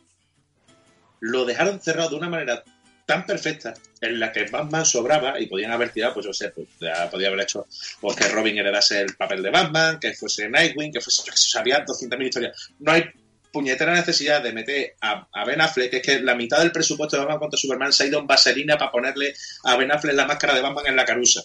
lo 1.21 1.45
dejaron 1.45 1.81
cerrado 1.81 2.11
de 2.11 2.17
una 2.17 2.29
manera 2.29 2.65
tan 3.07 3.25
perfecta 3.25 3.73
en 4.01 4.19
la 4.19 4.33
que 4.33 4.45
Batman 4.45 4.85
sobraba 4.85 5.41
y 5.41 5.47
podían 5.47 5.71
haber 5.71 5.91
tirado, 5.91 6.15
pues 6.15 6.27
yo 6.27 6.33
sé, 6.33 6.51
pues 6.51 6.67
ya 6.81 7.09
podía 7.09 7.29
haber 7.29 7.41
hecho 7.41 7.67
pues, 8.01 8.17
que 8.17 8.29
Robin 8.29 8.59
heredase 8.59 9.01
el 9.01 9.15
papel 9.17 9.43
de 9.43 9.51
Batman, 9.51 9.99
que 10.01 10.13
fuese 10.13 10.49
Nightwing, 10.49 10.93
que 10.93 11.01
fuese, 11.01 11.23
había 11.59 11.85
200.000 11.85 12.27
historias. 12.27 12.71
No 12.81 12.93
hay 12.93 13.05
puñetera 13.53 13.95
necesidad 13.95 14.43
de 14.43 14.53
meter 14.53 14.97
a, 15.01 15.45
Ben 15.47 15.61
Affleck, 15.61 15.91
que 15.91 15.97
es 15.99 16.03
que 16.03 16.21
la 16.21 16.35
mitad 16.35 16.59
del 16.59 16.73
presupuesto 16.73 17.17
de 17.17 17.23
Batman 17.23 17.39
contra 17.39 17.59
Superman 17.59 17.93
se 17.93 18.03
ha 18.03 18.07
ido 18.07 18.19
en 18.19 18.27
vaselina 18.27 18.77
para 18.77 18.91
ponerle 18.91 19.35
a 19.65 19.77
Ben 19.77 19.91
Affleck 19.93 20.15
la 20.15 20.27
máscara 20.27 20.55
de 20.55 20.61
Batman 20.61 20.87
en 20.89 20.97
la 20.97 21.05
carusa. 21.05 21.43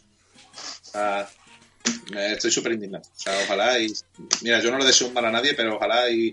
Me- 2.12 2.34
estoy 2.34 2.52
súper 2.52 2.74
indignado. 2.74 3.04
O 3.04 3.19
sea, 3.19 3.34
ojalá 3.45 3.80
y... 3.80 3.91
Mira, 4.41 4.60
yo 4.60 4.71
no 4.71 4.78
le 4.78 4.86
deseo 4.86 5.08
un 5.08 5.13
mal 5.13 5.26
a 5.26 5.32
nadie, 5.32 5.54
pero 5.54 5.76
ojalá 5.76 6.10
y... 6.10 6.32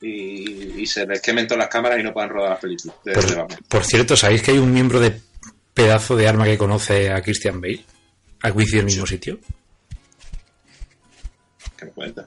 Y, 0.00 0.80
y 0.82 0.86
se 0.86 1.04
les 1.06 1.20
quemen 1.20 1.46
todas 1.48 1.58
las 1.58 1.68
cámaras 1.68 1.98
y 1.98 2.02
no 2.04 2.12
puedan 2.12 2.30
rodar 2.30 2.50
las 2.50 2.60
películas 2.60 2.96
Batman. 3.04 3.46
Por, 3.48 3.64
por 3.68 3.84
cierto, 3.84 4.16
¿sabéis 4.16 4.42
que 4.42 4.52
hay 4.52 4.58
un 4.58 4.72
miembro 4.72 5.00
de 5.00 5.20
pedazo 5.74 6.16
de 6.16 6.28
arma 6.28 6.44
que 6.44 6.56
conoce 6.58 7.10
a 7.10 7.20
Christian 7.22 7.60
Bale? 7.60 7.84
¿A 8.42 8.52
coincidir 8.52 8.80
en 8.82 8.88
el 8.88 8.92
mismo 8.94 9.06
sitio? 9.06 9.38
que 11.76 11.84
me 11.84 11.90
cuenta. 11.92 12.26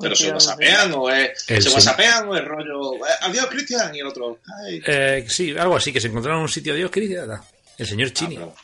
Pero 0.00 0.16
se 0.16 0.30
whatsappean 0.32 0.92
o 0.94 1.10
es. 1.10 1.44
El 1.48 1.62
se 1.62 1.68
sí. 1.68 1.74
whatsappean 1.74 2.28
o 2.28 2.36
es 2.36 2.44
rollo. 2.44 2.94
eh, 2.96 3.10
Adiós, 3.22 3.46
Cristian. 3.46 3.94
Y 3.94 4.00
el 4.00 4.06
otro. 4.06 4.38
Ay. 4.66 4.82
Eh, 4.86 5.26
sí, 5.28 5.54
algo 5.56 5.76
así, 5.76 5.92
que 5.92 6.00
se 6.00 6.08
encontraron 6.08 6.38
en 6.40 6.42
un 6.44 6.48
sitio, 6.48 6.74
Dios, 6.74 6.90
Cristian. 6.90 7.30
El 7.78 7.86
señor 7.86 8.08
Ah, 8.08 8.12
Chini, 8.14 8.36
pero- 8.36 8.54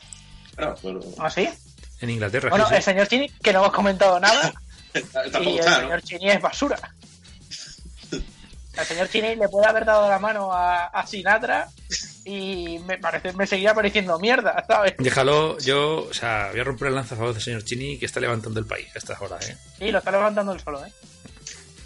claro, 0.57 0.75
pero- 0.83 1.01
¿Ah, 1.19 1.31
sí? 1.31 1.49
en 2.01 2.11
Inglaterra. 2.11 2.49
Bueno, 2.51 2.65
sí, 2.67 2.71
sí. 2.71 2.77
el 2.77 2.83
señor 2.83 3.09
Chini, 3.09 3.29
que 3.43 3.53
no 3.53 3.59
hemos 3.61 3.73
comentado 3.73 4.19
nada, 4.21 4.53
y 4.95 4.99
el 5.59 5.65
señor 5.65 6.03
Chini 6.03 6.31
es 6.31 6.41
basura. 6.41 6.79
El 8.79 8.87
señor 8.87 9.09
Chini 9.09 9.35
le 9.35 9.49
puede 9.49 9.67
haber 9.67 9.85
dado 9.85 10.09
la 10.09 10.19
mano 10.19 10.53
a, 10.53 10.87
a 10.87 11.07
Sinatra 11.07 11.69
y 12.25 12.79
me, 12.81 12.99
parece, 12.99 13.33
me 13.33 13.47
seguía 13.47 13.75
pareciendo 13.75 14.19
mierda, 14.19 14.65
¿sabes? 14.67 14.95
Déjalo, 14.99 15.59
yo, 15.59 16.07
o 16.09 16.15
sea, 16.15 16.49
voy 16.51 16.61
a 16.61 16.65
romper 16.65 16.89
el 16.89 16.95
lanza 16.95 17.15
a 17.15 17.19
favor 17.19 17.33
del 17.33 17.43
señor 17.43 17.65
Chini 17.65 17.99
que 17.99 18.07
está 18.07 18.21
levantando 18.21 18.61
el 18.61 18.67
país 18.67 18.89
a 18.95 18.99
estas 18.99 19.21
horas, 19.21 19.49
¿eh? 19.49 19.57
Sí, 19.79 19.91
lo 19.91 19.99
está 19.99 20.11
levantando 20.11 20.53
el 20.53 20.61
solo, 20.61 20.85
¿eh? 20.85 20.93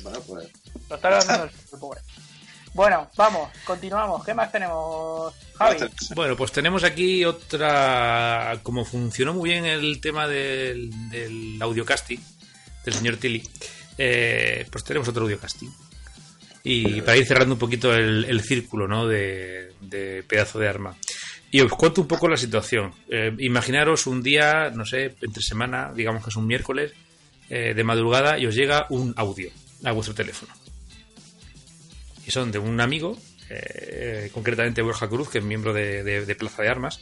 Bueno, 0.03 0.21
pues. 0.21 0.49
Lo 0.91 0.97
está 0.97 1.11
levantando 1.11 1.45
el 1.45 1.51
solo, 1.51 1.63
el 1.73 1.79
pobre. 1.79 2.01
Bueno, 2.75 3.11
vamos, 3.17 3.51
continuamos. 3.65 4.25
¿Qué 4.25 4.33
más 4.33 4.51
tenemos, 4.51 5.35
Javi? 5.59 5.77
Bueno, 6.15 6.37
pues 6.37 6.53
tenemos 6.53 6.85
aquí 6.85 7.25
otra. 7.25 8.59
Como 8.63 8.85
funcionó 8.85 9.35
muy 9.35 9.51
bien 9.51 9.67
el 9.67 10.01
tema 10.01 10.27
del, 10.27 10.91
del 11.11 11.61
audiocasting 11.61 12.23
del 12.85 12.95
señor 12.95 13.19
Tilly, 13.19 13.47
eh, 13.99 14.67
pues 14.71 14.85
tenemos 14.85 15.07
otro 15.07 15.25
audiocasting. 15.25 15.73
Y 16.65 17.01
para 17.01 17.17
ir 17.17 17.27
cerrando 17.27 17.55
un 17.55 17.59
poquito 17.59 17.93
el, 17.95 18.41
círculo 18.43 18.87
¿no? 18.87 19.07
de, 19.09 19.73
pedazo 20.29 20.59
de 20.59 20.69
arma. 20.69 20.97
Y 21.51 21.61
os 21.61 21.73
cuento 21.73 22.01
un 22.01 22.09
poco 22.09 22.29
la 22.29 22.37
situación. 22.37 22.93
Eh, 23.11 23.35
imaginaros 23.41 24.07
un 24.07 24.23
día, 24.23 24.71
no 24.71 24.87
sé, 24.87 25.15
entre 25.21 25.43
semana, 25.43 25.93
digamos 25.95 26.23
que 26.25 26.31
es 26.31 26.37
un 26.37 26.47
miércoles, 26.47 26.93
eh, 27.51 27.75
de 27.75 27.85
madrugada, 27.85 28.39
y 28.39 28.47
os 28.47 28.55
llega 28.55 28.87
un 28.91 29.13
audio 29.17 29.51
a 29.85 29.93
vuestro 29.93 30.15
teléfono. 30.15 30.53
Y 32.27 32.31
son 32.31 32.53
de 32.53 32.59
un 32.59 32.81
amigo, 32.81 33.19
eh, 33.51 34.31
concretamente 34.33 34.81
Borja 34.83 35.09
Cruz, 35.09 35.29
que 35.29 35.39
es 35.39 35.45
miembro 35.45 35.73
de, 35.75 36.05
de- 36.05 36.25
de 36.25 36.35
Plaza 36.37 36.63
de 36.63 36.69
Armas. 36.69 37.01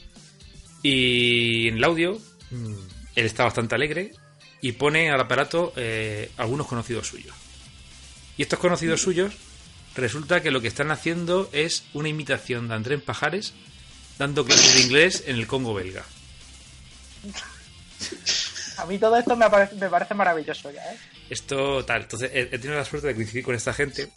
Y 0.83 1.67
en 1.67 1.77
el 1.77 1.83
audio, 1.83 2.19
mm, 2.49 2.73
él 3.15 3.25
está 3.25 3.43
bastante 3.43 3.75
alegre 3.75 4.11
y 4.61 4.71
pone 4.73 5.11
al 5.11 5.19
aparato 5.21 5.71
eh, 5.75 6.31
algunos 6.37 6.67
conocidos 6.67 7.07
suyos. 7.07 7.35
Y 8.37 8.41
estos 8.41 8.59
conocidos 8.59 9.01
suyos, 9.01 9.33
resulta 9.95 10.41
que 10.41 10.51
lo 10.51 10.61
que 10.61 10.67
están 10.67 10.91
haciendo 10.91 11.49
es 11.51 11.83
una 11.93 12.09
imitación 12.09 12.67
de 12.67 12.75
Andrés 12.75 13.01
Pajares 13.01 13.53
dando 14.17 14.45
clases 14.45 14.75
de 14.75 14.81
inglés 14.81 15.23
en 15.27 15.35
el 15.37 15.47
Congo 15.47 15.73
belga. 15.73 16.05
A 18.77 18.85
mí 18.85 18.97
todo 18.97 19.15
esto 19.17 19.35
me 19.35 19.49
parece, 19.49 19.75
me 19.75 19.89
parece 19.89 20.13
maravilloso 20.13 20.71
ya, 20.71 20.81
¿eh? 20.93 20.97
Esto 21.29 21.85
tal, 21.85 22.03
entonces 22.03 22.31
he, 22.33 22.41
he 22.41 22.45
tenido 22.59 22.75
la 22.75 22.85
suerte 22.85 23.07
de 23.07 23.15
coincidir 23.15 23.43
con 23.43 23.55
esta 23.55 23.73
gente 23.73 24.09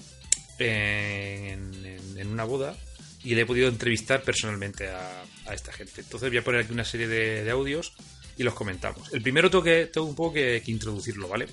en, 0.58 1.84
en- 1.84 2.18
en 2.18 2.28
una 2.28 2.44
boda 2.44 2.76
y 3.22 3.34
le 3.34 3.42
he 3.42 3.46
podido 3.46 3.68
entrevistar 3.68 4.22
personalmente 4.22 4.88
a, 4.88 5.22
a 5.46 5.54
esta 5.54 5.72
gente. 5.72 6.00
Entonces 6.02 6.28
voy 6.28 6.38
a 6.38 6.44
poner 6.44 6.62
aquí 6.62 6.72
una 6.72 6.84
serie 6.84 7.08
de, 7.08 7.44
de 7.44 7.50
audios 7.50 7.92
y 8.36 8.42
los 8.42 8.54
comentamos. 8.54 9.12
El 9.12 9.22
primero 9.22 9.50
tengo, 9.50 9.64
que, 9.64 9.86
tengo 9.86 10.06
un 10.06 10.14
poco 10.14 10.34
que, 10.34 10.62
que 10.64 10.70
introducirlo, 10.70 11.28
¿vale? 11.28 11.46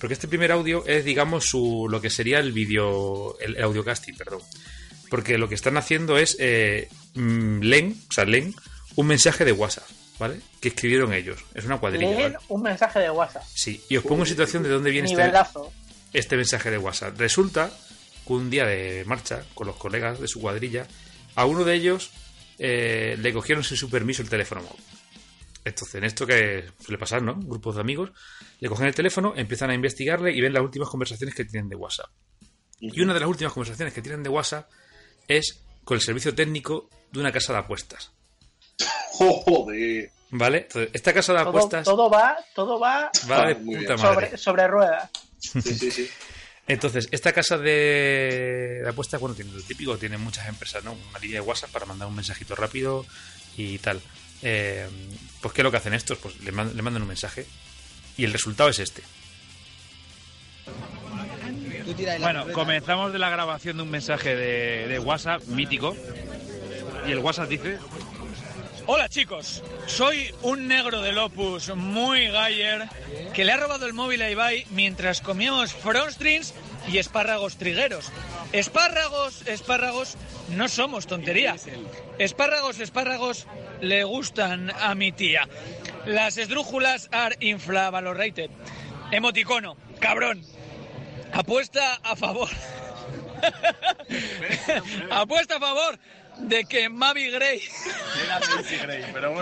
Porque 0.00 0.14
este 0.14 0.28
primer 0.28 0.52
audio 0.52 0.84
es, 0.86 1.04
digamos, 1.04 1.46
su, 1.46 1.86
lo 1.90 2.00
que 2.00 2.10
sería 2.10 2.38
el 2.38 2.52
vídeo, 2.52 3.38
el, 3.40 3.56
el 3.56 3.62
audiocasting, 3.64 4.16
perdón. 4.16 4.42
Porque 5.08 5.38
lo 5.38 5.48
que 5.48 5.54
están 5.54 5.76
haciendo 5.76 6.18
es, 6.18 6.36
eh, 6.38 6.88
mm, 7.14 7.60
leen, 7.60 8.00
o 8.08 8.12
sea, 8.12 8.24
leen 8.24 8.54
un 8.96 9.06
mensaje 9.06 9.44
de 9.44 9.52
WhatsApp, 9.52 9.88
¿vale? 10.18 10.40
Que 10.60 10.68
escribieron 10.68 11.12
ellos. 11.12 11.38
Es 11.54 11.64
una 11.64 11.78
cuadrilla, 11.78 12.10
Leen 12.10 12.32
¿vale? 12.34 12.44
un 12.48 12.62
mensaje 12.62 12.98
de 12.98 13.10
WhatsApp. 13.10 13.44
Sí, 13.54 13.82
y 13.88 13.96
os 13.96 14.04
pongo 14.04 14.22
en 14.22 14.28
situación 14.28 14.62
de 14.62 14.68
dónde 14.68 14.90
viene 14.90 15.08
este, 15.08 15.32
este 16.12 16.36
mensaje 16.36 16.70
de 16.70 16.78
WhatsApp. 16.78 17.18
Resulta 17.18 17.70
que 18.26 18.32
un 18.32 18.50
día 18.50 18.66
de 18.66 19.04
marcha 19.06 19.44
con 19.54 19.66
los 19.66 19.76
colegas 19.76 20.20
de 20.20 20.28
su 20.28 20.40
cuadrilla, 20.40 20.86
a 21.34 21.44
uno 21.44 21.64
de 21.64 21.74
ellos 21.74 22.10
eh, 22.58 23.16
le 23.20 23.32
cogieron 23.32 23.62
sin 23.62 23.76
su 23.76 23.88
permiso 23.90 24.22
el 24.22 24.28
teléfono 24.28 24.62
móvil. 24.62 24.84
Entonces, 25.66 25.96
en 25.96 26.04
esto 26.04 26.26
que 26.26 26.64
suele 26.80 26.96
pasar, 26.96 27.22
¿no? 27.22 27.34
Grupos 27.34 27.74
de 27.74 27.80
amigos 27.80 28.10
le 28.60 28.68
cogen 28.68 28.86
el 28.86 28.94
teléfono, 28.94 29.34
empiezan 29.36 29.68
a 29.70 29.74
investigarle 29.74 30.32
y 30.32 30.40
ven 30.40 30.52
las 30.52 30.62
últimas 30.62 30.88
conversaciones 30.88 31.34
que 31.34 31.44
tienen 31.44 31.68
de 31.68 31.74
WhatsApp. 31.74 32.08
Y 32.80 33.00
una 33.00 33.12
de 33.12 33.18
las 33.20 33.28
últimas 33.28 33.52
conversaciones 33.52 33.92
que 33.92 34.00
tienen 34.00 34.22
de 34.22 34.28
WhatsApp 34.28 34.70
es 35.26 35.60
con 35.84 35.96
el 35.96 36.00
servicio 36.02 36.32
técnico 36.34 36.88
de 37.10 37.18
una 37.18 37.32
casa 37.32 37.52
de 37.52 37.58
apuestas. 37.58 38.12
Joder. 39.10 40.10
¿Vale? 40.30 40.58
Entonces, 40.58 40.90
esta 40.92 41.12
casa 41.12 41.32
de 41.32 41.38
Todo, 41.40 41.48
apuestas 41.48 41.84
todo 41.84 42.10
va, 42.10 42.36
todo 42.54 42.78
va 42.80 43.10
va 43.30 43.46
de 43.46 43.52
Ah, 43.52 43.58
puta 43.58 43.96
madre. 43.96 43.98
sobre, 43.98 44.38
sobre 44.38 44.66
ruedas. 44.68 45.10
Sí, 45.40 45.60
sí, 45.62 45.90
sí. 45.90 46.08
Entonces, 46.68 47.08
esta 47.10 47.32
casa 47.32 47.58
de, 47.58 48.80
de 48.82 48.88
apuestas, 48.88 49.20
bueno, 49.20 49.34
tiene 49.34 49.52
lo 49.52 49.62
típico, 49.62 49.96
tiene 49.98 50.16
muchas 50.18 50.48
empresas, 50.48 50.82
¿no? 50.84 50.92
Una 51.10 51.18
línea 51.20 51.40
de 51.40 51.46
WhatsApp 51.46 51.70
para 51.70 51.86
mandar 51.86 52.08
un 52.08 52.14
mensajito 52.16 52.54
rápido 52.56 53.04
y 53.56 53.78
tal. 53.78 54.00
Eh, 54.42 54.86
pues, 55.40 55.54
¿qué 55.54 55.60
es 55.60 55.64
lo 55.64 55.70
que 55.70 55.76
hacen 55.78 55.94
estos? 55.94 56.18
Pues 56.18 56.38
le, 56.40 56.50
le 56.50 56.82
mandan 56.82 57.02
un 57.02 57.08
mensaje 57.08 57.46
y 58.16 58.24
el 58.24 58.32
resultado 58.32 58.70
es 58.70 58.78
este. 58.78 59.02
Bueno, 62.20 62.46
comenzamos 62.52 63.12
de 63.12 63.18
la 63.18 63.30
grabación 63.30 63.76
de 63.76 63.82
un 63.84 63.90
mensaje 63.90 64.34
de, 64.34 64.88
de 64.88 64.98
WhatsApp 64.98 65.44
mítico. 65.46 65.96
Y 67.06 67.12
el 67.12 67.18
WhatsApp 67.18 67.48
dice: 67.48 67.78
Hola 68.86 69.08
chicos, 69.08 69.62
soy 69.86 70.34
un 70.42 70.66
negro 70.68 71.00
del 71.00 71.18
Opus 71.18 71.74
muy 71.74 72.26
gayer 72.28 72.88
que 73.34 73.44
le 73.44 73.52
ha 73.52 73.56
robado 73.56 73.86
el 73.86 73.92
móvil 73.92 74.22
a 74.22 74.30
Ibai 74.30 74.66
mientras 74.70 75.20
comíamos 75.20 75.72
fronstrings 75.72 76.54
y 76.88 76.98
espárragos 76.98 77.56
trigueros. 77.56 78.12
Espárragos, 78.52 79.46
espárragos, 79.46 80.16
no 80.50 80.68
somos 80.68 81.06
tontería. 81.06 81.56
Espárragos, 82.18 82.80
espárragos 82.80 83.46
le 83.80 84.04
gustan 84.04 84.70
a 84.70 84.94
mi 84.94 85.12
tía. 85.12 85.48
Las 86.06 86.38
esdrújulas 86.38 87.08
are 87.12 87.36
infravalorated. 87.40 88.50
Emoticono, 89.10 89.76
cabrón. 90.00 90.42
Apuesta 91.32 91.94
a 92.02 92.16
favor. 92.16 92.48
Apuesta 95.10 95.56
a 95.56 95.60
favor 95.60 95.98
de 96.38 96.64
que 96.64 96.88
Mavi 96.88 97.30
Gray 97.30 97.62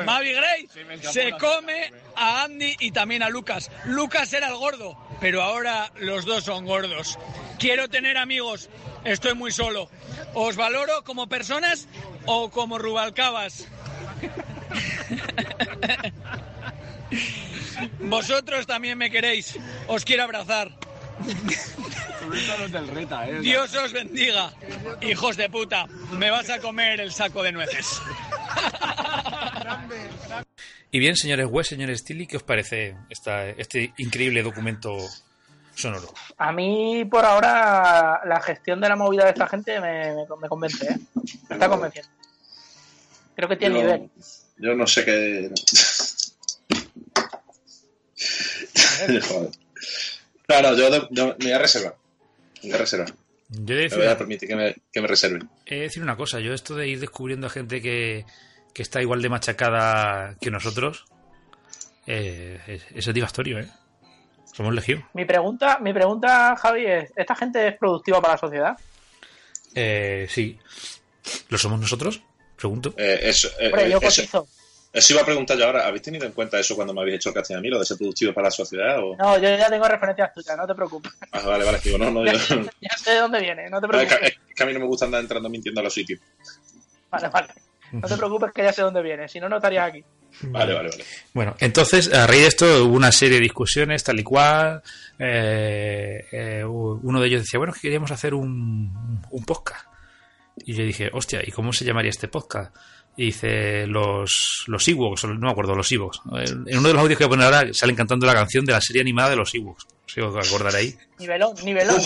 Mavi 0.05 0.33
Gray 0.33 0.69
se 1.01 1.33
come 1.33 1.93
a 2.17 2.45
Andy 2.45 2.77
y 2.79 2.91
también 2.93 3.23
a 3.23 3.29
Lucas. 3.29 3.71
Lucas 3.85 4.33
era 4.33 4.49
el 4.49 4.55
gordo, 4.55 4.97
pero 5.21 5.43
ahora 5.43 5.91
los 5.99 6.25
dos 6.25 6.45
son 6.45 6.67
gordos. 6.67 7.19
Quiero 7.59 7.89
tener 7.89 8.17
amigos, 8.17 8.69
estoy 9.05 9.35
muy 9.35 9.53
solo. 9.53 9.89
¿Os 10.35 10.57
valoro 10.57 11.05
como 11.05 11.29
personas 11.29 11.87
o 12.27 12.51
como 12.51 12.79
Rubalcabas? 12.79 13.67
Vosotros 18.01 18.67
también 18.67 18.99
me 18.99 19.11
queréis, 19.11 19.59
os 19.87 20.05
quiero 20.05 20.25
abrazar. 20.25 20.71
Dios 23.41 23.75
os 23.75 23.93
bendiga, 23.93 24.53
hijos 25.03 25.37
de 25.37 25.49
puta. 25.49 25.87
Me 26.13 26.31
vas 26.31 26.51
a 26.51 26.59
comer 26.59 27.01
el 27.01 27.13
saco 27.13 27.43
de 27.43 27.53
nueces. 27.53 28.01
Y 30.91 30.99
bien, 30.99 31.17
señores 31.17 31.47
West, 31.51 31.71
señores 31.71 32.05
Tilly, 32.05 32.27
¿qué 32.27 32.37
os 32.37 32.43
parece 32.43 32.97
esta, 33.11 33.49
este 33.49 33.93
increíble 33.99 34.43
documento 34.43 34.97
sonoro? 35.75 36.13
A 36.39 36.53
mí, 36.53 37.05
por 37.11 37.25
ahora, 37.25 38.21
la 38.27 38.41
gestión 38.41 38.81
de 38.81 38.89
la 38.89 38.97
movida 38.97 39.25
de 39.25 39.31
esta 39.31 39.49
gente 39.49 39.81
me, 39.81 40.15
me, 40.15 40.25
me 40.41 40.49
convence, 40.49 40.87
¿eh? 40.87 40.97
Me 41.49 41.57
está 41.57 41.69
convenciendo. 41.69 42.11
Creo 43.35 43.49
que 43.49 43.57
tiene 43.57 43.75
Yo, 43.75 43.81
nivel. 43.83 44.11
yo 44.59 44.75
no 44.75 44.87
sé 44.87 45.05
qué. 45.05 45.51
Joder. 49.29 49.51
No, 50.49 50.63
no, 50.63 50.77
yo, 50.77 50.91
de- 50.91 51.09
yo 51.11 51.27
me 51.39 51.45
voy 51.45 51.53
a 51.53 51.59
reservar. 51.59 51.97
Me 52.63 52.69
voy 52.69 52.73
a 52.75 52.79
reservar. 52.79 53.15
Yo 53.49 53.75
voy 53.97 54.07
a 54.07 54.19
permitir 54.19 54.49
que 54.49 54.57
me, 54.57 54.77
que 54.93 55.01
me 55.01 55.07
reserven. 55.09 55.49
he 55.67 55.75
de 55.77 55.81
decir 55.83 56.03
una 56.03 56.17
cosa, 56.17 56.41
yo 56.41 56.53
esto 56.55 56.75
de 56.75 56.89
ir 56.89 57.01
descubriendo 57.01 57.47
a 57.47 57.51
gente 57.51 57.81
que, 57.83 58.25
que 58.75 58.83
está 58.83 59.01
igual 59.01 59.23
de 59.23 59.29
machacada 59.31 60.35
que 60.41 60.51
nosotros, 60.51 61.07
eh, 62.07 62.61
es, 62.67 62.85
es 62.95 63.05
satisfactorio, 63.05 63.61
¿eh? 63.61 63.69
Somos 64.53 64.75
legión. 64.75 65.05
Mi 65.15 65.25
pregunta, 65.25 65.79
mi 65.81 65.93
pregunta, 65.93 66.55
Javi, 66.57 66.85
es: 66.87 67.13
¿esta 67.17 67.35
gente 67.35 67.67
es 67.69 67.79
productiva 67.79 68.21
para 68.21 68.35
la 68.35 68.39
sociedad? 68.39 68.77
Eh, 69.75 70.27
sí. 70.29 70.59
¿Lo 71.49 71.59
somos 71.59 71.81
nosotros? 71.81 72.23
Pregunto. 72.57 72.95
Eh, 72.97 73.19
eso, 73.23 73.49
eh, 73.59 73.67
Hombre, 73.67 73.91
yo 73.91 73.99
eso, 73.99 74.23
cotizo. 74.23 74.47
eso 74.93 75.13
iba 75.13 75.23
a 75.23 75.25
preguntar 75.25 75.57
yo 75.57 75.67
ahora. 75.67 75.87
¿Habéis 75.87 76.03
tenido 76.03 76.25
en 76.27 76.33
cuenta 76.33 76.59
eso 76.61 76.77
cuando 76.77 76.95
me 76.95 77.01
habéis 77.01 77.17
hecho 77.17 77.31
el 77.31 77.35
casting 77.35 77.57
a 77.57 77.61
mí, 77.61 77.69
lo 77.69 77.81
de 77.81 77.85
ser 77.85 77.97
productivo 77.97 78.33
para 78.33 78.47
la 78.47 78.51
sociedad? 78.53 78.99
O... 79.03 79.17
No, 79.17 79.37
yo 79.39 79.49
ya 79.57 79.69
tengo 79.69 79.89
referencias 79.89 80.33
tuyas, 80.33 80.57
no 80.57 80.67
te 80.67 80.75
preocupes. 80.75 81.13
Ah, 81.33 81.41
vale, 81.45 81.65
vale. 81.65 81.81
Digo, 81.83 81.99
no, 81.99 82.11
no, 82.13 82.25
yo... 82.25 82.33
Ya, 82.81 82.97
sé 82.97 83.13
de 83.13 83.17
dónde 83.19 83.41
viene, 83.41 83.69
no 83.71 83.81
te 83.81 83.89
No, 83.89 83.99
es, 84.01 84.03
que, 84.09 84.15
preocupes. 84.17 84.39
es 84.49 84.55
que 84.55 84.63
a 84.63 84.67
mí 84.67 84.73
no 84.73 84.81
me 84.81 84.87
gusta 84.87 85.07
andar 85.07 85.21
entrando 85.21 85.49
mintiendo 85.49 85.81
a 85.81 85.85
los 85.85 85.95
sitios. 85.95 86.21
Vale, 87.11 87.29
vale. 87.29 87.49
No 88.01 88.09
te 88.09 88.17
preocupes 88.17 88.53
que 88.53 88.63
ya 88.63 88.73
sé 88.73 88.83
dónde 88.83 89.03
viene, 89.03 89.29
si 89.29 89.41
no, 89.41 89.49
no 89.49 89.57
estarías 89.57 89.89
aquí. 89.89 90.05
Vale, 90.43 90.75
vale, 90.75 90.89
vale. 90.91 91.05
Bueno, 91.33 91.55
entonces, 91.61 92.13
a 92.13 92.27
raíz 92.27 92.43
de 92.43 92.49
esto 92.49 92.85
hubo 92.87 92.97
una 92.97 93.13
serie 93.13 93.37
de 93.37 93.43
discusiones, 93.43 94.03
tal 94.03 94.19
y 94.19 94.25
cual. 94.25 94.83
eh, 95.19 96.25
eh, 96.33 96.65
uno 96.65 97.21
de 97.21 97.27
ellos 97.29 97.43
decía, 97.43 97.59
bueno, 97.59 97.73
que 97.73 97.81
queríamos 97.81 98.11
hacer 98.11 98.35
un, 98.35 99.23
un 99.31 99.45
podcast. 99.45 99.87
Y 100.65 100.75
yo 100.75 100.85
dije, 100.85 101.09
hostia, 101.13 101.41
¿y 101.47 101.53
cómo 101.53 101.73
se 101.73 101.85
llamaría 101.85 102.11
este 102.11 102.27
podcast? 102.29 102.75
Y 103.17 103.27
dice, 103.27 103.87
los, 103.87 104.65
los 104.67 104.89
Ewoks, 104.89 105.25
no 105.25 105.35
me 105.37 105.51
acuerdo, 105.51 105.77
los 105.77 105.91
Ewoks. 105.93 106.23
En 106.67 106.79
uno 106.79 106.89
de 106.89 106.95
los 106.95 107.03
audios 107.03 107.17
que 107.17 107.25
voy 107.27 107.37
a 107.37 107.37
poner 107.39 107.55
ahora 107.55 107.73
salen 107.73 107.95
cantando 107.95 108.27
la 108.27 108.35
canción 108.35 108.65
de 108.65 108.73
la 108.73 108.81
serie 108.81 109.03
animada 109.03 109.31
de 109.31 109.37
los 109.37 109.55
Ewoks. 109.55 109.87
Si 110.07 110.21
os 110.21 110.35
acordaréis. 110.37 110.99
Nivelón, 111.19 111.55
nivelón. 111.65 112.01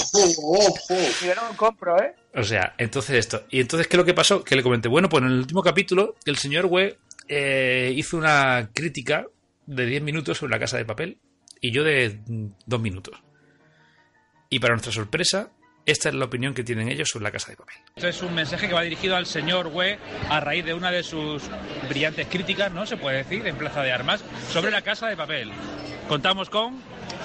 Nivelón 1.23 1.57
compro, 1.57 2.01
¿eh? 2.03 2.15
O 2.35 2.43
sea, 2.43 2.75
entonces 2.79 3.17
esto. 3.17 3.45
Y 3.51 3.61
entonces, 3.61 3.89
¿qué 3.89 3.97
es 3.97 3.99
lo 3.99 4.05
que 4.05 4.15
pasó? 4.15 4.45
Que 4.45 4.57
le 4.57 4.63
comenté, 4.63 4.89
bueno, 4.89 5.09
pues 5.09 5.23
en 5.23 5.31
el 5.31 5.39
último 5.39 5.63
capítulo, 5.63 6.15
el 6.25 6.37
señor 6.37 6.67
Webb 6.67 6.97
eh, 7.27 7.93
hizo 7.97 8.17
una 8.17 8.71
crítica 8.73 9.27
de 9.67 9.87
10 9.87 10.03
minutos 10.03 10.39
sobre 10.39 10.53
la 10.53 10.59
casa 10.59 10.77
de 10.77 10.85
papel 10.85 11.19
y 11.61 11.73
yo 11.73 11.83
de 11.85 12.19
2 12.67 12.81
minutos. 12.81 13.21
Y 14.51 14.61
para 14.61 14.75
nuestra 14.75 14.93
sorpresa, 14.93 15.51
esta 15.85 16.09
es 16.11 16.15
la 16.15 16.27
opinión 16.27 16.55
que 16.55 16.65
tienen 16.65 16.89
ellos 16.89 17.09
sobre 17.11 17.25
la 17.25 17.31
casa 17.31 17.51
de 17.51 17.57
papel. 17.57 17.77
Esto 17.97 18.09
es 18.09 18.23
un 18.23 18.35
mensaje 18.35 18.69
que 18.69 18.75
va 18.75 18.83
dirigido 18.83 19.17
al 19.17 19.27
señor 19.27 19.69
Wee 19.69 19.97
a 20.29 20.41
raíz 20.41 20.65
de 20.65 20.75
una 20.75 20.91
de 20.91 21.03
sus 21.03 21.43
brillantes 21.89 22.27
críticas, 22.29 22.73
¿no? 22.73 22.87
Se 22.87 22.97
puede 22.97 23.19
decir, 23.19 23.47
en 23.47 23.57
Plaza 23.57 23.83
de 23.83 23.93
Armas, 23.93 24.23
sobre 24.51 24.71
la 24.71 24.83
casa 24.83 25.09
de 25.09 25.17
papel. 25.17 25.51
Contamos 26.09 26.49
con 26.51 26.81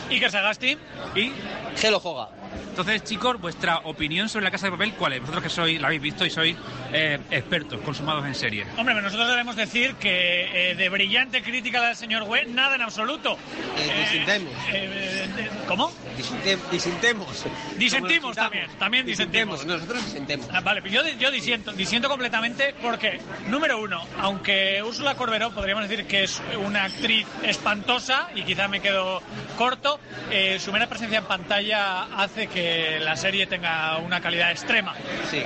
Iker 0.10 0.32
Sagasti. 0.32 0.78
y 1.16 1.32
Gelo 1.78 2.00
Joga. 2.00 2.30
entonces, 2.70 3.04
chicos, 3.04 3.40
vuestra 3.40 3.78
opinión 3.86 4.30
sobre 4.30 4.46
la 4.46 4.52
casa 4.52 4.68
de 4.68 4.72
papel, 4.72 4.94
¿cuál 4.94 5.14
es? 5.14 5.20
Vosotros 5.22 5.44
que 5.44 5.50
sois, 5.50 5.80
la 5.82 5.88
habéis 5.88 6.02
visto 6.02 6.26
y 6.26 6.30
sois 6.30 6.56
eh, 6.92 7.20
expertos, 7.32 7.80
consumados 7.82 8.26
en 8.26 8.36
serie. 8.36 8.66
Hombre, 8.78 8.94
pues 8.94 9.04
nosotros 9.06 9.28
debemos 9.30 9.56
decir 9.56 9.96
que 9.96 10.72
eh, 10.72 10.76
de 10.76 10.90
brillante 10.90 11.42
crítica 11.42 11.86
del 11.86 11.96
señor 11.96 12.24
Webb, 12.24 12.50
nada 12.50 12.76
en 12.76 12.82
absoluto. 12.82 13.38
Eh, 13.78 14.26
eh, 14.28 14.44
eh, 14.72 15.50
¿Cómo? 15.68 15.92
Disinte- 16.18 16.58
disintemos. 16.72 17.46
Disentimos 17.78 18.36
también, 18.36 18.68
también 18.78 19.06
disentimos. 19.06 19.66
Nosotros 19.66 20.06
disentemos. 20.06 20.48
Ah, 20.52 20.62
Vale, 20.62 20.82
yo, 20.90 21.02
yo 21.20 21.32
disiento, 21.32 21.72
disiento 21.74 22.10
completamente 22.10 22.74
porque, 22.82 23.20
número 23.48 23.80
uno, 23.82 24.02
aunque 24.20 24.82
Úrsula 24.84 25.16
Corberó 25.16 25.52
podríamos 25.52 25.88
decir 25.88 26.06
que 26.06 26.24
es 26.24 26.42
una 26.66 26.86
actriz 26.86 27.26
espantosa 27.44 28.30
y 28.36 28.44
quizá 28.44 28.68
me 28.68 28.80
quedo 28.82 29.22
corto, 29.58 30.00
eh, 30.32 30.60
su 30.60 30.72
mera 30.72 30.88
presencia 30.88 31.20
en 31.20 31.26
pantalla 31.26 32.04
hace 32.16 32.48
que 32.48 33.00
la 33.02 33.16
serie 33.16 33.48
tenga 33.48 33.98
una 33.98 34.22
calidad 34.22 34.52
extrema. 34.52 34.94
Sí. 35.30 35.42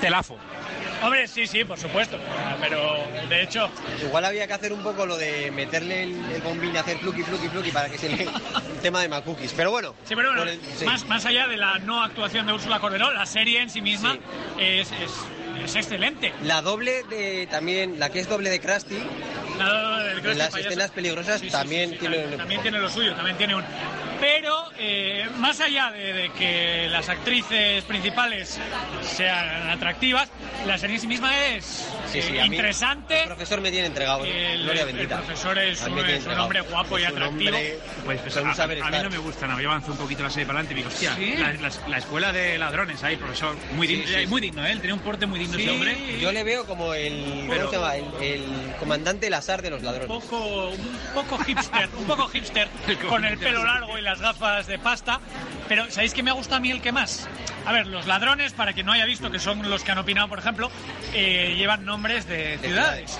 Telafo. 0.00 0.36
Hombre, 1.02 1.26
sí, 1.26 1.46
sí, 1.46 1.64
por 1.64 1.78
supuesto, 1.78 2.16
pero 2.60 2.96
de 3.28 3.42
hecho, 3.42 3.68
Igual 4.02 4.24
había 4.24 4.46
que 4.46 4.52
hacer 4.52 4.72
un 4.72 4.82
poco 4.82 5.04
lo 5.06 5.16
de 5.16 5.50
meterle 5.50 6.04
el, 6.04 6.24
el 6.32 6.42
bombín 6.42 6.74
y 6.74 6.78
hacer 6.78 6.98
pluki, 6.98 7.22
pluki, 7.22 7.48
pluki 7.48 7.70
para 7.72 7.88
que 7.88 7.98
se 7.98 8.08
le... 8.08 8.22
el 8.24 8.78
tema 8.82 9.00
de 9.02 9.08
Macookies. 9.08 9.52
Pero 9.56 9.70
bueno. 9.72 9.94
sí, 10.04 10.14
pero 10.14 10.28
bueno, 10.28 10.42
por 10.42 10.48
el- 10.48 10.60
sí. 10.76 10.84
Más, 10.84 11.06
más 11.08 11.24
allá 11.26 11.48
de 11.48 11.56
la 11.56 11.78
no 11.80 12.02
actuación 12.02 12.46
de 12.46 12.52
Úrsula 12.52 12.78
Corberó, 12.80 13.12
la 13.12 13.26
serie 13.26 13.60
en 13.62 13.70
sí 13.70 13.80
misma 13.82 14.12
Sí. 14.12 14.20
es, 14.58 14.92
es, 14.92 15.10
es 15.64 15.76
excelente. 15.76 16.32
La 16.44 16.62
doble 16.62 17.02
de... 17.04 17.46
También, 17.50 17.98
la 17.98 18.10
que 18.10 18.20
es 18.20 18.28
doble 18.28 18.50
de 18.50 18.60
Krusty, 18.60 18.98
en 19.60 20.38
las 20.38 20.48
payaso. 20.50 20.58
escenas 20.58 20.90
peligrosas 20.90 21.40
Sí, 21.40 21.46
sí, 21.46 21.52
también 21.52 21.90
sí, 21.90 21.96
tiene 21.98 22.16
también, 22.18 22.38
también 22.38 22.62
tiene 22.62 22.78
lo 22.78 22.88
suyo, 22.90 23.14
también 23.14 23.36
tiene 23.36 23.54
un. 23.54 23.64
Pero 24.20 24.66
eh, 24.78 25.26
más 25.38 25.58
allá 25.60 25.90
de, 25.90 26.12
de 26.12 26.30
que 26.32 26.86
las 26.90 27.08
actrices 27.08 27.82
principales 27.84 28.56
sean 29.02 29.68
atractivas, 29.70 30.28
la 30.64 30.78
serie 30.78 30.94
en 30.96 31.00
sí 31.02 31.06
misma 31.08 31.36
es 31.48 31.88
Sí, 32.06 32.22
sí, 32.22 32.28
eh, 32.36 32.42
mí 32.42 32.54
interesante. 32.54 33.20
El 33.22 33.26
profesor 33.26 33.60
me 33.60 33.70
tiene 33.72 33.88
entregado. 33.88 34.24
El, 34.24 34.62
Gloria 34.62 34.82
el 34.82 34.86
bendita. 34.88 35.16
profesor 35.22 35.58
es 35.58 35.82
un, 35.82 35.98
es 35.98 36.24
un 36.26 36.38
hombre 36.38 36.60
guapo 36.60 36.98
y 36.98 37.02
Es 37.02 37.10
un 37.10 37.16
atractivo. 37.16 37.56
hombre 37.56 37.78
Pues, 38.04 38.20
pues 38.20 38.36
a, 38.36 38.40
a 38.62 38.66
mí 38.68 38.98
no 39.02 39.10
me 39.10 39.18
gusta, 39.18 39.46
no. 39.48 39.60
Yo 39.60 39.70
avanzo 39.70 39.90
un 39.92 39.98
poquito 39.98 40.22
la 40.22 40.30
serie 40.30 40.46
para 40.46 40.60
adelante 40.60 40.74
y 40.74 40.76
digo, 40.76 40.88
hostia, 40.88 41.14
¿Sí? 41.16 41.34
la, 41.36 41.52
la- 41.54 41.88
la 41.88 41.98
escuela 41.98 42.32
de 42.32 42.58
ladrones 42.58 43.02
ahí, 43.02 43.16
profesor. 43.16 43.56
Muy, 43.74 43.86
digno, 43.88 44.06
sí. 44.06 44.26
muy 44.28 44.40
digno, 44.40 44.64
¿eh? 44.64 44.70
Él 44.72 44.80
tenía 44.80 44.94
un 44.94 45.00
porte 45.00 45.26
muy 45.26 45.40
digno 45.40 45.56
Sí. 45.56 45.62
ese 45.62 45.70
hombre. 45.72 46.18
Yo 46.20 46.30
le 46.30 46.44
veo 46.44 46.64
como 46.66 46.94
el, 46.94 47.46
Pero- 47.48 47.70
¿cómo 47.70 47.70
se 47.70 47.76
llama? 47.76 47.96
el, 47.96 48.22
el 48.22 48.74
comandante 48.78 49.30
De 49.60 49.70
los 49.70 49.80
un 49.80 49.86
ladrones. 49.86 50.08
poco, 50.08 50.70
un 50.70 50.98
poco 51.14 51.38
hipster, 51.44 51.88
un 51.98 52.04
poco 52.04 52.28
hipster, 52.28 52.68
con 53.08 53.24
el 53.24 53.36
pelo 53.36 53.64
largo 53.64 53.98
y 53.98 54.02
las 54.02 54.20
gafas 54.20 54.66
de 54.66 54.78
pasta. 54.78 55.20
Pero 55.68 55.90
¿sabéis 55.90 56.14
qué 56.14 56.22
me 56.22 56.32
gusta 56.32 56.56
a 56.56 56.60
mí 56.60 56.70
el 56.70 56.80
que 56.80 56.92
más? 56.92 57.28
A 57.66 57.72
ver, 57.72 57.86
los 57.86 58.06
ladrones, 58.06 58.52
para 58.52 58.72
quien 58.72 58.86
no 58.86 58.92
haya 58.92 59.04
visto, 59.04 59.30
que 59.30 59.38
son 59.38 59.68
los 59.68 59.84
que 59.84 59.92
han 59.92 59.98
opinado, 59.98 60.28
por 60.28 60.38
ejemplo, 60.38 60.70
eh, 61.12 61.54
llevan 61.56 61.84
nombres 61.84 62.26
de 62.26 62.58
ciudades. 62.62 63.18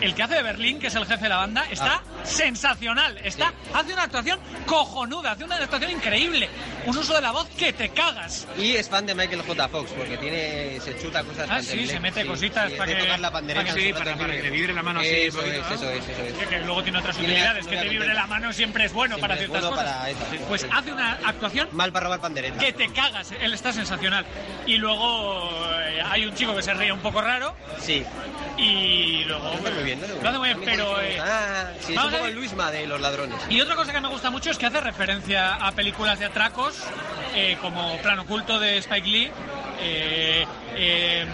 El 0.00 0.14
que 0.14 0.22
hace 0.22 0.34
de 0.34 0.42
Berlín, 0.42 0.78
que 0.78 0.88
es 0.88 0.94
el 0.94 1.06
jefe 1.06 1.22
de 1.22 1.28
la 1.28 1.36
banda, 1.38 1.64
está 1.70 2.02
sensacional. 2.24 3.16
Está, 3.24 3.52
hace 3.72 3.92
una 3.92 4.02
actuación 4.02 4.38
cojonuda, 4.66 5.32
hace 5.32 5.44
una 5.44 5.56
actuación 5.56 5.90
increíble. 5.92 6.48
Un 6.86 6.96
uso 6.98 7.14
de 7.14 7.20
la 7.22 7.30
voz 7.30 7.48
que 7.56 7.72
te 7.72 7.88
cagas. 7.90 8.46
Y 8.58 8.72
es 8.76 8.88
fan 8.88 9.06
de 9.06 9.14
Michael 9.14 9.42
J. 9.42 9.68
Fox, 9.68 9.90
porque 9.96 10.16
tiene, 10.18 10.78
se 10.80 10.98
chuta 11.00 11.22
cosas 11.22 11.48
Ah, 11.50 11.62
sí, 11.62 11.86
se 11.86 12.00
mete 12.00 12.22
sí, 12.22 12.26
cositas 12.28 12.70
sí, 12.70 12.76
para 12.76 12.92
que- 12.94 13.02
tocar 13.02 13.20
la 13.20 13.30
pandereta. 13.30 13.64
para 13.66 13.74
que- 13.74 13.82
Sí, 13.82 13.92
para, 13.92 14.16
para 14.16 14.32
que 14.34 14.42
te 14.42 14.50
vibre 14.50 14.74
la 14.74 14.82
mano. 14.82 15.00
Eso 15.00 15.40
es, 15.42 15.54
eso 15.70 15.90
es, 15.90 16.08
eso 16.08 16.22
es. 16.24 16.34
Que, 16.34 16.46
que 16.46 16.58
luego 16.60 16.82
tiene 16.82 16.98
otras 16.98 17.16
Tiene 17.16 17.32
utilidades, 17.32 17.66
que 17.66 17.76
te 17.76 17.88
vibre 17.88 18.12
la 18.14 18.26
mano 18.26 18.52
siempre 18.52 18.84
es 18.84 18.92
bueno 18.92 19.14
Siempre 19.16 19.28
para 19.28 19.38
ciertas 19.38 19.62
bueno 19.62 19.76
cosas. 19.76 19.92
para 19.94 20.10
eso, 20.10 20.20
Pues 20.48 20.60
sí. 20.62 20.68
hace 20.70 20.92
una 20.92 21.12
actuación 21.24 21.68
Mal 21.72 21.92
para 21.92 22.04
robar 22.04 22.20
pandereta. 22.20 22.58
que 22.58 22.72
te 22.72 22.88
cagas, 22.92 23.32
él 23.40 23.54
está 23.54 23.72
sensacional. 23.72 24.26
Y 24.66 24.76
luego 24.76 25.50
eh, 25.80 26.02
hay 26.10 26.26
un 26.26 26.34
chico 26.34 26.54
que 26.54 26.62
se 26.62 26.74
ríe 26.74 26.92
un 26.92 27.00
poco 27.00 27.20
raro 27.22 27.54
Sí, 27.80 28.04
y 28.58 29.24
luego... 29.24 29.52
lo 29.84 29.92
hace 29.92 29.98
muy 29.98 30.08
bien, 30.08 30.20
¿no? 30.22 30.28
Hace 30.28 30.38
muy 30.38 30.48
bien, 30.48 30.60
pero... 30.64 31.00
eh, 31.00 31.18
Ah, 31.20 31.66
sí, 31.80 31.94
es 31.94 32.02
un 32.02 32.10
poco 32.10 32.26
el 32.26 32.34
Luisma 32.34 32.70
de 32.70 32.86
los 32.86 33.00
ladrones. 33.00 33.38
y 33.48 33.60
otra 33.60 33.74
cosa 33.76 33.92
que 33.92 34.00
me 34.00 34.08
gusta 34.08 34.30
mucho 34.30 34.50
es 34.50 34.58
que 34.58 34.66
hace 34.66 34.80
referencia 34.80 35.54
a 35.54 35.72
películas 35.72 36.18
de 36.18 36.26
atracos, 36.26 36.76
eh, 37.34 37.56
como 37.60 37.96
Plan 37.98 38.18
Oculto 38.20 38.58
de 38.58 38.78
Spike 38.78 39.08
Lee, 39.08 39.30
eh, 39.80 40.46
eh, 40.76 41.26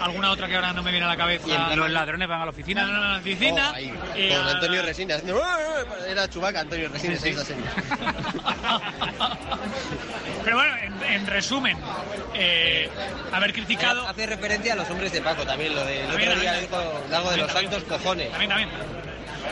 alguna 0.00 0.30
otra 0.30 0.46
que 0.48 0.54
ahora 0.56 0.72
no 0.72 0.82
me 0.82 0.90
viene 0.90 1.06
a 1.06 1.08
la 1.10 1.16
cabeza. 1.16 1.74
Los 1.74 1.90
ladrones 1.90 2.28
van 2.28 2.40
a 2.42 2.44
la 2.44 2.50
oficina. 2.50 2.82
No, 2.82 2.92
no, 2.92 3.00
no, 3.00 3.12
la 3.12 3.18
oficina. 3.18 3.72
Oh, 3.74 3.78
eh, 4.16 4.28
con 4.36 4.46
a- 4.46 4.50
Antonio 4.52 4.82
haciendo- 4.82 5.14
Era 6.08 6.28
Chubaca 6.28 6.60
Antonio 6.60 6.86
en 6.86 6.96
esa 6.96 7.44
serie. 7.44 7.64
Pero 10.44 10.56
bueno, 10.56 10.74
en, 10.76 11.02
en 11.12 11.26
resumen, 11.26 11.76
eh, 12.34 12.88
haber 13.32 13.52
criticado. 13.52 14.06
Hace 14.06 14.26
referencia 14.26 14.72
a 14.72 14.76
los 14.76 14.88
hombres 14.90 15.12
de 15.12 15.20
Paco 15.20 15.44
también, 15.44 15.74
lo 15.74 15.84
de 15.84 15.98
También, 16.04 16.28
otro 16.30 16.40
día 16.40 16.52
también. 16.52 16.70
dijo 17.10 17.30
de 17.30 17.36
los 17.36 17.52
santos 17.52 17.84
cojones. 17.84 18.30
También, 18.30 18.48
también. 18.50 18.68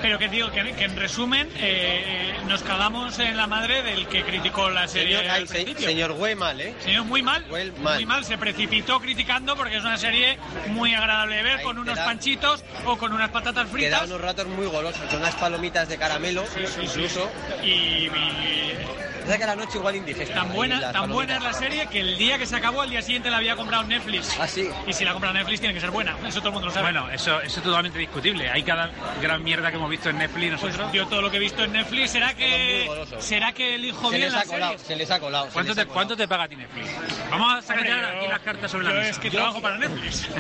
Pero 0.03 0.18
que 0.18 0.28
digo, 0.28 0.51
que, 0.51 0.72
que 0.74 0.84
en 0.84 0.97
resumen, 0.97 1.49
eh, 1.57 2.34
nos 2.57 2.62
cagamos 2.66 3.18
en 3.18 3.36
la 3.36 3.46
madre 3.46 3.82
del 3.82 4.07
que 4.09 4.24
criticó 4.24 4.70
la 4.70 4.88
serie. 4.88 5.18
Señor, 5.18 5.30
al 5.30 5.42
ay, 5.42 5.46
se- 5.46 5.52
principio. 5.57 5.88
señor 5.88 6.12
Güey 6.14 6.34
mal, 6.34 6.59
¿eh? 6.59 6.74
Señor, 6.80 7.04
muy 7.04 7.22
mal, 7.22 7.44
mal. 7.82 7.96
muy 7.96 8.07
mal, 8.07 8.24
se 8.24 8.38
precipitó 8.38 8.98
criticando 8.98 9.54
porque 9.57 9.76
es 9.76 9.84
una 9.84 9.98
serie 9.98 10.38
muy 10.68 10.94
agradable 10.94 11.36
de 11.36 11.42
ver, 11.42 11.61
con 11.62 11.76
unos 11.78 11.96
da- 11.96 12.07
panchitos 12.07 12.64
o 12.86 12.96
con 12.96 13.12
unas 13.12 13.28
patatas 13.28 13.66
da 13.66 13.70
fritas. 13.70 14.02
unos 14.07 14.22
ratos 14.22 14.46
muy 14.46 14.64
golosos, 14.68 15.02
con 15.11 15.18
unas 15.18 15.34
palomitas 15.34 15.86
de 15.90 15.98
caramelo, 15.98 16.44
incluso. 16.82 17.30
Y, 17.62 17.68
y 18.09 18.78
Sea 19.26 19.38
que 19.38 19.44
a 19.44 19.46
la 19.48 19.56
noche 19.56 19.78
igual 19.78 19.96
indigesta. 19.96 20.34
tan 20.34 20.52
buena, 20.52 20.92
tan 20.92 21.10
buena 21.10 21.36
es 21.36 21.42
la 21.42 21.52
serie 21.52 21.86
que 21.88 22.00
el 22.00 22.16
día 22.18 22.38
que 22.38 22.46
se 22.46 22.54
acabó, 22.56 22.82
al 22.82 22.90
día 22.90 23.02
siguiente 23.02 23.28
la 23.30 23.38
había 23.38 23.56
comprado 23.56 23.82
Netflix. 23.84 24.36
Ah, 24.40 24.46
sí. 24.46 24.68
Y 24.86 24.92
si 24.92 25.04
la 25.04 25.12
compra 25.12 25.32
Netflix 25.32 25.60
tiene 25.60 25.74
que 25.74 25.80
ser 25.80 25.90
buena, 25.90 26.16
eso 26.26 26.38
todo 26.38 26.48
el 26.48 26.52
mundo 26.54 26.66
lo 26.68 26.72
sabe. 26.72 26.84
Bueno, 26.92 27.10
eso, 27.10 27.40
eso 27.40 27.58
es 27.58 27.64
totalmente 27.64 27.98
discutible. 27.98 28.48
Hay 28.50 28.62
cada 28.62 28.90
gran 29.20 29.42
mierda 29.42 29.70
que 29.70 29.76
hemos 29.76 29.90
visto 29.90 30.10
en 30.10 30.18
Netflix 30.18 30.60
Pues 30.60 30.72
nosotros. 30.74 30.92
yo 30.92 31.06
todo 31.08 31.22
lo 31.22 31.30
que 31.30 31.38
he 31.38 31.40
visto 31.40 31.64
en 31.64 31.72
Netflix, 31.72 32.10
¿será 32.10 32.34
que 32.34 32.88
será 33.18 33.52
que 33.52 33.74
elijo 33.74 34.10
Se 34.10 34.16
bien 34.16 34.26
les 34.28 34.32
la 34.34 34.40
ha 34.40 34.44
colado, 34.44 34.72
serie? 34.72 34.86
se 34.86 34.96
les 34.96 35.10
ha 35.10 35.18
colado. 35.20 35.48
¿Cuánto 35.52 35.68
les 35.70 35.76
te, 35.76 35.80
ha 35.80 35.84
colado. 35.84 35.94
¿Cuánto 35.94 36.16
te 36.16 36.28
paga 36.28 36.42
a 36.44 36.48
ti 36.48 36.56
Netflix? 36.56 36.88
Vamos 37.30 37.54
a 37.54 37.62
sacar 37.62 37.86
yo- 37.86 37.94
aquí 38.18 38.26
las 38.28 38.40
cartas 38.40 38.70
sobre 38.70 38.84
la 38.84 38.90
mesa. 38.92 39.10
es 39.10 39.18
que 39.18 39.30
Yo- 39.30 39.38
trabajo 39.38 39.60
para 39.60 39.78
Netflix. 39.78 40.28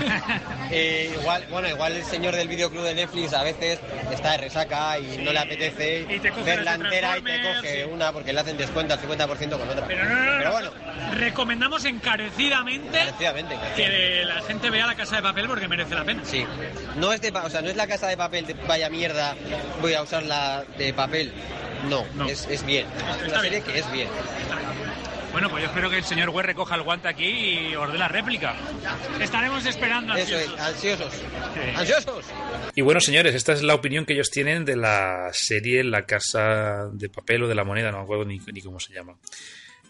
Eh, 0.70 1.16
igual, 1.20 1.46
bueno, 1.50 1.68
igual 1.68 1.92
el 1.92 2.04
señor 2.04 2.34
del 2.34 2.48
videoclub 2.48 2.82
de 2.82 2.94
Netflix 2.94 3.32
a 3.32 3.42
veces 3.44 3.78
está 4.10 4.32
de 4.32 4.38
resaca 4.38 4.98
y 4.98 5.16
Sí. 5.16 5.22
no 5.22 5.32
le 5.32 5.38
apetece 5.38 6.06
Y 6.10 6.18
te 6.18 6.30
coge 6.30 6.42
ver 6.42 6.58
la 6.64 6.72
las 6.72 6.78
de 6.80 6.84
entera 6.86 7.18
y 7.18 7.22
te 7.22 7.40
coge 7.42 7.84
sí. 7.84 7.90
una 7.90 8.12
porque 8.12 8.32
le 8.32 8.40
hacen 8.40 8.56
descuento 8.76 8.94
al 8.94 9.28
50% 9.28 9.58
con 9.58 9.68
otra. 9.68 9.86
Pero 9.86 10.04
no, 10.04 10.14
no, 10.14 10.24
no, 10.24 10.30
Pero 10.38 10.44
no. 10.44 10.52
bueno, 10.52 10.70
Recomendamos 11.14 11.84
encarecidamente 11.84 13.56
que 13.76 14.24
la 14.26 14.42
gente 14.42 14.70
vea 14.70 14.86
la 14.86 14.94
casa 14.94 15.16
de 15.16 15.22
papel 15.22 15.46
porque 15.46 15.68
merece 15.68 15.94
la 15.94 16.04
pena. 16.04 16.22
Sí. 16.24 16.44
No 16.96 17.12
es 17.12 17.20
de, 17.20 17.32
pa- 17.32 17.44
o 17.44 17.50
sea, 17.50 17.62
no 17.62 17.68
es 17.70 17.76
la 17.76 17.86
casa 17.86 18.06
de 18.08 18.16
papel 18.16 18.46
de 18.46 18.54
vaya 18.66 18.88
mierda, 18.90 19.34
voy 19.80 19.94
a 19.94 20.02
usarla 20.02 20.64
de 20.76 20.92
papel. 20.92 21.32
No, 21.88 22.04
No. 22.14 22.26
Es, 22.28 22.46
es 22.50 22.64
bien. 22.66 22.86
Es 23.22 23.28
una 23.28 23.40
serie 23.40 23.60
bien. 23.60 23.62
que 23.62 23.78
es 23.78 23.92
bien. 23.92 24.08
Bueno, 25.36 25.50
pues 25.50 25.64
yo 25.64 25.68
espero 25.68 25.90
que 25.90 25.98
el 25.98 26.04
señor 26.04 26.30
Güey 26.30 26.46
recoja 26.46 26.76
el 26.76 26.82
guante 26.82 27.08
aquí 27.08 27.26
y 27.26 27.76
ordene 27.76 27.98
la 27.98 28.08
réplica. 28.08 28.56
Estaremos 29.20 29.66
esperando 29.66 30.14
Eso 30.14 30.34
es, 30.34 30.48
ansiosos. 30.58 31.12
Y 32.74 32.80
bueno, 32.80 33.02
señores, 33.02 33.34
esta 33.34 33.52
es 33.52 33.62
la 33.62 33.74
opinión 33.74 34.06
que 34.06 34.14
ellos 34.14 34.30
tienen 34.30 34.64
de 34.64 34.76
la 34.76 35.28
serie 35.34 35.84
La 35.84 36.06
Casa 36.06 36.88
de 36.90 37.10
Papel 37.10 37.42
o 37.42 37.48
de 37.48 37.54
la 37.54 37.64
Moneda, 37.64 37.90
no 37.92 37.98
me 37.98 38.04
acuerdo 38.04 38.24
ni, 38.24 38.38
ni 38.50 38.62
cómo 38.62 38.80
se 38.80 38.94
llama. 38.94 39.14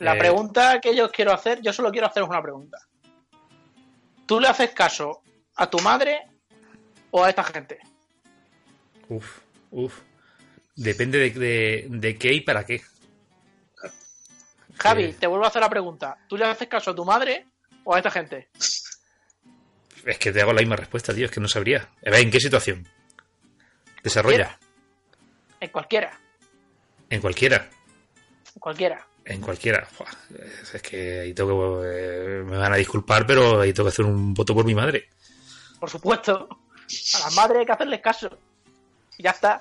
La 0.00 0.16
Eh, 0.16 0.18
pregunta 0.18 0.80
que 0.80 0.96
yo 0.96 1.12
quiero 1.12 1.32
hacer, 1.32 1.60
yo 1.62 1.72
solo 1.72 1.92
quiero 1.92 2.08
haceros 2.08 2.28
una 2.28 2.42
pregunta. 2.42 2.78
¿Tú 4.26 4.40
le 4.40 4.48
haces 4.48 4.70
caso 4.70 5.22
a 5.54 5.70
tu 5.70 5.78
madre 5.78 6.22
o 7.12 7.22
a 7.22 7.28
esta 7.28 7.44
gente? 7.44 7.78
Uf, 9.08 9.38
uf. 9.70 9.94
Depende 10.74 11.18
de, 11.18 11.30
de- 11.30 11.86
de 11.88 12.16
qué 12.18 12.32
y 12.32 12.40
para 12.40 12.66
qué. 12.66 12.82
Javi, 14.88 15.12
te 15.14 15.26
vuelvo 15.26 15.44
a 15.44 15.48
hacer 15.48 15.62
la 15.62 15.68
pregunta. 15.70 16.16
¿Tú 16.28 16.36
le 16.36 16.44
haces 16.44 16.68
caso 16.68 16.90
a 16.90 16.94
tu 16.94 17.04
madre 17.04 17.46
o 17.84 17.94
a 17.94 17.98
esta 17.98 18.10
gente? 18.10 18.48
Es 20.04 20.18
que 20.18 20.32
te 20.32 20.40
hago 20.40 20.52
la 20.52 20.60
misma 20.60 20.76
respuesta, 20.76 21.12
tío, 21.14 21.26
es 21.26 21.30
que 21.32 21.40
no 21.40 21.48
sabría. 21.48 21.88
A 22.06 22.10
ver, 22.10 22.20
¿en 22.20 22.30
qué 22.30 22.38
situación? 22.40 22.86
Desarrolla. 24.02 24.58
En 25.60 25.70
cualquiera, 25.70 26.18
En 27.10 27.20
cualquiera. 27.20 27.68
en 28.54 28.60
cualquiera. 28.60 29.06
En 29.24 29.40
cualquiera. 29.40 29.88
Es- 30.72 30.82
que 30.82 31.20
ahí 31.20 31.34
tengo 31.34 31.80
que... 31.82 31.88
eh, 31.88 32.42
me 32.44 32.56
van 32.58 32.72
a 32.72 32.76
disculpar, 32.76 33.26
pero 33.26 33.60
ahí 33.60 33.72
tengo 33.72 33.88
que 33.88 33.92
hacer 33.92 34.04
un 34.04 34.32
voto 34.34 34.54
por 34.54 34.64
mi 34.64 34.74
madre. 34.74 35.08
Por 35.80 35.90
supuesto. 35.90 36.48
A 37.14 37.18
las 37.18 37.34
madres 37.34 37.58
hay 37.60 37.66
que 37.66 37.72
hacerles 37.72 38.00
caso. 38.00 38.38
Ya 39.18 39.30
está. 39.30 39.60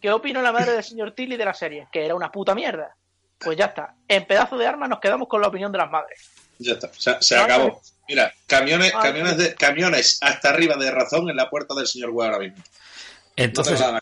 ¿Qué 0.00 0.10
opina 0.12 0.42
la 0.42 0.52
madre 0.52 0.72
del 0.72 0.84
señor 0.84 1.12
Tilly 1.12 1.36
de 1.38 1.44
la 1.46 1.54
serie? 1.54 1.88
Que 1.90 2.04
era 2.04 2.14
una 2.14 2.30
puta 2.30 2.54
mierda. 2.54 2.94
Pues 3.38 3.56
ya 3.56 3.66
está. 3.66 3.94
En 4.06 4.26
pedazo 4.26 4.56
de 4.58 4.66
arma 4.66 4.88
nos 4.88 5.00
quedamos 5.00 5.28
con 5.28 5.40
la 5.40 5.48
opinión 5.48 5.70
de 5.72 5.78
las 5.78 5.90
madres. 5.90 6.20
Ya 6.58 6.72
está, 6.72 6.90
se, 6.96 7.16
se 7.20 7.36
Vale. 7.36 7.52
acabó. 7.54 7.80
Mira, 8.08 8.32
camiones, 8.46 8.92
camiones, 8.92 9.36
de, 9.36 9.54
camiones 9.54 10.18
hasta 10.22 10.48
arriba 10.50 10.76
de 10.76 10.90
razón 10.90 11.28
en 11.30 11.36
la 11.36 11.48
puerta 11.50 11.74
del 11.74 11.86
señor 11.86 12.10
Güey 12.10 12.26
ahora 12.28 12.40
mismo. 12.40 12.62
Entonces, 13.36 13.78
no. 13.80 13.98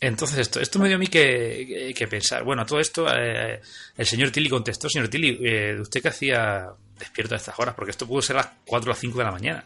Entonces, 0.00 0.38
esto, 0.38 0.60
esto 0.60 0.78
me 0.78 0.86
dio 0.86 0.96
a 0.96 1.00
mí 1.00 1.08
que, 1.08 1.64
que- 1.66 1.94
que 1.94 2.06
pensar. 2.06 2.44
Bueno, 2.44 2.62
a 2.62 2.66
todo 2.66 2.78
esto, 2.78 3.06
eh, 3.12 3.60
el 3.96 4.06
señor 4.06 4.30
Tilly 4.30 4.48
contestó, 4.48 4.88
señor 4.88 5.08
Tilly, 5.08 5.40
eh, 5.42 5.76
¿usted 5.80 6.00
qué 6.00 6.08
hacía 6.08 6.68
despierto 6.98 7.34
a 7.34 7.38
estas 7.38 7.58
horas? 7.58 7.74
Porque 7.74 7.90
esto 7.90 8.06
pudo 8.06 8.22
ser 8.22 8.36
a 8.36 8.40
las 8.42 8.48
4 8.64 8.88
o 8.88 8.92
las 8.92 8.98
5 9.00 9.18
de 9.18 9.24
la 9.24 9.32
mañana. 9.32 9.64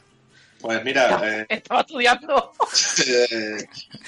Pues 0.58 0.82
mira, 0.84 1.20
eh, 1.24 1.46
Estaba 1.50 1.80
estudiando. 1.82 2.52
eh, 3.06 3.56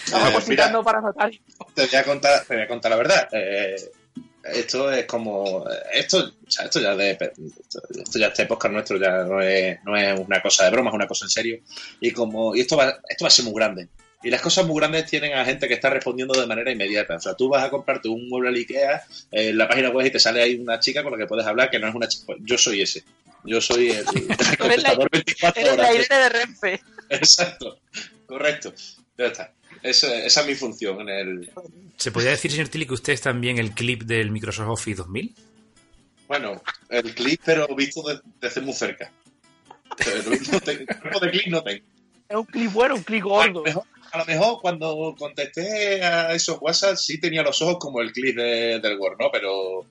Estaba 0.06 0.30
eh, 0.30 0.82
para 0.84 1.00
notario. 1.02 1.40
te 1.74 1.86
voy 1.86 1.94
a 1.96 2.04
contar, 2.04 2.44
te 2.46 2.54
voy 2.54 2.62
a 2.62 2.68
contar 2.68 2.90
la 2.92 2.96
verdad. 2.96 3.28
Esto 4.52 4.92
es 4.92 5.06
como 5.06 5.64
esto, 5.92 6.18
o 6.18 6.50
sea, 6.50 6.66
esto 6.66 6.80
ya 6.80 6.94
de 6.94 7.12
esto, 7.12 7.24
esto 7.98 8.18
ya 8.18 8.26
este 8.26 8.46
podcast 8.46 8.72
nuestro 8.72 8.98
ya 8.98 9.24
no 9.24 9.40
es, 9.40 9.78
no 9.84 9.96
es 9.96 10.18
una 10.20 10.42
cosa 10.42 10.64
de 10.64 10.70
broma, 10.70 10.90
es 10.90 10.94
una 10.94 11.06
cosa 11.06 11.24
en 11.24 11.30
serio. 11.30 11.58
Y 12.00 12.10
como 12.10 12.54
y 12.54 12.60
esto 12.60 12.76
va, 12.76 12.98
esto 13.08 13.24
va 13.24 13.28
a 13.28 13.30
ser 13.30 13.44
muy 13.44 13.54
grande. 13.54 13.88
Y 14.22 14.30
las 14.30 14.40
cosas 14.40 14.66
muy 14.66 14.76
grandes 14.76 15.04
tienen 15.04 15.34
a 15.34 15.44
gente 15.44 15.68
que 15.68 15.74
está 15.74 15.90
respondiendo 15.90 16.38
de 16.38 16.46
manera 16.46 16.72
inmediata. 16.72 17.16
O 17.16 17.20
sea, 17.20 17.34
tú 17.34 17.48
vas 17.50 17.62
a 17.62 17.70
comprarte 17.70 18.08
un 18.08 18.26
mueble 18.28 18.48
al 18.48 18.54
Ikea 18.54 19.02
eh, 19.30 19.48
en 19.50 19.58
la 19.58 19.68
página 19.68 19.90
web 19.90 20.06
y 20.06 20.10
te 20.10 20.18
sale 20.18 20.42
ahí 20.42 20.56
una 20.56 20.80
chica 20.80 21.02
con 21.02 21.12
la 21.12 21.18
que 21.18 21.26
puedes 21.26 21.46
hablar 21.46 21.70
que 21.70 21.78
no 21.78 21.88
es 21.88 21.94
una 21.94 22.08
chica. 22.08 22.24
Pues 22.26 22.38
yo 22.42 22.56
soy 22.56 22.80
ese. 22.80 23.04
Yo 23.44 23.60
soy 23.60 23.90
el, 23.90 23.98
el 23.98 24.58
contestador 24.58 25.10
24 25.12 25.60
Eres 25.60 25.76
la 25.76 25.88
horas. 25.90 26.08
De 26.08 26.28
Renfe. 26.30 26.80
Exacto, 27.10 27.78
correcto. 28.26 28.72
Ya 29.18 29.26
está. 29.26 29.52
Eso- 29.84 30.12
esa 30.12 30.40
es 30.40 30.46
mi 30.46 30.54
función 30.54 31.00
en 31.02 31.08
el. 31.10 31.50
¿Se 31.96 32.10
podría 32.10 32.30
decir, 32.32 32.50
señor 32.50 32.68
Tilly, 32.68 32.86
que 32.86 32.94
usted 32.94 33.12
es 33.12 33.20
también 33.20 33.58
el 33.58 33.72
clip 33.72 34.02
del 34.02 34.30
Microsoft 34.30 34.68
Office 34.68 34.96
2000? 34.96 35.34
Bueno, 36.26 36.62
el 36.88 37.14
clip, 37.14 37.40
pero 37.44 37.68
visto 37.76 38.02
de- 38.02 38.20
desde 38.40 38.60
muy 38.62 38.72
cerca. 38.72 39.12
Pero 39.98 40.22
no 40.52 40.60
te- 40.60 40.86
cuerpo 40.86 41.20
de 41.20 41.30
clip 41.30 41.46
no 41.48 41.62
tengo. 41.62 41.84
Es 42.28 42.36
un 42.36 42.44
clip 42.46 42.72
bueno, 42.72 42.94
un 42.94 43.02
clip 43.02 43.22
A 43.24 43.26
gordo. 43.28 43.52
lo, 43.60 43.62
mejor, 43.62 43.82
a 44.12 44.18
lo 44.18 44.24
mejor 44.24 44.58
cuando 44.62 45.14
contesté 45.18 46.02
a 46.02 46.32
esos 46.32 46.58
WhatsApp 46.62 46.96
sí 46.96 47.20
tenía 47.20 47.42
los 47.42 47.60
ojos 47.60 47.76
como 47.78 48.00
el 48.00 48.10
clip 48.12 48.36
de- 48.36 48.80
del 48.80 48.98
Word, 48.98 49.18
¿no? 49.20 49.28
Pero, 49.30 49.86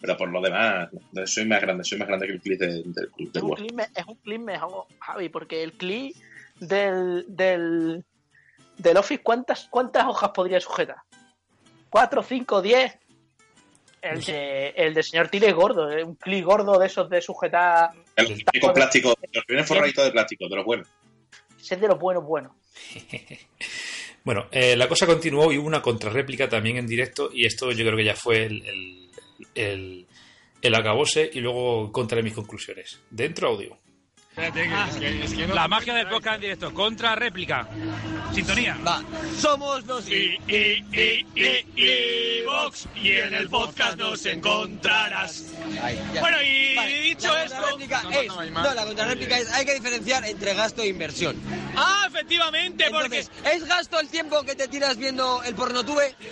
pero 0.00 0.16
por 0.18 0.28
lo 0.30 0.42
demás, 0.42 0.90
soy 1.24 1.46
más 1.46 1.62
grande, 1.62 1.82
soy 1.84 1.96
más 1.98 2.08
grande 2.08 2.26
que 2.26 2.32
el 2.34 2.40
clip 2.42 2.60
de- 2.60 2.66
del, 2.66 2.78
Es 3.26 3.32
del 3.32 3.42
un, 3.42 3.50
Word. 3.50 3.62
es 3.96 4.06
un 4.06 4.14
clip 4.16 4.40
mejor, 4.42 4.84
Javi, 5.00 5.30
porque 5.30 5.62
el 5.62 5.72
clip 5.72 6.14
del, 6.60 7.24
del, 7.28 8.04
del 8.80 8.96
Office, 8.96 9.22
¿cuántas, 9.22 9.68
¿cuántas 9.68 10.06
hojas 10.06 10.30
podría 10.30 10.60
sujetar? 10.60 10.96
¿Cuatro, 11.88 12.22
cinco, 12.22 12.62
diez? 12.62 12.96
El 14.00 14.22
de, 14.24 14.68
el 14.76 14.94
de 14.94 15.02
señor 15.02 15.28
Tire 15.28 15.48
es 15.48 15.54
gordo, 15.54 15.90
es 15.90 16.02
un 16.02 16.14
clip 16.14 16.44
gordo 16.44 16.78
de 16.78 16.86
esos 16.86 17.10
de 17.10 17.20
sujetar. 17.20 17.90
El 18.16 18.42
con 18.60 18.72
plástico, 18.72 19.08
los 19.08 19.44
que 19.44 19.52
vienen 19.52 19.66
forraditos 19.66 20.04
de 20.06 20.10
plástico, 20.10 20.48
de 20.48 20.56
los 20.56 20.64
buenos. 20.64 20.88
Ese 21.60 21.74
es 21.74 21.80
de 21.80 21.88
los 21.88 21.98
buenos, 21.98 22.24
buenos. 22.24 22.52
Bueno, 24.22 24.48
eh, 24.50 24.76
la 24.76 24.86
cosa 24.86 25.06
continuó 25.06 25.50
y 25.50 25.56
hubo 25.56 25.66
una 25.66 25.80
contrarréplica 25.80 26.46
también 26.46 26.76
en 26.76 26.86
directo 26.86 27.30
y 27.32 27.46
esto 27.46 27.72
yo 27.72 27.86
creo 27.86 27.96
que 27.96 28.04
ya 28.04 28.14
fue 28.14 28.44
el, 28.44 28.62
el, 28.66 29.10
el, 29.54 30.06
el 30.60 30.74
acabose 30.74 31.30
y 31.32 31.40
luego 31.40 31.90
contaré 31.90 32.22
mis 32.22 32.34
conclusiones. 32.34 33.00
Dentro 33.08 33.48
audio. 33.48 33.78
La 35.54 35.68
magia 35.68 35.94
del 35.94 36.08
podcast 36.08 36.36
en 36.36 36.40
directo. 36.40 36.72
Contra 36.74 37.14
réplica. 37.14 37.68
Sintonía. 38.34 38.76
Va, 38.86 39.02
somos 39.38 39.84
los 39.86 40.08
Y, 40.08 40.38
y, 40.46 40.84
y, 40.92 41.26
y, 41.34 41.82
y, 41.82 42.42
Vox. 42.46 42.86
Y 42.94 43.12
en 43.12 43.34
el 43.34 43.48
podcast 43.48 43.96
nos 43.98 44.24
encontrarás. 44.26 45.44
Ahí. 45.82 46.00
Bueno, 46.20 46.38
y 46.42 46.76
Vale, 46.76 47.00
dicho 47.00 47.28
la 47.32 47.44
esto. 47.44 47.78
es, 48.20 48.50
no, 48.52 48.74
la 48.74 48.84
contrarréplica 48.86 49.38
es, 49.38 49.50
hay 49.52 49.64
que 49.66 49.74
diferenciar 49.74 50.24
entre 50.24 50.54
gasto 50.54 50.82
e 50.82 50.88
inversión. 50.88 51.36
Ah, 51.76 52.04
efectivamente, 52.08 52.86
porque. 52.90 53.18
¿es 53.18 53.64
gasto 53.66 53.98
el 54.00 54.08
tiempo 54.08 54.42
que 54.44 54.54
te 54.54 54.68
tiras 54.68 54.96
viendo 54.96 55.42
el 55.42 55.54
pornotube? 55.54 56.14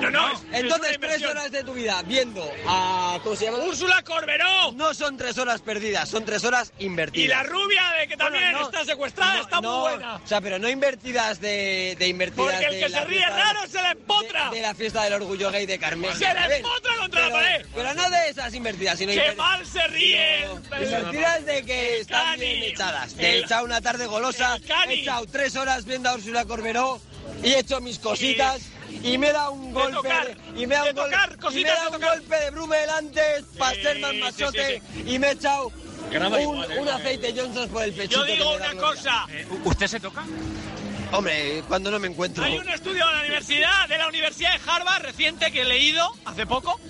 No, 0.00 0.10
no. 0.10 0.32
es- 0.32 0.40
es 0.40 0.44
una 0.48 0.58
Entonces, 0.58 0.98
tres 1.00 1.22
horas 1.24 1.50
de 1.50 1.62
tu 1.64 1.72
vida 1.72 2.02
viendo 2.02 2.44
a... 2.66 3.18
¿Cómo 3.22 3.36
se 3.36 3.46
llama? 3.46 3.58
Úrsula 3.58 4.02
Corberó. 4.02 4.72
No 4.72 4.92
son 4.92 5.16
tres 5.16 5.38
horas 5.38 5.62
perdidas, 5.62 6.08
son 6.08 6.24
tres 6.24 6.44
horas 6.44 6.72
invertidas. 6.78 7.23
Y 7.24 7.28
la 7.28 7.42
rubia 7.42 7.82
de 8.00 8.08
que 8.08 8.16
también 8.16 8.44
Bueno, 8.44 8.58
no, 8.60 8.64
está 8.66 8.84
secuestrada 8.84 9.34
no, 9.36 9.42
está 9.42 9.60
no, 9.60 9.72
muy 9.72 9.80
buena. 9.92 10.16
O 10.16 10.26
sea, 10.26 10.40
pero 10.40 10.58
no 10.58 10.68
invertidas 10.68 11.40
de, 11.40 11.96
de 11.98 12.08
invertidas 12.08 12.54
Porque 12.54 12.66
el 12.66 12.84
que 12.84 12.88
se 12.90 13.04
ríe 13.04 13.26
raro 13.26 13.60
se 13.68 13.82
la 13.82 13.90
empotra. 13.92 14.50
De, 14.50 14.56
de 14.56 14.62
la 14.62 14.74
fiesta 14.74 15.02
del 15.04 15.14
orgullo 15.14 15.50
gay 15.50 15.66
de 15.66 15.78
Carmen. 15.78 16.14
Se 16.16 16.24
ver, 16.32 16.52
empotra 16.52 16.96
contra 16.98 17.28
la 17.28 17.34
pared. 17.34 17.66
Pero 17.74 17.94
no 17.94 18.10
de 18.10 18.28
esas 18.28 18.54
invertidas, 18.54 18.98
sino 18.98 19.12
¡Qué 19.12 19.18
inver- 19.32 19.36
mal 19.36 19.66
se 19.66 19.86
ríe! 19.88 20.46
Invertidas 20.82 21.46
de 21.46 21.64
que 21.64 22.00
están 22.00 22.24
Cani. 22.24 22.40
bien 22.46 22.62
echadas. 22.64 23.16
De 23.16 23.38
El- 23.38 23.44
echado 23.44 23.64
una 23.64 23.80
tarde 23.80 24.06
golosa, 24.06 24.58
he 24.88 24.94
echado 24.94 25.26
tres 25.26 25.56
horas 25.56 25.84
viendo 25.84 26.08
a 26.10 26.14
Úrsula 26.14 26.44
Corberó 26.44 27.00
y 27.42 27.52
he 27.52 27.58
hecho 27.60 27.80
mis 27.80 27.98
cositas 27.98 28.60
y 29.02 29.18
me 29.18 29.32
da 29.32 29.50
un 29.50 29.68
De 29.68 29.72
golpe 29.72 29.96
tocar, 29.96 30.36
y 30.56 30.66
me 30.66 30.74
da 30.74 30.84
de 30.84 30.90
un, 30.90 30.96
gol- 30.96 31.10
tocar, 31.10 31.36
y 31.52 31.62
me 31.64 31.68
da 31.70 31.84
de 31.90 31.96
un 31.96 32.02
golpe 32.02 32.36
de 32.36 32.50
Brummel 32.50 32.90
antes 32.90 33.44
para 33.58 33.74
ser 33.74 33.98
más 33.98 34.12
sí, 34.12 34.18
machote 34.20 34.82
sí, 34.94 35.02
y 35.06 35.18
me 35.18 35.28
he 35.28 35.32
echado 35.32 35.72
Graba 36.10 36.36
un, 36.36 36.42
igual, 36.42 36.72
eh. 36.72 36.78
un 36.80 36.88
aceite 36.88 37.34
Johnson 37.36 37.68
por 37.68 37.82
el 37.82 37.92
pechito. 37.92 38.26
Yo 38.26 38.32
digo 38.34 38.54
una 38.54 38.74
cosa. 38.74 39.26
¿Usted 39.64 39.86
se 39.86 40.00
toca? 40.00 40.24
Hombre, 41.12 41.62
cuando 41.68 41.90
no 41.92 41.98
me 42.00 42.08
encuentro. 42.08 42.42
Hay 42.42 42.58
un 42.58 42.68
estudio 42.68 43.06
de 43.06 43.12
la 43.12 43.20
universidad, 43.20 43.88
de 43.88 43.98
la 43.98 44.08
Universidad 44.08 44.52
de 44.58 44.70
Harvard 44.70 45.02
reciente 45.02 45.52
que 45.52 45.62
he 45.62 45.64
leído 45.64 46.12
hace 46.24 46.44
poco, 46.44 46.80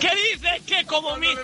que 0.00 0.10
dice 0.32 0.62
que 0.66 0.86
como, 0.86 1.16
mi- 1.18 1.34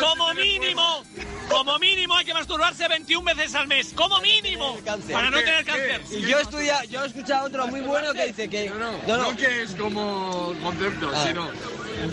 como 0.00 0.32
mínimo, 0.32 1.04
como 1.50 1.78
mínimo 1.78 2.16
hay 2.16 2.24
que 2.24 2.32
masturbarse 2.32 2.88
21 2.88 3.24
veces 3.34 3.54
al 3.54 3.66
mes, 3.66 3.92
como 3.94 4.20
mínimo, 4.20 4.78
para 5.12 5.30
no 5.30 5.38
tener 5.38 5.64
cáncer. 5.66 6.00
Y 6.12 6.22
yo 6.22 6.38
estudia, 6.38 6.82
yo 6.84 7.04
he 7.04 7.08
escuchado 7.08 7.46
otro 7.48 7.66
muy 7.66 7.80
bueno 7.82 8.14
que 8.14 8.26
dice 8.28 8.48
que 8.48 8.70
no, 8.70 8.92
no, 9.18 9.36
que 9.36 9.62
es 9.62 9.74
como 9.74 10.54
concepto, 10.62 11.10
Ah. 11.14 11.24
sino 11.26 11.50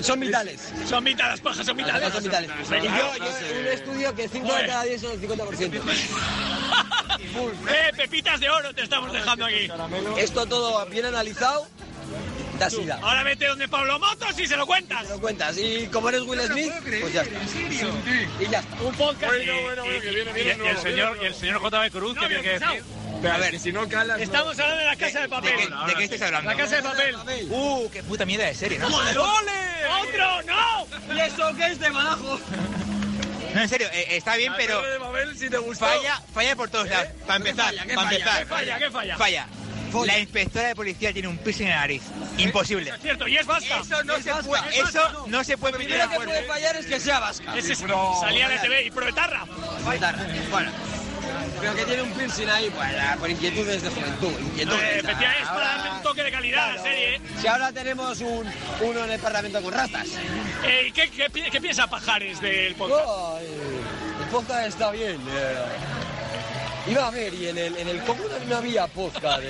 son 0.02 0.20
vitales. 0.20 0.74
Son 0.88 1.04
mitad, 1.04 1.30
las 1.30 1.42
pajas 1.42 1.66
son 1.66 1.76
mitad. 1.78 2.12
Son 2.12 2.24
vitales. 2.24 2.50
Y 2.70 2.86
yo, 2.86 3.16
yo 3.18 3.60
un 3.60 3.68
estudio 3.68 4.16
que 4.16 4.28
5 4.28 4.54
de 4.54 4.66
cada 4.68 4.84
10 4.84 5.02
son 5.02 5.12
el 5.12 5.22
50%. 5.22 5.82
Eh, 7.20 7.92
pepitas 7.96 8.40
de 8.40 8.50
oro 8.50 8.74
te 8.74 8.84
estamos 8.84 9.12
dejando 9.12 9.46
aquí. 9.46 9.70
Esto 10.18 10.46
todo 10.46 10.86
bien 10.88 11.06
analizado, 11.06 11.68
da 12.58 12.70
sida. 12.70 13.00
Ahora 13.02 13.24
vete 13.24 13.48
donde 13.48 13.68
Pablo 13.68 14.00
Motos 14.00 14.38
y 14.40 14.48
se 14.48 14.56
lo 14.58 14.66
cuentas. 14.66 15.04
Te 15.04 15.10
lo 15.10 15.20
cuentas. 15.20 15.58
Y 15.58 15.88
como 15.88 16.10
eres 16.10 16.22
Will 16.22 16.42
Smith, 16.42 16.72
pues 17.02 17.14
ya 17.14 17.22
está. 17.24 17.40
Y 18.40 18.48
ya 18.50 18.60
está. 18.60 18.82
Un 18.84 18.94
podcast. 18.96 19.34
Bueno, 19.34 19.44
y- 19.54 19.64
bueno, 19.64 19.84
bueno, 19.84 20.02
que 20.02 20.10
viene, 20.12 20.32
y- 20.32 20.34
viene 20.44 20.64
y 20.64 20.68
el 20.68 20.78
señor, 20.78 21.18
y 21.22 21.26
el 21.26 21.36
señor 21.36 21.62
JB 21.62 21.92
Cruz, 21.92 22.18
¿qué 22.20 22.28
tiene 22.28 22.42
que 22.44 22.60
decir? 22.60 22.84
a 23.30 23.38
ver, 23.38 23.60
si 23.60 23.72
no 23.74 23.88
calas. 23.90 24.22
Estamos 24.22 24.58
hablando 24.60 24.78
de 24.80 24.86
la 24.86 24.96
casa 24.96 25.20
de 25.22 25.30
papel. 25.30 25.70
¿De 25.88 25.96
qué 25.96 26.04
estáis 26.06 26.22
hablando? 26.22 26.50
La 26.52 26.58
casa 26.58 26.76
de 26.78 26.84
papel. 26.84 27.16
Uh, 27.50 27.90
qué 27.92 28.04
puta 28.04 28.26
mierda 28.26 28.46
de 28.46 28.56
serie, 28.56 28.80
¿no? 28.80 28.88
¡Ole! 28.88 29.69
¡Otro! 29.90 30.42
¡No! 30.44 31.16
¿Y 31.16 31.20
eso 31.20 31.52
qué 31.58 31.66
es 31.68 31.80
de 31.80 31.90
Badajoz? 31.90 32.42
No, 33.54 33.62
en 33.62 33.70
serio, 33.70 33.88
eh, 33.92 34.06
está 34.12 34.36
bien, 34.36 34.54
pero 34.56 34.82
de 34.82 34.98
Babel, 35.00 35.36
si 35.38 35.50
te 35.50 35.58
gustó. 35.58 35.86
falla, 35.86 36.22
falla 36.34 36.56
por 36.56 36.70
todos 36.70 36.88
lados. 36.88 37.08
Para 37.26 37.38
empezar, 37.38 37.74
para 37.76 37.96
falla? 38.04 38.18
empezar. 38.20 38.40
¿Qué 38.40 38.46
falla? 38.46 38.78
¿Qué 38.78 38.92
falla? 38.92 39.18
Falla. 39.18 39.48
La 40.06 40.20
inspectora 40.20 40.68
de 40.68 40.76
policía 40.76 41.12
tiene 41.12 41.28
un 41.30 41.38
piercing 41.40 41.64
en 41.66 41.72
la 41.72 41.78
nariz. 41.78 42.04
Imposible. 42.38 42.92
Es 42.92 43.02
cierto, 43.02 43.28
y 43.28 43.38
es 43.38 43.46
vasca. 43.48 43.80
Eso 43.82 44.04
no 44.04 44.16
Es 44.18 44.24
se 44.24 44.30
vasca. 44.32 44.46
puede, 44.48 44.80
eso 44.80 45.26
no 45.28 45.44
se 45.44 45.58
puede 45.58 45.74
Primero 45.78 46.04
de 46.08 46.10
que 46.16 46.16
puede 46.26 46.44
fallar 46.44 46.76
es 46.76 46.86
que 46.86 47.00
sea 47.00 47.20
vasca. 47.20 47.58
Es- 47.58 47.80
salía 48.22 48.50
de 48.50 48.60
TV 48.60 48.84
y 48.86 48.92
proetarra. 48.92 49.46
Bueno, 50.52 50.72
pero 51.60 51.76
que 51.76 51.86
tiene 51.86 52.02
un 52.04 52.12
piercing 52.12 52.48
ahí, 52.50 52.70
pues, 52.70 52.90
por 53.20 53.30
inquietudes 53.30 53.82
de 53.82 53.90
juventud. 53.90 54.32
Inquietudes. 54.40 54.82
Eh, 54.82 54.98
es 55.42 55.48
para 55.48 55.68
darle 55.78 55.92
un 55.92 56.02
toque 56.02 56.24
de 56.24 56.32
calidad 56.32 56.70
a 56.72 56.76
la 56.76 56.82
serie. 56.82 57.16
¿eh? 57.16 57.22
Si 57.42 57.48
ahora 57.48 57.72
tenemos 57.72 58.20
un, 58.22 58.48
uno 58.82 59.04
en 59.06 59.12
el 59.12 59.20
Parlamento 59.20 59.62
con 59.62 59.74
rastas. 59.74 60.08
Eh, 60.64 60.86
¿y 60.88 60.92
¿qué, 60.92 61.10
qué, 61.10 61.30
pi- 61.30 61.50
qué 61.52 61.62
piensa 61.62 61.88
Pajares 61.88 62.40
del 62.42 62.76
podcast? 62.76 63.04
Oh, 63.06 63.40
eh, 63.42 63.82
el 64.24 64.28
podcast 64.30 64.68
está 64.68 64.92
bien. 64.92 65.18
Iba 66.90 67.08
a 67.08 67.12
ver, 67.12 67.34
y 67.34 67.48
en 67.48 67.58
el, 67.58 67.78
en 67.78 67.88
el 67.88 68.00
Congo 68.04 68.24
no 68.48 68.58
había 68.58 68.88
podcast. 68.88 69.44
eh. 69.44 69.50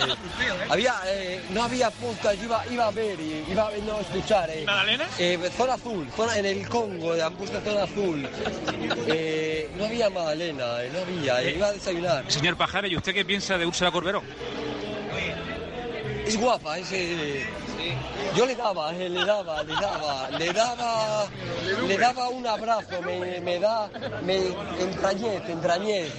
Había, 0.70 0.96
eh, 1.06 1.42
no 1.52 1.64
había 1.64 1.90
podcast, 1.90 2.42
iba, 2.44 2.64
iba 2.70 2.88
a 2.88 2.92
ver, 2.92 3.20
y 3.20 3.46
iba 3.50 3.68
a 3.68 3.70
ver, 3.70 3.82
no, 3.84 4.00
escuchar. 4.00 4.50
Eh. 4.50 4.66
Eh, 5.18 5.50
zona 5.56 5.74
azul, 5.76 6.08
zona, 6.16 6.38
en 6.38 6.46
el 6.46 6.68
Congo, 6.68 7.14
han 7.14 7.34
puesto 7.36 7.60
zona 7.62 7.84
azul. 7.84 8.28
Eh, 9.12 9.70
no 9.78 9.86
había 9.86 10.10
Magdalena, 10.10 10.66
no 10.94 11.00
había, 11.00 11.42
iba 11.50 11.68
a 11.68 11.72
desayunar. 11.72 12.32
Señor 12.32 12.56
Pajares, 12.58 12.92
¿y 12.92 12.96
usted 12.96 13.14
qué 13.14 13.26
piensa 13.26 13.58
de 13.58 13.66
Úrsula 13.66 13.92
Corberó? 13.92 14.22
Es 16.26 16.38
guapa, 16.38 16.78
ese. 16.78 17.46
Yo 18.36 18.46
le 18.46 18.56
daba, 18.56 18.94
eh, 18.96 19.10
le 19.10 19.26
daba, 19.26 19.64
le 19.64 19.74
daba, 19.74 20.30
le 20.38 20.54
daba, 20.54 21.28
le 21.88 21.98
daba 21.98 22.30
un 22.30 22.46
abrazo, 22.46 23.02
me, 23.02 23.42
me 23.42 23.60
da, 23.60 23.90
me 24.24 24.38
entrañez, 24.80 25.50
entrañez, 25.50 26.12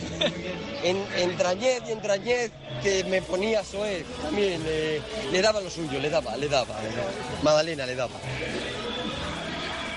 en, 0.83 1.07
entrañez 1.17 1.83
y 1.89 1.93
entrañez 1.93 2.51
que 2.83 3.05
me 3.05 3.23
ponía 3.23 3.63
soez. 3.65 4.05
También 4.23 4.63
eh, 4.67 5.01
le 5.31 5.43
daba 5.43 5.61
lo 5.61 5.71
suyo, 5.71 5.99
le 6.01 6.11
daba, 6.11 6.37
le 6.37 6.49
daba, 6.49 6.81
le 6.83 6.91
daba. 6.97 7.11
Magdalena 7.43 7.87
le 7.87 7.95
daba. 7.95 8.17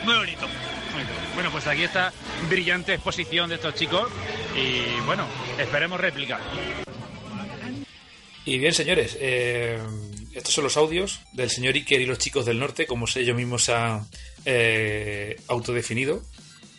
Muy 0.04 0.16
bonito. 0.16 0.48
Bueno, 1.34 1.50
pues 1.52 1.66
aquí 1.66 1.84
está 1.84 2.14
brillante 2.48 2.94
exposición 2.94 3.50
de 3.50 3.56
estos 3.56 3.74
chicos 3.74 4.08
y 4.56 5.00
bueno, 5.06 5.26
esperemos 5.58 6.00
réplica. 6.00 6.40
Y 8.46 8.58
bien, 8.60 8.74
señores, 8.74 9.18
eh, 9.20 9.80
estos 10.36 10.54
son 10.54 10.64
los 10.64 10.78
audios 10.78 11.22
del 11.34 11.50
señor 11.50 11.76
Iker 11.76 12.02
y 12.02 12.06
los 12.06 12.18
chicos 12.18 12.46
del 12.46 12.60
norte, 12.60 12.86
como 12.88 13.08
se 13.08 13.22
ellos 13.22 13.36
mismos 13.36 13.64
se 13.64 13.74
han 13.74 14.06
eh, 14.46 15.40
autodefinido, 15.48 16.22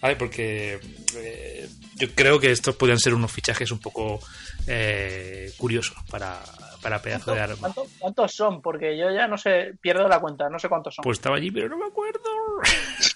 ¿vale? 0.01 0.17
Porque 0.17 0.81
eh, 1.17 1.69
yo 1.97 2.09
creo 2.15 2.41
que 2.41 2.51
estos 2.51 2.77
podrían 2.77 2.99
ser 2.99 3.15
unos 3.15 3.33
fichajes 3.33 3.71
un 3.71 3.79
poco 3.79 4.21
eh, 4.67 5.53
curiosos 5.57 5.97
para, 6.11 6.41
para 6.83 7.01
pedazo 7.01 7.33
de 7.35 7.41
arma. 7.41 7.57
¿Cuántos, 7.61 7.89
cuántos 7.99 8.35
son? 8.35 8.61
Porque 8.61 8.99
yo 8.99 9.11
ya 9.11 9.27
no 9.27 9.39
sé, 9.39 9.75
pierdo 9.81 10.09
la 10.09 10.21
cuenta, 10.21 10.49
no 10.49 10.59
sé 10.59 10.69
cuántos 10.69 10.95
son. 10.95 11.03
Pues 11.03 11.19
estaba 11.19 11.37
allí, 11.37 11.51
pero 11.51 11.69
no 11.69 11.79
me 11.79 11.87
acuerdo. 11.87 12.21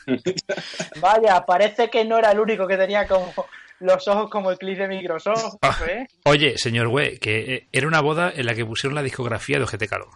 Vaya, 1.01 1.45
parece 1.45 1.91
que 1.91 2.05
no 2.05 2.19
era 2.19 2.33
el 2.33 2.41
único 2.41 2.67
que 2.67 2.77
tenía 2.77 3.07
como 3.07 3.33
los 3.81 4.09
ojos 4.09 4.31
como 4.31 4.51
el 4.51 4.59
clip 4.59 4.79
de 4.79 4.89
Microsoft. 4.89 5.57
Ah. 5.63 5.77
¿eh? 5.89 6.07
Oye, 6.25 6.59
señor 6.59 6.89
Güey, 6.89 7.19
que 7.19 7.55
eh, 7.55 7.69
era 7.73 7.87
una 7.87 8.01
boda 8.01 8.33
en 8.35 8.47
la 8.47 8.55
que 8.55 8.65
pusieron 8.65 8.95
la 8.95 9.03
discografía 9.03 9.59
de 9.59 9.65
Ojete 9.65 9.89
Calor. 9.89 10.09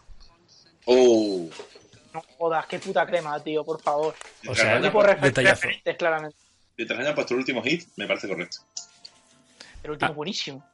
Oh, 0.87 1.49
No 2.15 2.23
jodas, 2.39 2.67
qué 2.67 2.79
puta 2.79 3.07
crema, 3.07 3.43
tío, 3.43 3.65
por 3.65 3.81
favor. 3.81 4.15
O 4.49 4.55
sea, 4.55 4.81
Tipo 4.81 5.03
referentes, 5.03 5.97
claramente. 5.97 6.37
mientras 6.77 7.01
hayan 7.01 7.15
puesto 7.15 7.35
el 7.35 7.39
último 7.41 7.63
hit, 7.63 7.85
me 7.97 8.07
parece 8.07 8.29
correcto. 8.29 8.59
El 9.83 9.93
último 9.93 10.11
Ah. 10.11 10.15
buenísimo. 10.15 10.67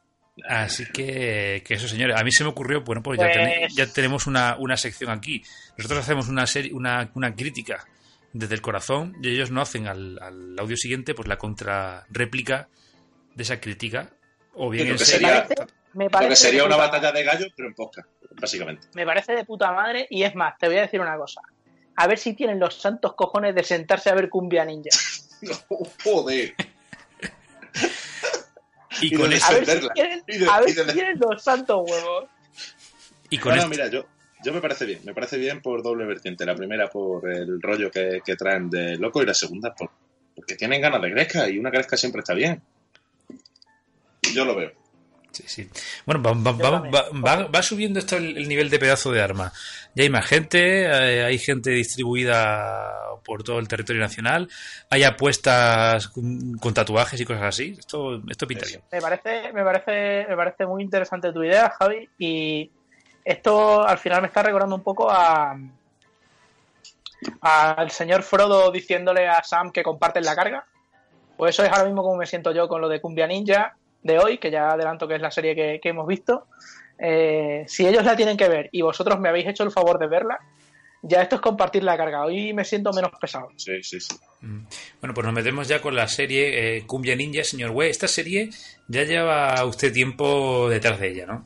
Así 0.47 0.85
que, 0.91 1.61
que 1.65 1.73
eso, 1.73 1.87
señores. 1.87 2.15
A 2.19 2.23
mí 2.23 2.31
se 2.31 2.43
me 2.43 2.49
ocurrió, 2.49 2.81
bueno, 2.81 3.03
pues, 3.03 3.19
ya, 3.19 3.27
Pues- 3.31 3.75
ya 3.75 3.87
tenemos 3.91 4.25
una, 4.27 4.55
una 4.57 4.77
sección 4.77 5.09
aquí. 5.11 5.43
Nosotros 5.77 5.99
hacemos 6.01 6.27
una 6.29 6.47
serie, 6.47 6.71
una, 6.73 7.11
una 7.15 7.35
crítica 7.35 7.85
desde 8.31 8.55
el 8.55 8.61
corazón 8.61 9.15
y 9.21 9.29
ellos 9.29 9.51
no 9.51 9.61
hacen 9.61 9.87
al, 9.87 10.17
al 10.21 10.55
audio 10.59 10.77
siguiente 10.77 11.13
pues 11.15 11.27
la 11.27 11.37
contrarréplica 11.37 12.69
de 13.35 13.43
esa 13.43 13.59
crítica. 13.59 14.11
O 14.53 14.69
bien 14.69 14.87
en 14.87 14.99
serio. 14.99 15.27
sería- 15.27 15.47
Parece, 15.93 16.23
Lo 16.23 16.29
que 16.29 16.35
sería 16.35 16.63
una 16.65 16.75
batalla 16.77 17.11
de 17.11 17.23
gallos, 17.23 17.51
pero 17.55 17.67
en 17.67 17.73
podcast, 17.75 18.07
básicamente. 18.39 18.87
Me 18.93 19.05
parece 19.05 19.33
de 19.33 19.43
puta 19.45 19.71
madre 19.71 20.05
y 20.09 20.23
es 20.23 20.35
más, 20.35 20.57
te 20.57 20.67
voy 20.67 20.77
a 20.77 20.81
decir 20.81 21.01
una 21.01 21.17
cosa. 21.17 21.41
A 21.95 22.07
ver 22.07 22.17
si 22.17 22.33
tienen 22.33 22.59
los 22.59 22.75
santos 22.79 23.13
cojones 23.15 23.55
de 23.55 23.63
sentarse 23.63 24.09
a 24.09 24.13
ver 24.13 24.29
Cumbia 24.29 24.63
Ninja. 24.65 24.89
Joder. 26.03 26.53
Y 29.01 29.13
Y 29.13 29.17
con 29.17 29.31
eso, 29.33 29.45
A 29.47 29.51
ver 29.53 29.65
si 29.65 29.71
Y 30.31 30.37
de- 30.37 30.49
a 30.49 30.59
ver 30.59 30.69
y 30.69 30.73
de- 30.73 30.85
si 30.85 30.93
tienen 30.93 31.19
los 31.19 31.41
santos 31.43 31.89
huevos. 31.89 32.25
y 33.29 33.37
con 33.37 33.51
Bueno, 33.51 33.63
esto- 33.63 33.69
mira, 33.69 33.87
yo, 33.87 34.05
yo 34.43 34.53
me 34.53 34.61
parece 34.61 34.85
bien. 34.85 35.01
Me 35.05 35.13
parece 35.13 35.37
bien 35.37 35.61
por 35.61 35.81
doble 35.83 36.05
vertiente. 36.05 36.45
La 36.45 36.55
primera 36.55 36.89
por 36.89 37.29
el 37.29 37.61
rollo 37.61 37.89
que, 37.91 38.21
que 38.25 38.35
traen 38.35 38.69
de 38.69 38.97
loco 38.97 39.21
y 39.21 39.25
la 39.25 39.33
segunda 39.33 39.73
por, 39.73 39.89
porque 40.35 40.55
tienen 40.55 40.81
ganas 40.81 41.01
de 41.01 41.09
gresca 41.09 41.49
y 41.49 41.57
una 41.57 41.69
gresca 41.69 41.97
siempre 41.97 42.19
está 42.19 42.33
bien. 42.33 42.61
Yo 44.33 44.45
lo 44.45 44.55
veo. 44.55 44.71
Sí, 45.31 45.43
sí. 45.47 45.69
Bueno, 46.05 46.21
va, 46.23 46.31
va- 46.33 46.51
va- 46.53 46.89
va- 46.89 47.09
va- 47.11 47.47
va 47.47 47.61
subiendo 47.63 47.99
esto 47.99 48.17
el, 48.17 48.35
el 48.37 48.47
nivel 48.49 48.69
de 48.69 48.79
pedazo 48.79 49.11
de 49.11 49.21
arma. 49.21 49.51
Ya 49.95 50.03
hay 50.03 50.09
más 50.09 50.25
gente, 50.25 50.83
eh, 50.85 51.23
hay 51.23 51.37
gente 51.37 51.69
distribuida 51.71 52.91
por 53.23 53.43
todo 53.43 53.59
el 53.59 53.67
territorio 53.67 54.01
nacional, 54.01 54.49
hay 54.89 55.03
apuestas 55.03 56.07
con, 56.07 56.57
con 56.57 56.73
tatuajes 56.73 57.19
y 57.21 57.25
cosas 57.25 57.43
así. 57.43 57.75
Esto, 57.77 58.21
esto 58.29 58.47
pinta 58.47 58.65
bien. 58.65 58.81
Me 58.91 59.01
parece, 59.01 59.53
me 59.53 59.63
parece, 59.63 60.25
me 60.27 60.35
parece 60.35 60.65
muy 60.65 60.83
interesante 60.83 61.31
tu 61.31 61.43
idea, 61.43 61.69
Javi, 61.77 62.09
y 62.17 62.71
esto 63.23 63.85
al 63.87 63.97
final 63.99 64.21
me 64.21 64.27
está 64.27 64.41
recordando 64.41 64.75
un 64.75 64.83
poco 64.83 65.09
a 65.11 65.55
al 67.41 67.91
señor 67.91 68.23
Frodo 68.23 68.71
diciéndole 68.71 69.27
a 69.27 69.43
Sam 69.43 69.71
que 69.71 69.83
comparten 69.83 70.23
la 70.23 70.35
carga. 70.35 70.65
Pues 71.37 71.55
eso 71.55 71.63
es 71.63 71.71
ahora 71.71 71.85
mismo 71.85 72.01
como 72.01 72.15
me 72.17 72.25
siento 72.25 72.51
yo 72.51 72.67
con 72.67 72.81
lo 72.81 72.89
de 72.89 73.01
Cumbia 73.01 73.27
Ninja 73.27 73.75
de 74.03 74.19
hoy, 74.19 74.37
que 74.37 74.51
ya 74.51 74.69
adelanto 74.69 75.07
que 75.07 75.15
es 75.15 75.21
la 75.21 75.31
serie 75.31 75.55
que, 75.55 75.79
que 75.81 75.89
hemos 75.89 76.07
visto. 76.07 76.47
Eh, 76.97 77.63
si 77.67 77.87
ellos 77.87 78.03
la 78.03 78.15
tienen 78.15 78.35
que 78.35 78.49
ver 78.49 78.69
y 78.71 78.81
vosotros 78.81 79.19
me 79.19 79.29
habéis 79.29 79.47
hecho 79.47 79.63
el 79.63 79.71
favor 79.71 79.97
de 79.99 80.07
verla, 80.07 80.39
ya 81.01 81.21
esto 81.21 81.35
es 81.35 81.41
compartir 81.41 81.83
la 81.83 81.97
carga. 81.97 82.25
Hoy 82.25 82.53
me 82.53 82.65
siento 82.65 82.91
menos 82.91 83.11
pesado. 83.19 83.49
Sí, 83.55 83.81
sí, 83.83 83.99
sí. 83.99 84.15
Mm. 84.41 84.65
Bueno, 84.99 85.13
pues 85.13 85.25
nos 85.25 85.33
metemos 85.33 85.67
ya 85.67 85.81
con 85.81 85.95
la 85.95 86.07
serie 86.07 86.77
eh, 86.77 86.85
Cumbia 86.85 87.15
Ninja, 87.15 87.43
señor 87.43 87.71
Güey. 87.71 87.89
Esta 87.89 88.07
serie 88.07 88.49
ya 88.87 89.03
lleva 89.03 89.63
usted 89.65 89.93
tiempo 89.93 90.67
detrás 90.69 90.99
de 90.99 91.09
ella, 91.09 91.25
¿no? 91.25 91.45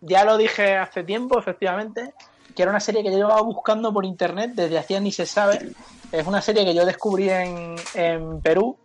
Ya 0.00 0.24
lo 0.24 0.36
dije 0.36 0.76
hace 0.76 1.04
tiempo, 1.04 1.38
efectivamente, 1.38 2.12
que 2.54 2.62
era 2.62 2.70
una 2.70 2.80
serie 2.80 3.02
que 3.02 3.10
yo 3.10 3.18
llevaba 3.18 3.42
buscando 3.42 3.92
por 3.92 4.04
internet 4.04 4.52
desde 4.54 4.78
hacía 4.78 5.00
ni 5.00 5.12
se 5.12 5.26
sabe. 5.26 5.70
Es 6.10 6.26
una 6.26 6.40
serie 6.40 6.64
que 6.64 6.74
yo 6.74 6.86
descubrí 6.86 7.28
en, 7.30 7.76
en 7.94 8.40
Perú, 8.40 8.76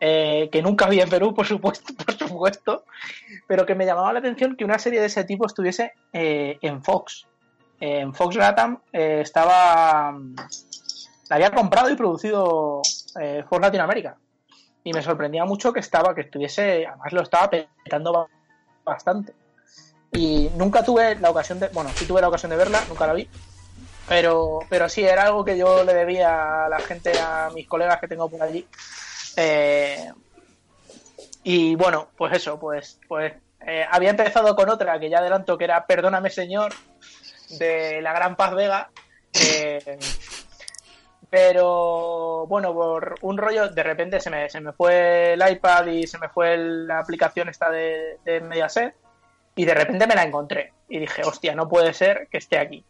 eh, 0.00 0.48
que 0.50 0.62
nunca 0.62 0.88
vi 0.88 1.00
en 1.00 1.08
Perú, 1.08 1.34
por 1.34 1.46
supuesto, 1.46 1.92
por 2.04 2.14
supuesto, 2.16 2.84
pero 3.46 3.64
que 3.66 3.74
me 3.74 3.86
llamaba 3.86 4.12
la 4.12 4.18
atención 4.18 4.56
que 4.56 4.64
una 4.64 4.78
serie 4.78 5.00
de 5.00 5.06
ese 5.06 5.24
tipo 5.24 5.46
estuviese 5.46 5.92
eh, 6.12 6.58
en 6.60 6.82
Fox. 6.82 7.26
En 7.80 8.14
Fox 8.14 8.36
Latam 8.36 8.80
eh, 8.92 9.20
estaba. 9.22 10.16
La 11.28 11.36
había 11.36 11.50
comprado 11.50 11.90
y 11.90 11.96
producido 11.96 12.82
eh, 13.20 13.44
Fox 13.48 13.60
Latinoamérica. 13.60 14.16
Y 14.84 14.92
me 14.92 15.02
sorprendía 15.02 15.44
mucho 15.44 15.72
que 15.72 15.80
estaba, 15.80 16.14
que 16.14 16.20
estuviese, 16.22 16.86
además 16.86 17.12
lo 17.12 17.22
estaba 17.22 17.48
petando 17.50 18.12
ba- 18.12 18.28
bastante 18.84 19.34
y 20.12 20.48
nunca 20.56 20.84
tuve 20.84 21.16
la 21.16 21.30
ocasión 21.30 21.58
de, 21.58 21.68
bueno, 21.68 21.90
sí 21.96 22.06
tuve 22.06 22.20
la 22.20 22.28
ocasión 22.28 22.50
de 22.50 22.56
verla, 22.56 22.84
nunca 22.88 23.06
la 23.06 23.14
vi, 23.14 23.28
pero, 24.06 24.60
pero 24.68 24.88
sí, 24.88 25.02
era 25.02 25.24
algo 25.24 25.44
que 25.44 25.58
yo 25.58 25.82
le 25.84 25.92
debía 25.94 26.66
a 26.66 26.68
la 26.68 26.78
gente, 26.78 27.18
a 27.18 27.50
mis 27.52 27.66
colegas 27.66 27.98
que 27.98 28.06
tengo 28.08 28.28
por 28.30 28.40
allí. 28.42 28.66
Eh, 29.36 30.12
y 31.42 31.74
bueno, 31.74 32.08
pues 32.16 32.34
eso, 32.34 32.58
pues, 32.58 32.98
pues 33.08 33.34
eh, 33.66 33.84
había 33.90 34.10
empezado 34.10 34.54
con 34.56 34.68
otra 34.68 34.98
que 34.98 35.10
ya 35.10 35.18
adelanto 35.18 35.58
que 35.58 35.64
era 35.64 35.86
Perdóname 35.86 36.30
Señor, 36.30 36.72
de 37.58 38.00
la 38.02 38.12
Gran 38.12 38.36
Paz 38.36 38.54
Vega. 38.54 38.90
eh, 39.34 39.98
pero 41.30 42.46
bueno, 42.46 42.72
por 42.72 43.16
un 43.22 43.36
rollo, 43.36 43.68
de 43.68 43.82
repente 43.82 44.20
se 44.20 44.30
me, 44.30 44.48
se 44.48 44.60
me 44.60 44.72
fue 44.72 45.32
el 45.32 45.42
iPad 45.50 45.86
y 45.86 46.06
se 46.06 46.16
me 46.18 46.28
fue 46.28 46.56
la 46.56 47.00
aplicación 47.00 47.48
esta 47.48 47.70
de, 47.70 48.18
de 48.24 48.40
Mediaset 48.40 48.94
y 49.56 49.64
de 49.64 49.74
repente 49.74 50.06
me 50.06 50.14
la 50.14 50.22
encontré 50.22 50.72
y 50.88 51.00
dije, 51.00 51.22
hostia, 51.24 51.54
no 51.54 51.68
puede 51.68 51.92
ser 51.92 52.28
que 52.30 52.38
esté 52.38 52.58
aquí. 52.58 52.84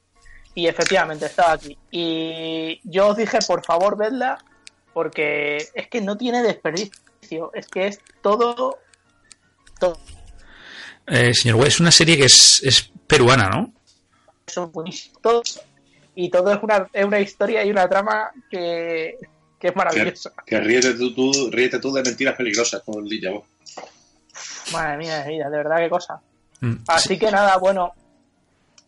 Y 0.54 0.66
efectivamente 0.66 1.26
estaba 1.26 1.52
aquí. 1.52 1.78
Y 1.90 2.80
yo 2.84 3.08
os 3.08 3.16
dije, 3.16 3.38
por 3.46 3.64
favor, 3.64 3.96
vedla, 3.96 4.38
porque 4.94 5.58
es 5.74 5.88
que 5.88 6.00
no 6.00 6.16
tiene 6.16 6.42
desperdicio, 6.42 7.50
es 7.52 7.66
que 7.66 7.88
es 7.88 8.00
todo... 8.22 8.78
todo 9.78 9.98
Eh, 11.06 11.34
señor 11.34 11.56
Güey, 11.58 11.68
es 11.68 11.80
una 11.80 11.90
serie 11.90 12.16
que 12.16 12.24
es, 12.24 12.62
es 12.64 12.90
peruana, 13.06 13.48
¿no? 13.50 13.72
son 14.46 14.70
buenísimos, 14.72 15.20
todo- 15.22 15.42
y 16.14 16.30
todo 16.30 16.52
es 16.52 16.62
una, 16.62 16.86
es 16.92 17.04
una 17.04 17.18
historia 17.18 17.64
y 17.64 17.70
una 17.70 17.88
trama 17.88 18.30
que, 18.50 19.18
que 19.58 19.66
es 19.68 19.72
Que, 19.72 19.76
maravillosa. 19.76 20.32
que 20.46 20.60
ríete, 20.60 20.94
tú, 20.94 21.12
tú, 21.14 21.32
ríete 21.50 21.78
tú 21.80 21.92
de 21.92 22.02
mentiras 22.02 22.36
peligrosas 22.36 22.82
con 22.82 23.04
Lilla 23.04 23.32
vos. 23.32 23.44
Madre 24.72 24.96
mía 24.98 25.22
de 25.24 25.28
vida, 25.30 25.50
de 25.50 25.56
verdad 25.56 25.76
qué 25.78 25.88
cosa. 25.90 26.20
Mm, 26.60 26.74
Así 26.86 27.18
que 27.18 27.30
nada, 27.30 27.56
bueno, 27.56 27.92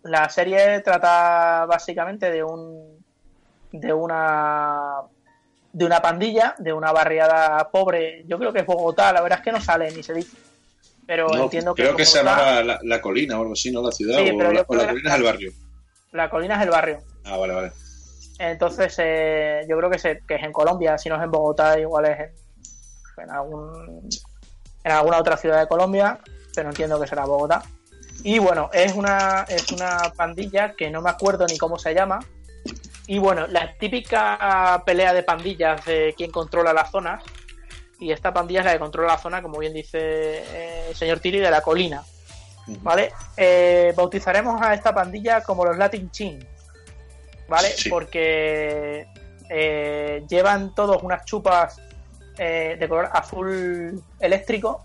la 0.05 0.29
serie 0.29 0.81
trata 0.83 1.67
básicamente 1.67 2.31
de 2.31 2.45
un 2.45 2.97
de 3.73 3.93
una 3.93 5.01
de 5.77 5.85
una 5.85 6.01
pandilla, 6.01 6.55
de 6.57 6.73
una 6.73 6.91
barriada 6.91 7.69
pobre. 7.71 8.25
Yo 8.27 8.39
creo 8.39 8.51
que 8.51 8.61
es 8.61 8.67
Bogotá, 8.67 9.13
la 9.13 9.21
verdad 9.21 9.41
es 9.41 9.45
que 9.45 9.53
no 9.53 9.61
sale 9.61 9.91
ni 9.91 10.03
se 10.03 10.15
dice. 10.15 10.35
Pero 11.07 11.29
No, 11.29 11.45
entiendo 11.45 11.75
que 11.75 11.83
creo 11.83 11.95
que 11.95 12.07
se 12.07 12.19
llamaba 12.19 12.63
la, 12.63 12.81
la 12.83 13.03
colina 13.03 13.39
o 13.39 13.43
algo 13.43 13.53
así, 13.53 13.71
¿no? 13.71 13.83
La 13.83 13.93
ciudad 13.93 14.19
Sí, 14.19 14.31
o, 14.31 14.39
pero 14.39 14.53
la, 14.53 14.63
o 14.63 14.67
colina 14.67 15.11
es 15.11 15.15
el 15.15 15.23
barrio. 15.23 15.53
La 16.13 16.31
colina 16.31 16.57
es 16.57 16.63
el 16.63 16.71
barrio. 16.71 17.01
Ah, 17.25 17.37
vale, 17.37 17.53
vale. 17.53 17.73
Entonces, 18.39 18.95
eh, 18.99 19.67
yo 19.69 19.77
creo 19.77 19.91
que, 19.91 19.99
se, 19.99 20.23
que 20.27 20.37
es 20.37 20.43
en 20.45 20.53
Colombia, 20.53 20.97
si 20.97 21.11
no 21.11 21.17
es 21.17 21.23
en 21.23 21.31
Bogotá, 21.31 21.79
igual 21.79 22.07
es 22.07 22.21
en, 22.21 23.23
en, 23.23 23.31
algún, 23.31 24.09
en 24.83 24.93
alguna 24.93 25.19
otra 25.19 25.37
ciudad 25.37 25.61
de 25.61 25.69
Colombia, 25.69 26.19
pero 26.55 26.71
entiendo 26.71 26.99
que 26.99 27.07
será 27.07 27.27
Bogotá. 27.27 27.63
Y 28.25 28.39
bueno, 28.39 28.71
es 28.73 28.95
una, 28.95 29.45
es 29.47 29.71
una 29.73 30.11
pandilla 30.17 30.73
que 30.73 30.91
no 30.91 31.03
me 31.03 31.11
acuerdo 31.11 31.45
ni 31.47 31.59
cómo 31.59 31.79
se 31.79 31.93
llama. 31.93 32.21
Y 33.09 33.19
bueno, 33.19 33.47
la 33.47 33.73
típica 33.75 34.83
pelea 34.85 35.13
de 35.13 35.23
pandillas 35.23 35.85
de 35.85 36.15
quién 36.17 36.31
controla 36.31 36.73
las 36.73 36.91
zonas. 36.91 37.23
Y 37.99 38.11
esta 38.13 38.33
pandilla 38.33 38.61
es 38.61 38.67
la 38.67 38.73
que 38.75 38.79
controla 38.79 39.13
la 39.15 39.19
zona, 39.19 39.41
como 39.41 39.59
bien 39.59 39.73
dice 39.73 39.99
eh, 40.01 40.87
el 40.91 40.95
señor 40.97 41.21
Tiri, 41.21 41.39
de 41.39 41.51
la 41.51 41.61
colina. 41.63 42.03
¿Vale? 42.83 43.13
Eh, 43.37 43.93
bautizaremos 43.97 44.61
a 44.61 44.75
esta 44.75 44.93
pandilla 44.93 45.41
como 45.43 45.65
los 45.65 45.77
Latin 45.79 46.11
Chin. 46.11 46.45
¿Vale? 47.49 47.69
Sí. 47.69 47.89
Porque 47.89 49.07
eh, 49.49 50.25
llevan 50.29 50.75
todos 50.75 51.01
unas 51.03 51.25
chupas 51.25 51.81
eh, 52.37 52.77
de 52.79 52.89
color 52.89 53.09
azul 53.13 54.03
eléctrico 54.19 54.85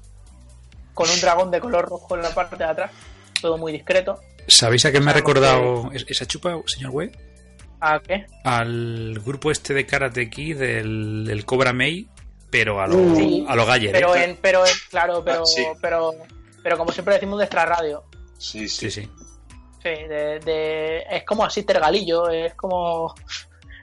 con 0.94 1.10
un 1.10 1.20
dragón 1.20 1.50
de 1.50 1.60
color 1.60 1.90
rojo 1.90 2.16
en 2.16 2.22
la 2.22 2.30
parte 2.30 2.56
de 2.56 2.66
atrás. 2.66 2.92
Todo 3.42 3.58
muy 3.58 3.72
discreto. 3.72 4.20
¿Sabéis 4.48 4.86
a 4.86 4.92
qué 4.92 5.00
me 5.02 5.10
ha 5.12 5.14
recordado 5.16 5.90
es- 5.92 6.06
esa 6.08 6.28
chupa, 6.28 6.56
señor 6.68 6.92
Güey? 6.92 7.12
¿A 7.82 8.00
qué? 8.00 8.26
Al 8.44 9.20
grupo 9.26 9.52
este 9.52 9.74
de 9.74 9.86
Karate 9.86 10.30
Kid 10.30 10.58
del, 10.60 11.26
del 11.26 11.46
Cobra 11.46 11.74
May, 11.74 12.08
pero 12.50 12.80
a 12.82 12.88
lo, 12.88 13.16
Sí, 13.16 13.44
a 13.48 13.56
lo 13.56 13.66
Galler, 13.66 13.92
Pero 13.92 14.16
¿eh? 14.16 14.24
en, 14.26 14.38
pero 14.42 14.66
en, 14.66 14.72
claro, 14.90 15.24
pero, 15.26 15.42
Ah, 15.42 15.46
sí. 15.46 15.66
pero, 15.82 16.14
pero 16.62 16.78
como 16.78 16.92
siempre 16.92 17.16
decimos 17.16 17.40
de 17.40 17.46
extra 17.46 17.66
radio. 17.66 18.04
Sí, 18.38 18.70
Sí, 18.70 18.90
sí. 18.92 19.02
sí. 19.02 19.10
Sí, 19.84 19.90
de, 19.90 20.40
de- 20.46 21.04
es 21.10 21.24
como 21.24 21.44
así 21.44 21.64
tergalillo, 21.64 22.30
es 22.30 22.54
como, 22.54 23.16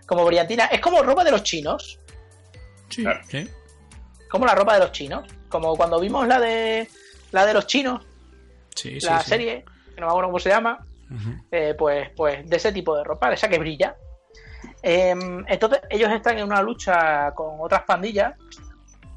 como 0.07 0.25
brillantina, 0.27 0.67
es 0.67 0.81
como 0.81 1.03
ropa 1.03 1.25
de 1.25 1.33
los 1.33 1.43
chinos, 1.43 1.99
Sí, 2.89 3.03
Claro. 3.03 3.21
sí. 3.29 3.49
como 4.31 4.47
la 4.47 4.55
ropa 4.55 4.75
de 4.75 4.81
los 4.81 4.93
chinos, 4.93 5.29
como 5.49 5.77
cuando 5.77 5.99
vimos 5.99 6.27
la 6.29 6.39
de 6.39 6.89
la 7.33 7.45
de 7.47 7.53
los 7.53 7.67
chinos, 7.67 8.07
Sí, 8.77 9.01
sí, 9.01 9.07
la 9.07 9.21
sí. 9.23 9.31
serie, 9.31 9.65
que 9.93 10.01
no 10.01 10.07
me 10.07 10.11
acuerdo 10.13 10.29
cómo 10.29 10.39
se 10.39 10.51
llama, 10.51 10.87
Eh, 11.51 11.75
pues, 11.79 12.11
pues 12.17 12.49
de 12.49 12.57
ese 12.57 12.73
tipo 12.73 12.97
de 12.97 13.05
ropa, 13.05 13.29
de 13.29 13.35
esa 13.35 13.49
que 13.49 13.59
brilla. 13.59 13.97
Em, 14.83 15.45
entonces 15.49 15.81
ellos 15.91 16.11
están 16.11 16.39
en 16.39 16.45
una 16.45 16.63
lucha 16.63 17.33
con 17.35 17.57
otras 17.61 17.83
pandillas 17.83 18.35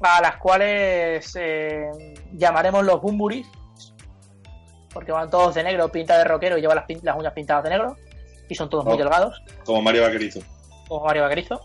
a 0.00 0.20
las 0.20 0.36
cuales 0.36 1.36
eh, 1.38 1.90
llamaremos 2.32 2.84
los 2.84 3.00
Bumburis, 3.00 3.46
porque 4.92 5.12
van 5.12 5.30
todos 5.30 5.54
de 5.54 5.62
negro, 5.62 5.88
pinta 5.90 6.18
de 6.18 6.24
rockero 6.24 6.58
y 6.58 6.60
llevan 6.60 6.84
las, 7.02 7.16
uñas 7.16 7.32
pintadas 7.32 7.64
de 7.64 7.70
negro, 7.70 7.96
y 8.48 8.54
son 8.54 8.68
todos 8.68 8.84
muy 8.84 8.98
delgados, 8.98 9.40
Como 9.64 9.80
Mario 9.80 10.02
Vaquerito. 10.02 10.40
como 10.88 11.04
Mario 11.04 11.22
Vaquerizo. 11.22 11.60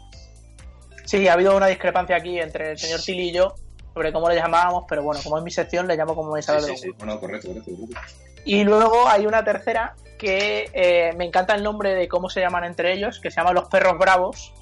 Sí, 1.05 1.27
ha 1.27 1.33
habido 1.33 1.55
una 1.55 1.67
discrepancia 1.67 2.15
aquí 2.15 2.39
entre 2.39 2.71
el 2.71 2.77
señor 2.77 3.01
Tilly 3.01 3.29
y 3.29 3.31
yo 3.31 3.55
sobre 3.97 4.13
cómo 4.13 4.29
le 4.29 4.35
llamábamos, 4.35 4.83
pero 4.87 5.01
bueno, 5.01 5.19
como 5.23 5.39
es 5.39 5.43
mi 5.43 5.49
sección, 5.49 5.87
le 5.87 5.97
llamo 5.97 6.15
como 6.15 6.31
me 6.33 6.41
Sí, 6.41 6.45
sale 6.45 6.61
sí, 6.61 6.77
sí. 6.77 6.87
los 6.89 6.97
Bueno, 6.97 7.19
correcto, 7.19 7.47
correcto. 7.47 7.71
correcto. 7.71 8.01
y 8.45 8.63
luego 8.63 9.07
hay 9.07 9.25
una 9.25 9.43
tercera 9.43 9.95
que 10.19 10.69
eh, 10.73 11.13
me 11.17 11.25
encanta 11.25 11.55
el 11.55 11.63
nombre 11.63 11.95
de 11.95 12.07
cómo 12.07 12.29
se 12.29 12.39
llaman 12.39 12.63
entre 12.63 12.93
ellos, 12.93 13.19
que 13.19 13.31
se 13.31 13.37
llama 13.37 13.53
Los 13.53 13.69
Perros 13.69 13.97
Bravos, 13.97 14.53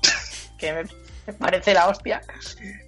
que 0.57 0.71
me, 0.73 1.33
parece 1.33 1.73
la 1.73 1.89
hostia. 1.89 2.21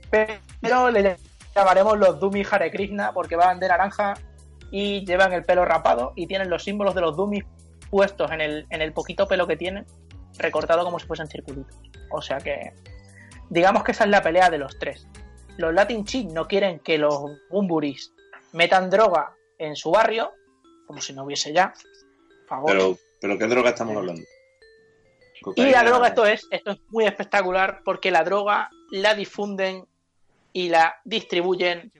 Pero 0.09 0.89
le 0.89 1.17
llamaremos 1.53 1.97
los 1.97 2.17
Dumi 2.17 2.45
Hare 2.49 2.71
Krishna 2.71 3.11
porque 3.11 3.35
van 3.35 3.59
de 3.59 3.67
naranja 3.67 4.13
y 4.71 5.05
llevan 5.05 5.33
el 5.33 5.43
pelo 5.43 5.65
rapado 5.65 6.13
y 6.15 6.27
tienen 6.27 6.49
los 6.49 6.63
símbolos 6.63 6.95
de 6.95 7.01
los 7.01 7.17
dummies 7.17 7.43
puestos 7.89 8.31
en 8.31 8.39
el, 8.39 8.67
en 8.69 8.81
el 8.81 8.93
poquito 8.93 9.27
pelo 9.27 9.47
que 9.47 9.57
tienen, 9.57 9.85
recortado 10.37 10.85
como 10.85 10.97
si 10.97 11.07
fuesen 11.07 11.27
circulitos. 11.27 11.75
O 12.09 12.21
sea 12.21 12.37
que, 12.37 12.71
digamos 13.49 13.83
que 13.83 13.91
esa 13.91 14.05
es 14.05 14.09
la 14.09 14.21
pelea 14.21 14.49
de 14.49 14.59
los 14.59 14.79
tres. 14.79 15.07
Los 15.57 15.73
Latin 15.73 16.05
Chic 16.05 16.29
no 16.29 16.47
quieren 16.47 16.79
que 16.79 16.97
los 16.97 17.31
Bumburis 17.49 18.13
metan 18.53 18.89
droga 18.89 19.35
en 19.57 19.75
su 19.75 19.91
barrio, 19.91 20.33
como 20.85 21.01
si 21.01 21.13
no 21.13 21.23
hubiese 21.23 21.53
ya. 21.53 21.73
Favor. 22.47 22.71
Pero, 22.71 22.97
pero 23.19 23.37
¿qué 23.37 23.47
droga 23.47 23.69
estamos 23.69 23.97
hablando? 23.97 24.21
Y 25.55 25.69
la 25.69 25.83
droga, 25.83 26.07
esto 26.07 26.25
es, 26.25 26.47
esto 26.51 26.71
es 26.71 26.79
muy 26.89 27.05
espectacular 27.05 27.81
porque 27.83 28.11
la 28.11 28.23
droga 28.23 28.69
la 28.91 29.13
difunden 29.13 29.85
y 30.53 30.69
la 30.69 30.95
distribuyen 31.03 31.91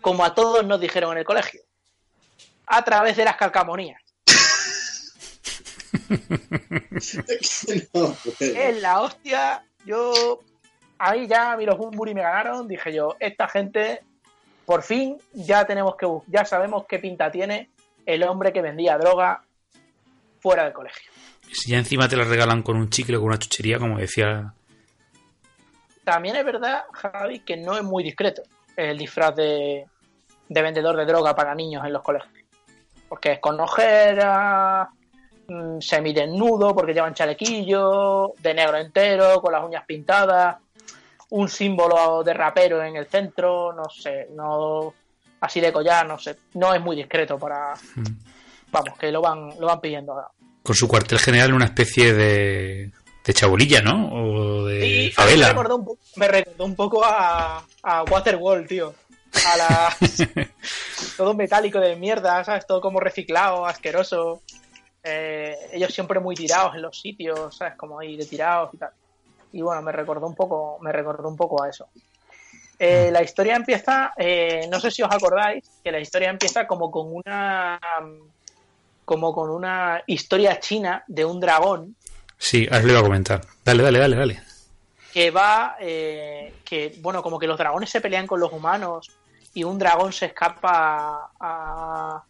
como 0.00 0.24
a 0.24 0.34
todos 0.34 0.66
nos 0.66 0.80
dijeron 0.80 1.12
en 1.12 1.18
el 1.18 1.24
colegio. 1.24 1.62
A 2.66 2.84
través 2.84 3.16
de 3.16 3.24
las 3.24 3.36
calcamonías. 3.36 4.00
No, 7.94 8.16
pues, 8.22 8.40
Es 8.40 8.80
la 8.80 9.00
hostia. 9.00 9.64
Yo. 9.84 10.40
Ahí 11.04 11.26
ya 11.26 11.50
a 11.50 11.56
mí 11.56 11.66
los 11.66 11.76
Bumburi 11.76 12.14
me 12.14 12.22
ganaron. 12.22 12.68
Dije 12.68 12.92
yo, 12.92 13.16
esta 13.18 13.48
gente, 13.48 14.02
por 14.64 14.84
fin, 14.84 15.18
ya 15.32 15.64
tenemos 15.64 15.96
que 15.96 16.06
ya 16.28 16.44
sabemos 16.44 16.84
qué 16.88 17.00
pinta 17.00 17.28
tiene 17.28 17.70
el 18.06 18.22
hombre 18.22 18.52
que 18.52 18.62
vendía 18.62 18.96
droga 18.98 19.42
fuera 20.38 20.62
del 20.62 20.72
colegio. 20.72 21.10
Si 21.50 21.72
ya 21.72 21.78
encima 21.78 22.08
te 22.08 22.14
la 22.14 22.22
regalan 22.22 22.62
con 22.62 22.76
un 22.76 22.88
chicle 22.88 23.16
o 23.16 23.20
con 23.20 23.30
una 23.30 23.38
chuchería, 23.40 23.80
como 23.80 23.98
decía. 23.98 24.54
También 26.04 26.36
es 26.36 26.44
verdad, 26.44 26.84
Javi, 26.92 27.40
que 27.40 27.56
no 27.56 27.76
es 27.76 27.82
muy 27.82 28.04
discreto 28.04 28.42
el 28.76 28.96
disfraz 28.96 29.34
de, 29.34 29.84
de 30.48 30.62
vendedor 30.62 30.96
de 30.96 31.04
droga 31.04 31.34
para 31.34 31.52
niños 31.56 31.84
en 31.84 31.94
los 31.94 32.02
colegios. 32.02 32.32
Porque 33.08 33.32
es 33.32 33.40
con 33.40 33.58
ojeras, 33.58 34.86
mm, 35.48 35.80
semidesnudo, 35.80 36.76
porque 36.76 36.94
llevan 36.94 37.12
chalequillo, 37.12 38.34
de 38.38 38.54
negro 38.54 38.76
entero, 38.76 39.42
con 39.42 39.52
las 39.52 39.64
uñas 39.64 39.84
pintadas, 39.84 40.58
un 41.34 41.48
símbolo 41.48 42.22
de 42.22 42.34
rapero 42.34 42.82
en 42.82 42.96
el 42.96 43.06
centro, 43.06 43.72
no 43.72 43.88
sé, 43.88 44.28
no 44.34 44.92
así 45.40 45.60
de 45.60 45.72
collar, 45.72 46.06
no 46.06 46.18
sé, 46.18 46.36
no 46.54 46.74
es 46.74 46.80
muy 46.80 46.94
discreto 46.94 47.38
para, 47.38 47.74
vamos, 48.70 48.98
que 48.98 49.10
lo 49.10 49.20
van, 49.22 49.50
lo 49.58 49.66
van 49.66 49.80
pidiendo 49.80 50.12
ahora. 50.12 50.28
Con 50.62 50.74
su 50.76 50.86
cuartel 50.86 51.18
general 51.18 51.48
en 51.48 51.54
una 51.56 51.64
especie 51.64 52.12
de. 52.12 52.92
de 53.24 53.32
chabolilla, 53.34 53.80
¿no? 53.82 54.10
O 54.12 54.64
de 54.66 54.80
Sí, 54.82 55.04
me 55.06 55.10
favela. 55.12 55.48
recordó 55.48 55.76
un, 55.76 55.84
po- 55.84 55.98
me 56.16 56.28
recordó 56.28 56.64
un 56.64 56.76
poco 56.76 57.04
a, 57.04 57.64
a 57.82 58.02
Waterworld, 58.04 58.68
tío. 58.68 58.94
A 59.52 59.56
la. 59.56 59.96
todo 61.16 61.34
metálico 61.34 61.80
de 61.80 61.96
mierda, 61.96 62.44
¿sabes? 62.44 62.66
Todo 62.66 62.80
como 62.80 63.00
reciclado, 63.00 63.66
asqueroso. 63.66 64.42
Eh, 65.02 65.56
ellos 65.72 65.92
siempre 65.92 66.20
muy 66.20 66.34
tirados 66.36 66.74
en 66.76 66.82
los 66.82 67.00
sitios, 67.00 67.56
¿sabes? 67.56 67.74
Como 67.76 67.98
ahí 67.98 68.16
de 68.16 68.26
tirados 68.26 68.70
y 68.74 68.76
tal. 68.76 68.90
Y 69.52 69.62
bueno, 69.62 69.82
me 69.82 69.92
recordó 69.92 70.26
un 70.26 70.34
poco, 70.34 70.78
me 70.80 70.92
recordó 70.92 71.28
un 71.28 71.36
poco 71.36 71.62
a 71.62 71.68
eso. 71.68 71.88
Eh, 72.78 73.10
la 73.12 73.22
historia 73.22 73.54
empieza, 73.54 74.12
eh, 74.16 74.66
no 74.70 74.80
sé 74.80 74.90
si 74.90 75.02
os 75.02 75.12
acordáis, 75.12 75.64
que 75.84 75.92
la 75.92 76.00
historia 76.00 76.30
empieza 76.30 76.66
como 76.66 76.90
con 76.90 77.14
una 77.14 77.78
como 79.04 79.34
con 79.34 79.50
una 79.50 80.02
historia 80.06 80.58
china 80.60 81.04
de 81.06 81.24
un 81.24 81.40
dragón 81.40 81.96
Sí, 82.42 82.66
ahora 82.68 82.82
le 82.82 82.90
iba 82.90 82.98
a 82.98 83.04
comentar. 83.04 83.40
Dale, 83.64 83.84
dale, 83.84 83.98
dale, 84.00 84.16
dale. 84.16 84.42
que 85.12 85.30
va, 85.30 85.76
eh, 85.78 86.54
que 86.64 86.96
bueno, 86.98 87.22
como 87.22 87.38
que 87.38 87.46
los 87.46 87.56
dragones 87.56 87.88
se 87.88 88.00
pelean 88.00 88.26
con 88.26 88.40
los 88.40 88.52
humanos 88.52 89.12
y 89.54 89.62
un 89.62 89.78
dragón 89.78 90.12
se 90.12 90.26
escapa 90.26 91.30
a 91.38 92.24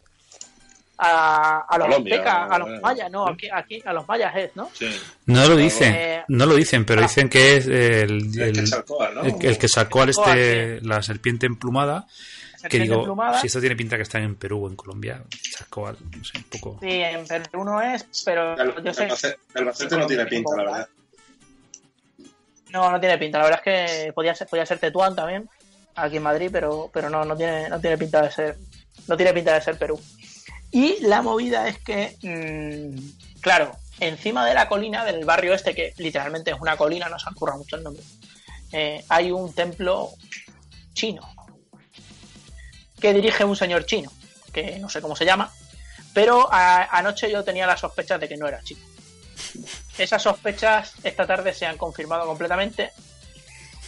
a, 0.97 1.65
a 1.67 1.77
los 1.77 1.87
Colombia, 1.87 2.15
aztecas, 2.15 2.51
a 2.51 2.57
los 2.59 2.67
bueno. 2.67 2.81
mayas, 2.81 3.11
no, 3.11 3.27
aquí, 3.27 3.49
aquí 3.51 3.81
a 3.85 3.93
los 3.93 4.07
mayas 4.07 4.35
es, 4.35 4.55
¿no? 4.55 4.69
Sí. 4.73 4.87
No 5.25 5.47
lo 5.47 5.55
dicen, 5.55 5.93
Eh, 5.95 6.23
no 6.27 6.45
lo 6.45 6.55
dicen, 6.55 6.85
pero 6.85 7.01
dicen 7.01 7.29
que 7.29 7.57
es 7.57 7.65
el, 7.67 7.71
El 7.73 8.31
que 8.53 8.59
el- 8.59 8.67
sacó, 8.67 9.07
¿no? 9.09 9.21
el- 9.23 9.35
el 9.45 9.57
este, 10.09 10.79
la 10.81 11.01
serpiente 11.01 11.45
emplumada. 11.45 12.05
Que 12.69 12.79
digo, 12.79 12.99
emplumada. 12.99 13.39
si 13.41 13.47
esto 13.47 13.59
tiene 13.59 13.75
pinta 13.75 13.97
que 13.97 14.03
está 14.03 14.19
en 14.19 14.35
Perú 14.35 14.63
o 14.63 14.69
en 14.69 14.77
Colombia, 14.77 15.21
al, 15.87 15.97
no 16.15 16.23
sé, 16.23 16.37
un 16.37 16.43
poco. 16.45 16.77
Sí, 16.79 16.87
en 16.91 17.27
Perú 17.27 17.65
no 17.65 17.81
es, 17.81 18.05
pero 18.23 18.55
El, 18.57 18.81
yo 18.81 18.93
sé, 18.93 19.09
Albacete 19.53 19.97
no 19.97 20.07
tiene 20.07 20.25
pinta, 20.27 20.55
la 20.55 20.63
verdad. 20.63 20.87
no, 22.71 22.89
no 22.91 22.99
tiene 22.99 23.17
pinta. 23.17 23.37
La 23.39 23.43
verdad 23.45 23.61
es 23.65 24.05
que 24.05 24.13
podía 24.13 24.33
ser, 24.33 24.47
podía 24.47 24.65
ser 24.65 24.79
Tetuán 24.79 25.13
también, 25.15 25.49
aquí 25.95 26.17
en 26.17 26.23
Madrid, 26.23 26.49
pero, 26.51 26.89
pero 26.93 27.09
no, 27.09 27.25
no 27.25 27.35
tiene, 27.35 27.67
no 27.67 27.79
tiene 27.81 27.97
pinta 27.97 28.21
de 28.21 28.31
ser, 28.31 28.57
no 29.07 29.17
tiene 29.17 29.33
pinta 29.33 29.53
de 29.55 29.61
ser 29.61 29.77
Perú. 29.77 29.99
Y 30.73 30.97
la 31.01 31.21
movida 31.21 31.67
es 31.67 31.77
que, 31.77 32.17
mm, 32.23 33.39
claro, 33.41 33.77
encima 33.99 34.43
de 34.43 34.55
la 34.55 34.67
colina 34.67 35.05
del 35.05 35.23
barrio 35.23 35.53
este, 35.53 35.75
que 35.75 35.93
literalmente 35.97 36.49
es 36.49 36.59
una 36.59 36.75
colina, 36.75 37.07
no 37.09 37.19
se 37.19 37.29
han 37.29 37.35
currado 37.35 37.59
mucho 37.59 37.75
el 37.75 37.83
nombre, 37.83 38.03
eh, 38.71 39.05
hay 39.07 39.31
un 39.31 39.53
templo 39.53 40.09
chino 40.93 41.21
que 42.99 43.13
dirige 43.13 43.45
un 43.45 43.55
señor 43.55 43.85
chino, 43.85 44.11
que 44.51 44.79
no 44.79 44.89
sé 44.89 44.99
cómo 44.99 45.15
se 45.15 45.25
llama, 45.25 45.53
pero 46.11 46.47
anoche 46.51 47.29
yo 47.29 47.43
tenía 47.43 47.67
las 47.67 47.81
sospechas 47.81 48.19
de 48.19 48.27
que 48.27 48.37
no 48.37 48.47
era 48.47 48.63
chino. 48.63 48.81
Esas 49.97 50.23
sospechas 50.23 50.93
esta 51.03 51.27
tarde 51.27 51.53
se 51.53 51.67
han 51.67 51.77
confirmado 51.77 52.25
completamente 52.25 52.93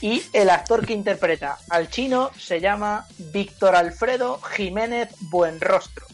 y 0.01 0.21
el 0.33 0.51
actor 0.51 0.85
que 0.85 0.93
interpreta 0.93 1.57
al 1.69 1.89
chino 1.89 2.29
se 2.37 2.59
llama 2.59 3.07
Víctor 3.17 3.75
Alfredo 3.75 4.39
Jiménez 4.41 5.09
Buenrostro. 5.21 6.05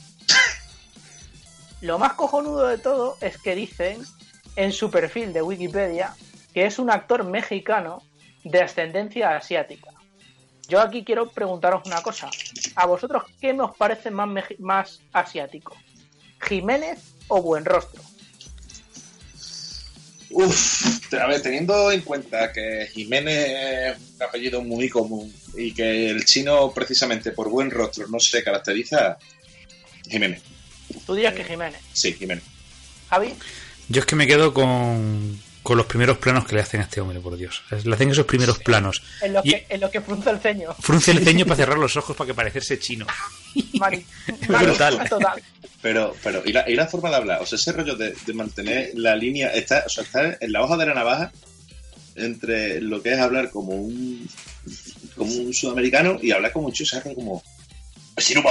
Lo 1.82 1.98
más 1.98 2.14
cojonudo 2.14 2.68
de 2.68 2.78
todo 2.78 3.18
es 3.22 3.38
que 3.40 3.56
dicen 3.56 4.02
en 4.56 4.72
su 4.72 4.92
perfil 4.92 5.34
de 5.34 5.42
Wikipedia 5.42 6.16
que 6.54 6.66
es 6.66 6.80
un 6.80 6.92
actor 6.92 7.24
mexicano 7.24 8.04
de 8.44 8.62
ascendencia 8.62 9.36
asiática. 9.36 9.92
Yo 10.68 10.80
aquí 10.80 11.04
quiero 11.04 11.30
preguntaros 11.30 11.82
una 11.86 12.02
cosa. 12.02 12.30
¿A 12.76 12.86
vosotros 12.86 13.24
qué 13.40 13.54
nos 13.54 13.76
parece 13.76 14.12
más, 14.12 14.30
más 14.60 15.02
asiático? 15.12 15.76
¿Jiménez 16.40 17.00
o 17.28 17.42
Buenrostro? 17.42 18.02
Uf, 20.30 21.14
a 21.14 21.28
ver, 21.28 21.42
teniendo 21.42 21.92
en 21.92 22.02
cuenta 22.02 22.54
que 22.54 22.88
Jiménez 22.94 23.98
es 23.98 24.16
un 24.16 24.24
apellido 24.24 24.62
muy 24.62 24.88
común 24.88 25.34
y 25.56 25.74
que 25.74 26.10
el 26.10 26.24
chino, 26.26 26.72
precisamente 26.72 27.32
por 27.32 27.50
buen 27.50 27.70
rostro, 27.70 28.08
no 28.08 28.20
se 28.20 28.42
caracteriza, 28.44 29.18
Jiménez. 30.08 30.51
Tú 31.06 31.14
dirías 31.16 31.34
que 31.34 31.44
Jiménez. 31.44 31.80
Sí, 31.94 32.14
Jiménez. 32.14 32.44
Javi, 33.10 33.34
Yo 33.89 34.00
es 34.02 34.06
que 34.06 34.16
me 34.16 34.26
quedo 34.28 34.54
con, 34.54 35.39
con 35.64 35.78
los 35.78 35.86
primeros 35.86 36.18
planos 36.18 36.46
que 36.46 36.56
le 36.56 36.62
hacen 36.62 36.80
a 36.80 36.84
este 36.84 37.02
hombre, 37.02 37.20
por 37.20 37.36
Dios. 37.38 37.62
Le 37.84 37.94
hacen 37.94 38.10
esos 38.12 38.26
primeros 38.26 38.60
planos. 38.60 39.04
en 39.22 39.34
lo 39.34 39.42
Y- 39.44 39.50
que, 39.52 39.66
en 39.70 39.82
lo 39.82 39.92
que 39.92 40.02
frunce 40.02 40.30
el 40.30 40.39
ceño. 40.39 40.74
Frunce 40.80 41.12
el 41.12 41.24
ceño 41.24 41.46
para 41.46 41.58
cerrar 41.58 41.78
los 41.78 41.96
ojos 41.98 42.16
para 42.16 42.28
que 42.28 42.34
parecerse 42.34 42.80
chino. 42.80 43.06
Mari- 43.74 44.06
Brutal. 44.48 45.08
Total. 45.10 45.42
Pero, 45.82 46.16
pero, 46.24 46.42
¿y 46.46 46.54
la, 46.54 46.70
y 46.70 46.76
la 46.76 46.88
forma 46.88 47.10
de 47.10 47.16
hablar? 47.16 47.42
O 47.42 47.46
sea, 47.46 47.58
ese 47.58 47.72
rollo 47.72 47.96
de, 47.96 48.14
de 48.26 48.34
mantener 48.34 48.92
la 48.96 49.16
línea, 49.16 49.50
está, 49.50 49.84
o 49.86 49.89
sea, 49.89 50.04
está 50.04 50.38
en 50.39 50.52
la 50.52 50.62
hoja 50.62 50.78
de 50.78 50.86
la 50.86 50.94
navaja 50.94 51.32
entre 52.16 52.82
lo 52.82 53.02
que 53.02 53.14
es 53.14 53.20
hablar 53.20 53.50
como 53.52 53.74
un 53.74 54.28
como 55.16 55.32
un 55.34 55.54
sudamericano 55.54 56.18
y 56.22 56.32
hablar 56.32 56.52
como 56.52 56.68
un 56.68 56.74
hace 56.74 57.16
como 57.16 57.42
así 58.16 58.34
no 58.34 58.44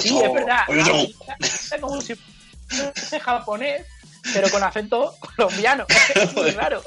Sí, 0.00 0.18
es 0.22 0.32
verdad. 0.32 0.60
Oye, 0.68 0.84
yo- 0.84 1.26
Es 1.40 1.74
como 1.80 2.00
si 2.00 2.14
fuese 2.68 3.20
japonés, 3.20 3.84
pero 4.32 4.50
con 4.50 4.62
acento 4.62 5.14
colombiano. 5.36 5.86
Es 6.14 6.32
muy 6.34 6.50
raro. 6.52 6.82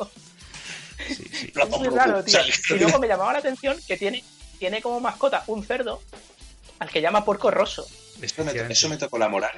Es 1.07 1.69
muy 1.69 1.87
raro, 1.89 2.23
tío. 2.23 2.39
Y 2.69 2.79
luego 2.79 2.99
me 2.99 3.07
llamaba 3.07 3.33
la 3.33 3.39
atención 3.39 3.77
que 3.87 3.97
tiene, 3.97 4.23
tiene 4.59 4.81
como 4.81 4.99
mascota 4.99 5.43
un 5.47 5.63
cerdo 5.65 6.01
al 6.79 6.89
que 6.89 7.01
llama 7.01 7.25
porco 7.25 7.49
rosso. 7.51 7.85
Eso 8.21 8.43
me, 8.43 8.51
eso 8.69 8.89
me 8.89 8.97
tocó 8.97 9.17
la 9.17 9.27
moral. 9.29 9.51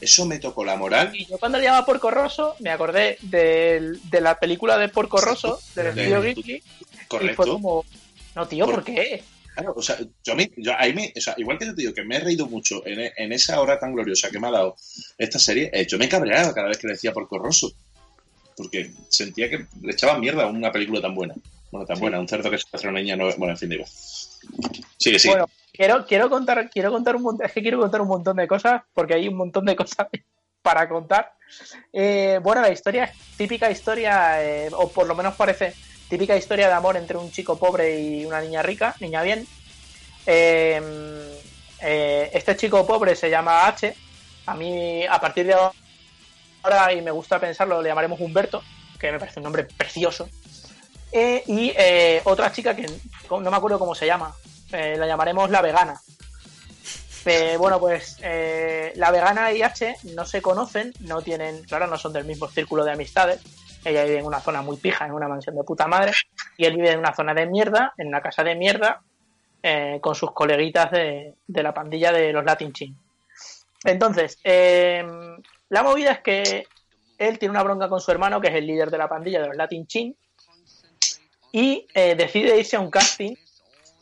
Eso 0.00 0.24
me 0.24 0.38
tocó 0.38 0.64
la 0.64 0.76
moral. 0.76 1.14
Y 1.14 1.26
yo 1.26 1.36
cuando 1.38 1.58
le 1.58 1.64
llamaba 1.64 1.84
porco 1.84 2.10
rosso 2.10 2.56
me 2.60 2.70
acordé 2.70 3.18
del- 3.20 4.00
de 4.08 4.20
la 4.22 4.38
película 4.38 4.78
de 4.78 4.88
Porco 4.88 5.20
Rosso, 5.20 5.60
del 5.74 5.94
De- 5.94 6.02
estudio 6.02 6.22
Ghibli, 6.22 6.54
y 6.54 6.60
fue 6.62 7.06
Correcto. 7.08 7.42
como, 7.52 7.84
no 8.34 8.48
tío, 8.48 8.64
¿por 8.64 8.76
Por- 8.76 8.84
qué? 8.84 9.22
Claro, 9.54 9.74
o 9.76 9.82
sea, 9.82 9.98
yo, 10.24 10.32
a 10.32 10.36
mí- 10.36 10.50
yo 10.56 10.72
ahí 10.78 10.92
me- 10.94 11.12
o 11.16 11.20
sea, 11.20 11.34
igual 11.36 11.58
que 11.58 11.66
yo 11.66 11.74
te 11.74 11.82
digo 11.82 11.94
que 11.94 12.04
me 12.04 12.16
he 12.16 12.20
reído 12.20 12.46
mucho 12.46 12.86
en, 12.86 13.10
en 13.16 13.32
esa 13.32 13.60
hora 13.60 13.78
tan 13.78 13.92
gloriosa 13.92 14.30
que 14.30 14.38
me 14.38 14.48
ha 14.48 14.52
dado 14.52 14.76
esta 15.18 15.38
serie, 15.38 15.70
eh, 15.72 15.86
yo 15.86 15.98
me 15.98 16.08
cabreaba 16.08 16.54
cada 16.54 16.68
vez 16.68 16.78
que 16.78 16.86
le 16.86 16.94
decía 16.94 17.12
por 17.12 17.28
corroso. 17.28 17.72
Porque 18.56 18.90
sentía 19.08 19.48
que 19.48 19.66
le 19.80 19.92
echaban 19.92 20.20
mierda 20.20 20.44
a 20.44 20.46
una 20.48 20.70
película 20.70 21.00
tan 21.00 21.14
buena. 21.14 21.34
Bueno, 21.70 21.86
tan 21.86 21.98
buena, 21.98 22.20
un 22.20 22.28
cerdo 22.28 22.50
que 22.50 22.58
se 22.58 22.64
hace 22.72 22.88
una 22.88 23.00
niña 23.00 23.16
no. 23.16 23.24
Bueno, 23.36 23.52
en 23.52 23.56
fin, 23.58 23.68
digo. 23.70 23.84
Sigue, 23.86 25.18
sigue. 25.18 25.34
Bueno, 25.34 25.48
quiero, 25.72 26.04
quiero 26.04 26.28
contar, 26.28 26.68
quiero 26.68 26.90
contar 26.90 27.16
un 27.16 27.22
montón, 27.22 27.46
es 27.46 27.52
que 27.52 27.62
quiero 27.62 27.78
contar 27.78 28.00
un 28.02 28.08
montón 28.08 28.36
de 28.36 28.46
cosas, 28.48 28.82
porque 28.92 29.14
hay 29.14 29.28
un 29.28 29.36
montón 29.36 29.64
de 29.64 29.76
cosas 29.76 30.08
para 30.62 30.88
contar. 30.88 31.32
Eh, 31.92 32.38
bueno, 32.42 32.60
la 32.60 32.70
historia 32.70 33.04
es 33.04 33.12
típica 33.36 33.70
historia, 33.70 34.42
eh, 34.44 34.68
o 34.72 34.88
por 34.88 35.06
lo 35.06 35.14
menos 35.14 35.34
parece 35.36 35.72
típica 36.10 36.36
historia 36.36 36.66
de 36.66 36.74
amor 36.74 36.96
entre 36.96 37.16
un 37.16 37.30
chico 37.30 37.56
pobre 37.56 37.98
y 38.00 38.26
una 38.26 38.40
niña 38.40 38.62
rica, 38.62 38.94
niña 38.98 39.22
bien. 39.22 39.46
Eh, 40.26 41.38
eh, 41.80 42.30
este 42.34 42.56
chico 42.56 42.84
pobre 42.84 43.14
se 43.14 43.30
llama 43.30 43.66
H. 43.66 43.94
A 44.46 44.54
mí, 44.54 45.06
a 45.06 45.20
partir 45.20 45.46
de 45.46 45.54
ahora, 45.54 46.92
y 46.92 47.00
me 47.00 47.12
gusta 47.12 47.38
pensarlo, 47.38 47.80
le 47.80 47.88
llamaremos 47.88 48.20
Humberto, 48.20 48.62
que 48.98 49.12
me 49.12 49.20
parece 49.20 49.38
un 49.38 49.44
nombre 49.44 49.64
precioso. 49.64 50.28
Eh, 51.12 51.44
y 51.46 51.72
eh, 51.76 52.20
otra 52.24 52.52
chica 52.52 52.74
que 52.74 52.86
no 53.30 53.50
me 53.50 53.56
acuerdo 53.56 53.78
cómo 53.78 53.94
se 53.94 54.06
llama, 54.06 54.34
la 54.70 55.06
llamaremos 55.06 55.48
la 55.48 55.62
vegana. 55.62 56.00
Bueno, 57.58 57.78
pues 57.78 58.18
la 58.20 59.10
vegana 59.12 59.52
y 59.52 59.62
H 59.62 59.96
no 60.14 60.24
se 60.24 60.42
conocen, 60.42 60.92
no 61.00 61.22
tienen, 61.22 61.62
claro, 61.64 61.86
no 61.86 61.98
son 61.98 62.12
del 62.12 62.24
mismo 62.24 62.48
círculo 62.48 62.84
de 62.84 62.92
amistades. 62.92 63.40
Ella 63.84 64.04
vive 64.04 64.18
en 64.18 64.26
una 64.26 64.40
zona 64.40 64.62
muy 64.62 64.76
pija, 64.76 65.06
en 65.06 65.12
una 65.12 65.28
mansión 65.28 65.56
de 65.56 65.64
puta 65.64 65.86
madre, 65.86 66.12
y 66.56 66.64
él 66.64 66.76
vive 66.76 66.90
en 66.90 66.98
una 66.98 67.14
zona 67.14 67.34
de 67.34 67.46
mierda, 67.46 67.94
en 67.96 68.08
una 68.08 68.20
casa 68.20 68.44
de 68.44 68.54
mierda, 68.54 69.00
eh, 69.62 69.98
con 70.00 70.14
sus 70.14 70.32
coleguitas 70.32 70.90
de, 70.90 71.34
de 71.46 71.62
la 71.62 71.72
pandilla 71.72 72.12
de 72.12 72.32
los 72.32 72.44
Latin 72.44 72.72
Chin. 72.72 72.96
Entonces, 73.84 74.38
eh, 74.44 75.04
la 75.70 75.82
movida 75.82 76.12
es 76.12 76.20
que 76.20 76.66
él 77.18 77.38
tiene 77.38 77.52
una 77.52 77.62
bronca 77.62 77.88
con 77.88 78.00
su 78.00 78.10
hermano, 78.10 78.40
que 78.40 78.48
es 78.48 78.54
el 78.54 78.66
líder 78.66 78.90
de 78.90 78.98
la 78.98 79.08
pandilla 79.08 79.40
de 79.40 79.48
los 79.48 79.56
Latin 79.56 79.86
Chin, 79.86 80.16
y 81.52 81.86
eh, 81.94 82.14
decide 82.14 82.58
irse 82.58 82.76
a 82.76 82.80
un 82.80 82.90
casting 82.90 83.34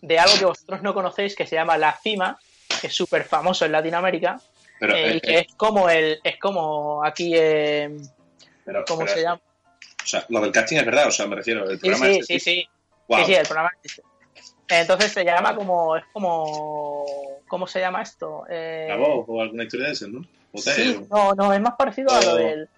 de 0.02 0.18
algo 0.18 0.34
que 0.38 0.44
vosotros 0.44 0.82
no 0.82 0.94
conocéis, 0.94 1.34
que 1.34 1.46
se 1.46 1.56
llama 1.56 1.78
La 1.78 1.96
Cima, 2.02 2.38
que 2.80 2.88
es 2.88 2.94
súper 2.94 3.24
famoso 3.24 3.64
en 3.64 3.72
Latinoamérica, 3.72 4.40
Pero, 4.78 4.94
eh, 4.94 5.10
eh, 5.10 5.16
y 5.16 5.20
que 5.20 5.38
es 5.38 5.54
como 5.56 5.88
el, 5.88 6.20
es 6.22 6.38
como 6.38 7.04
aquí, 7.04 7.32
eh, 7.34 7.96
¿cómo 8.86 9.06
se 9.06 9.22
llama? 9.22 9.40
O 10.02 10.06
sea, 10.06 10.24
lo 10.28 10.40
del 10.40 10.52
casting 10.52 10.76
es 10.78 10.86
verdad, 10.86 11.08
o 11.08 11.10
sea, 11.10 11.26
me 11.26 11.36
refiero. 11.36 11.68
El 11.68 11.78
Sí, 11.78 11.88
programa 11.88 12.06
sí, 12.06 12.18
este- 12.20 12.38
sí, 12.38 12.40
sí. 12.40 12.68
Wow. 13.08 13.18
Sí, 13.20 13.24
sí, 13.26 13.34
el 13.34 13.46
programa 13.46 13.70
existe. 13.76 14.02
Entonces 14.70 15.12
se 15.12 15.24
llama 15.24 15.54
como, 15.56 15.96
es 15.96 16.04
como, 16.12 17.04
¿cómo 17.48 17.66
se 17.66 17.80
llama 17.80 18.02
esto? 18.02 18.44
Eh, 18.50 18.86
La 18.88 18.96
voz 18.96 19.24
o 19.26 19.40
alguna 19.40 19.64
historia 19.64 19.86
de 19.86 19.92
eso, 19.92 20.08
¿no? 20.08 20.22
Sí, 20.54 21.06
no, 21.10 21.32
no, 21.34 21.52
es 21.52 21.60
más 21.60 21.74
parecido 21.78 22.10
a 22.10 22.20
lo 22.22 22.34
del... 22.36 22.68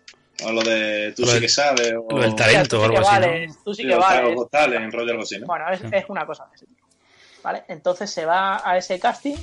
o 0.45 0.53
lo 0.53 0.62
de 0.62 1.12
tú 1.16 1.23
Lo 1.23 1.29
sí 1.29 1.41
que 1.41 1.49
sabes. 1.49 1.95
O, 1.95 2.16
lo 2.16 2.23
del 2.23 2.35
talento 2.35 2.77
tú 2.79 2.83
o 2.83 2.89
sí 2.89 2.97
algo 2.97 3.09
así, 3.09 3.47
Tú 3.64 3.75
sí 3.75 3.83
Sí, 3.83 3.89
que 3.89 3.95
o 3.95 3.99
vales. 4.01 4.93
Rollo 4.93 5.11
algo 5.11 5.23
así, 5.23 5.39
¿no? 5.39 5.47
Bueno, 5.47 5.68
es, 5.71 5.81
es 5.91 6.05
una 6.09 6.27
cosa 6.27 6.47
de 6.47 6.57
ese 6.57 6.66
tipo. 6.66 6.87
¿Vale? 7.43 7.64
Entonces 7.68 8.11
se 8.11 8.25
va 8.27 8.61
a 8.68 8.77
ese 8.77 9.01
casting 9.01 9.37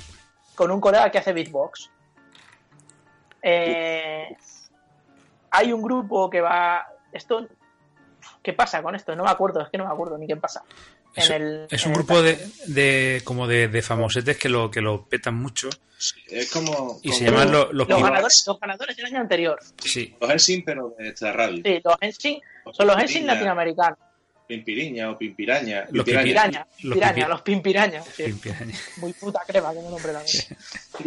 con 0.56 0.72
un 0.72 0.80
colega 0.80 1.10
que 1.10 1.18
hace 1.18 1.34
beatbox. 1.34 1.90
Eh, 3.42 4.36
hay 5.52 5.74
un 5.74 5.82
grupo 5.82 6.30
que 6.30 6.42
va. 6.42 6.86
Esto. 7.12 7.48
¿Qué 8.48 8.54
pasa 8.54 8.82
con 8.82 8.96
esto? 8.96 9.14
No 9.14 9.26
me 9.26 9.30
acuerdo, 9.30 9.60
es 9.62 9.68
que 9.70 9.78
no 9.78 9.86
me 9.86 9.92
acuerdo 9.92 10.18
ni 10.18 10.26
qué 10.26 10.38
pasa. 10.38 10.64
Es, 11.14 11.30
En 11.30 11.42
el- 11.42 11.68
es 11.70 11.82
en 11.84 11.90
un 11.90 11.92
el 11.98 11.98
grupo 12.06 12.22
de, 12.22 12.50
de 12.68 13.22
como 13.26 13.46
de, 13.46 13.68
de 13.68 13.82
famosetes 13.82 14.38
que 14.38 14.48
lo 14.48 14.72
que 14.72 14.80
lo 14.80 15.04
petan 15.04 15.36
mucho 15.36 15.68
Es 16.30 16.50
como. 16.50 16.98
y 17.04 17.12
se 17.12 17.26
llaman 17.26 17.52
los, 17.52 17.74
los 17.74 17.90
los, 17.90 17.98
pi- 17.98 18.04
ganadores, 18.04 18.44
los 18.48 18.58
ganadores 18.58 18.96
del 18.96 19.06
año 19.08 19.20
anterior. 19.20 19.60
sí 19.84 20.16
Los 20.22 20.30
Helsing, 20.32 20.64
pero 20.64 20.96
de 20.98 21.10
esta 21.10 21.34
radio. 21.34 21.62
Sí, 21.62 21.82
los 21.84 21.96
Henshin 22.00 22.40
son 22.72 22.88
los 22.88 22.96
Pimpiriña, 22.96 23.34
latinoamericanos. 23.34 24.00
Pimpiriña 24.48 25.12
o 25.12 25.18
Pimpiraña. 25.18 25.88
Los 25.92 26.06
Pimpiraña. 26.06 26.24
Piraña, 26.24 26.68
Los 26.84 26.94
piraña, 26.94 27.26
pipi- 27.26 27.30
los 27.30 27.42
pimpirañas. 27.42 28.06
sí. 28.16 28.24
Pimpiraña. 28.24 28.76
Muy 29.02 29.12
puta 29.12 29.42
crema, 29.46 29.74
que 29.74 29.82
me 29.82 29.90
nombre 29.90 30.14
también. 30.14 30.44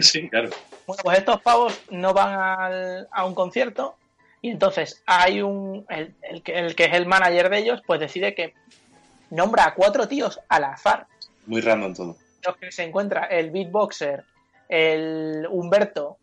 Sí, 0.00 0.28
claro. 0.28 0.50
Bueno, 0.86 1.02
pues 1.02 1.18
estos 1.18 1.40
pavos 1.40 1.72
no 1.90 2.12
van 2.12 2.38
al- 2.38 3.08
a 3.10 3.24
un 3.24 3.34
concierto 3.34 3.96
y 4.42 4.50
entonces 4.50 5.02
hay 5.06 5.42
un. 5.42 5.84
El, 5.88 6.14
el 6.22 6.42
que, 6.42 6.58
el 6.58 6.74
que 6.74 6.84
es 6.84 6.94
el 6.94 7.06
manager 7.06 7.50
de 7.50 7.58
ellos, 7.58 7.82
pues 7.86 8.00
decide 8.00 8.34
que 8.34 8.54
nombra 9.30 9.66
a 9.66 9.74
cuatro 9.74 10.08
tíos 10.08 10.40
al 10.48 10.64
azar. 10.64 11.06
Muy 11.46 11.60
random 11.60 11.94
todo. 11.94 12.16
Los 12.44 12.56
que 12.56 12.72
se 12.72 12.84
encuentra 12.84 13.24
el 13.24 13.50
beatboxer, 13.50 14.24
el 14.68 15.46
Humberto, 15.50 16.16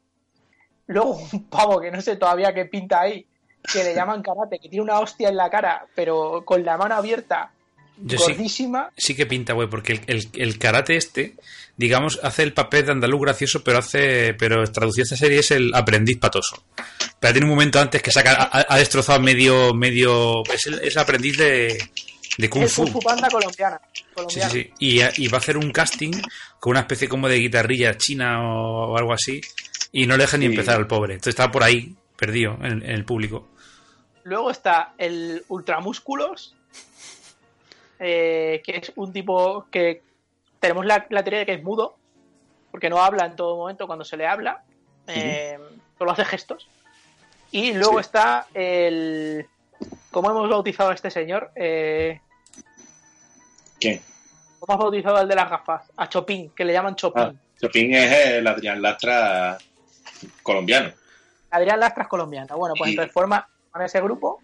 luego 0.88 1.20
un 1.32 1.44
pavo 1.46 1.80
que 1.80 1.92
no 1.92 2.02
sé 2.02 2.16
todavía 2.16 2.54
qué 2.54 2.66
pinta 2.66 3.02
ahí, 3.02 3.26
que 3.72 3.84
le 3.84 3.94
llaman 3.94 4.24
karate, 4.24 4.60
que 4.60 4.70
tiene 4.70 4.84
una 4.84 5.00
hostia 5.00 5.30
en 5.30 5.38
la 5.38 5.50
cara, 5.50 5.86
pero 5.94 6.44
con 6.44 6.64
la 6.64 6.78
mano 6.78 6.96
abierta, 6.96 7.52
Yo 8.00 8.18
sí, 8.18 8.34
gordísima. 8.34 8.92
sí 8.96 9.16
que 9.16 9.26
pinta, 9.26 9.54
güey, 9.54 9.68
porque 9.70 9.94
el, 9.94 10.02
el- 10.08 10.30
el 10.36 10.58
karate 10.60 10.96
este, 10.96 11.36
digamos, 11.78 12.20
hace 12.24 12.44
el 12.44 12.54
papel 12.54 12.86
de 12.86 12.92
andaluz 12.92 13.22
gracioso, 13.22 13.64
pero 13.64 13.80
hace, 13.80 14.34
pero 14.36 14.64
traducido 14.72 15.04
a 15.04 15.06
esta 15.06 15.18
serie 15.18 15.40
es 15.40 15.52
el 15.52 15.74
aprendiz 15.74 16.18
patoso. 16.18 16.64
Pero 17.20 17.34
tiene 17.34 17.46
un 17.46 17.52
momento 17.54 17.80
antes 17.80 18.02
que 18.02 18.12
saca, 18.12 18.50
ha, 18.52 18.66
ha 18.70 18.78
destrozado 18.78 19.20
medio, 19.20 19.74
medio, 19.74 20.44
es 20.54 20.68
el, 20.68 20.76
es 20.76 20.96
el 20.96 21.02
aprendiz 21.02 21.38
de, 21.38 21.78
de 22.38 22.50
Kung 22.50 22.68
Fu. 22.68 22.84
Kung 22.84 22.94
Fu 22.94 23.00
Panda 23.00 23.28
colombiana. 23.30 23.82
Sí, 23.94 24.04
colombiana. 24.14 24.50
sí, 24.52 24.62
sí. 24.64 24.74
Y, 24.80 25.24
y 25.24 25.28
va 25.28 25.38
a 25.38 25.42
hacer 25.42 25.58
un 25.58 25.72
casting 25.72 26.12
con 26.60 26.72
una 26.72 26.82
especie 26.82 27.08
como 27.10 27.28
de 27.28 27.38
guitarrilla 27.38 27.98
china 27.98 28.42
o, 28.44 28.96
algo 28.98 29.14
así. 29.14 29.42
Y 29.92 30.06
no 30.06 30.18
le 30.18 30.24
deja 30.26 30.38
ni 30.38 30.46
empezar 30.46 30.76
al 30.78 30.86
pobre. 30.88 31.14
Entonces 31.16 31.32
está 31.32 31.52
por 31.52 31.64
ahí, 31.64 31.96
perdido 32.16 32.58
en, 32.62 32.84
en 32.84 32.92
el 32.92 33.06
público. 33.06 33.48
Luego 34.24 34.52
está 34.52 34.94
el 34.98 35.44
Ultramúsculos, 35.48 36.54
eh, 38.00 38.62
que 38.66 38.78
es 38.78 38.92
un 38.96 39.12
tipo 39.14 39.66
que 39.72 40.02
tenemos 40.60 40.86
la, 40.86 41.06
la 41.10 41.24
teoría 41.24 41.40
de 41.40 41.46
que 41.46 41.54
es 41.54 41.64
mudo, 41.64 41.96
porque 42.72 42.90
no 42.90 43.02
habla 43.02 43.26
en 43.26 43.36
todo 43.36 43.56
momento 43.58 43.88
cuando 43.88 44.06
se 44.06 44.18
le 44.18 44.28
habla, 44.28 44.64
eh, 45.08 45.58
solo 45.98 46.12
hace 46.12 46.26
gestos. 46.26 46.68
Y 47.52 47.74
luego 47.74 47.94
Sí. 47.96 48.02
está 48.02 48.48
el. 48.54 49.48
¿Cómo 50.12 50.30
hemos 50.32 50.50
bautizado 50.50 50.90
a 50.90 50.94
este 50.94 51.10
señor? 51.12 51.52
Eh, 51.56 52.20
¿Quién? 53.80 54.02
¿Cómo 54.60 54.74
has 54.74 54.80
bautizado 54.80 55.18
al 55.18 55.28
de 55.28 55.36
las 55.36 55.50
gafas? 55.50 55.84
A 55.96 56.10
Chopin, 56.10 56.50
que 56.50 56.66
le 56.66 56.74
llaman 56.74 56.96
Chopin. 56.96 57.24
Ah, 57.24 57.34
Chopin 57.62 57.94
es 57.94 58.12
el 58.28 58.48
Adrián 58.48 58.82
Lastra 58.82 59.58
colombiano. 60.44 60.92
Adrián 61.52 61.80
Lastras 61.80 62.08
colombiano. 62.08 62.58
Bueno, 62.58 62.74
pues 62.78 62.90
Y- 62.90 62.94
entonces 62.94 63.14
forma 63.14 63.48
ese 63.86 64.02
grupo 64.02 64.42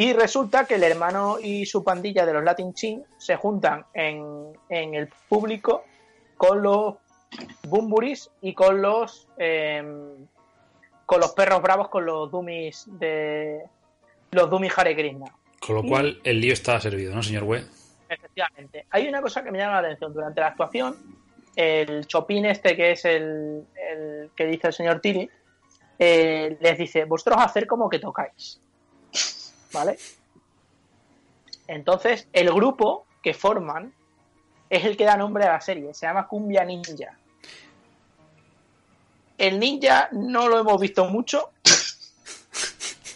y 0.00 0.12
resulta 0.12 0.64
que 0.64 0.76
el 0.76 0.84
hermano 0.84 1.38
y 1.42 1.66
su 1.66 1.82
pandilla 1.82 2.24
de 2.24 2.32
los 2.32 2.44
Latin 2.44 2.72
Chin 2.72 3.02
se 3.16 3.34
juntan 3.34 3.84
en, 3.94 4.52
en 4.68 4.94
el 4.94 5.08
público 5.28 5.82
con 6.36 6.62
los 6.62 6.94
Bumburis 7.66 8.30
y 8.40 8.54
con 8.54 8.80
los 8.80 9.26
em, 9.38 10.26
con 11.04 11.18
los 11.20 11.32
perros 11.32 11.60
bravos, 11.62 11.88
con 11.88 12.06
los 12.06 12.30
Dummies 12.30 12.84
de 12.98 13.64
los 14.30 14.48
Dummies 14.48 14.72
Hare 14.78 14.94
Krishna. 14.94 15.26
Con 15.58 15.74
lo 15.76 15.84
Y- 15.84 15.88
cual 15.88 16.20
el 16.22 16.40
lío 16.40 16.52
está 16.52 16.80
servido, 16.80 17.12
¿no, 17.12 17.22
señor 17.24 17.42
Webb? 17.42 17.66
Efectivamente. 18.08 18.86
Hay 18.90 19.08
una 19.08 19.20
cosa 19.20 19.42
que 19.42 19.50
me 19.50 19.58
llama 19.58 19.80
la 19.82 19.88
atención 19.88 20.14
durante 20.14 20.40
la 20.40 20.46
actuación. 20.48 20.96
El 21.56 22.06
Chopin 22.06 22.46
este, 22.46 22.76
que 22.76 22.92
es 22.92 23.04
el, 23.04 23.64
el 23.90 24.30
que 24.36 24.46
dice 24.46 24.68
el 24.68 24.72
señor 24.72 25.00
Tiri, 25.00 25.28
eh, 25.98 26.56
les 26.60 26.78
dice, 26.78 27.04
vosotros 27.04 27.36
hacer 27.40 27.66
como 27.66 27.88
que 27.88 27.98
tocáis. 27.98 28.60
¿Vale? 29.72 29.98
Entonces, 31.66 32.26
el 32.32 32.50
grupo 32.52 33.06
que 33.22 33.34
forman 33.34 33.92
es 34.70 34.84
el 34.84 34.96
que 34.96 35.04
da 35.04 35.16
nombre 35.16 35.44
a 35.44 35.52
la 35.52 35.60
serie. 35.60 35.92
Se 35.94 36.06
llama 36.06 36.26
Cumbia 36.26 36.64
Ninja. 36.64 37.16
El 39.36 39.58
ninja 39.60 40.08
no 40.12 40.48
lo 40.48 40.58
hemos 40.58 40.80
visto 40.80 41.04
mucho. 41.06 41.50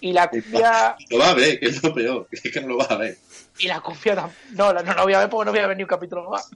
Y 0.01 0.13
la 0.13 0.29
cumbia 0.29 0.97
Lo 1.11 1.19
va 1.19 1.31
a 1.31 1.35
ver, 1.35 1.59
que 1.61 1.67
es 1.67 1.83
lo 1.83 1.95
peor. 1.95 2.29
Que 2.53 2.61
no 2.61 2.69
lo 2.69 2.79
va 2.79 2.85
a 2.87 2.97
ver. 2.97 3.17
y 3.59 3.69
la 3.69 3.81
cumbia 3.81 4.17
tam- 4.17 4.31
no, 4.51 4.73
no, 4.73 4.83
no 4.83 5.03
voy 5.05 5.15
a 5.15 5.21
ver 5.21 5.29
porque 5.31 5.47
no 5.47 5.53
voy 5.53 5.61
a 5.61 5.67
ver 5.69 5.77
ni 5.77 5.83
un 5.85 5.89
capítulo 5.89 6.29
más. 6.31 6.51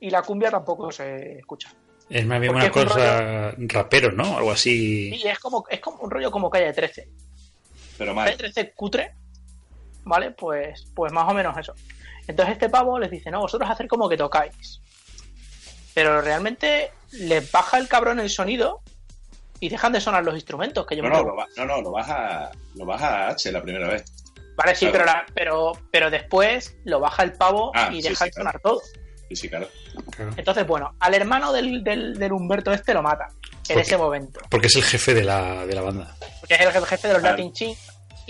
Y 0.00 0.10
la 0.10 0.22
cumbia 0.22 0.50
tampoco 0.50 0.90
se 0.92 1.38
escucha. 1.38 1.72
Es 2.08 2.26
más 2.26 2.40
bien 2.40 2.52
Porque 2.52 2.66
una 2.66 2.82
es 2.82 2.86
un 2.86 2.88
cosa 2.88 3.54
rapero, 3.58 4.12
¿no? 4.12 4.36
Algo 4.38 4.50
así. 4.50 5.10
Y 5.14 5.26
es 5.28 5.38
como, 5.38 5.64
es 5.68 5.80
como 5.80 5.98
un 5.98 6.10
rollo 6.10 6.30
como 6.30 6.50
calle 6.50 6.72
13. 6.72 7.08
Pero 8.00 8.14
mal. 8.14 8.34
13 8.36 8.72
cutre, 8.72 9.14
¿vale? 10.04 10.30
Pues, 10.30 10.86
pues 10.94 11.12
más 11.12 11.28
o 11.28 11.34
menos 11.34 11.56
eso. 11.58 11.74
Entonces 12.26 12.54
este 12.54 12.68
pavo 12.70 12.98
les 12.98 13.10
dice, 13.10 13.30
no, 13.30 13.40
vosotros 13.40 13.68
hacer 13.70 13.86
como 13.88 14.08
que 14.08 14.16
tocáis. 14.16 14.80
Pero 15.94 16.20
realmente 16.22 16.92
les 17.12 17.50
baja 17.52 17.76
el 17.78 17.88
cabrón 17.88 18.20
el 18.20 18.30
sonido 18.30 18.80
y 19.58 19.68
dejan 19.68 19.92
de 19.92 20.00
sonar 20.00 20.24
los 20.24 20.34
instrumentos. 20.34 20.86
Que 20.86 20.96
yo 20.96 21.02
No, 21.02 21.08
me 21.10 21.14
no, 21.16 21.22
lo, 21.24 21.36
no, 21.56 21.66
no, 21.66 21.82
lo 21.82 21.90
baja, 21.90 22.50
lo 22.74 22.86
baja 22.86 23.26
a 23.26 23.28
H 23.30 23.52
la 23.52 23.60
primera 23.62 23.88
vez. 23.88 24.04
Vale, 24.56 24.74
sí, 24.74 24.86
claro. 24.86 24.92
pero, 24.92 25.04
la- 25.04 25.26
pero, 25.34 25.72
pero 25.90 26.10
después 26.10 26.76
lo 26.84 27.00
baja 27.00 27.22
el 27.22 27.32
pavo 27.32 27.72
Ah, 27.74 27.90
y 27.92 28.00
sí, 28.02 28.08
deja 28.08 28.24
sí, 28.24 28.30
de 28.30 28.32
sonar 28.34 28.60
todo. 28.60 28.80
Sí, 29.28 29.36
sí, 29.36 29.48
claro. 29.48 29.68
Entonces, 30.36 30.66
bueno, 30.66 30.94
al 31.00 31.14
hermano 31.14 31.52
del, 31.52 31.84
del, 31.84 32.18
del 32.18 32.32
Humberto 32.32 32.72
este 32.72 32.94
lo 32.94 33.02
mata 33.02 33.28
en 33.68 33.74
¿Por 33.74 33.82
ese 33.82 33.96
momento. 33.96 34.40
Porque 34.50 34.66
es 34.66 34.76
el 34.76 34.82
jefe 34.82 35.14
de 35.14 35.22
la, 35.24 35.66
de 35.66 35.74
la 35.74 35.82
banda. 35.82 36.16
Porque 36.40 36.54
es 36.54 36.60
el 36.74 36.84
jefe 36.86 37.08
de 37.08 37.14
los. 37.14 37.22
Latin 37.22 37.52
Chin 37.52 37.74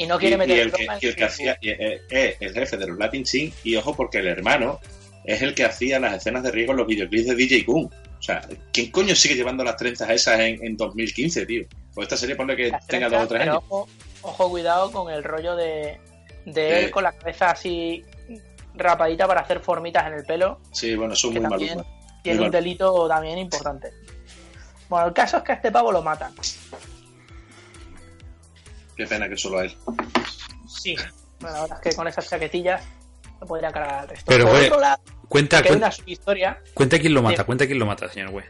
y 0.03 0.07
no 0.07 0.17
Y, 0.17 0.19
quiere 0.19 0.35
y 0.37 0.39
meter 0.39 0.59
el 0.61 0.73
que, 0.73 0.87
y 1.01 1.07
el 1.07 1.15
que 1.17 1.25
hacía, 1.25 1.59
y, 1.61 1.69
eh, 1.69 2.01
eh, 2.09 2.37
el 2.41 2.55
jefe 2.55 2.77
de 2.79 2.87
los 2.87 2.99
Latin 2.99 3.27
Sin, 3.27 3.53
y 3.65 3.77
ojo, 3.77 3.95
porque 3.95 4.19
el 4.19 4.29
hermano 4.29 4.81
es 5.25 5.43
el 5.43 5.55
que 5.55 5.65
hacía 5.65 6.01
las 6.01 6.15
escenas 6.15 6.43
de 6.43 6.51
riego 6.51 6.73
en 6.73 6.79
los 6.79 6.87
videoclips 6.87 7.27
de 7.27 7.35
DJ 7.35 7.67
Kun. 7.67 7.85
O 8.19 8.23
sea, 8.23 8.41
¿quién 8.73 8.91
coño 8.91 9.15
sigue 9.15 9.35
llevando 9.35 9.63
las 9.63 9.77
trenzas 9.77 10.09
esas 10.09 10.41
en, 10.41 10.65
en 10.65 10.77
2015, 10.79 11.45
tío? 11.45 11.65
Pues 11.95 12.07
esta 12.07 12.17
serie 12.17 12.35
pone 12.35 12.57
que 12.57 12.71
las 12.71 12.87
tenga 12.87 13.09
trenzas, 13.09 13.11
dos 13.11 13.25
o 13.25 13.29
tres 13.29 13.41
pero 13.41 13.53
años. 13.53 13.65
Ojo, 13.69 13.89
ojo, 14.23 14.51
cuidado 14.51 14.91
con 14.91 15.13
el 15.13 15.23
rollo 15.23 15.55
de, 15.57 16.01
de 16.47 16.85
él 16.85 16.91
con 16.91 17.03
la 17.05 17.13
cabeza 17.13 17.51
así 17.51 18.03
rapadita 18.75 19.27
para 19.27 19.43
hacer 19.43 19.61
formitas 19.61 20.07
en 20.07 20.15
el 20.15 20.25
pelo. 20.25 20.61
Sí, 20.73 20.95
bueno, 20.95 21.15
son 21.15 21.35
que 21.35 21.41
muy 21.41 21.51
malucos. 21.51 21.87
tiene 22.23 22.39
Muy 22.39 22.47
un 22.47 22.53
mal. 22.53 22.63
delito 22.63 23.07
también 23.09 23.39
importante. 23.39 23.91
Bueno, 24.89 25.09
el 25.09 25.13
caso 25.13 25.37
es 25.37 25.43
que 25.43 25.53
a 25.53 25.55
este 25.57 25.71
pavo 25.71 25.93
lo 25.93 26.01
matan. 26.03 26.33
Qué 29.01 29.07
pena 29.07 29.31
que 29.31 29.37
solo 29.39 29.61
a 29.61 29.65
él. 29.65 29.75
Sí. 30.69 30.95
Bueno, 31.41 31.57
la 31.57 31.63
verdad 31.63 31.79
es 31.83 31.91
que 31.91 31.97
con 31.97 32.07
esas 32.07 32.29
chaquetillas 32.29 32.85
se 33.39 33.47
podría 33.47 33.71
cargar 33.73 34.01
al 34.01 34.09
resto. 34.11 34.25
Pero, 34.27 34.45
Por 34.45 34.53
güey, 34.57 34.67
otro 34.67 34.79
lado, 34.81 35.03
cuenta, 35.27 35.63
cuenta, 35.63 35.77
una 35.79 35.91
subhistoria. 35.91 36.63
cuenta 36.75 36.99
quién 36.99 37.15
lo 37.15 37.23
mata, 37.23 37.39
Sí. 37.39 37.45
cuenta 37.47 37.67
quién 37.67 37.79
lo 37.79 37.87
mata, 37.87 38.11
señor 38.13 38.31
güey. 38.31 38.45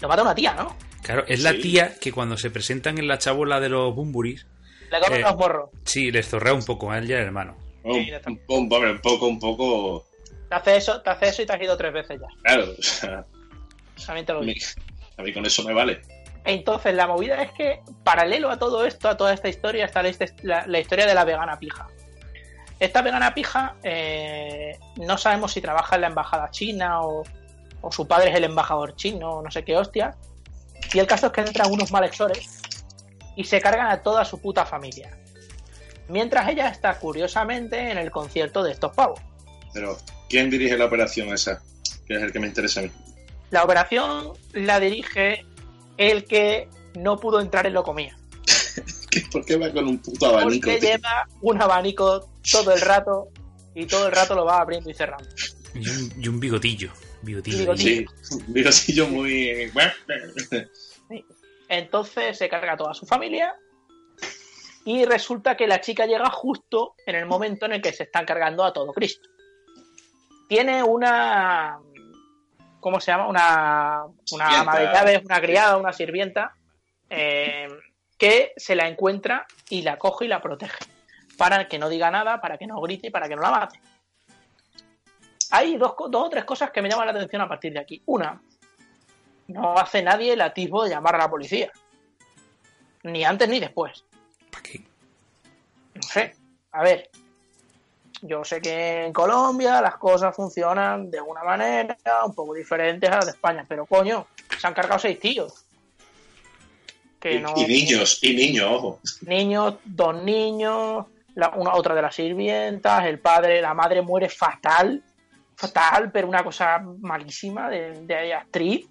Lo 0.00 0.08
mata 0.08 0.22
una 0.22 0.34
tía, 0.34 0.54
¿no? 0.54 0.74
Claro, 1.02 1.24
es 1.28 1.40
la 1.42 1.52
tía 1.52 1.94
que 2.00 2.10
cuando 2.10 2.38
se 2.38 2.50
presentan 2.50 2.96
en 2.96 3.06
la 3.06 3.18
chabola 3.18 3.60
de 3.60 3.68
los 3.68 3.94
Bumburis, 3.94 4.46
Le 4.90 4.98
comen 5.00 5.20
Eh. 5.20 5.22
los 5.24 5.36
morros. 5.36 5.70
sí, 5.84 6.10
les 6.10 6.26
zorrea 6.26 6.54
un 6.54 6.64
poco 6.64 6.90
a 6.90 6.96
él 6.96 7.10
y 7.10 7.12
al 7.12 7.20
hermano. 7.20 7.56
Un, 7.84 7.94
Sí, 8.02 8.10
un, 8.48 8.70
un- 8.72 9.00
poco, 9.02 9.26
un 9.26 9.38
poco. 9.38 10.06
Te 10.48 10.54
hace 10.54 10.76
eso, 10.76 11.02
te 11.02 11.10
hace 11.10 11.28
eso 11.28 11.42
y 11.42 11.46
te 11.46 11.52
has 11.52 11.60
ido 11.60 11.76
tres 11.76 11.92
veces 11.92 12.18
ya. 12.18 12.28
Claro, 12.44 12.72
o 12.78 12.82
sea, 12.82 13.26
También 14.06 14.24
te 14.24 14.32
lo 14.32 14.38
a 14.38 14.42
mí, 14.42 14.54
digo. 14.54 14.66
a 15.18 15.22
mí 15.22 15.32
con 15.34 15.44
eso 15.44 15.62
me 15.64 15.74
vale. 15.74 16.00
Entonces, 16.44 16.94
la 16.94 17.06
movida 17.06 17.42
es 17.42 17.52
que, 17.52 17.82
paralelo 18.02 18.50
a 18.50 18.58
todo 18.58 18.84
esto, 18.84 19.08
a 19.08 19.16
toda 19.16 19.32
esta 19.32 19.48
historia, 19.48 19.84
está 19.84 20.02
la, 20.02 20.78
historia 20.78 21.06
de 21.06 21.14
la 21.14 21.24
vegana 21.24 21.58
pija. 21.58 21.88
Esta 22.80 23.00
vegana 23.00 23.32
pija, 23.32 23.76
eh, 23.84 24.76
no 24.96 25.16
sabemos 25.16 25.52
si 25.52 25.60
trabaja 25.60 25.94
en 25.94 26.00
la 26.00 26.08
embajada 26.08 26.50
china 26.50 27.02
o, 27.02 27.22
o 27.80 27.92
su 27.92 28.08
padre 28.08 28.30
es 28.30 28.36
el 28.36 28.44
embajador 28.44 28.96
chino 28.96 29.34
o 29.34 29.42
no 29.42 29.50
sé 29.50 29.64
qué 29.64 29.76
hostia. 29.76 30.16
Y 30.92 30.98
el 30.98 31.06
caso 31.06 31.26
es 31.26 31.32
que 31.32 31.42
entran 31.42 31.70
unos 31.70 31.92
malhechores 31.92 32.60
y 33.36 33.44
se 33.44 33.60
cargan 33.60 33.88
a 33.88 34.02
toda 34.02 34.24
su 34.24 34.40
puta 34.40 34.66
familia. 34.66 35.16
Mientras 36.08 36.48
ella 36.48 36.68
está 36.68 36.98
curiosamente 36.98 37.90
en 37.90 37.98
el 37.98 38.10
concierto 38.10 38.62
de 38.62 38.72
estos 38.72 38.92
pavos. 38.92 39.20
Pero, 39.72 39.96
¿quién 40.28 40.50
dirige 40.50 40.76
la 40.76 40.86
operación 40.86 41.32
esa? 41.32 41.62
Que 42.06 42.16
es 42.16 42.22
el 42.22 42.32
que 42.32 42.40
me 42.40 42.48
interesa 42.48 42.80
a 42.80 42.82
mí. 42.84 42.90
La 43.50 43.64
operación 43.64 44.32
la 44.52 44.80
dirige 44.80 45.46
el 45.96 46.24
que 46.24 46.68
no 46.94 47.16
pudo 47.18 47.40
entrar 47.40 47.66
en 47.66 47.74
lo 47.74 47.82
comía. 47.82 48.16
¿Qué- 49.10 49.22
¿Por 49.30 49.44
qué 49.44 49.56
va 49.56 49.70
con 49.72 49.86
un 49.86 49.98
puto 49.98 50.26
abanico? 50.26 50.66
Porque 50.66 50.78
tío? 50.80 50.90
lleva 50.90 51.28
un 51.40 51.60
abanico 51.62 52.28
todo 52.50 52.72
el 52.72 52.80
rato 52.80 53.28
y 53.74 53.86
todo 53.86 54.06
el 54.06 54.12
rato 54.12 54.34
lo 54.34 54.44
va 54.44 54.58
abriendo 54.60 54.90
y 54.90 54.94
cerrando. 54.94 55.28
Y 55.74 55.88
un, 55.88 56.12
y 56.18 56.28
un 56.28 56.40
bigotillo. 56.40 56.92
Bigotillo. 57.22 57.58
Bigotillo. 57.58 58.10
Sí, 58.22 58.34
un 58.34 58.52
bigotillo 58.52 59.08
muy. 59.08 59.70
Entonces 61.68 62.36
se 62.36 62.48
carga 62.48 62.72
a 62.72 62.76
toda 62.76 62.94
su 62.94 63.06
familia 63.06 63.54
y 64.84 65.04
resulta 65.04 65.56
que 65.56 65.66
la 65.66 65.80
chica 65.80 66.06
llega 66.06 66.28
justo 66.30 66.94
en 67.06 67.14
el 67.14 67.26
momento 67.26 67.66
en 67.66 67.72
el 67.72 67.80
que 67.82 67.92
se 67.92 68.02
están 68.04 68.26
cargando 68.26 68.64
a 68.64 68.72
todo 68.72 68.92
Cristo. 68.92 69.28
Tiene 70.48 70.82
una... 70.82 71.78
¿Cómo 72.82 73.00
se 73.00 73.12
llama? 73.12 73.28
Una, 73.28 74.02
una 74.32 74.46
Sirvienta. 74.48 74.60
ama 74.60 74.76
de 74.76 74.84
llaves, 74.86 75.24
una 75.24 75.40
criada, 75.40 75.76
una 75.76 75.92
sirvienta, 75.92 76.54
eh, 77.08 77.68
que 78.18 78.52
se 78.56 78.74
la 78.74 78.88
encuentra 78.88 79.46
y 79.70 79.82
la 79.82 79.98
coge 79.98 80.24
y 80.24 80.28
la 80.28 80.42
protege. 80.42 80.84
Para 81.38 81.68
que 81.68 81.78
no 81.78 81.88
diga 81.88 82.10
nada, 82.10 82.40
para 82.40 82.58
que 82.58 82.66
no 82.66 82.80
grite 82.80 83.06
y 83.06 83.10
para 83.10 83.28
que 83.28 83.36
no 83.36 83.42
la 83.42 83.52
mate. 83.52 83.80
Hay 85.52 85.76
dos, 85.76 85.94
dos 86.10 86.26
o 86.26 86.28
tres 86.28 86.44
cosas 86.44 86.72
que 86.72 86.82
me 86.82 86.90
llaman 86.90 87.06
la 87.06 87.12
atención 87.12 87.40
a 87.42 87.48
partir 87.48 87.72
de 87.72 87.78
aquí. 87.78 88.02
Una, 88.06 88.42
no 89.46 89.78
hace 89.78 90.02
nadie 90.02 90.32
el 90.32 90.40
atisbo 90.40 90.82
de 90.82 90.90
llamar 90.90 91.14
a 91.14 91.18
la 91.18 91.30
policía. 91.30 91.70
Ni 93.04 93.24
antes 93.24 93.48
ni 93.48 93.60
después. 93.60 94.04
¿Para 94.50 94.62
qué? 94.64 94.80
No 95.94 96.02
sé. 96.02 96.34
A 96.72 96.82
ver. 96.82 97.08
Yo 98.22 98.44
sé 98.44 98.60
que 98.60 99.04
en 99.06 99.12
Colombia 99.12 99.80
las 99.80 99.96
cosas 99.96 100.34
funcionan 100.34 101.10
de 101.10 101.20
una 101.20 101.42
manera 101.42 101.96
un 102.24 102.34
poco 102.34 102.54
diferente 102.54 103.06
a 103.08 103.16
las 103.16 103.26
de 103.26 103.30
España, 103.32 103.64
pero 103.68 103.84
coño, 103.84 104.26
se 104.58 104.66
han 104.66 104.74
cargado 104.74 105.00
seis 105.00 105.18
tíos. 105.18 105.64
Que 107.18 107.34
Y, 107.36 107.40
no, 107.40 107.52
y 107.56 107.66
niños, 107.66 108.18
y 108.22 108.34
niños, 108.34 108.66
ojo. 108.70 109.00
niños, 109.22 109.74
dos 109.84 110.22
niños, 110.22 111.06
la- 111.34 111.50
una 111.50 111.74
otra 111.74 111.94
de 111.96 112.02
las 112.02 112.14
sirvientas, 112.14 113.04
el 113.06 113.18
padre, 113.18 113.60
la 113.60 113.74
madre 113.74 114.02
muere 114.02 114.28
fatal, 114.28 115.02
fatal, 115.56 116.10
pero 116.12 116.28
una 116.28 116.44
cosa 116.44 116.78
malísima 117.00 117.68
de, 117.70 118.02
de 118.06 118.34
actriz. 118.34 118.86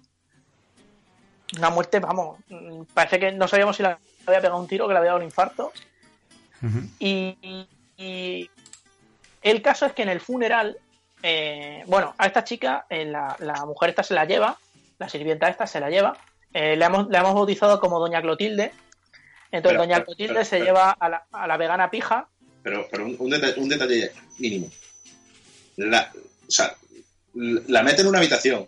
Una 1.56 1.70
muerte, 1.70 2.00
vamos, 2.00 2.38
parece 2.94 3.18
que 3.18 3.32
no 3.32 3.46
sabíamos 3.48 3.76
si 3.76 3.82
la 3.82 3.98
había 4.26 4.40
pegado 4.40 4.58
un 4.58 4.66
tiro 4.68 4.84
o 4.84 4.88
que 4.88 4.94
le 4.94 4.98
había 4.98 5.10
dado 5.10 5.20
un 5.20 5.26
infarto. 5.26 5.72
Y 6.98 8.48
el 9.42 9.62
caso 9.62 9.86
es 9.86 9.92
que 9.92 10.02
en 10.02 10.08
el 10.08 10.20
funeral, 10.20 10.78
eh, 11.22 11.82
bueno, 11.86 12.14
a 12.18 12.26
esta 12.26 12.44
chica, 12.44 12.86
eh, 12.88 13.04
la, 13.04 13.36
la 13.38 13.64
mujer 13.66 13.90
esta 13.90 14.02
se 14.02 14.14
la 14.14 14.24
lleva, 14.24 14.58
la 14.98 15.08
sirvienta 15.08 15.48
esta 15.48 15.66
se 15.66 15.80
la 15.80 15.90
lleva, 15.90 16.16
eh, 16.52 16.76
la, 16.76 16.86
hemos, 16.86 17.08
la 17.08 17.20
hemos 17.20 17.34
bautizado 17.34 17.80
como 17.80 17.98
Doña 17.98 18.20
Clotilde. 18.20 18.72
Entonces, 19.50 19.78
Pero, 19.78 19.82
Doña 19.82 19.94
pero, 19.96 20.06
Clotilde 20.06 20.34
pero, 20.34 20.44
se 20.44 20.60
lleva 20.60 20.90
a 20.92 21.08
la, 21.08 21.26
a 21.32 21.46
la 21.46 21.56
vegana 21.56 21.90
pija. 21.90 22.28
Pero, 22.62 22.86
pero 22.90 23.04
un, 23.04 23.16
un 23.18 23.30
detalle, 23.30 23.60
un 23.60 23.68
detalle 23.68 24.12
mínimo. 24.38 24.70
La, 25.76 26.12
o 26.46 26.50
sea, 26.50 26.76
la 27.34 27.82
mete 27.82 28.02
en 28.02 28.08
una 28.08 28.18
habitación 28.18 28.66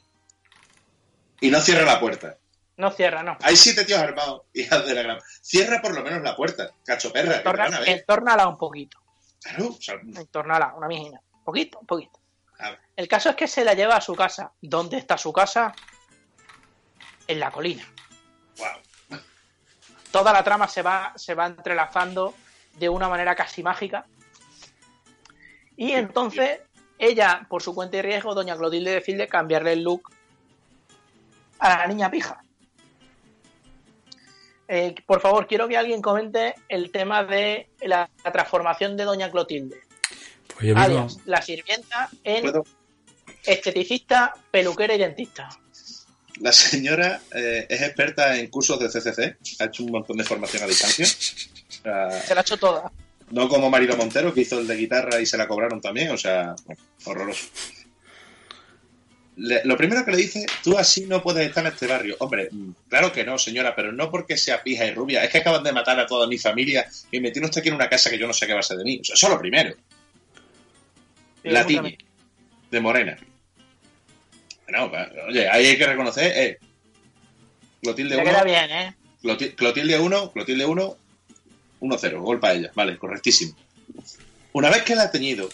y 1.40 1.50
no 1.50 1.60
cierra 1.60 1.84
la 1.84 2.00
puerta. 2.00 2.36
No 2.76 2.90
cierra, 2.90 3.22
no. 3.22 3.36
Hay 3.42 3.56
siete 3.56 3.84
tíos 3.84 4.00
armados 4.00 4.42
y 4.52 4.62
haz 4.64 4.84
de 4.84 4.94
la 4.94 5.02
gran. 5.02 5.18
Cierra 5.40 5.80
por 5.80 5.94
lo 5.94 6.02
menos 6.02 6.22
la 6.22 6.34
puerta, 6.34 6.70
cacho 6.84 7.12
perra, 7.12 7.36
a 7.36 7.84
Entorna, 7.84 8.48
un 8.48 8.58
poquito. 8.58 8.98
Claro, 9.44 9.68
o 9.68 9.72
sea, 9.80 9.94
Entórnala, 9.94 10.74
una 10.74 10.88
mijina. 10.88 11.20
Poquito, 11.44 11.78
un 11.80 11.86
poquito. 11.86 12.18
a 12.58 12.70
ver, 12.70 12.80
El 12.96 13.06
caso 13.08 13.28
es 13.30 13.36
que 13.36 13.46
se 13.46 13.64
la 13.64 13.74
lleva 13.74 13.96
a 13.96 14.00
su 14.00 14.14
casa. 14.14 14.52
¿Dónde 14.60 14.96
está 14.96 15.18
su 15.18 15.32
casa? 15.32 15.74
En 17.26 17.38
la 17.38 17.50
colina. 17.50 17.86
wow. 18.58 19.18
toda 20.10 20.32
la 20.32 20.42
trama 20.42 20.66
se 20.68 20.82
va, 20.82 21.12
se 21.16 21.34
va 21.34 21.46
entrelazando 21.46 22.34
de 22.78 22.88
una 22.88 23.08
manera 23.08 23.34
casi 23.34 23.62
mágica. 23.62 24.06
Y 25.76 25.92
entonces 25.92 26.60
ella, 26.98 27.46
por 27.48 27.62
su 27.62 27.74
cuenta 27.74 27.98
y 27.98 28.02
riesgo, 28.02 28.34
doña 28.34 28.56
Clotilde 28.56 28.92
decide 28.92 29.28
cambiarle 29.28 29.72
el 29.72 29.82
look 29.82 30.10
a 31.58 31.78
la 31.78 31.86
niña 31.86 32.10
pija. 32.10 32.43
Eh, 34.68 34.94
por 35.06 35.20
favor, 35.20 35.46
quiero 35.46 35.68
que 35.68 35.76
alguien 35.76 36.00
comente 36.00 36.54
el 36.68 36.90
tema 36.90 37.24
de 37.24 37.68
la, 37.82 38.08
la 38.24 38.32
transformación 38.32 38.96
de 38.96 39.04
doña 39.04 39.30
Clotilde. 39.30 39.76
Pues 40.48 40.68
yo 40.68 40.74
mismo. 40.74 40.80
Alias, 40.82 41.18
la 41.26 41.42
sirvienta 41.42 42.08
en 42.22 42.42
¿Puedo? 42.42 42.64
esteticista, 43.44 44.34
peluquera 44.50 44.94
y 44.94 44.98
dentista. 44.98 45.48
La 46.40 46.52
señora 46.52 47.20
eh, 47.34 47.66
es 47.68 47.82
experta 47.82 48.36
en 48.36 48.48
cursos 48.48 48.78
de 48.80 48.88
CCC, 48.88 49.36
ha 49.60 49.64
hecho 49.66 49.84
un 49.84 49.92
montón 49.92 50.16
de 50.16 50.24
formación 50.24 50.62
a 50.64 50.66
distancia. 50.66 51.06
Se 51.68 52.34
la 52.34 52.40
ha 52.40 52.40
hecho 52.40 52.56
toda. 52.56 52.90
no 53.30 53.48
como 53.48 53.70
Marilo 53.70 53.96
Montero, 53.96 54.32
que 54.32 54.40
hizo 54.40 54.58
el 54.58 54.66
de 54.66 54.76
guitarra 54.76 55.20
y 55.20 55.26
se 55.26 55.36
la 55.36 55.46
cobraron 55.46 55.80
también, 55.80 56.10
o 56.10 56.16
sea, 56.16 56.54
horroroso. 57.04 57.46
Le- 59.36 59.62
lo 59.64 59.76
primero 59.76 60.04
que 60.04 60.12
le 60.12 60.16
dice, 60.18 60.46
tú 60.62 60.78
así 60.78 61.06
no 61.06 61.20
puedes 61.22 61.46
estar 61.48 61.66
en 61.66 61.72
este 61.72 61.86
barrio. 61.88 62.16
Hombre, 62.20 62.48
mm, 62.52 62.70
claro 62.88 63.10
que 63.12 63.24
no, 63.24 63.36
señora, 63.38 63.74
pero 63.74 63.90
no 63.92 64.10
porque 64.10 64.36
sea 64.36 64.62
pija 64.62 64.86
y 64.86 64.92
rubia, 64.92 65.24
es 65.24 65.30
que 65.30 65.38
acaban 65.38 65.64
de 65.64 65.72
matar 65.72 65.98
a 65.98 66.06
toda 66.06 66.26
mi 66.28 66.38
familia 66.38 66.88
y 67.10 67.18
me 67.20 67.30
tiene 67.32 67.46
usted 67.46 67.60
aquí 67.60 67.68
en 67.68 67.74
una 67.74 67.88
casa 67.88 68.10
que 68.10 68.18
yo 68.18 68.26
no 68.28 68.32
sé 68.32 68.46
qué 68.46 68.52
va 68.54 68.60
a 68.60 68.62
ser 68.62 68.76
de 68.78 68.84
mí. 68.84 69.00
Eso 69.02 69.12
es 69.14 69.22
lo 69.32 69.38
primero. 69.38 69.74
La 71.42 71.66
tiñe, 71.66 71.98
de 72.70 72.80
morena. 72.80 73.18
Bueno, 74.68 74.90
va, 74.90 75.10
oye, 75.28 75.48
ahí 75.48 75.66
hay 75.66 75.76
que 75.78 75.86
reconocer, 75.86 76.32
eh, 76.36 76.58
Clotilde 77.82 78.16
Le 78.16 78.22
1, 78.22 78.30
queda 78.30 78.44
bien, 78.44 78.70
¿eh? 78.70 78.94
Cloti- 79.22 79.54
Clotilde 79.54 79.98
1, 79.98 80.32
Clotilde 80.32 80.64
1, 80.64 80.96
1-0, 81.80 82.20
gol 82.22 82.40
para 82.40 82.54
ella, 82.54 82.70
vale, 82.74 82.96
correctísimo. 82.96 83.54
Una 84.52 84.70
vez 84.70 84.82
que 84.82 84.94
la 84.94 85.02
ha 85.04 85.10
teñido, 85.10 85.50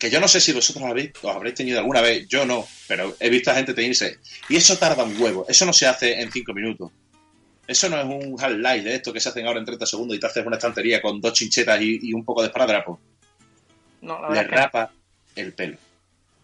que 0.00 0.10
yo 0.10 0.18
no 0.18 0.26
sé 0.26 0.40
si 0.40 0.52
vosotros 0.52 0.82
habéis, 0.84 1.12
os 1.22 1.36
habréis 1.36 1.54
teñido 1.54 1.78
alguna 1.78 2.00
vez, 2.00 2.26
yo 2.26 2.44
no, 2.46 2.66
pero 2.88 3.14
he 3.20 3.28
visto 3.30 3.50
a 3.50 3.54
gente 3.54 3.74
teñirse, 3.74 4.18
y 4.48 4.56
eso 4.56 4.76
tarda 4.78 5.04
un 5.04 5.20
huevo, 5.20 5.44
eso 5.48 5.64
no 5.66 5.72
se 5.72 5.86
hace 5.86 6.20
en 6.20 6.32
5 6.32 6.52
minutos. 6.54 6.90
Eso 7.66 7.88
no 7.88 7.98
es 8.00 8.04
un 8.04 8.32
highlight 8.40 8.82
de 8.82 8.94
esto 8.96 9.12
que 9.12 9.20
se 9.20 9.28
hacen 9.28 9.46
ahora 9.46 9.60
en 9.60 9.64
30 9.66 9.86
segundos 9.86 10.16
y 10.16 10.20
te 10.20 10.26
haces 10.26 10.44
una 10.44 10.56
estantería 10.56 11.00
con 11.00 11.20
dos 11.20 11.34
chinchetas 11.34 11.80
y, 11.80 12.00
y 12.02 12.12
un 12.12 12.24
poco 12.24 12.40
de 12.42 12.48
esparadrapo. 12.48 12.98
No, 14.00 14.20
la 14.22 14.42
Le 14.42 14.48
que 14.48 14.56
rapa 14.56 14.90
el 15.36 15.52
pelo. 15.52 15.76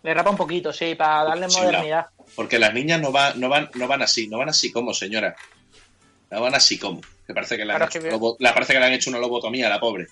le 0.04 0.14
rapa 0.14 0.30
un 0.30 0.36
poquito, 0.36 0.72
sí, 0.72 0.94
para 0.94 1.24
darle 1.24 1.50
Sí, 1.50 1.58
modernidad. 1.58 2.06
Porque 2.36 2.58
las 2.60 2.72
niñas 2.74 3.00
no 3.00 3.10
van, 3.10 3.40
no 3.40 3.48
van, 3.48 3.70
no 3.74 3.88
van 3.88 4.02
así, 4.02 4.28
no 4.28 4.38
van 4.38 4.50
así 4.50 4.70
como, 4.70 4.92
señora. 4.94 5.34
No 6.30 6.40
van 6.42 6.54
así 6.54 6.78
como. 6.78 7.00
Que 7.26 7.34
parece 7.34 7.56
que 7.56 7.64
le 7.64 7.72
han, 7.72 7.78
Claro, 7.78 7.90
hecho, 7.90 8.00
que- 8.02 8.10
lobo- 8.10 8.36
la 8.38 8.52
parece 8.54 8.74
que 8.74 8.78
le 8.80 8.86
han 8.86 8.92
hecho 8.92 9.10
una 9.10 9.18
lobotomía 9.18 9.66
a 9.66 9.70
la 9.70 9.80
pobre. 9.80 10.06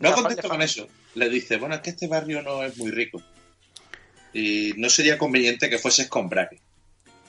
No 0.00 0.08
La 0.08 0.14
contento 0.16 0.36
parte- 0.42 0.48
con 0.48 0.62
eso. 0.62 0.88
Le 1.14 1.28
dice, 1.28 1.56
bueno, 1.58 1.74
es 1.76 1.80
que 1.82 1.90
este 1.90 2.06
barrio 2.06 2.42
no 2.42 2.62
es 2.64 2.76
muy 2.78 2.90
rico. 2.90 3.22
Y 4.32 4.72
no 4.76 4.88
sería 4.88 5.18
conveniente 5.18 5.68
que 5.68 5.78
fueses 5.78 6.08
con 6.08 6.28
braque. 6.28 6.60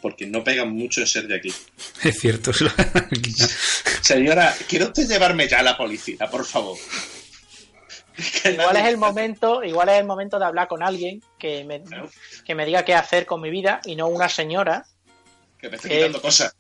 Porque 0.01 0.25
no 0.25 0.43
pegan 0.43 0.69
mucho 0.71 1.01
en 1.01 1.07
ser 1.07 1.27
de 1.27 1.35
aquí. 1.35 1.53
Es 2.03 2.19
cierto. 2.19 2.51
Señora, 4.01 4.53
¿quiere 4.67 4.85
usted 4.85 5.07
llevarme 5.07 5.47
ya 5.47 5.59
a 5.59 5.63
la 5.63 5.77
policía, 5.77 6.29
por 6.29 6.45
favor? 6.45 6.77
igual 8.45 8.77
es 8.77 8.85
el 8.85 8.97
momento, 8.97 9.63
igual 9.63 9.89
es 9.89 9.99
el 9.99 10.05
momento 10.05 10.37
de 10.37 10.45
hablar 10.45 10.67
con 10.67 10.83
alguien 10.83 11.21
que 11.39 11.63
me, 11.63 11.81
que 12.45 12.53
me 12.55 12.65
diga 12.65 12.85
qué 12.85 12.93
hacer 12.93 13.25
con 13.25 13.41
mi 13.41 13.49
vida 13.49 13.81
y 13.85 13.95
no 13.95 14.07
una 14.07 14.29
señora 14.29 14.85
Que 15.59 15.69
me 15.69 15.77
esté 15.77 15.89
que- 15.89 15.95
quitando 15.97 16.21
cosas. 16.21 16.55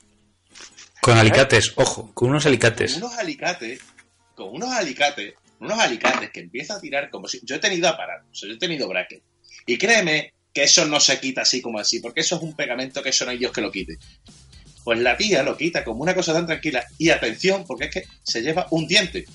Con 1.01 1.17
alicates, 1.17 1.73
ojo, 1.75 2.11
con 2.13 2.29
unos 2.29 2.45
alicates. 2.45 2.93
Con 2.93 3.03
unos 3.03 3.17
alicates, 3.19 3.81
con 4.35 4.47
unos 4.55 4.69
alicates, 4.71 5.33
unos 5.63 5.79
alicates 5.79 6.29
que 6.31 6.41
empieza 6.41 6.75
a 6.75 6.81
tirar 6.81 7.09
como 7.09 7.27
si. 7.27 7.39
Yo 7.43 7.55
he 7.55 7.59
tenido 7.59 7.87
aparato, 7.89 8.27
o 8.31 8.35
sea, 8.35 8.49
yo 8.49 8.55
he 8.55 8.59
tenido 8.59 8.87
bracket. 8.87 9.21
Y 9.65 9.77
créeme 9.77 10.33
que 10.53 10.63
eso 10.63 10.85
no 10.85 10.99
se 10.99 11.19
quita 11.19 11.41
así 11.41 11.61
como 11.61 11.79
así, 11.79 11.99
porque 11.99 12.21
eso 12.21 12.35
es 12.35 12.41
un 12.43 12.55
pegamento 12.55 13.01
que 13.01 13.09
eso 13.09 13.25
no 13.25 13.31
hay 13.31 13.37
Dios 13.37 13.51
que 13.51 13.61
lo 13.61 13.71
quite. 13.71 13.97
Pues 14.83 14.99
la 14.99 15.15
tía 15.17 15.41
lo 15.43 15.55
quita 15.57 15.83
como 15.83 16.03
una 16.03 16.13
cosa 16.13 16.33
tan 16.33 16.45
tranquila. 16.45 16.85
Y 16.97 17.09
atención, 17.09 17.65
porque 17.65 17.85
es 17.85 17.91
que 17.91 18.03
se 18.23 18.41
lleva 18.41 18.67
un 18.71 18.85
diente. 18.87 19.25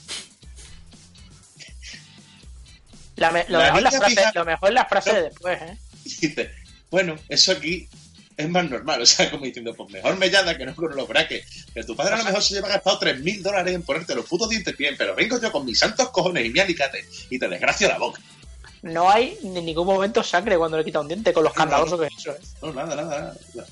La 3.17 3.31
me- 3.33 3.45
lo, 3.49 3.59
La 3.59 3.65
mejor 3.67 3.83
la 3.83 3.91
frase, 3.91 4.15
fija- 4.15 4.33
lo 4.35 4.45
mejor 4.45 4.69
es 4.69 4.75
la 4.75 4.85
frase 4.87 5.13
de 5.15 5.23
después, 5.23 5.61
¿eh? 5.61 5.79
Dice, 6.05 6.51
bueno, 6.91 7.17
eso 7.29 7.53
aquí 7.53 7.89
es 8.39 8.49
más 8.49 8.71
normal. 8.71 9.03
O 9.03 9.07
sea, 9.07 9.31
como 9.31 9.45
diciendo, 9.45 9.75
pues 9.75 9.91
mejor 9.91 10.17
mellada 10.17 10.57
que 10.57 10.65
no 10.65 10.75
con 10.75 10.97
los 10.97 11.07
brackets. 11.07 11.67
Que 11.75 11.85
tu 11.85 11.95
padre 11.95 12.15
a 12.15 12.19
lo 12.19 12.25
mejor 12.25 12.43
se 12.43 12.55
lleva 12.55 12.69
gastado 12.69 12.99
3.000 13.01 13.43
dólares 13.43 13.75
en 13.75 13.83
ponerte 13.83 14.15
los 14.15 14.25
putos 14.25 14.49
dientes 14.49 14.75
bien, 14.77 14.95
pero 14.97 15.15
vengo 15.15 15.39
yo 15.41 15.53
con 15.53 15.67
mis 15.67 15.79
santos 15.79 16.09
cojones 16.11 16.47
y 16.47 16.51
mi 16.51 16.61
alicate 16.61 17.05
y 17.29 17.39
te 17.39 17.49
desgracio 17.49 17.89
la 17.89 17.99
boca. 17.99 18.23
No 18.81 19.11
hay 19.11 19.37
en 19.43 19.55
ningún 19.67 19.87
momento 19.87 20.23
sangre 20.23 20.57
cuando 20.57 20.79
le 20.79 20.85
quita 20.85 21.01
un 21.01 21.09
diente 21.09 21.33
con 21.33 21.43
los 21.45 21.53
candadosos 21.53 22.01
que 22.01 22.07
es 22.07 22.13
eso, 22.17 22.31
¿eh? 22.33 22.39
No, 22.63 22.73
nada, 22.73 22.95
nada. 22.97 23.37
nada. 23.55 23.69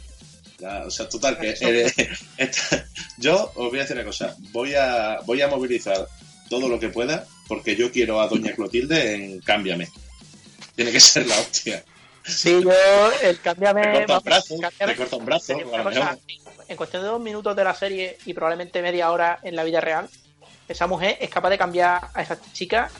Ya, 0.59 0.85
o 0.87 0.91
sea, 0.91 1.09
total, 1.09 1.39
que 1.39 1.55
eh, 1.61 1.93
esta- 2.37 2.87
yo 3.19 3.53
os 3.55 3.69
voy 3.71 3.79
a 3.79 3.83
decir 3.83 3.97
una 3.97 4.05
cosa. 4.05 4.35
Voy 4.53 4.75
a, 4.75 5.21
voy 5.25 5.41
a 5.43 5.49
movilizar 5.49 6.09
todo 6.51 6.69
lo 6.69 6.81
que 6.81 6.89
pueda 6.89 7.25
porque 7.47 7.77
yo 7.77 7.93
quiero 7.93 8.21
a 8.21 8.27
Doña 8.27 8.53
Clotilde 8.53 9.14
en 9.14 9.41
Cámbiame. 9.41 9.89
Tiene 10.75 10.91
que 10.91 10.99
ser 11.01 11.27
la 11.27 11.39
hostia. 11.39 11.85
Sí, 12.27 12.62
yo, 12.62 12.72
el 13.22 13.41
cámbiame. 13.41 13.83
Te 13.83 13.93
corta 14.07 14.18
un 14.18 14.24
brazo, 14.24 14.55
cámbiame- 14.59 14.87
te 14.93 14.97
corta 14.97 15.16
un 15.16 15.24
brazo, 15.24 15.55
cosa, 15.85 16.18
en 16.68 16.77
cuestión 16.77 17.03
de 17.03 17.09
dos 17.09 17.20
minutos 17.20 17.55
de 17.55 17.64
la 17.64 17.74
serie 17.74 18.18
y 18.24 18.35
probablemente 18.35 18.83
media 18.83 19.11
hora 19.12 19.39
en 19.43 19.55
la 19.55 19.62
vida 19.64 19.81
real, 19.81 20.09
esa 20.68 20.87
mujer 20.87 21.16
es 21.20 21.31
capaz 21.31 21.51
de 21.51 21.59
cambiar 21.59 22.11
a 22.12 22.22
esa 22.22 22.39
chica 22.53 22.91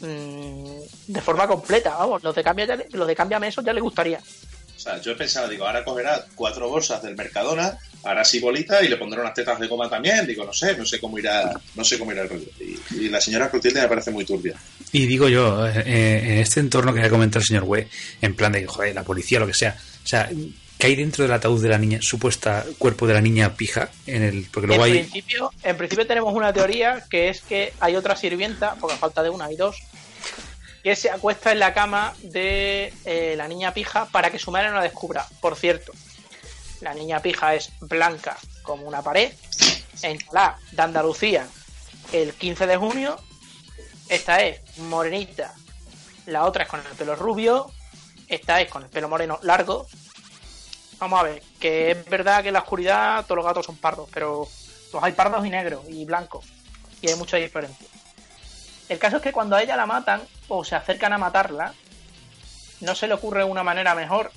mm, 0.00 0.78
de 1.08 1.20
forma 1.20 1.46
completa. 1.48 1.96
Vamos, 1.96 2.22
los 2.22 2.34
de, 2.34 2.44
cambia, 2.44 2.78
los 2.92 3.06
de 3.08 3.16
cámbiame 3.16 3.48
eso 3.48 3.62
ya 3.62 3.72
le 3.72 3.80
gustaría. 3.80 4.20
O 4.78 4.80
sea, 4.80 5.00
yo 5.00 5.16
pensaba, 5.16 5.48
digo, 5.48 5.66
ahora 5.66 5.82
cogerá 5.82 6.24
cuatro 6.36 6.68
bolsas 6.68 7.02
del 7.02 7.16
Mercadona, 7.16 7.76
hará 8.04 8.20
así 8.20 8.38
bolita 8.38 8.80
y 8.80 8.86
le 8.86 8.96
pondrá 8.96 9.20
unas 9.20 9.34
tetas 9.34 9.58
de 9.58 9.66
goma 9.66 9.90
también. 9.90 10.24
Digo, 10.24 10.44
no 10.44 10.52
sé, 10.52 10.76
no 10.76 10.86
sé 10.86 11.00
cómo 11.00 11.18
irá, 11.18 11.52
no 11.74 11.82
sé 11.82 11.98
cómo 11.98 12.12
irá 12.12 12.22
el 12.22 12.28
rollo. 12.28 12.46
Y, 12.60 12.78
y 12.94 13.08
la 13.08 13.20
señora 13.20 13.50
Clotilde 13.50 13.80
me 13.80 13.88
parece 13.88 14.12
muy 14.12 14.24
turbia. 14.24 14.54
Y 14.92 15.06
digo 15.06 15.28
yo, 15.28 15.66
eh, 15.66 15.82
en 15.84 16.38
este 16.38 16.60
entorno 16.60 16.94
que 16.94 17.02
ha 17.02 17.10
comentado 17.10 17.40
el 17.40 17.46
señor 17.46 17.64
Wei, 17.64 17.88
en 18.22 18.36
plan 18.36 18.52
de, 18.52 18.66
joder, 18.68 18.94
la 18.94 19.02
policía, 19.02 19.40
lo 19.40 19.48
que 19.48 19.54
sea. 19.54 19.76
O 19.76 20.06
sea, 20.06 20.30
¿qué 20.78 20.86
hay 20.86 20.94
dentro 20.94 21.24
del 21.24 21.32
ataúd 21.32 21.60
de 21.60 21.70
la 21.70 21.78
niña, 21.78 21.98
supuesta 22.00 22.64
cuerpo 22.78 23.08
de 23.08 23.14
la 23.14 23.20
niña 23.20 23.56
pija? 23.56 23.90
En 24.06 24.22
el, 24.22 24.46
porque 24.52 24.68
luego 24.68 24.86
en, 24.86 24.92
hay. 24.92 24.98
principio, 25.00 25.50
en 25.64 25.76
principio 25.76 26.06
tenemos 26.06 26.32
una 26.32 26.52
teoría 26.52 27.04
que 27.10 27.30
es 27.30 27.40
que 27.40 27.72
hay 27.80 27.96
otra 27.96 28.14
sirvienta, 28.14 28.76
porque 28.76 28.94
a 28.94 28.98
falta 28.98 29.24
de 29.24 29.30
una 29.30 29.46
hay 29.46 29.56
dos, 29.56 29.76
que 30.82 30.96
se 30.96 31.10
acuesta 31.10 31.52
en 31.52 31.58
la 31.58 31.74
cama 31.74 32.14
de 32.22 32.92
eh, 33.04 33.34
la 33.36 33.48
niña 33.48 33.74
pija 33.74 34.06
para 34.06 34.30
que 34.30 34.38
su 34.38 34.50
madre 34.50 34.68
no 34.68 34.76
la 34.76 34.82
descubra. 34.82 35.26
Por 35.40 35.56
cierto, 35.56 35.92
la 36.80 36.94
niña 36.94 37.20
pija 37.20 37.54
es 37.54 37.72
blanca 37.80 38.36
como 38.62 38.86
una 38.86 39.02
pared, 39.02 39.32
en 40.02 40.18
la 40.32 40.58
de 40.72 40.82
Andalucía 40.82 41.46
el 42.12 42.32
15 42.32 42.66
de 42.66 42.76
junio, 42.76 43.18
esta 44.08 44.42
es 44.42 44.78
morenita, 44.78 45.54
la 46.26 46.44
otra 46.44 46.64
es 46.64 46.70
con 46.70 46.80
el 46.80 46.86
pelo 46.96 47.16
rubio, 47.16 47.70
esta 48.28 48.60
es 48.60 48.70
con 48.70 48.82
el 48.82 48.88
pelo 48.88 49.08
moreno 49.08 49.38
largo, 49.42 49.86
Vamos 50.98 51.20
a 51.20 51.22
ver, 51.22 51.42
que 51.60 51.92
es 51.92 52.04
verdad 52.06 52.42
que 52.42 52.48
en 52.48 52.54
la 52.54 52.60
oscuridad 52.60 53.24
todos 53.24 53.36
los 53.36 53.44
gatos 53.44 53.66
son 53.66 53.76
pardos, 53.76 54.08
pero 54.12 54.48
los 54.92 55.02
hay 55.02 55.12
pardos 55.12 55.46
y 55.46 55.50
negros 55.50 55.84
y 55.88 56.04
blancos. 56.04 56.44
Y 57.00 57.08
hay 57.08 57.14
mucha 57.14 57.36
diferencia. 57.36 57.86
El 58.88 58.98
caso 58.98 59.16
es 59.16 59.22
que 59.22 59.32
cuando 59.32 59.56
a 59.56 59.62
ella 59.62 59.76
la 59.76 59.86
matan 59.86 60.22
o 60.48 60.64
se 60.64 60.74
acercan 60.74 61.12
a 61.12 61.18
matarla, 61.18 61.74
no 62.80 62.94
se 62.94 63.06
le 63.06 63.14
ocurre 63.14 63.44
una 63.44 63.62
manera 63.62 63.94
mejor 63.94 64.32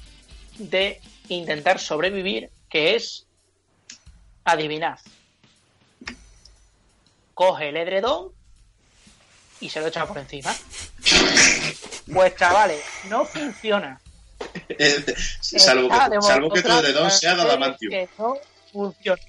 de 0.58 0.99
intentar 1.30 1.80
sobrevivir, 1.80 2.49
que 2.70 2.95
es 2.95 3.28
adivinar. 4.43 4.99
Coge 7.34 7.70
el 7.70 7.78
edredón 7.78 8.32
y 9.60 9.70
se 9.70 9.80
lo 9.80 9.88
echa 9.88 10.06
por 10.06 10.18
encima. 10.18 10.54
Pues 12.14 12.36
chavales, 12.36 12.84
no 13.06 13.26
funciona. 13.26 14.02
salvo 15.39 15.88
que, 15.88 16.22
salvo 16.22 16.49
que 16.49 16.62
tu 16.62 16.72
edredón 16.72 17.12
sea 17.12 17.36
de 17.36 17.41
adamantium. 17.43 18.08
no 18.18 18.36
funciona. 18.72 19.22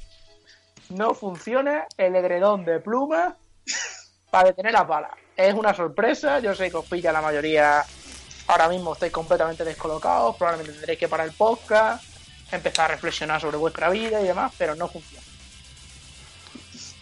No 0.89 1.15
funciona 1.15 1.87
el 1.97 2.17
edredón 2.17 2.65
de 2.65 2.81
pluma 2.81 3.37
para 4.33 4.49
detener 4.49 4.73
las 4.73 4.89
balas. 4.89 5.11
Es 5.37 5.53
una 5.53 5.75
sorpresa, 5.75 6.39
yo 6.39 6.55
sé 6.55 6.71
que 6.71 6.79
os 6.79 6.87
pilla 6.87 7.13
la 7.13 7.21
mayoría. 7.21 7.85
Ahora 8.47 8.67
mismo 8.67 8.95
estáis 8.95 9.13
completamente 9.13 9.63
descolocados, 9.63 10.37
probablemente 10.37 10.73
tendréis 10.73 10.99
que 10.99 11.07
parar 11.07 11.27
el 11.29 11.35
podcast, 11.35 12.03
empezar 12.51 12.87
a 12.91 12.95
reflexionar 12.95 13.43
sobre 13.43 13.59
vuestra 13.59 13.91
vida 13.91 14.23
y 14.23 14.25
demás, 14.25 14.51
pero 14.57 14.75
no 14.75 14.89
funciona. 14.89 15.23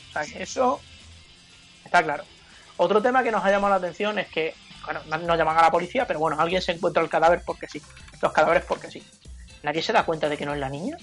O 0.08 0.12
sea 0.12 0.24
que 0.24 0.42
eso 0.42 0.80
está 1.84 2.02
claro. 2.02 2.24
Otro 2.78 3.00
tema 3.00 3.22
que 3.22 3.30
nos 3.30 3.44
ha 3.44 3.50
llamado 3.50 3.74
la 3.74 3.78
atención 3.78 4.18
es 4.18 4.26
que, 4.26 4.56
bueno, 4.84 5.00
no 5.06 5.36
llaman 5.36 5.56
a 5.56 5.62
la 5.62 5.70
policía, 5.70 6.08
pero 6.08 6.18
bueno, 6.18 6.36
alguien 6.40 6.60
se 6.60 6.72
encuentra 6.72 7.00
el 7.00 7.08
cadáver 7.08 7.42
porque 7.46 7.68
sí. 7.68 7.80
Los 8.20 8.32
cadáveres 8.32 8.64
porque 8.64 8.90
sí. 8.90 9.06
¿Nadie 9.62 9.82
se 9.82 9.92
da 9.92 10.04
cuenta 10.04 10.28
de 10.28 10.36
que 10.36 10.46
no 10.46 10.54
es 10.54 10.58
la 10.58 10.68
niña? 10.68 10.96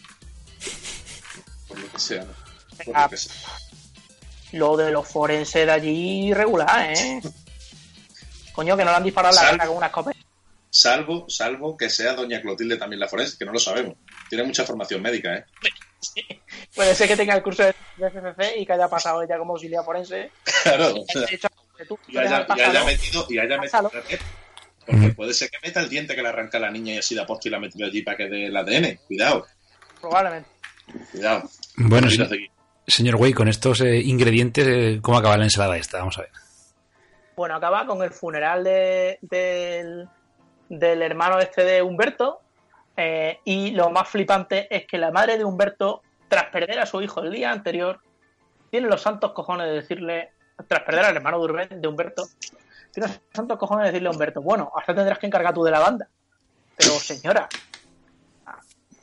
Por 1.69 1.79
lo 1.79 1.89
que 1.89 1.99
sea. 1.99 2.25
¿no? 2.25 2.33
Por 2.83 3.01
lo 3.01 3.09
que 3.09 3.17
sea. 3.17 3.66
Lo 4.53 4.77
de 4.77 4.91
los 4.91 5.07
forenses 5.07 5.65
de 5.65 5.71
allí 5.71 6.33
regular, 6.33 6.91
¿eh? 6.93 7.21
Coño, 8.53 8.75
que 8.77 8.85
no 8.85 8.91
le 8.91 8.97
han 8.97 9.03
disparado 9.03 9.35
la 9.35 9.41
cara 9.51 9.67
con 9.67 9.77
una 9.77 9.87
escopeta. 9.87 10.19
Salvo, 10.69 11.25
salvo 11.29 11.77
que 11.77 11.89
sea 11.89 12.13
Doña 12.13 12.41
Clotilde 12.41 12.77
también 12.77 12.99
la 12.99 13.07
forense, 13.07 13.37
que 13.37 13.45
no 13.45 13.51
lo 13.53 13.59
sabemos. 13.59 13.95
Tiene 14.29 14.43
mucha 14.43 14.63
formación 14.65 15.01
médica, 15.01 15.35
¿eh? 15.35 15.45
Puede 16.75 16.93
ser 16.95 17.07
que 17.07 17.17
tenga 17.17 17.35
el 17.35 17.43
curso 17.43 17.63
de 17.63 17.73
FCC 17.97 18.57
y 18.57 18.65
que 18.65 18.73
haya 18.73 18.87
pasado 18.87 19.21
ella 19.21 19.37
como 19.37 19.53
auxiliar 19.53 19.83
forense. 19.83 20.31
Claro. 20.63 20.95
Hecho, 21.29 21.47
tú 21.87 21.97
y 22.07 22.17
haya, 22.17 22.45
y 22.55 22.61
haya 22.61 22.83
metido, 22.83 23.25
y 23.29 23.37
haya 23.39 23.57
metido 23.57 23.91
porque 24.87 25.09
puede 25.09 25.33
ser 25.33 25.49
que 25.49 25.57
meta 25.61 25.81
el 25.81 25.89
diente 25.89 26.15
que 26.15 26.21
le 26.21 26.29
arranca 26.29 26.57
a 26.57 26.61
la 26.61 26.71
niña 26.71 26.93
y 26.93 26.97
así 26.99 27.13
de 27.13 27.21
aposto 27.21 27.47
y 27.47 27.51
la 27.51 27.57
ha 27.57 27.59
metido 27.59 27.85
allí 27.85 28.01
para 28.03 28.15
que 28.17 28.29
dé 28.29 28.45
el 28.45 28.55
ADN. 28.55 28.97
Cuidado, 29.05 29.45
Probablemente. 29.99 30.49
cuidado. 31.11 31.49
Bueno, 31.75 32.09
sé- 32.09 32.49
señor 32.87 33.15
Wei, 33.15 33.33
con 33.33 33.47
estos 33.47 33.81
eh, 33.81 33.97
ingredientes, 33.99 34.65
eh, 34.67 34.99
¿cómo 35.01 35.17
acaba 35.17 35.37
la 35.37 35.43
ensalada 35.43 35.77
esta? 35.77 35.99
Vamos 35.99 36.17
a 36.17 36.21
ver. 36.21 36.31
Bueno, 37.35 37.55
acaba 37.55 37.85
con 37.85 38.01
el 38.01 38.11
funeral 38.11 38.63
de- 38.63 39.19
del, 39.21 40.07
del 40.69 41.01
hermano 41.01 41.39
este 41.39 41.63
de 41.63 41.81
Humberto. 41.81 42.41
eh, 42.99 43.39
y 43.45 43.71
lo 43.71 43.91
más 43.91 44.09
flipante 44.09 44.67
es 44.75 44.87
que 44.87 44.97
la 44.97 45.11
madre 45.11 45.37
de 45.37 45.45
Humberto, 45.45 46.01
tras 46.27 46.45
perder 46.45 46.79
a 46.79 46.85
su 46.87 46.99
hijo 47.01 47.21
el 47.21 47.31
día 47.31 47.51
anterior, 47.51 47.99
tiene 48.71 48.87
los 48.87 49.01
santos 49.03 49.33
cojones 49.33 49.67
de 49.67 49.73
decirle, 49.73 50.31
tras 50.67 50.81
perder 50.81 51.05
al 51.05 51.15
hermano 51.17 51.45
de 51.45 51.67
de 51.67 51.87
Humberto, 51.87 52.23
tiene 52.91 53.07
los 53.09 53.19
santos 53.31 53.59
cojones 53.59 53.85
de 53.85 53.91
decirle 53.91 54.09
a 54.09 54.11
Humberto, 54.13 54.41
bueno, 54.41 54.71
hasta 54.75 54.95
tendrás 54.95 55.19
que 55.19 55.27
encargar 55.27 55.53
tú 55.53 55.63
de 55.63 55.69
la 55.71 55.79
banda. 55.79 56.07
Pero 56.75 56.89
señora, 56.93 57.47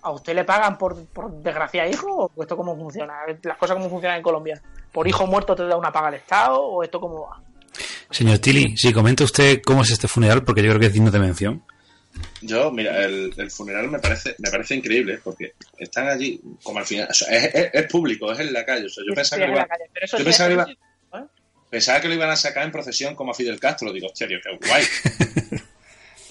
¿a- 0.04 0.08
¿a 0.08 0.10
usted 0.12 0.34
le 0.34 0.44
pagan 0.44 0.76
por, 0.78 1.04
por 1.06 1.30
desgracia 1.42 1.86
hijo? 1.88 2.30
¿O 2.34 2.42
esto 2.42 2.56
cómo 2.56 2.76
funciona? 2.76 3.14
Las 3.42 3.56
cosas 3.58 3.76
cómo 3.76 3.88
funcionan 3.88 4.18
en 4.18 4.22
Colombia. 4.22 4.60
¿Por 4.92 5.08
hijo 5.08 5.26
muerto 5.26 5.54
te 5.56 5.64
da 5.66 5.76
una 5.76 5.90
paga 5.92 6.08
el 6.08 6.14
Estado? 6.14 6.60
¿O 6.62 6.82
esto 6.82 7.00
cómo 7.00 7.28
va? 7.28 7.40
Señor 8.10 8.38
Tilly, 8.38 8.76
si 8.76 8.92
comenta 8.92 9.24
usted 9.24 9.60
cómo 9.64 9.82
es 9.82 9.90
este 9.90 10.06
funeral, 10.06 10.44
porque 10.44 10.62
yo 10.62 10.68
creo 10.70 10.80
que 10.80 10.86
es 10.86 10.92
digno 10.92 11.10
de 11.10 11.18
mención. 11.18 11.64
Yo, 12.42 12.70
mira, 12.70 13.02
el, 13.04 13.32
el 13.36 13.50
funeral 13.50 13.88
me 13.90 13.98
parece, 13.98 14.36
me 14.38 14.50
parece 14.50 14.76
increíble 14.76 15.18
porque 15.24 15.54
están 15.78 16.06
allí 16.08 16.40
como 16.62 16.78
al 16.78 16.84
final. 16.86 17.08
o 17.10 17.14
sea, 17.14 17.28
es, 17.36 17.52
es- 17.54 17.70
es 17.74 17.90
público, 17.90 18.30
es 18.30 18.38
en 18.38 18.52
la 18.52 18.64
calle. 18.64 18.86
O 18.86 18.88
sea, 18.88 19.02
yo 19.08 19.14
pensaba 19.14 19.40
Sí, 19.42 19.46
que, 19.46 19.52
iba- 19.52 19.66
calle, 19.66 19.84
yo 20.12 20.18
sí- 20.18 20.24
pensaba 20.24 20.50
iba- 20.52 20.66
¿eh? 20.70 21.24
pensaba 21.70 22.00
que 22.00 22.08
lo 22.08 22.14
iban 22.14 22.30
a 22.30 22.36
sacar 22.36 22.62
en 22.64 22.70
procesión 22.70 23.16
como 23.16 23.32
a 23.32 23.34
Fidel 23.34 23.58
Castro. 23.58 23.92
Digo, 23.92 24.06
hostia, 24.06 24.28
qué 24.28 24.38
guay. 24.68 24.84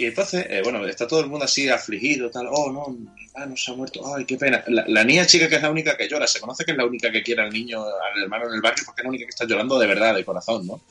y 0.03 0.07
entonces, 0.07 0.45
eh, 0.49 0.59
bueno, 0.61 0.85
está 0.85 1.07
todo 1.07 1.21
el 1.21 1.27
mundo 1.27 1.45
así 1.45 1.69
afligido, 1.69 2.29
tal. 2.29 2.47
Oh, 2.51 2.69
no, 2.69 2.89
mi 2.89 3.07
hermano 3.27 3.55
se 3.55 3.71
ha 3.71 3.73
muerto. 3.73 4.01
Ay, 4.13 4.25
qué 4.25 4.35
pena. 4.35 4.61
La, 4.67 5.03
niña 5.05 5.25
chica 5.25 5.47
que 5.47 5.55
es 5.55 5.61
la 5.61 5.71
única 5.71 5.95
que 5.95 6.09
llora, 6.09 6.27
se 6.27 6.41
conoce 6.41 6.65
que 6.65 6.71
es 6.71 6.77
la 6.77 6.85
única 6.85 7.09
que 7.09 7.23
quiere 7.23 7.41
al 7.41 7.53
niño, 7.53 7.81
al 7.81 8.21
hermano 8.21 8.49
en 8.49 8.55
el 8.55 8.61
barrio, 8.61 8.83
porque 8.85 8.99
es 8.99 9.05
la 9.05 9.09
única 9.09 9.23
que 9.23 9.29
está 9.29 9.45
llorando 9.45 9.79
de 9.79 9.87
verdad, 9.87 10.13
de 10.13 10.25
corazón, 10.25 10.67
¿no? 10.67 10.81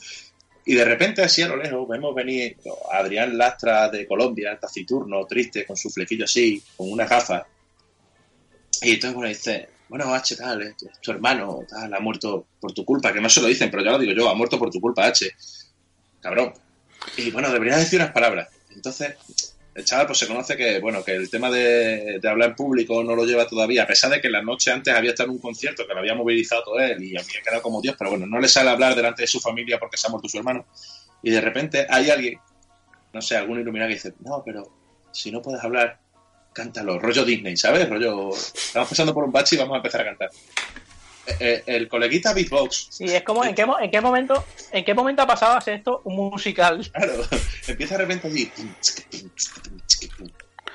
Y 0.64 0.74
de 0.74 0.84
repente, 0.86 1.20
así 1.20 1.42
a 1.42 1.48
lo 1.48 1.56
lejos, 1.56 1.86
vemos 1.86 2.14
venir 2.14 2.56
a 2.90 3.00
Adrián 3.00 3.36
Lastra 3.36 3.90
de 3.90 4.06
Colombia, 4.06 4.58
taciturno, 4.58 5.26
triste, 5.26 5.66
con 5.66 5.76
su 5.76 5.90
flequillo 5.90 6.24
así, 6.24 6.62
con 6.74 6.90
una 6.90 7.04
gafa. 7.04 7.46
Y 8.80 8.92
entonces, 8.92 9.14
bueno, 9.14 9.28
dice, 9.28 9.68
bueno, 9.90 10.14
H, 10.14 10.36
tal, 10.36 10.74
tu 11.02 11.10
hermano, 11.10 11.66
tal, 11.68 11.92
ha 11.92 12.00
muerto 12.00 12.46
por 12.58 12.72
tu 12.72 12.82
culpa, 12.82 13.12
que 13.12 13.20
no 13.20 13.28
se 13.28 13.42
lo 13.42 13.46
dicen, 13.46 13.70
pero 13.70 13.84
ya 13.84 13.90
lo 13.90 13.98
digo 13.98 14.14
yo, 14.14 14.30
ha 14.30 14.34
muerto 14.34 14.58
por 14.58 14.70
tu 14.70 14.80
culpa, 14.80 15.04
H. 15.04 15.30
cabrón. 16.18 16.54
Y 17.18 17.30
bueno, 17.30 17.52
debería 17.52 17.76
decir 17.76 18.00
unas 18.00 18.12
palabras. 18.12 18.48
Entonces, 18.74 19.16
el 19.74 19.84
chaval 19.84 20.06
pues 20.06 20.18
se 20.18 20.26
conoce 20.26 20.56
que, 20.56 20.80
bueno, 20.80 21.02
que 21.02 21.14
el 21.14 21.30
tema 21.30 21.50
de, 21.50 22.18
de 22.20 22.28
hablar 22.28 22.50
en 22.50 22.56
público 22.56 23.02
no 23.02 23.14
lo 23.14 23.24
lleva 23.24 23.46
todavía, 23.46 23.84
a 23.84 23.86
pesar 23.86 24.10
de 24.10 24.20
que 24.20 24.28
la 24.28 24.42
noche 24.42 24.70
antes 24.70 24.94
había 24.94 25.10
estado 25.10 25.30
en 25.30 25.36
un 25.36 25.40
concierto 25.40 25.86
que 25.86 25.94
lo 25.94 26.00
había 26.00 26.14
movilizado 26.14 26.64
todo 26.64 26.78
él 26.78 27.02
y 27.02 27.16
había 27.16 27.42
quedado 27.42 27.62
como 27.62 27.80
Dios, 27.80 27.96
pero 27.98 28.10
bueno, 28.10 28.26
no 28.26 28.38
le 28.38 28.48
sale 28.48 28.70
hablar 28.70 28.94
delante 28.94 29.22
de 29.22 29.28
su 29.28 29.40
familia 29.40 29.78
porque 29.78 29.96
se 29.96 30.06
ha 30.06 30.10
muerto 30.10 30.28
su 30.28 30.38
hermano. 30.38 30.66
Y 31.22 31.30
de 31.30 31.40
repente 31.40 31.86
hay 31.88 32.10
alguien, 32.10 32.38
no 33.12 33.22
sé, 33.22 33.36
algún 33.36 33.60
iluminado 33.60 33.88
que 33.88 33.94
dice, 33.94 34.14
no, 34.20 34.42
pero 34.44 34.70
si 35.10 35.30
no 35.30 35.40
puedes 35.40 35.62
hablar, 35.62 35.98
cántalo, 36.52 36.98
rollo 36.98 37.24
Disney, 37.24 37.56
¿sabes? 37.56 37.88
Rollo, 37.88 38.30
estamos 38.34 38.88
pasando 38.88 39.14
por 39.14 39.24
un 39.24 39.32
bache 39.32 39.56
y 39.56 39.58
vamos 39.58 39.74
a 39.74 39.76
empezar 39.78 40.02
a 40.02 40.04
cantar. 40.04 40.30
Eh, 41.26 41.36
eh, 41.40 41.62
el 41.66 41.88
coleguita 41.88 42.32
Beatbox, 42.34 42.88
Sí, 42.90 43.04
es 43.04 43.22
como, 43.22 43.44
¿en 43.44 43.54
qué, 43.54 43.64
mo- 43.64 43.78
en 43.78 43.90
qué 43.92 44.00
momento 44.00 44.44
en 44.72 44.84
qué 44.84 44.92
momento 44.92 45.22
ha 45.22 45.26
pasado 45.26 45.54
a 45.56 45.60
ser 45.60 45.74
esto 45.74 46.02
un 46.04 46.16
musical? 46.16 46.88
claro, 46.92 47.14
empieza 47.68 47.94
de 47.96 47.98
repente 48.02 48.26
allí. 48.26 48.50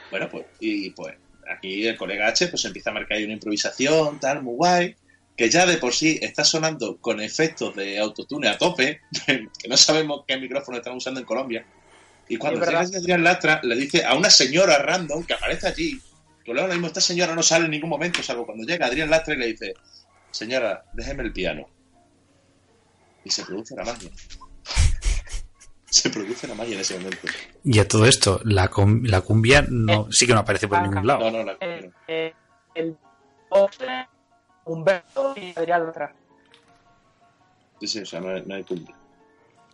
Bueno, 0.09 0.29
pues, 0.29 0.45
y 0.59 0.89
pues 0.91 1.15
aquí 1.49 1.85
el 1.87 1.97
colega 1.97 2.27
H 2.27 2.47
pues 2.47 2.63
empieza 2.65 2.91
a 2.91 2.93
marcar 2.93 3.17
ahí 3.17 3.23
una 3.25 3.33
improvisación, 3.33 4.19
tal, 4.19 4.41
muy 4.41 4.55
guay, 4.55 4.95
que 5.35 5.49
ya 5.49 5.65
de 5.65 5.77
por 5.77 5.93
sí 5.93 6.17
está 6.21 6.43
sonando 6.43 6.97
con 6.97 7.19
efectos 7.21 7.75
de 7.75 7.99
autotune 7.99 8.47
a 8.47 8.57
tope, 8.57 9.01
que 9.25 9.67
no 9.67 9.75
sabemos 9.77 10.23
qué 10.27 10.37
micrófono 10.37 10.77
están 10.77 10.95
usando 10.95 11.19
en 11.19 11.25
Colombia. 11.25 11.65
Y 12.29 12.37
cuando 12.37 12.59
llega 12.65 12.79
Adrián 12.81 13.23
Lastra, 13.23 13.61
le 13.63 13.75
dice 13.75 14.03
a 14.05 14.13
una 14.15 14.29
señora 14.29 14.77
random 14.79 15.23
que 15.25 15.33
aparece 15.33 15.67
allí, 15.67 15.99
que 16.43 16.51
luego 16.51 16.61
ahora 16.61 16.73
mismo 16.73 16.87
esta 16.87 16.99
señora 17.01 17.33
no 17.35 17.43
sale 17.43 17.65
en 17.65 17.71
ningún 17.71 17.89
momento, 17.89 18.21
salvo 18.23 18.45
cuando 18.45 18.65
llega 18.65 18.85
Adrián 18.87 19.09
Lastra 19.09 19.33
y 19.33 19.37
le 19.37 19.47
dice, 19.47 19.73
señora, 20.37 20.83
déjeme 20.93 21.23
el 21.23 21.33
piano. 21.33 21.67
Y 23.23 23.29
se 23.29 23.43
produce 23.43 23.75
la 23.75 23.83
magia. 23.83 24.09
Se 25.89 26.09
produce 26.09 26.47
la 26.47 26.53
magia 26.53 26.75
en 26.75 26.81
ese 26.81 26.97
momento. 26.97 27.27
Y 27.63 27.79
a 27.79 27.87
todo 27.87 28.05
esto, 28.05 28.39
la, 28.43 28.69
la 29.03 29.21
cumbia 29.21 29.65
no, 29.69 30.11
sí 30.11 30.27
que 30.27 30.33
no 30.33 30.39
aparece 30.39 30.67
por 30.67 30.81
ningún 30.81 31.07
lado. 31.07 31.19
No, 31.31 31.31
no, 31.31 31.43
la- 31.43 31.57
Eh, 31.61 31.89
eh, 32.07 32.33
el 32.75 32.95
José, 33.49 34.07
Humberto 34.65 35.33
y 35.37 35.53
Adrián 35.57 35.85
Lastra. 35.85 36.13
Sí, 37.79 37.87
sí, 37.87 37.99
o 38.01 38.05
sea, 38.05 38.19
no 38.19 38.29
hay, 38.29 38.43
no 38.45 38.55
hay 38.55 38.63
cumbia. 38.63 38.95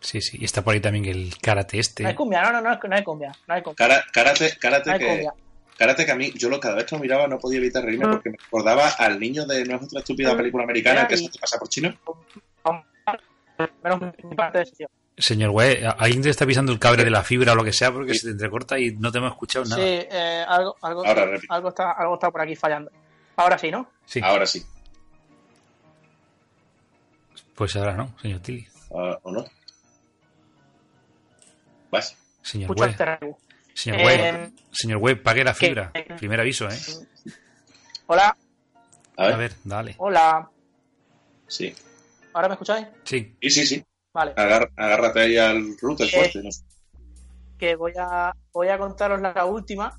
Sí, 0.00 0.20
sí. 0.20 0.38
Y 0.40 0.44
está 0.44 0.62
por 0.62 0.74
ahí 0.74 0.80
también 0.80 1.04
el 1.06 1.36
karate 1.38 1.78
este. 1.78 2.02
No 2.04 2.08
hay 2.10 2.14
cumbia, 2.14 2.42
no, 2.42 2.52
no, 2.52 2.60
no, 2.60 2.78
no 2.88 2.94
hay 2.96 3.02
cumbia. 3.04 3.32
No 3.48 3.54
hay 3.54 3.62
cumbia. 3.62 3.76
Cara- 3.88 4.04
karate, 4.12 4.56
karate 4.58 4.90
No 4.90 4.94
hay 4.94 5.00
que, 5.00 5.06
cumbia. 5.06 5.34
Karate 5.76 6.06
que 6.06 6.12
a 6.12 6.16
mí, 6.16 6.32
yo 6.34 6.48
lo, 6.48 6.60
cada 6.60 6.76
vez 6.76 6.84
que 6.84 6.94
lo 6.94 7.00
miraba 7.00 7.26
no 7.26 7.38
podía 7.38 7.58
evitar 7.58 7.84
reírme 7.84 8.08
porque 8.08 8.30
me 8.30 8.36
recordaba 8.36 8.88
al 8.90 9.18
niño 9.18 9.46
de 9.46 9.64
No 9.64 9.76
es 9.76 9.82
otra 9.82 10.00
estúpida 10.00 10.36
película 10.36 10.64
americana 10.64 11.06
que 11.06 11.16
se 11.16 11.28
te 11.28 11.38
pasa 11.38 11.58
por 11.58 11.68
chino. 11.68 11.94
Señor 15.16 15.50
güey, 15.50 15.78
alguien 15.84 16.22
te 16.22 16.30
está 16.30 16.44
pisando 16.44 16.72
el 16.72 16.80
cable 16.80 17.04
de 17.04 17.10
la 17.10 17.22
fibra 17.22 17.52
o 17.52 17.54
lo 17.54 17.62
que 17.62 17.72
sea 17.72 17.92
porque 17.92 18.14
se 18.14 18.26
te 18.26 18.32
entrecorta 18.32 18.78
y 18.78 18.96
no 18.96 19.12
te 19.12 19.18
hemos 19.18 19.30
escuchado 19.30 19.64
nada. 19.64 19.76
Sí, 19.76 19.88
eh, 20.10 20.44
algo, 20.46 20.76
algo, 20.82 21.06
Ahora 21.06 21.38
algo, 21.48 21.68
está, 21.68 21.92
algo 21.92 22.14
está 22.14 22.30
por 22.30 22.40
aquí 22.40 22.56
fallando. 22.56 22.90
Ahora 23.36 23.56
sí, 23.56 23.70
¿no? 23.70 23.88
Sí. 24.06 24.20
Ahora 24.22 24.44
sí. 24.44 24.64
Pues 27.54 27.76
ahora 27.76 27.94
no, 27.94 28.16
señor 28.20 28.40
Tilly. 28.40 28.66
Ah, 28.92 29.18
¿O 29.22 29.30
no? 29.30 29.44
Vas. 31.90 32.16
Señor 32.42 32.70
Escucha 32.70 33.18
güey. 33.20 33.34
Señor 33.74 34.00
Eh, 34.00 34.02
güey. 34.02 34.52
Señor 34.72 34.98
güey, 34.98 35.14
pague 35.16 35.44
la 35.44 35.52
¿qué? 35.54 35.66
fibra. 35.66 35.92
Primer 36.16 36.40
aviso, 36.40 36.68
¿eh? 36.68 36.78
Hola, 38.06 38.36
A 39.16 39.24
ver. 39.26 39.34
A 39.34 39.36
ver, 39.36 39.52
dale. 39.64 39.94
hola. 39.98 40.50
Sí. 41.46 41.74
¿Ahora 42.32 42.48
me 42.48 42.54
escucháis? 42.54 42.86
Sí. 43.04 43.36
Y 43.40 43.50
sí, 43.50 43.66
sí. 43.66 43.84
Vale. 44.12 44.32
Agar- 44.36 44.70
agárrate 44.76 45.20
ahí 45.20 45.36
al 45.36 45.76
router 45.80 46.06
Eh, 46.06 46.10
fuerte. 46.10 46.42
¿no? 46.42 46.50
que 47.58 47.76
voy 47.76 47.92
a, 47.98 48.34
voy 48.52 48.68
a 48.68 48.76
contaros 48.78 49.20
la 49.20 49.44
última, 49.44 49.98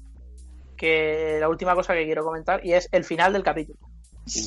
que 0.78 1.38
la 1.40 1.48
última 1.48 1.74
cosa 1.74 1.94
que 1.94 2.04
quiero 2.06 2.24
comentar, 2.24 2.64
y 2.66 2.74
es 2.74 2.90
el 2.92 3.06
final 3.06 3.32
del 3.34 3.44
capítulo. 3.44 3.80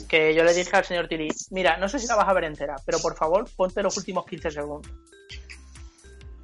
Que 0.08 0.34
yo 0.34 0.44
le 0.44 0.52
dije 0.52 0.76
al 0.76 0.84
señor 0.84 1.08
Tilly, 1.08 1.28
mira, 1.50 1.78
no 1.78 1.88
sé 1.88 1.98
si 1.98 2.06
la 2.06 2.16
vas 2.16 2.28
a 2.28 2.32
ver 2.34 2.44
entera, 2.44 2.76
pero 2.84 2.98
por 3.00 3.16
favor 3.16 3.48
ponte 3.56 3.82
los 3.82 3.96
últimos 3.96 4.26
15 4.26 4.50
segundos. 4.50 4.92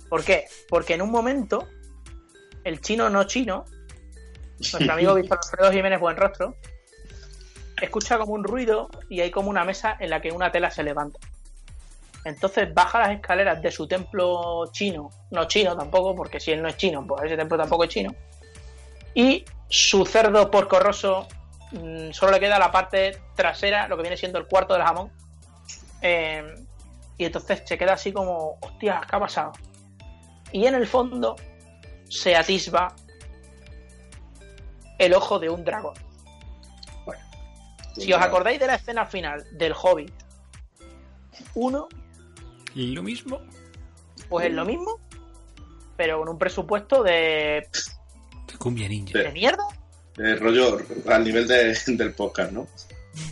¿Por 0.09 0.25
qué? 0.25 0.47
Porque 0.69 0.95
en 0.95 1.03
un 1.03 1.11
momento, 1.11 1.69
el 2.65 2.81
chino 2.81 3.11
no 3.11 3.25
chino, 3.25 3.65
nuestro 4.59 4.93
amigo 4.93 5.15
Víctor 5.17 5.39
Alfredo 5.43 5.73
Jiménez 5.73 6.01
Buenrostro, 6.01 6.57
escucha 7.81 8.19
como 8.19 8.33
un 8.33 8.45
ruido 8.45 8.89
y 9.09 9.21
hay 9.21 9.31
como 9.31 9.51
una 9.51 9.65
mesa 9.65 9.97
en 10.01 10.11
la 10.11 10.21
que 10.21 10.33
una 10.33 10.51
tela 10.51 10.71
se 10.71 10.83
levanta. 10.83 11.19
Entonces 12.25 12.73
baja 12.73 13.01
las 13.01 13.11
escaleras 13.11 13.61
de 13.61 13.71
su 13.71 13.87
templo 13.87 14.71
chino, 14.73 15.11
no 15.31 15.45
chino 15.45 15.77
tampoco, 15.77 16.15
porque 16.15 16.41
si 16.41 16.53
él 16.53 16.63
no 16.63 16.69
es 16.69 16.77
chino, 16.77 17.07
pues 17.07 17.25
ese 17.25 17.37
templo 17.37 17.59
tampoco 17.59 17.85
es 17.85 17.91
chino. 17.91 18.15
Y 19.15 19.45
su 19.69 20.07
cerdo 20.07 20.51
porcorroso 20.51 21.29
mm, 21.73 22.13
solo 22.13 22.33
le 22.33 22.41
queda 22.41 22.59
la 22.59 22.73
parte 22.73 23.21
trasera, 23.35 23.89
lo 23.89 23.97
que 23.97 24.03
viene 24.03 24.17
siendo 24.17 24.39
el 24.39 24.47
cuarto 24.47 24.73
del 24.73 24.83
jamón. 24.83 25.13
Eh, 26.01 26.55
y 27.19 27.27
entonces 27.27 27.63
se 27.65 27.77
queda 27.77 27.93
así 27.93 28.11
como, 28.11 28.59
hostia, 28.61 29.03
¿qué 29.09 29.17
ha 29.17 29.21
pasado? 29.21 29.53
Y 30.51 30.67
en 30.67 30.75
el 30.75 30.87
fondo 30.87 31.37
se 32.15 32.37
atisba 32.37 32.95
el 34.99 35.15
ojo 35.15 35.39
de 35.39 35.51
un 35.51 35.65
dragón. 35.65 35.95
Si 37.97 38.13
os 38.13 38.21
acordáis 38.21 38.59
de 38.59 38.67
la 38.67 38.75
escena 38.75 39.07
final 39.07 39.45
del 39.53 39.73
Hobbit 39.73 40.13
1, 41.55 41.89
¿Y 42.75 42.87
lo 42.89 43.03
mismo? 43.05 43.41
pues 44.29 44.47
es 44.47 44.53
lo 44.53 44.65
mismo, 44.65 44.99
pero 45.97 46.19
con 46.19 46.29
un 46.29 46.39
presupuesto 46.39 47.05
de, 47.05 47.69
De 48.49 48.59
cumbia 48.59 48.89
ninja. 48.89 49.17
de 49.21 49.31
mierda. 49.31 49.63
Eh, 50.19 50.35
rollo 50.37 50.79
al 51.09 51.25
nivel 51.25 51.47
de- 51.47 51.77
del 51.87 52.15
podcast, 52.15 52.51
¿no? 52.53 52.67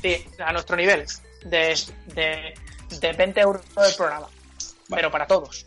Sí, 0.00 0.24
a 0.38 0.52
nuestro 0.52 0.76
nivel, 0.76 1.04
de, 1.44 1.76
de, 2.14 2.54
de 3.00 3.12
20 3.14 3.40
euros 3.40 3.62
del 3.74 3.94
programa, 3.96 4.28
pero 4.88 5.10
para 5.10 5.26
todos. 5.26 5.66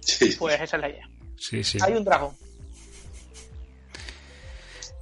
Sí. 0.00 0.36
Pues 0.38 0.54
esa 0.60 0.76
es 0.76 0.80
la 0.82 0.88
idea. 0.88 1.08
Sí, 1.36 1.64
sí. 1.64 1.78
Hay 1.82 1.94
un 1.94 2.04
dragón. 2.04 2.36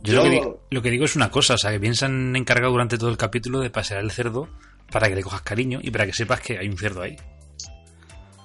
Yo, 0.05 0.12
Lo, 0.12 0.18
Yo- 0.18 0.22
que 0.24 0.31
digo, 0.31 0.60
lo 0.70 0.82
que 0.82 0.90
digo 0.90 1.05
es 1.06 1.16
una 1.16 1.31
cosa, 1.31 1.55
o 1.55 1.59
sea, 1.59 1.70
que 1.72 1.81
piensan 1.81 2.36
encargado 2.36 2.70
durante 2.72 2.98
todo 2.98 3.09
el 3.10 3.16
capítulo 3.16 3.60
de 3.60 3.70
pasear 3.70 4.01
el 4.01 4.10
cerdo 4.12 4.48
para 4.93 5.09
que 5.09 5.14
le 5.16 5.22
cojas 5.22 5.40
cariño 5.43 5.81
y 5.82 5.90
para 5.90 6.05
que 6.06 6.12
sepas 6.12 6.40
que 6.40 6.59
hay 6.59 6.68
un 6.68 6.76
cerdo 6.76 7.02
ahí. 7.02 7.16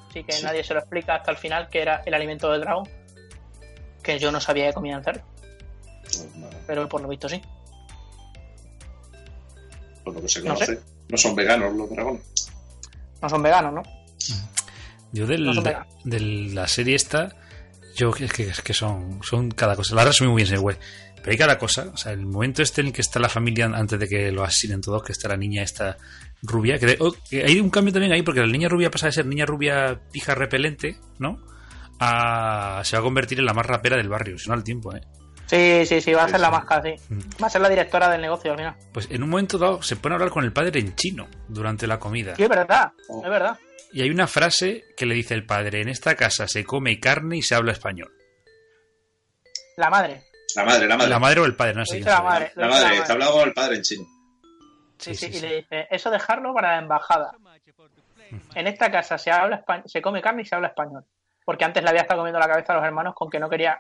Así 0.09 0.23
que 0.23 0.41
nadie 0.41 0.63
se 0.63 0.73
lo 0.73 0.79
explica 0.79 1.15
hasta 1.15 1.31
el 1.31 1.37
final 1.37 1.69
que 1.69 1.81
era 1.81 2.01
el 2.05 2.13
alimento 2.13 2.49
del 2.51 2.61
dragón. 2.61 2.87
Que 4.01 4.17
yo 4.17 4.31
no 4.31 4.39
sabía 4.39 4.67
que 4.67 4.73
comían 4.73 5.03
cerdo, 5.03 5.21
Pues 6.01 6.33
nada, 6.37 6.57
pero 6.65 6.87
por 6.87 7.01
lo 7.01 7.09
visto 7.09 7.27
sí. 7.27 7.41
por 10.03 10.13
lo 10.15 10.21
que 10.21 10.29
se 10.29 10.39
No 10.39 10.53
conoce. 10.53 10.65
sé. 10.77 10.79
No 11.09 11.17
son 11.17 11.35
veganos 11.35 11.73
los 11.75 11.89
dragones. 11.89 12.21
No 13.21 13.29
son 13.29 13.43
veganos, 13.43 13.73
¿no? 13.73 13.83
Yo 15.11 15.25
del, 15.27 15.43
No 15.43 15.61
de 16.05 16.19
la 16.53 16.67
serie 16.67 16.95
esta, 16.95 17.35
yo 17.95 18.11
es 18.17 18.31
que, 18.31 18.43
es 18.43 18.61
que 18.61 18.73
son, 18.73 19.19
son 19.23 19.49
cada 19.51 19.75
cosa. 19.75 19.95
La 19.95 20.05
resumí 20.05 20.29
muy 20.29 20.37
bien, 20.37 20.47
señor 20.47 20.61
güey. 20.61 20.77
Pero 21.21 21.31
hay 21.31 21.37
cada 21.37 21.57
cosa. 21.57 21.89
O 21.93 21.97
sea, 21.97 22.11
el 22.13 22.25
momento 22.25 22.61
este 22.61 22.81
en 22.81 22.87
el 22.87 22.93
que 22.93 23.01
está 23.01 23.19
la 23.19 23.29
familia 23.29 23.65
antes 23.65 23.99
de 23.99 24.07
que 24.07 24.31
lo 24.31 24.43
asesinen 24.43 24.81
todos, 24.81 25.03
que 25.03 25.11
está 25.11 25.27
la 25.29 25.37
niña 25.37 25.63
esta 25.63 25.97
rubia. 26.43 26.77
Que, 26.79 26.85
de- 26.85 26.97
oh, 26.99 27.13
que 27.29 27.43
hay 27.45 27.59
un 27.59 27.69
cambio 27.69 27.93
también 27.93 28.11
ahí, 28.13 28.21
porque 28.21 28.39
la 28.41 28.47
niña 28.47 28.69
rubia 28.69 28.89
pasa 28.91 29.07
de 29.07 29.11
ser 29.13 29.25
niña 29.25 29.45
rubia 29.45 29.99
pija 30.11 30.33
repelente, 30.35 30.97
¿no? 31.19 31.43
A, 31.99 32.81
se 32.85 32.95
va 32.95 33.01
a 33.01 33.03
convertir 33.03 33.39
en 33.39 33.45
la 33.45 33.53
más 33.53 33.65
rapera 33.65 33.97
del 33.97 34.07
barrio, 34.09 34.37
si 34.37 34.47
no 34.47 34.53
al 34.53 34.63
tiempo, 34.63 34.95
¿eh? 34.95 35.01
Sí, 35.47 35.83
sí, 35.85 35.99
sí, 35.99 36.13
va 36.13 36.23
a 36.23 36.25
Sí, 36.27 36.31
ser 36.33 36.39
la 36.41 36.47
sí. 36.47 36.53
más 36.53 36.65
casi. 36.65 36.95
Mm. 37.09 37.19
Va 37.43 37.47
a 37.47 37.49
ser 37.49 37.61
la 37.61 37.69
directora 37.69 38.07
del 38.09 38.21
negocio 38.21 38.51
al 38.51 38.57
final. 38.57 38.75
Pues 38.93 39.07
en 39.09 39.23
un 39.23 39.29
momento 39.31 39.57
dado 39.57 39.81
se 39.81 39.95
pone 39.95 40.13
a 40.13 40.17
hablar 40.17 40.29
con 40.29 40.43
el 40.45 40.53
padre 40.53 40.79
en 40.79 40.95
chino 40.95 41.27
durante 41.47 41.87
la 41.87 41.99
comida. 41.99 42.35
Sí, 42.35 42.43
es 42.43 42.49
verdad, 42.49 42.91
es 43.23 43.29
verdad. 43.29 43.57
Y 43.91 44.01
hay 44.03 44.11
una 44.11 44.27
frase 44.27 44.83
que 44.95 45.07
le 45.07 45.15
dice 45.15 45.33
el 45.33 45.45
padre, 45.47 45.81
en 45.81 45.89
esta 45.89 46.15
casa 46.15 46.47
se 46.47 46.63
come 46.63 46.99
carne 46.99 47.37
y 47.37 47.41
se 47.41 47.55
habla 47.55 47.71
español. 47.71 48.11
La 49.77 49.89
madre. 49.89 50.23
La 50.55 50.63
madre, 50.65 50.87
la 50.87 50.97
madre. 50.97 51.09
La 51.09 51.19
madre 51.19 51.39
o 51.41 51.45
el 51.45 51.55
padre, 51.55 51.73
no 51.75 51.85
sé. 51.85 51.99
la 52.01 52.21
madre. 52.21 52.51
La 52.55 52.67
madre, 52.67 52.97
está 52.97 53.13
hablando 53.13 53.33
con 53.33 53.47
el 53.47 53.53
padre 53.53 53.75
en 53.77 53.81
chino. 53.83 54.05
Sí, 54.97 55.15
Sí, 55.15 55.15
sí, 55.15 55.25
sí, 55.31 55.37
y 55.37 55.39
sí. 55.39 55.47
le 55.47 55.55
dice, 55.57 55.87
eso 55.91 56.09
dejarlo 56.09 56.53
para 56.53 56.73
la 56.73 56.79
embajada. 56.79 57.31
En 58.55 58.67
esta 58.67 58.91
casa 58.91 59.17
se 59.17 59.31
habla 59.31 59.63
espa- 59.65 59.83
se 59.87 60.01
come 60.01 60.21
carne 60.21 60.41
y 60.41 60.45
se 60.45 60.55
habla 60.55 60.67
español. 60.69 61.05
Porque 61.45 61.65
antes 61.65 61.81
le 61.83 61.89
había 61.89 62.01
estado 62.01 62.19
comiendo 62.19 62.39
la 62.39 62.47
cabeza 62.47 62.73
a 62.73 62.75
los 62.75 62.85
hermanos 62.85 63.15
con 63.15 63.29
que 63.29 63.39
no 63.39 63.49
quería, 63.49 63.79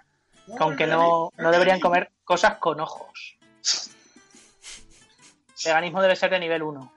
con 0.57 0.75
que 0.75 0.87
no, 0.87 1.31
no 1.37 1.51
deberían 1.51 1.79
comer 1.79 2.11
cosas 2.23 2.55
con 2.57 2.79
ojos. 2.79 3.37
Veganismo 5.65 6.01
debe 6.01 6.15
ser 6.15 6.31
de 6.31 6.39
nivel 6.39 6.63
1. 6.63 6.93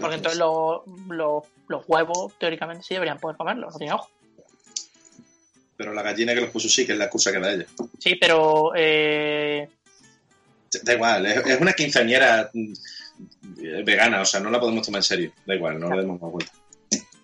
Porque 0.00 0.16
entonces 0.16 0.38
los, 0.38 0.80
los, 1.08 1.44
los 1.68 1.84
huevos, 1.86 2.34
teóricamente, 2.38 2.82
sí 2.82 2.94
deberían 2.94 3.18
poder 3.18 3.36
comerlos, 3.36 3.72
no 3.72 3.78
tiene 3.78 3.92
ojo. 3.94 4.10
Pero 5.76 5.92
la 5.92 6.02
gallina 6.02 6.34
que 6.34 6.40
los 6.40 6.50
puso 6.50 6.68
sí, 6.68 6.86
que 6.86 6.92
es 6.92 6.98
la 6.98 7.04
excusa 7.04 7.30
que 7.32 7.38
da 7.40 7.52
ella. 7.52 7.66
Sí, 7.98 8.14
pero 8.16 8.72
eh, 8.74 9.68
Da 10.82 10.94
igual, 10.94 11.26
es, 11.26 11.36
es 11.46 11.60
una 11.60 11.72
quinceañera 11.72 12.50
mm, 12.52 12.72
vegana, 13.84 14.20
o 14.20 14.24
sea, 14.24 14.40
no 14.40 14.50
la 14.50 14.60
podemos 14.60 14.84
tomar 14.86 15.00
en 15.00 15.02
serio. 15.04 15.32
Da 15.46 15.54
igual, 15.54 15.78
no 15.78 15.90
le 15.90 16.02
demos 16.02 16.20
más 16.20 16.30
vuelta. 16.32 16.52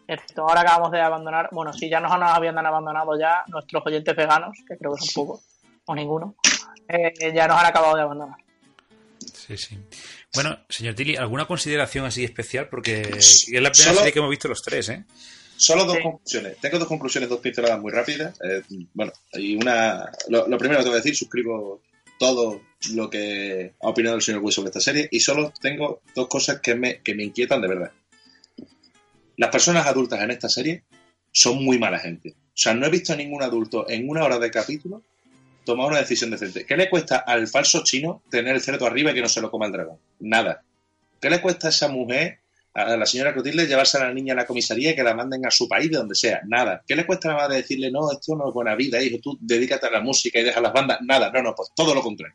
Esto, 0.07 0.43
ahora 0.43 0.61
acabamos 0.63 0.91
de 0.93 1.01
abandonar, 1.01 1.49
bueno, 1.53 1.73
si 1.73 1.89
ya 1.89 2.01
nos, 2.01 2.11
nos 2.19 2.31
habían 2.31 2.59
abandonado 2.59 3.19
ya 3.19 3.45
nuestros 3.49 3.83
oyentes 3.87 4.15
veganos, 4.15 4.57
que 4.69 4.77
creo 4.77 4.95
que 4.95 5.01
son 5.07 5.09
pocos, 5.15 5.41
o 5.87 5.95
ninguno, 5.95 6.35
eh, 6.89 7.13
ya 7.35 7.47
nos 7.49 7.59
han 7.59 7.67
acabado 7.67 7.97
de 7.97 8.03
abandonar. 8.03 8.37
Sí, 9.33 9.57
sí. 9.57 9.79
Bueno, 10.35 10.59
señor 10.69 10.95
Tilly, 10.95 11.17
¿alguna 11.17 11.47
consideración 11.47 12.05
así 12.05 12.25
especial? 12.25 12.69
Porque 12.69 13.01
es 13.03 13.49
la 13.49 13.71
primera 13.71 13.75
Solo- 13.75 13.99
serie 13.99 14.13
que 14.13 14.19
hemos 14.19 14.31
visto 14.31 14.49
los 14.49 14.61
tres, 14.63 14.89
¿eh? 14.91 15.05
Solo 15.63 15.85
dos 15.85 15.99
conclusiones. 16.03 16.57
Tengo 16.59 16.81
dos 16.81 16.89
conclusiones, 16.89 17.31
dos 17.31 17.39
pinceladas 17.39 17.81
muy 17.81 17.93
rápidas. 17.93 18.37
Eh, 18.43 18.63
bueno, 18.95 19.13
y 19.35 19.55
una. 19.55 20.11
Lo, 20.29 20.49
lo 20.49 20.59
primero 20.59 20.81
que 20.81 20.83
te 20.83 20.89
voy 20.89 20.97
a 20.97 21.03
decir, 21.03 21.15
suscribo 21.15 21.81
todo 22.19 22.63
lo 22.95 23.09
que 23.09 23.75
ha 23.81 23.89
opinado 23.89 24.17
el 24.17 24.23
señor 24.23 24.43
Wii 24.43 24.53
sobre 24.53 24.71
esta 24.71 24.81
serie. 24.81 25.09
Y 25.13 25.21
solo 25.21 25.53
tengo 25.61 26.03
dos 26.17 26.27
cosas 26.27 26.61
que 26.61 26.75
me, 26.75 27.01
que 27.01 27.15
me 27.15 27.23
inquietan 27.23 27.63
de 27.63 27.69
verdad. 27.69 27.93
Las 29.37 29.51
personas 29.51 29.87
adultas 29.87 30.21
en 30.21 30.33
esta 30.33 30.49
serie 30.49 30.83
son 31.31 31.65
muy 31.65 31.79
mala 31.79 32.01
gente. 32.01 32.31
O 32.31 32.57
sea, 32.57 32.75
no 32.75 32.85
he 32.85 32.91
visto 32.91 33.13
a 33.13 33.17
ningún 33.17 33.45
adulto 33.45 33.89
en 33.89 34.09
una 34.09 34.25
hora 34.25 34.41
de 34.41 34.51
capítulo 34.51 35.05
tomar 35.65 35.87
una 35.87 36.01
decisión 36.01 36.33
decente. 36.33 36.67
¿Qué 36.67 36.77
le 36.77 36.91
cuesta 36.91 37.19
al 37.19 37.47
falso 37.47 37.85
chino 37.85 38.25
tener 38.29 38.57
el 38.57 38.63
cerdo 38.63 38.85
arriba 38.85 39.13
y 39.13 39.15
que 39.15 39.23
no 39.23 39.29
se 39.29 39.41
lo 39.41 39.49
coma 39.49 39.67
el 39.67 39.73
dragón? 39.73 39.99
Nada. 40.19 40.65
¿Qué 41.21 41.31
le 41.31 41.41
cuesta 41.41 41.69
a 41.69 41.71
esa 41.71 41.87
mujer, 41.87 42.41
a 42.75 42.97
la 42.97 43.05
señora 43.07 43.33
Clotilde, 43.35 43.67
llevarse 43.67 43.99
a 43.99 44.05
la 44.05 44.15
niña 44.15 44.33
a 44.33 44.37
la 44.37 44.47
comisaría 44.47 44.93
y 44.93 44.97
que 44.97 45.03
la 45.03 45.15
manden 45.15 45.45
a 45.47 45.51
su 45.51 45.69
país, 45.69 45.91
de 45.91 45.99
donde 45.99 46.15
sea? 46.15 46.41
Nada. 46.47 46.83
¿Qué 46.87 46.97
le 46.97 47.05
cuesta 47.07 47.29
a 47.29 47.33
la 47.35 47.39
madre 47.43 47.57
decirle, 47.57 47.91
no, 47.91 48.11
esto 48.11 48.35
no 48.35 48.49
es 48.49 48.55
buena 48.55 48.75
vida, 48.75 49.03
hijo, 49.03 49.19
tú 49.23 49.37
dedícate 49.41 49.87
a 49.87 49.91
la 49.91 50.01
música 50.01 50.39
y 50.39 50.45
deja 50.45 50.61
las 50.61 50.73
bandas? 50.73 50.99
Nada, 51.03 51.31
no, 51.31 51.43
no, 51.43 51.55
pues 51.55 51.71
todo 51.75 51.95
lo 51.95 52.01
contrario. 52.03 52.35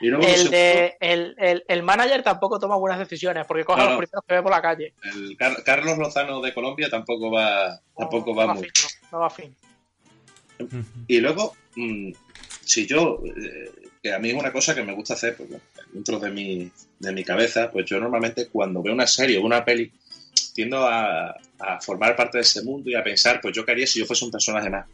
Y 0.00 0.08
luego 0.08 0.24
lo 0.26 0.32
El, 0.32 0.50
de, 0.50 0.96
el, 1.00 1.34
el, 1.38 1.64
el 1.68 1.82
manager 1.82 2.22
tampoco 2.22 2.58
toma 2.58 2.76
buenas 2.76 2.98
decisiones, 2.98 3.46
porque 3.46 3.64
coge 3.64 3.80
No, 3.80 3.86
a 3.86 3.90
los 3.90 3.98
primeros 3.98 4.24
que 4.26 4.34
ve 4.34 4.42
por 4.42 4.50
la 4.52 4.60
calle. 4.62 4.94
el 5.04 5.36
Car- 5.38 5.62
Carlos 5.64 5.96
Lozano 5.96 6.40
de 6.42 6.52
Colombia 6.52 6.90
tampoco 6.90 7.30
va, 7.30 7.80
tampoco 7.96 8.34
va 8.34 8.42
no, 8.44 8.48
va 8.48 8.54
muy. 8.54 8.64
fin, 8.64 8.72
no, 9.12 9.18
va 9.20 9.30
fin. 9.30 9.56
Y 11.06 11.20
luego, 11.20 11.54
mm, 11.76 12.10
si 12.64 12.86
yo, 12.86 13.20
eh, 13.24 13.70
que 14.06 14.14
a 14.14 14.20
mí 14.20 14.30
es 14.30 14.36
una 14.36 14.52
cosa 14.52 14.72
que 14.72 14.84
me 14.84 14.94
gusta 14.94 15.14
hacer, 15.14 15.36
pues, 15.36 15.48
dentro 15.92 16.20
de 16.20 16.30
mi, 16.30 16.70
de 17.00 17.12
mi 17.12 17.24
cabeza, 17.24 17.72
pues 17.72 17.86
yo 17.86 17.98
normalmente 17.98 18.46
cuando 18.46 18.80
veo 18.80 18.94
una 18.94 19.06
serie 19.06 19.36
o 19.36 19.42
una 19.42 19.64
peli, 19.64 19.90
tiendo 20.54 20.86
a, 20.86 21.30
a 21.58 21.80
formar 21.80 22.14
parte 22.14 22.38
de 22.38 22.42
ese 22.42 22.62
mundo 22.62 22.88
y 22.88 22.94
a 22.94 23.02
pensar, 23.02 23.40
pues 23.40 23.54
yo 23.54 23.64
qué 23.64 23.72
haría 23.72 23.86
si 23.86 23.98
yo 23.98 24.06
fuese 24.06 24.24
un 24.24 24.30
personaje 24.30 24.70
más. 24.70 24.86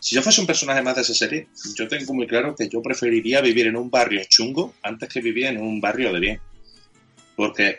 Si 0.00 0.14
yo 0.14 0.22
fuese 0.22 0.42
un 0.42 0.46
personaje 0.46 0.82
más 0.82 0.96
de 0.96 1.02
esa 1.02 1.14
serie, 1.14 1.48
yo 1.74 1.88
tengo 1.88 2.12
muy 2.12 2.26
claro 2.26 2.54
que 2.54 2.68
yo 2.68 2.82
preferiría 2.82 3.40
vivir 3.40 3.68
en 3.68 3.76
un 3.76 3.90
barrio 3.90 4.22
chungo 4.28 4.74
antes 4.82 5.08
que 5.08 5.22
vivir 5.22 5.46
en 5.46 5.62
un 5.62 5.80
barrio 5.80 6.12
de 6.12 6.20
bien. 6.20 6.40
Porque 7.36 7.78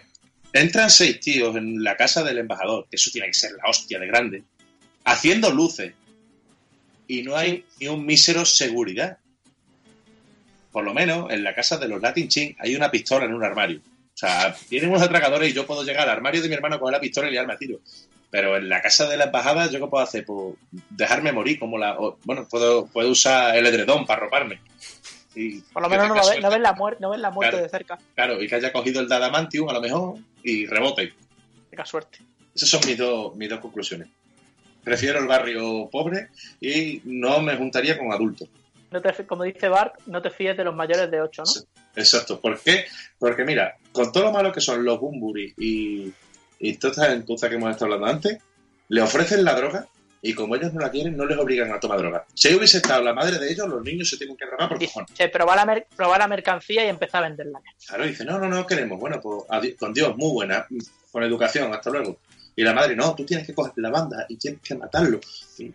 entran 0.53 0.89
seis 0.89 1.19
tíos 1.19 1.55
en 1.55 1.83
la 1.83 1.95
casa 1.97 2.23
del 2.23 2.39
embajador, 2.39 2.87
que 2.89 2.95
eso 2.95 3.11
tiene 3.11 3.27
que 3.27 3.35
ser 3.35 3.51
la 3.51 3.69
hostia 3.69 3.99
de 3.99 4.07
grande, 4.07 4.43
haciendo 5.05 5.51
luces, 5.51 5.93
y 7.07 7.21
no 7.21 7.35
hay 7.35 7.63
ni 7.79 7.87
un 7.89 8.05
mísero 8.07 8.43
seguridad. 8.43 9.19
Por 10.71 10.83
lo 10.83 10.93
menos 10.93 11.31
en 11.31 11.43
la 11.43 11.55
casa 11.55 11.77
de 11.77 11.87
los 11.87 12.01
Latin 12.01 12.27
Chin 12.27 12.55
hay 12.59 12.75
una 12.75 12.91
pistola 12.91 13.25
en 13.25 13.33
un 13.33 13.43
armario. 13.43 13.79
O 13.79 14.17
sea, 14.19 14.53
tienen 14.67 14.89
unos 14.89 15.01
atracadores 15.01 15.49
y 15.49 15.53
yo 15.53 15.65
puedo 15.65 15.83
llegar 15.83 16.03
al 16.03 16.09
armario 16.15 16.41
de 16.41 16.47
mi 16.49 16.53
hermano 16.53 16.79
con 16.79 16.91
la 16.91 16.99
pistola 16.99 17.27
y 17.27 17.31
liarme 17.31 17.53
a 17.53 17.57
tiro. 17.57 17.79
Pero 18.29 18.57
en 18.57 18.69
la 18.69 18.81
casa 18.81 19.07
de 19.09 19.17
la 19.17 19.25
embajada, 19.25 19.67
¿yo 19.71 19.79
qué 19.79 19.87
puedo 19.87 20.03
hacer? 20.03 20.25
Pues 20.25 20.55
dejarme 20.91 21.31
morir, 21.31 21.57
como 21.57 21.77
la. 21.79 21.97
o, 21.99 22.17
bueno, 22.25 22.47
puedo, 22.47 22.85
puedo 22.87 23.09
usar 23.09 23.55
el 23.57 23.65
edredón 23.65 24.05
para 24.05 24.19
roparme. 24.19 24.59
Y 25.35 25.61
Por 25.61 25.81
lo 25.81 25.89
menos 25.89 26.07
no, 26.09 26.13
tenga 26.13 26.15
lo 26.15 26.21
ve- 26.21 26.25
suerte. 26.25 26.41
no 26.41 26.49
ves 26.51 26.59
la 26.61 26.73
muerte, 26.73 27.01
no 27.01 27.09
ves 27.11 27.19
la 27.21 27.31
muerte 27.31 27.51
Claro. 27.51 27.63
de 27.63 27.69
cerca. 27.69 27.99
Claro, 28.15 28.43
y 28.43 28.47
que 28.47 28.55
haya 28.55 28.71
cogido 28.73 28.99
el 29.01 29.07
Dadamantium 29.07 29.69
a 29.69 29.73
lo 29.73 29.81
mejor 29.81 30.17
y 30.43 30.65
rebote. 30.67 31.13
Tenga 31.71 31.85
suerte. 31.85 32.19
Esas 32.53 32.69
son 32.69 32.81
mis, 32.85 32.97
dos 32.97 33.35
mis 33.35 33.49
dos 33.49 33.59
conclusiones. 33.59 34.07
Prefiero 34.83 35.19
el 35.19 35.27
barrio 35.27 35.87
pobre 35.91 36.27
y 36.59 37.01
no 37.05 37.41
me 37.41 37.55
juntaría 37.55 37.97
con 37.97 38.11
adultos. 38.11 38.47
No 38.91 39.01
te, 39.01 39.25
como 39.27 39.43
dice 39.43 39.67
Bart, 39.69 39.95
no 40.07 40.21
te 40.21 40.29
fíes 40.31 40.57
de 40.57 40.63
los 40.63 40.75
mayores 40.75 41.09
de 41.11 41.21
8, 41.21 41.43
¿no? 41.45 41.51
Exacto. 41.95 42.39
¿Por 42.39 42.59
qué? 42.59 42.85
Porque 43.17 43.43
mira, 43.43 43.75
con 43.91 44.11
todo 44.11 44.23
lo 44.25 44.31
malo 44.31 44.51
que 44.51 44.61
son 44.61 44.83
los 44.83 44.99
Bumburi 44.99 45.53
y, 45.57 46.11
y 46.59 46.73
todas 46.77 46.97
estas 46.97 47.13
entonces 47.13 47.49
que 47.49 47.55
hemos 47.55 47.69
estado 47.71 47.93
hablando 47.93 48.13
antes, 48.15 48.37
le 48.87 49.01
ofrecen 49.01 49.43
la 49.43 49.53
droga 49.55 49.87
y 50.21 50.33
como 50.33 50.55
ellos 50.55 50.73
no 50.73 50.81
la 50.81 50.89
quieren, 50.91 51.15
no 51.15 51.25
les 51.25 51.37
obligan 51.37 51.71
a 51.71 51.79
tomar 51.79 51.99
droga. 51.99 52.25
Si 52.33 52.47
ahí 52.49 52.55
hubiese 52.55 52.77
estado 52.77 53.01
la 53.03 53.13
madre 53.13 53.37
de 53.39 53.51
ellos, 53.51 53.67
los 53.69 53.81
niños 53.83 54.09
se 54.09 54.17
tienen 54.17 54.35
que 54.35 54.45
drogar 54.45 54.67
por 54.69 54.79
cojones. 54.79 55.09
Se 55.13 55.29
probar 55.29 55.55
la, 55.57 55.65
mer- 55.65 55.87
probar 55.95 56.19
la 56.19 56.27
mercancía 56.27 56.83
y 56.85 56.89
empezar 56.89 57.23
a 57.23 57.27
venderla. 57.29 57.61
Claro, 57.87 58.05
dice, 58.05 58.25
no, 58.25 58.37
no, 58.39 58.49
no 58.49 58.65
queremos. 58.67 58.99
Bueno, 58.99 59.21
pues 59.21 59.75
con 59.77 59.93
Dios, 59.93 60.17
muy 60.17 60.31
buena, 60.33 60.67
con 61.11 61.23
educación, 61.23 61.73
hasta 61.73 61.89
luego. 61.89 62.19
Y 62.55 62.63
la 62.63 62.73
madre, 62.73 62.95
no, 62.95 63.15
tú 63.15 63.23
tienes 63.25 63.45
que 63.47 63.53
coger 63.53 63.71
la 63.77 63.89
banda 63.91 64.25
y 64.27 64.35
tienes 64.35 64.59
que 64.61 64.75
matarlo. 64.75 65.21
Y, 65.57 65.71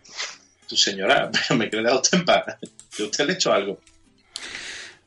tu 0.67 0.75
señora, 0.75 1.29
pero 1.47 1.57
me 1.59 1.69
queda 1.69 1.95
usted 1.95 2.19
en 2.19 2.25
paz. 2.25 2.43
Que 2.95 3.03
usted 3.03 3.25
le 3.25 3.33
ha 3.33 3.35
hecho 3.35 3.53
algo. 3.53 3.77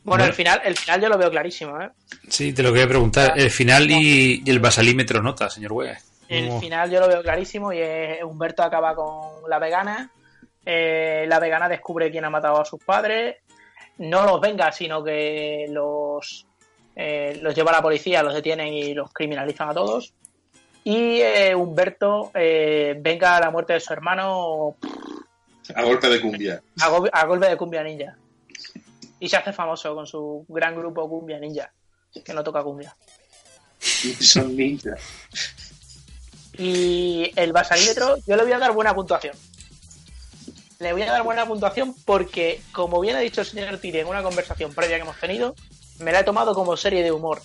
Bueno, 0.05 0.22
Bueno. 0.22 0.24
el 0.26 0.32
final, 0.32 0.60
el 0.64 0.76
final 0.76 1.01
yo 1.02 1.09
lo 1.09 1.18
veo 1.18 1.30
clarísimo, 1.30 1.80
¿eh? 1.80 1.90
Sí, 2.28 2.52
te 2.52 2.62
lo 2.62 2.72
quería 2.72 2.89
preguntar. 2.89 3.35
El 3.39 3.51
final 3.51 3.90
y, 3.90 4.43
y 4.44 4.51
el 4.51 4.59
basalímetro 4.60 5.20
nota, 5.22 5.51
señor 5.51 5.72
Wea. 5.72 5.98
El 6.28 6.52
final 6.60 6.90
yo 6.90 7.01
lo 7.01 7.09
veo 7.09 7.22
clarísimo 7.22 7.72
y 7.72 7.78
es 7.80 8.22
Humberto 8.22 8.62
acaba 8.62 8.94
con 8.94 9.48
la 9.48 9.59
vegana. 9.59 10.10
eh, 10.64 11.24
la 11.26 11.39
vegana 11.40 11.68
descubre 11.68 12.10
quién 12.10 12.24
ha 12.26 12.30
matado 12.30 12.60
a 12.60 12.64
sus 12.64 12.82
padres. 12.85 13.36
No 13.98 14.24
los 14.26 14.40
venga, 14.40 14.70
sino 14.70 15.02
que 15.02 15.66
los, 15.70 16.47
eh, 16.94 17.39
los 17.43 17.55
lleva 17.55 17.70
a 17.70 17.76
la 17.76 17.82
policía, 17.82 18.22
los 18.22 18.35
detienen 18.35 18.68
y 18.72 18.93
los 18.94 19.10
criminalizan 19.12 19.70
a 19.70 19.74
todos. 19.74 20.12
Y 20.85 21.20
eh, 21.20 21.55
Humberto 21.55 22.30
eh, 22.35 22.94
venga 23.01 23.36
a 23.36 23.40
la 23.40 23.51
muerte 23.51 23.72
de 23.72 23.80
su 23.80 23.93
hermano 23.93 24.76
A 25.74 25.82
golpe 25.82 26.09
de 26.09 26.20
cumbia. 26.20 26.62
a, 26.81 26.89
go- 26.89 27.09
a 27.12 27.24
golpe 27.27 27.49
de 27.49 27.57
cumbia 27.57 27.82
ninja. 27.82 28.16
Y 29.20 29.28
se 29.28 29.36
hace 29.36 29.53
famoso 29.53 29.95
con 29.95 30.07
su 30.07 30.45
gran 30.49 30.77
grupo 30.77 31.09
Cumbia 31.09 31.39
Ninja, 31.40 31.73
que 32.24 32.32
no 32.32 32.45
toca 32.45 32.62
cumbia. 32.62 32.95
Son 34.20 34.55
ninjas. 34.57 35.01
Y 36.57 37.31
el 37.36 37.53
basalímetro, 37.53 38.16
yo 38.27 38.36
le 38.36 38.43
voy 38.45 38.53
a 38.53 38.59
dar 38.59 38.73
buena 38.73 38.95
puntuación. 38.95 39.35
Le 40.78 40.93
voy 40.93 41.03
a 41.03 41.11
dar 41.12 41.23
buena 41.23 41.47
puntuación 41.47 41.95
porque, 42.05 42.61
como 42.73 43.01
bien 43.01 43.16
ha 43.16 43.20
dicho 43.20 43.40
el 43.40 43.47
señor 43.47 43.78
Tiri 43.78 43.99
en 43.99 44.07
una 44.07 44.23
conversación 44.23 44.73
previa 44.73 44.97
que 44.97 45.03
hemos 45.03 45.19
tenido, 45.19 45.55
me 45.99 46.12
la 46.12 46.20
he 46.20 46.24
tomado 46.24 46.55
como 46.55 46.77
serie 46.77 47.03
de 47.03 47.11
humor. 47.12 47.43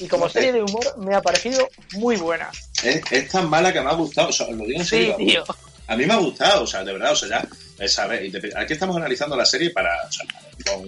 Y 0.00 0.08
como 0.08 0.28
serie 0.28 0.52
de 0.52 0.62
humor 0.62 0.96
me 0.98 1.14
ha 1.14 1.20
parecido 1.20 1.68
muy 1.94 2.16
buena. 2.16 2.50
Es, 2.82 3.02
es 3.12 3.28
tan 3.28 3.50
mala 3.50 3.72
que 3.72 3.80
me 3.82 3.90
ha 3.90 3.94
gustado. 3.94 4.28
O 4.28 4.32
sea, 4.32 4.46
lo 4.48 4.64
digo 4.64 4.78
en 4.80 4.84
Sí, 4.84 4.90
serio. 4.90 5.16
tío. 5.16 5.44
A 5.88 5.96
mí 5.96 6.06
me 6.06 6.14
ha 6.14 6.18
gustado, 6.18 6.62
o 6.62 6.66
sea, 6.66 6.84
de 6.84 6.92
verdad, 6.92 7.12
o 7.12 7.16
sea, 7.16 7.28
ya, 7.28 7.48
eh, 7.78 7.88
¿sabes? 7.88 8.32
Aquí 8.56 8.72
estamos 8.74 8.96
analizando 8.96 9.36
la 9.36 9.44
serie 9.44 9.70
para, 9.70 9.90
o 10.06 10.12
sea, 10.12 10.26
con 10.64 10.84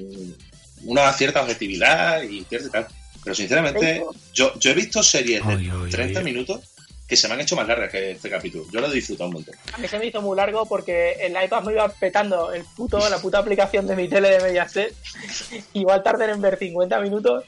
una 0.85 1.13
cierta 1.13 1.43
objetividad 1.43 2.23
y 2.23 2.45
cierto 2.45 2.69
y 2.69 2.71
tal. 2.71 2.87
Pero 3.25 3.35
sinceramente, 3.35 4.05
yo, 4.33 4.59
yo 4.59 4.71
he 4.71 4.75
visto 4.75 5.03
series 5.03 5.47
de 5.47 5.71
30 5.91 6.21
minutos 6.23 6.61
que 7.11 7.17
se 7.17 7.27
me 7.27 7.35
han 7.35 7.41
hecho 7.41 7.57
más 7.57 7.67
largas 7.67 7.91
que 7.91 8.13
este 8.13 8.31
capítulo. 8.31 8.67
Yo 8.73 8.81
lo 8.81 8.87
he 8.87 8.95
disfrutado 8.95 9.29
un 9.29 9.35
montón. 9.35 9.55
A 9.73 9.79
mí 9.79 9.89
se 9.89 9.99
me 9.99 10.07
hizo 10.07 10.23
muy 10.23 10.37
largo 10.37 10.65
porque 10.65 11.15
el 11.21 11.33
iPad 11.43 11.65
me 11.65 11.73
iba 11.73 11.89
petando 11.89 12.53
el 12.53 12.63
puto, 12.65 13.09
la 13.09 13.19
puta 13.19 13.39
aplicación 13.39 13.87
de 13.89 13.97
mi 13.97 14.07
tele 14.07 14.31
de 14.31 14.41
Mediaset. 14.41 14.95
Igual 15.73 16.05
tarden 16.05 16.31
en 16.31 16.41
ver 16.41 16.57
50 16.57 17.01
minutos, 17.01 17.45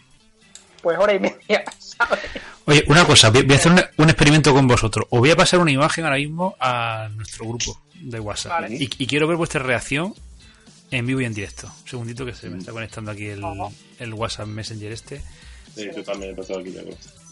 pues 0.82 0.98
hora 0.98 1.14
y 1.14 1.20
media, 1.20 1.64
¿sabes? 1.78 2.20
Oye, 2.64 2.84
una 2.88 3.04
cosa, 3.04 3.30
voy 3.30 3.46
a 3.50 3.54
hacer 3.54 3.72
un, 3.72 3.82
un 3.96 4.09
experimento 4.09 4.52
con 4.52 4.66
vosotros. 4.66 5.06
Os 5.10 5.18
voy 5.18 5.30
a 5.30 5.36
pasar 5.36 5.60
una 5.60 5.70
imagen 5.70 6.04
ahora 6.04 6.16
mismo 6.16 6.56
a 6.60 7.09
nuestro 7.14 7.46
grupo 7.48 7.80
de 7.94 8.20
WhatsApp. 8.20 8.52
Vale. 8.52 8.76
Y, 8.76 8.88
y 8.98 9.06
quiero 9.06 9.26
ver 9.26 9.36
vuestra 9.36 9.62
reacción 9.62 10.14
en 10.90 11.06
vivo 11.06 11.20
y 11.20 11.24
en 11.24 11.34
directo. 11.34 11.66
Un 11.82 11.88
segundito 11.88 12.24
que 12.26 12.34
se 12.34 12.50
me 12.50 12.59
está 12.59 12.70
conectando 12.72 13.10
aquí 13.10 13.26
el, 13.26 13.42
el 13.98 14.14
WhatsApp 14.14 14.46
Messenger 14.46 14.92
este. 14.92 15.22
Sí, 15.74 15.88
yo 15.94 16.04
también 16.04 16.32
he 16.32 16.34
pasado 16.34 16.60
aquí 16.60 16.72
ya. 16.72 16.82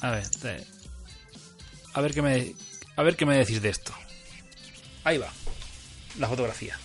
A 0.01 0.11
ver, 0.13 0.25
a 1.93 2.01
ver 2.01 2.15
qué 2.15 2.23
me 2.23 2.55
a 2.97 3.03
ver 3.03 3.17
qué 3.17 3.27
me 3.27 3.37
decís 3.37 3.61
de 3.61 3.69
esto. 3.69 3.93
Ahí 5.05 5.19
va. 5.19 5.29
La 6.19 6.29
fotografía. 6.29 6.77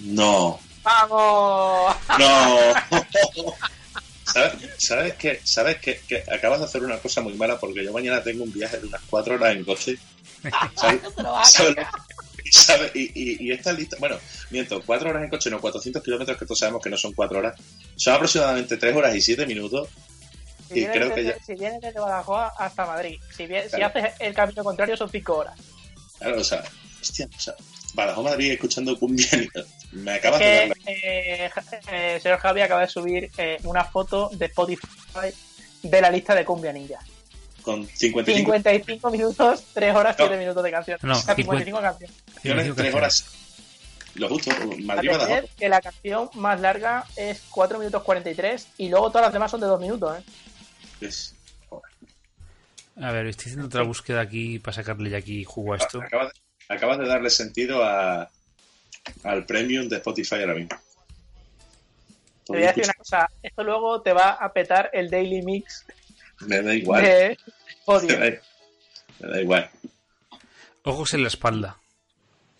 No, 0.00 0.58
¡Vamos! 0.84 1.96
no. 2.18 3.54
¿Sabes, 4.26 4.52
sabes 4.78 5.14
que, 5.14 5.40
sabes 5.44 5.76
que, 5.78 6.00
que 6.08 6.24
acabas 6.32 6.58
de 6.58 6.64
hacer 6.64 6.82
una 6.82 6.98
cosa 6.98 7.20
muy 7.20 7.34
mala 7.34 7.58
porque 7.58 7.84
yo 7.84 7.92
mañana 7.92 8.22
tengo 8.22 8.42
un 8.44 8.52
viaje 8.52 8.78
de 8.78 8.86
unas 8.86 9.02
cuatro 9.08 9.34
horas 9.34 9.54
en 9.54 9.64
coche. 9.64 9.98
¿Sabes? 10.76 11.00
¿Sabes? 11.44 11.76
¿Sabes? 12.50 12.90
Y, 12.94 13.02
y, 13.14 13.36
y 13.48 13.52
esta 13.52 13.72
lista, 13.72 13.96
bueno, 14.00 14.18
miento, 14.50 14.82
cuatro 14.84 15.10
horas 15.10 15.24
en 15.24 15.30
coche, 15.30 15.50
no, 15.50 15.60
400 15.60 16.02
kilómetros 16.02 16.38
que 16.38 16.44
todos 16.46 16.58
sabemos 16.58 16.82
que 16.82 16.90
no 16.90 16.96
son 16.96 17.12
cuatro 17.12 17.38
horas, 17.38 17.54
son 17.96 18.14
aproximadamente 18.14 18.76
tres 18.76 18.94
horas 18.96 19.14
y 19.14 19.20
siete 19.20 19.46
minutos. 19.46 19.88
Si 20.68 20.74
Y 20.74 20.80
vienes, 20.80 20.96
creo 20.96 21.14
que 21.14 21.24
ya, 21.24 21.36
si 21.44 21.54
vienes 21.54 21.80
desde 21.82 22.00
Badajoz 22.00 22.50
hasta 22.58 22.86
Madrid, 22.86 23.20
si, 23.36 23.46
bien- 23.46 23.68
si 23.70 23.82
haces 23.82 24.12
el 24.20 24.34
camino 24.34 24.64
contrario 24.64 24.96
son 24.96 25.10
5 25.10 25.36
horas. 25.36 25.54
claro, 26.18 26.40
o 26.40 26.44
sea, 26.44 26.62
hostia, 27.00 27.28
o 27.36 27.40
sea, 27.40 27.54
Badajoz 27.94 28.24
Madrid 28.24 28.52
escuchando 28.52 28.98
cumbia, 28.98 29.26
me 29.92 30.12
acabas 30.14 30.40
de 30.40 30.44
que 30.44 30.58
dar 30.58 30.68
la- 30.68 30.74
eh, 30.92 31.50
eh, 31.92 32.20
señor 32.20 32.38
Javi 32.38 32.60
acaba 32.60 32.80
de 32.82 32.88
subir 32.88 33.30
eh, 33.38 33.58
una 33.64 33.84
foto 33.84 34.30
de 34.34 34.46
Spotify 34.46 34.86
de 35.82 36.00
la 36.00 36.10
lista 36.10 36.34
de 36.34 36.44
Cumbia 36.44 36.72
Ninja. 36.72 36.98
con 37.62 37.86
55 37.86 38.36
55 38.52 39.10
minutos, 39.10 39.64
3 39.72 39.94
horas, 39.94 40.16
7 40.18 40.34
No. 40.34 40.40
minutos 40.40 40.62
de 40.64 40.70
canción. 40.70 40.98
No, 41.02 41.12
O 41.12 41.22
sea, 41.22 41.34
55 41.34 41.80
canciones. 41.80 42.16
canciones, 42.34 42.74
3 42.74 42.94
horas. 42.94 43.24
Lo 44.16 44.28
justo, 44.28 44.50
Madrid 44.84 45.10
Badajoz. 45.10 45.50
que 45.56 45.68
la 45.68 45.80
canción 45.80 46.30
más 46.34 46.60
larga 46.60 47.04
es 47.16 47.42
4 47.50 47.78
minutos 47.78 48.02
43 48.02 48.68
y 48.78 48.88
luego 48.88 49.08
todas 49.08 49.26
las 49.26 49.32
demás 49.32 49.50
son 49.50 49.60
de 49.60 49.66
2 49.66 49.80
minutos, 49.80 50.18
¿eh? 50.18 50.22
Es- 51.00 51.34
A 53.00 53.10
ver, 53.10 53.26
estoy 53.26 53.46
haciendo 53.46 53.66
otra 53.66 53.82
búsqueda 53.82 54.20
aquí 54.20 54.58
para 54.60 54.74
sacarle 54.74 55.10
ya 55.10 55.18
aquí 55.18 55.42
jugo 55.44 55.72
a 55.74 55.78
esto. 55.78 56.00
Acabas 56.00 56.28
de, 56.32 56.40
acabas 56.68 56.98
de 56.98 57.06
darle 57.06 57.30
sentido 57.30 57.84
a, 57.84 58.30
al 59.22 59.46
premium 59.46 59.88
de 59.88 59.96
Spotify 59.96 60.36
ahora 60.36 60.54
mismo. 60.54 60.76
Te 62.46 62.52
voy 62.52 62.62
a 62.64 62.66
decir 62.68 62.84
una 62.84 62.92
cosa, 62.94 63.28
esto 63.42 63.64
luego 63.64 64.02
te 64.02 64.12
va 64.12 64.30
a 64.32 64.52
petar 64.52 64.90
el 64.92 65.08
daily 65.10 65.42
mix 65.42 65.84
Me 66.40 66.60
da 66.62 66.74
igual. 66.74 67.02
de 67.02 67.38
Me 67.86 68.30
da, 68.30 68.40
me 69.20 69.28
da 69.30 69.40
igual. 69.40 69.70
Ojos 70.84 71.14
en 71.14 71.22
la 71.22 71.28
espalda. 71.28 71.78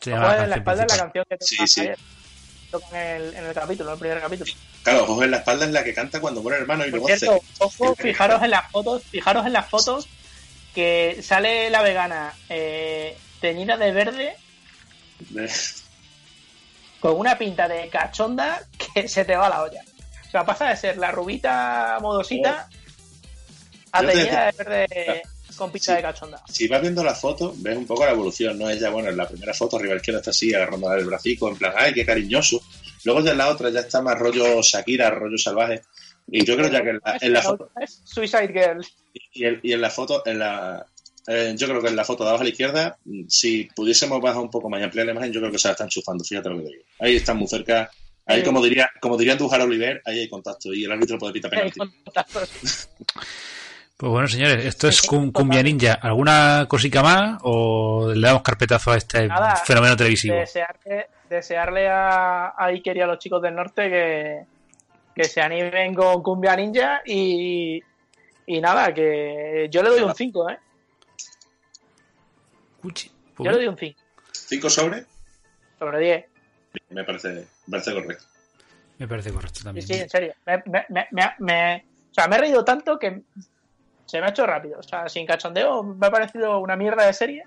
Se 0.00 0.12
Ojo 0.12 0.22
llama 0.22 0.44
en 0.44 0.50
la 0.50 0.56
espalda 0.56 0.84
es 0.84 0.96
la 0.98 1.04
principal. 1.10 1.12
canción 1.12 1.24
que 1.28 1.36
Sí, 1.44 1.56
toca 1.56 1.66
sí. 1.66 1.80
ayer. 1.82 1.98
Toca 2.70 3.14
en 3.16 3.22
el, 3.22 3.34
en 3.34 3.44
el 3.46 3.54
capítulo, 3.54 3.88
en 3.90 3.94
el 3.94 3.98
primer 4.00 4.20
capítulo. 4.20 4.52
Claro, 4.82 5.04
ojos 5.04 5.24
en 5.24 5.30
la 5.30 5.36
espalda 5.38 5.64
es 5.66 5.70
la 5.72 5.84
que 5.84 5.94
canta 5.94 6.20
cuando 6.20 6.42
muere 6.42 6.56
el 6.56 6.62
hermano 6.62 6.86
y 6.86 6.90
Por 6.90 7.00
luego 7.00 7.06
cierto, 7.16 7.36
hace. 7.36 7.44
ojo, 7.58 7.94
fijaros 7.94 8.42
en 8.42 8.50
las 8.50 8.70
fotos, 8.70 9.02
fijaros 9.04 9.46
en 9.46 9.52
las 9.52 9.68
fotos 9.68 10.08
que 10.74 11.18
sale 11.22 11.70
la 11.70 11.82
vegana 11.82 12.34
eh, 12.48 13.16
teñida 13.44 13.76
de 13.76 13.92
verde 13.92 14.36
con 17.00 17.18
una 17.18 17.36
pinta 17.36 17.68
de 17.68 17.88
cachonda 17.90 18.62
que 18.94 19.06
se 19.08 19.24
te 19.26 19.36
va 19.36 19.48
la 19.50 19.62
olla. 19.64 19.82
O 20.26 20.30
sea, 20.30 20.44
pasa 20.46 20.68
de 20.70 20.76
ser 20.76 20.96
la 20.96 21.10
rubita 21.10 21.98
modosita 22.00 22.68
a 23.92 24.00
teñida 24.00 24.46
de 24.50 24.64
verde 24.64 25.22
con 25.56 25.70
pinta 25.70 25.92
Sí. 25.92 25.96
de 25.96 26.02
cachonda. 26.02 26.42
Si 26.48 26.66
vas 26.68 26.80
viendo 26.80 27.04
la 27.04 27.14
foto, 27.14 27.52
ves 27.58 27.76
un 27.76 27.86
poco 27.86 28.04
la 28.06 28.12
evolución, 28.12 28.58
¿no? 28.58 28.68
Ella, 28.70 28.88
bueno, 28.90 29.10
en 29.10 29.16
la 29.18 29.28
primera 29.28 29.52
foto 29.52 29.76
arriba 29.76 29.94
izquierda 29.96 30.20
está 30.20 30.30
así, 30.30 30.52
agarrando 30.54 30.92
el 30.94 31.04
bracico, 31.04 31.48
en 31.50 31.56
plan, 31.56 31.72
¡ay, 31.76 31.92
qué 31.92 32.04
cariñoso! 32.06 32.60
Luego 33.04 33.20
ya 33.20 33.32
en 33.32 33.38
la 33.38 33.48
otra 33.48 33.68
ya 33.70 33.80
está 33.80 34.00
más 34.00 34.18
rollo 34.18 34.62
Shakira, 34.62 35.10
rollo 35.10 35.36
salvaje. 35.38 35.82
Y 36.26 36.42
yo 36.44 36.56
creo 36.56 36.70
ya 36.70 36.82
que 36.82 36.88
en 36.90 37.00
la, 37.04 37.18
en 37.20 37.32
la 37.34 37.42
foto, 37.42 37.70
Suicide 38.04 38.48
Girl. 38.48 38.84
y, 39.34 39.44
en- 39.44 39.60
y 39.62 39.72
en 39.74 39.80
la 39.82 39.90
foto, 39.90 40.22
en 40.26 40.38
la, 40.38 40.86
eh, 41.26 41.54
yo 41.56 41.66
creo 41.68 41.80
que 41.82 41.88
en 41.88 41.96
la 41.96 42.04
foto 42.04 42.22
de 42.24 42.30
abajo 42.30 42.42
a 42.42 42.44
la 42.44 42.50
izquierda, 42.50 42.96
mm, 43.04 43.22
si 43.28 43.64
pudiésemos 43.74 44.20
bajar 44.20 44.42
un 44.42 44.50
poco 44.50 44.68
más 44.68 44.80
y 44.80 44.84
ampliar 44.84 45.06
la 45.06 45.12
imagen, 45.12 45.32
yo 45.32 45.40
creo 45.40 45.52
que 45.52 45.58
se 45.58 45.68
la 45.68 45.72
están 45.72 45.88
chufando, 45.88 46.24
fíjate 46.24 46.48
lo 46.50 46.56
que 46.58 46.62
te 46.64 46.68
digo. 46.70 46.82
Ahí 47.00 47.16
están 47.16 47.36
muy 47.36 47.46
cerca. 47.48 47.90
Ahí, 48.26 48.42
como 48.42 48.62
diría, 48.62 48.90
como 49.00 49.18
diría 49.18 49.36
Dujar 49.36 49.60
Oliver, 49.60 50.00
ahí 50.06 50.20
hay 50.20 50.28
contacto 50.30 50.72
y 50.72 50.84
el 50.84 50.92
árbitro 50.92 51.18
puede 51.18 51.34
pitar 51.34 51.50
penalti. 51.50 51.78
Pues 53.96 54.10
bueno, 54.10 54.26
señores, 54.26 54.64
esto 54.66 54.88
es 54.88 55.02
cum- 55.02 55.30
Cumbia 55.30 55.62
Ninja. 55.62 55.94
¿Alguna 55.94 56.66
cosica 56.68 57.00
más 57.02 57.38
o 57.42 58.12
le 58.12 58.26
damos 58.26 58.42
carpetazo 58.42 58.90
a 58.90 58.96
este 58.96 59.28
Nada, 59.28 59.54
fenómeno 59.56 59.96
televisivo? 59.96 60.34
Desearle, 60.36 61.06
desearle 61.30 61.88
a, 61.88 62.48
a 62.58 62.66
Iker 62.66 62.96
y 62.96 63.00
a 63.00 63.06
los 63.06 63.18
chicos 63.18 63.40
del 63.40 63.54
norte 63.54 63.88
que, 63.88 64.40
que 65.14 65.24
se 65.24 65.40
animen 65.40 65.94
con 65.94 66.22
Cumbia 66.24 66.56
Ninja 66.56 67.02
y, 67.06 67.80
y 68.46 68.60
nada, 68.60 68.92
que 68.92 69.68
yo 69.70 69.80
le 69.82 69.90
doy 69.90 70.00
un 70.00 70.14
5, 70.14 70.50
¿eh? 70.50 70.58
Yo 73.38 73.50
le 73.50 73.56
doy 73.56 73.66
un 73.68 73.76
5 73.78 73.98
¿Cinco 74.32 74.70
sobre? 74.70 75.04
sobre 75.78 75.98
10. 76.00 76.24
Me 76.90 77.04
parece, 77.04 77.28
me 77.32 77.44
parece 77.70 77.92
correcto. 77.94 78.24
Me 78.98 79.08
parece 79.08 79.32
correcto 79.32 79.58
Sí, 79.58 79.64
también. 79.64 79.86
sí, 79.86 79.94
en 79.94 80.08
serio. 80.10 80.34
Me, 80.46 80.62
me- 80.66 80.86
me- 80.88 81.08
me- 81.10 81.34
me- 81.38 81.84
o 82.10 82.14
sea, 82.14 82.28
me 82.28 82.36
he 82.36 82.38
reído 82.40 82.64
tanto 82.64 82.98
que 82.98 83.22
se 84.06 84.20
me 84.20 84.26
ha 84.26 84.30
hecho 84.30 84.46
rápido. 84.46 84.78
O 84.78 84.82
sea, 84.82 85.08
sin 85.08 85.26
cachondeo 85.26 85.82
me 85.82 86.06
ha 86.06 86.10
parecido 86.10 86.58
una 86.60 86.76
mierda 86.76 87.06
de 87.06 87.12
serie, 87.12 87.44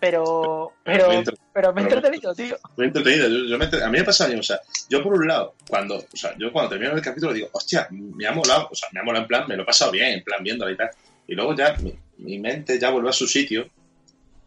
pero, 0.00 0.72
pero, 0.82 1.08
Me 1.08 1.24
pero 1.52 1.72
me 1.72 1.80
he 1.80 1.84
entretenido, 1.84 2.34
tío. 2.34 2.56
Muy 2.76 2.86
entretenido. 2.86 3.28
Yo, 3.28 3.44
yo 3.46 3.58
me 3.58 3.64
entre- 3.66 3.82
a 3.84 3.88
mí 3.88 3.98
me 3.98 4.04
pasa 4.04 4.26
bien, 4.26 4.40
o 4.40 4.42
sea, 4.42 4.60
yo 4.88 5.02
por 5.02 5.14
un 5.14 5.26
lado, 5.28 5.54
cuando, 5.68 5.96
o 5.98 6.16
sea, 6.16 6.36
yo 6.38 6.52
cuando 6.52 6.70
termino 6.70 6.92
el 6.92 7.00
capítulo 7.02 7.32
digo, 7.32 7.48
hostia, 7.52 7.86
me 7.90 8.26
ha 8.26 8.32
molado, 8.32 8.68
o 8.70 8.74
sea, 8.74 8.88
me 8.92 9.00
ha 9.00 9.02
molado 9.04 9.22
en 9.24 9.28
plan, 9.28 9.44
me 9.48 9.56
lo 9.56 9.62
he 9.62 9.66
pasado 9.66 9.92
bien, 9.92 10.12
en 10.12 10.24
plan 10.24 10.42
viéndola 10.42 10.72
y 10.72 10.76
tal. 10.76 10.90
Y 11.26 11.34
luego 11.34 11.54
ya 11.54 11.74
mi, 11.76 11.94
mi 12.18 12.38
mente 12.38 12.78
ya 12.78 12.90
vuelve 12.90 13.08
a 13.10 13.12
su 13.12 13.26
sitio 13.26 13.68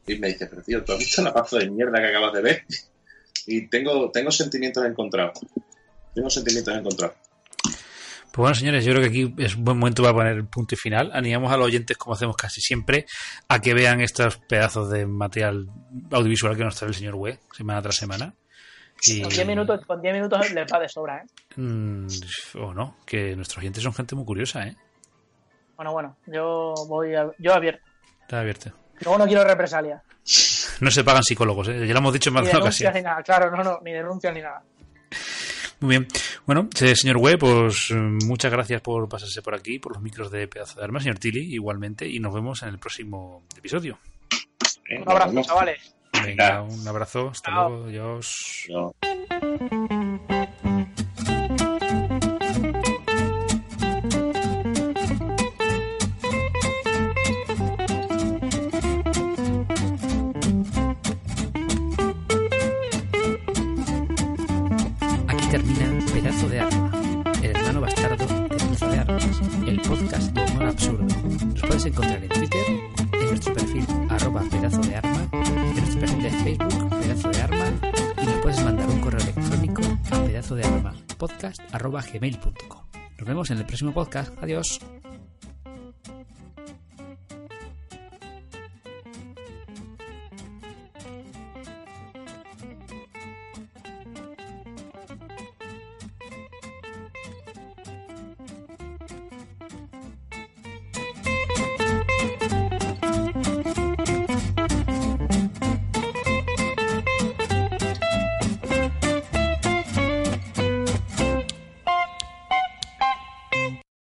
y 0.08 0.18
me 0.20 0.28
dice, 0.30 0.48
pero 0.48 0.62
tío, 0.64 0.84
¿tú 0.84 0.94
has 0.94 1.00
visto 1.00 1.22
la 1.22 1.34
pazo 1.34 1.58
de 1.58 1.70
mierda 1.70 2.00
que 2.00 2.08
acabas 2.08 2.34
de 2.34 2.42
ver? 2.42 2.66
Y 3.46 3.68
tengo, 3.68 4.10
tengo 4.12 4.32
sentimientos 4.32 4.86
encontrados. 4.86 5.40
Tengo 6.14 6.30
sentimientos 6.30 6.76
encontrados. 6.76 7.16
Pues 7.64 8.44
bueno, 8.44 8.56
señores, 8.56 8.86
yo 8.86 8.92
creo 8.94 9.04
que 9.04 9.10
aquí 9.10 9.34
es 9.38 9.56
un 9.56 9.64
buen 9.66 9.80
momento 9.80 10.04
para 10.04 10.14
poner 10.14 10.34
el 10.38 10.46
punto 10.46 10.76
y 10.76 10.78
final. 10.78 11.10
Animamos 11.14 11.52
a 11.52 11.58
los 11.58 11.66
oyentes, 11.68 11.98
como 11.98 12.14
hacemos 12.14 12.36
casi 12.38 12.62
siempre, 12.62 13.06
a 13.48 13.60
que 13.60 13.74
vean 13.74 14.00
estos 14.02 14.38
pedazos 14.38 14.90
de 14.92 15.08
material 15.08 15.68
audiovisual 16.12 16.56
que 16.56 16.64
nos 16.64 16.76
trae 16.76 16.90
el 16.90 16.96
señor 16.96 17.16
Web 17.16 17.40
semana 17.56 17.82
tras 17.82 17.96
semana. 17.96 18.34
Y, 19.06 19.22
Con 19.22 19.30
10 19.32 19.48
minutos, 19.48 19.86
con 19.86 20.02
10 20.02 20.14
minutos 20.16 20.52
les 20.54 20.66
va 20.72 20.80
de 20.80 20.90
sobra, 20.90 21.24
¿eh? 21.24 21.60
mm, 21.62 22.08
o 22.60 22.74
no, 22.74 22.98
que 23.06 23.36
nuestros 23.36 23.60
oyentes 23.60 23.82
son 23.84 23.94
gente 23.94 24.16
muy 24.16 24.26
curiosa, 24.26 24.68
¿eh? 24.68 24.76
Bueno, 25.76 25.94
bueno, 25.94 26.18
yo 26.28 26.74
voy 26.88 27.14
a- 27.16 27.32
yo 27.40 27.54
abierto. 27.54 27.84
Está 28.22 28.40
abierto. 28.42 28.72
Luego 29.02 29.18
no 29.20 29.26
quiero 29.26 29.44
represalias. 29.44 30.02
No 30.82 30.92
se 30.92 31.04
pagan 31.04 31.24
psicólogos, 31.24 31.70
¿eh? 31.70 31.86
Ya 31.88 31.94
lo 31.94 32.00
hemos 32.00 32.14
dicho 32.14 32.30
en 32.30 32.34
más 32.36 32.44
de 32.44 32.50
una 32.52 32.60
denuncias 32.60 32.90
ocasión. 32.90 33.04
ni 33.04 33.10
nada, 33.10 33.24
claro, 33.24 33.52
no, 33.56 33.64
no, 33.64 33.80
ni 33.84 33.92
denuncias 33.94 34.34
ni 34.34 34.42
nada. 34.42 34.62
Muy 35.80 35.90
bien. 35.90 36.08
Bueno, 36.46 36.70
eh, 36.82 36.96
señor 36.96 37.18
Web, 37.18 37.40
pues 37.40 37.92
mm, 37.92 38.26
muchas 38.26 38.52
gracias 38.52 38.82
por 38.82 39.08
pasarse 39.08 39.42
por 39.42 39.54
aquí, 39.56 39.80
por 39.80 39.94
los 39.94 40.02
micros 40.02 40.32
de 40.32 40.48
pedazo 40.48 40.80
de 40.80 40.86
armas, 40.86 41.04
señor 41.04 41.20
Tilly, 41.20 41.54
igualmente, 41.54 42.08
y 42.08 42.20
nos 42.20 42.34
vemos 42.34 42.64
en 42.64 42.70
el 42.70 42.80
próximo 42.80 43.44
episodio. 43.56 44.00
Un 44.90 45.10
abrazo, 45.10 45.42
chavales. 45.44 45.96
Venga, 46.24 46.64
un 46.64 46.88
abrazo, 46.88 47.30
hasta 47.30 47.52
Chao. 47.52 47.70
luego, 47.70 47.86
adiós. 47.86 48.68
De 80.56 80.64
arma 80.64 80.94
podcast 81.18 81.62
arroba 81.72 82.02
gmail.com. 82.02 82.82
Nos 83.18 83.28
vemos 83.28 83.50
en 83.52 83.58
el 83.58 83.66
próximo 83.66 83.94
podcast. 83.94 84.32
Adiós. 84.42 84.80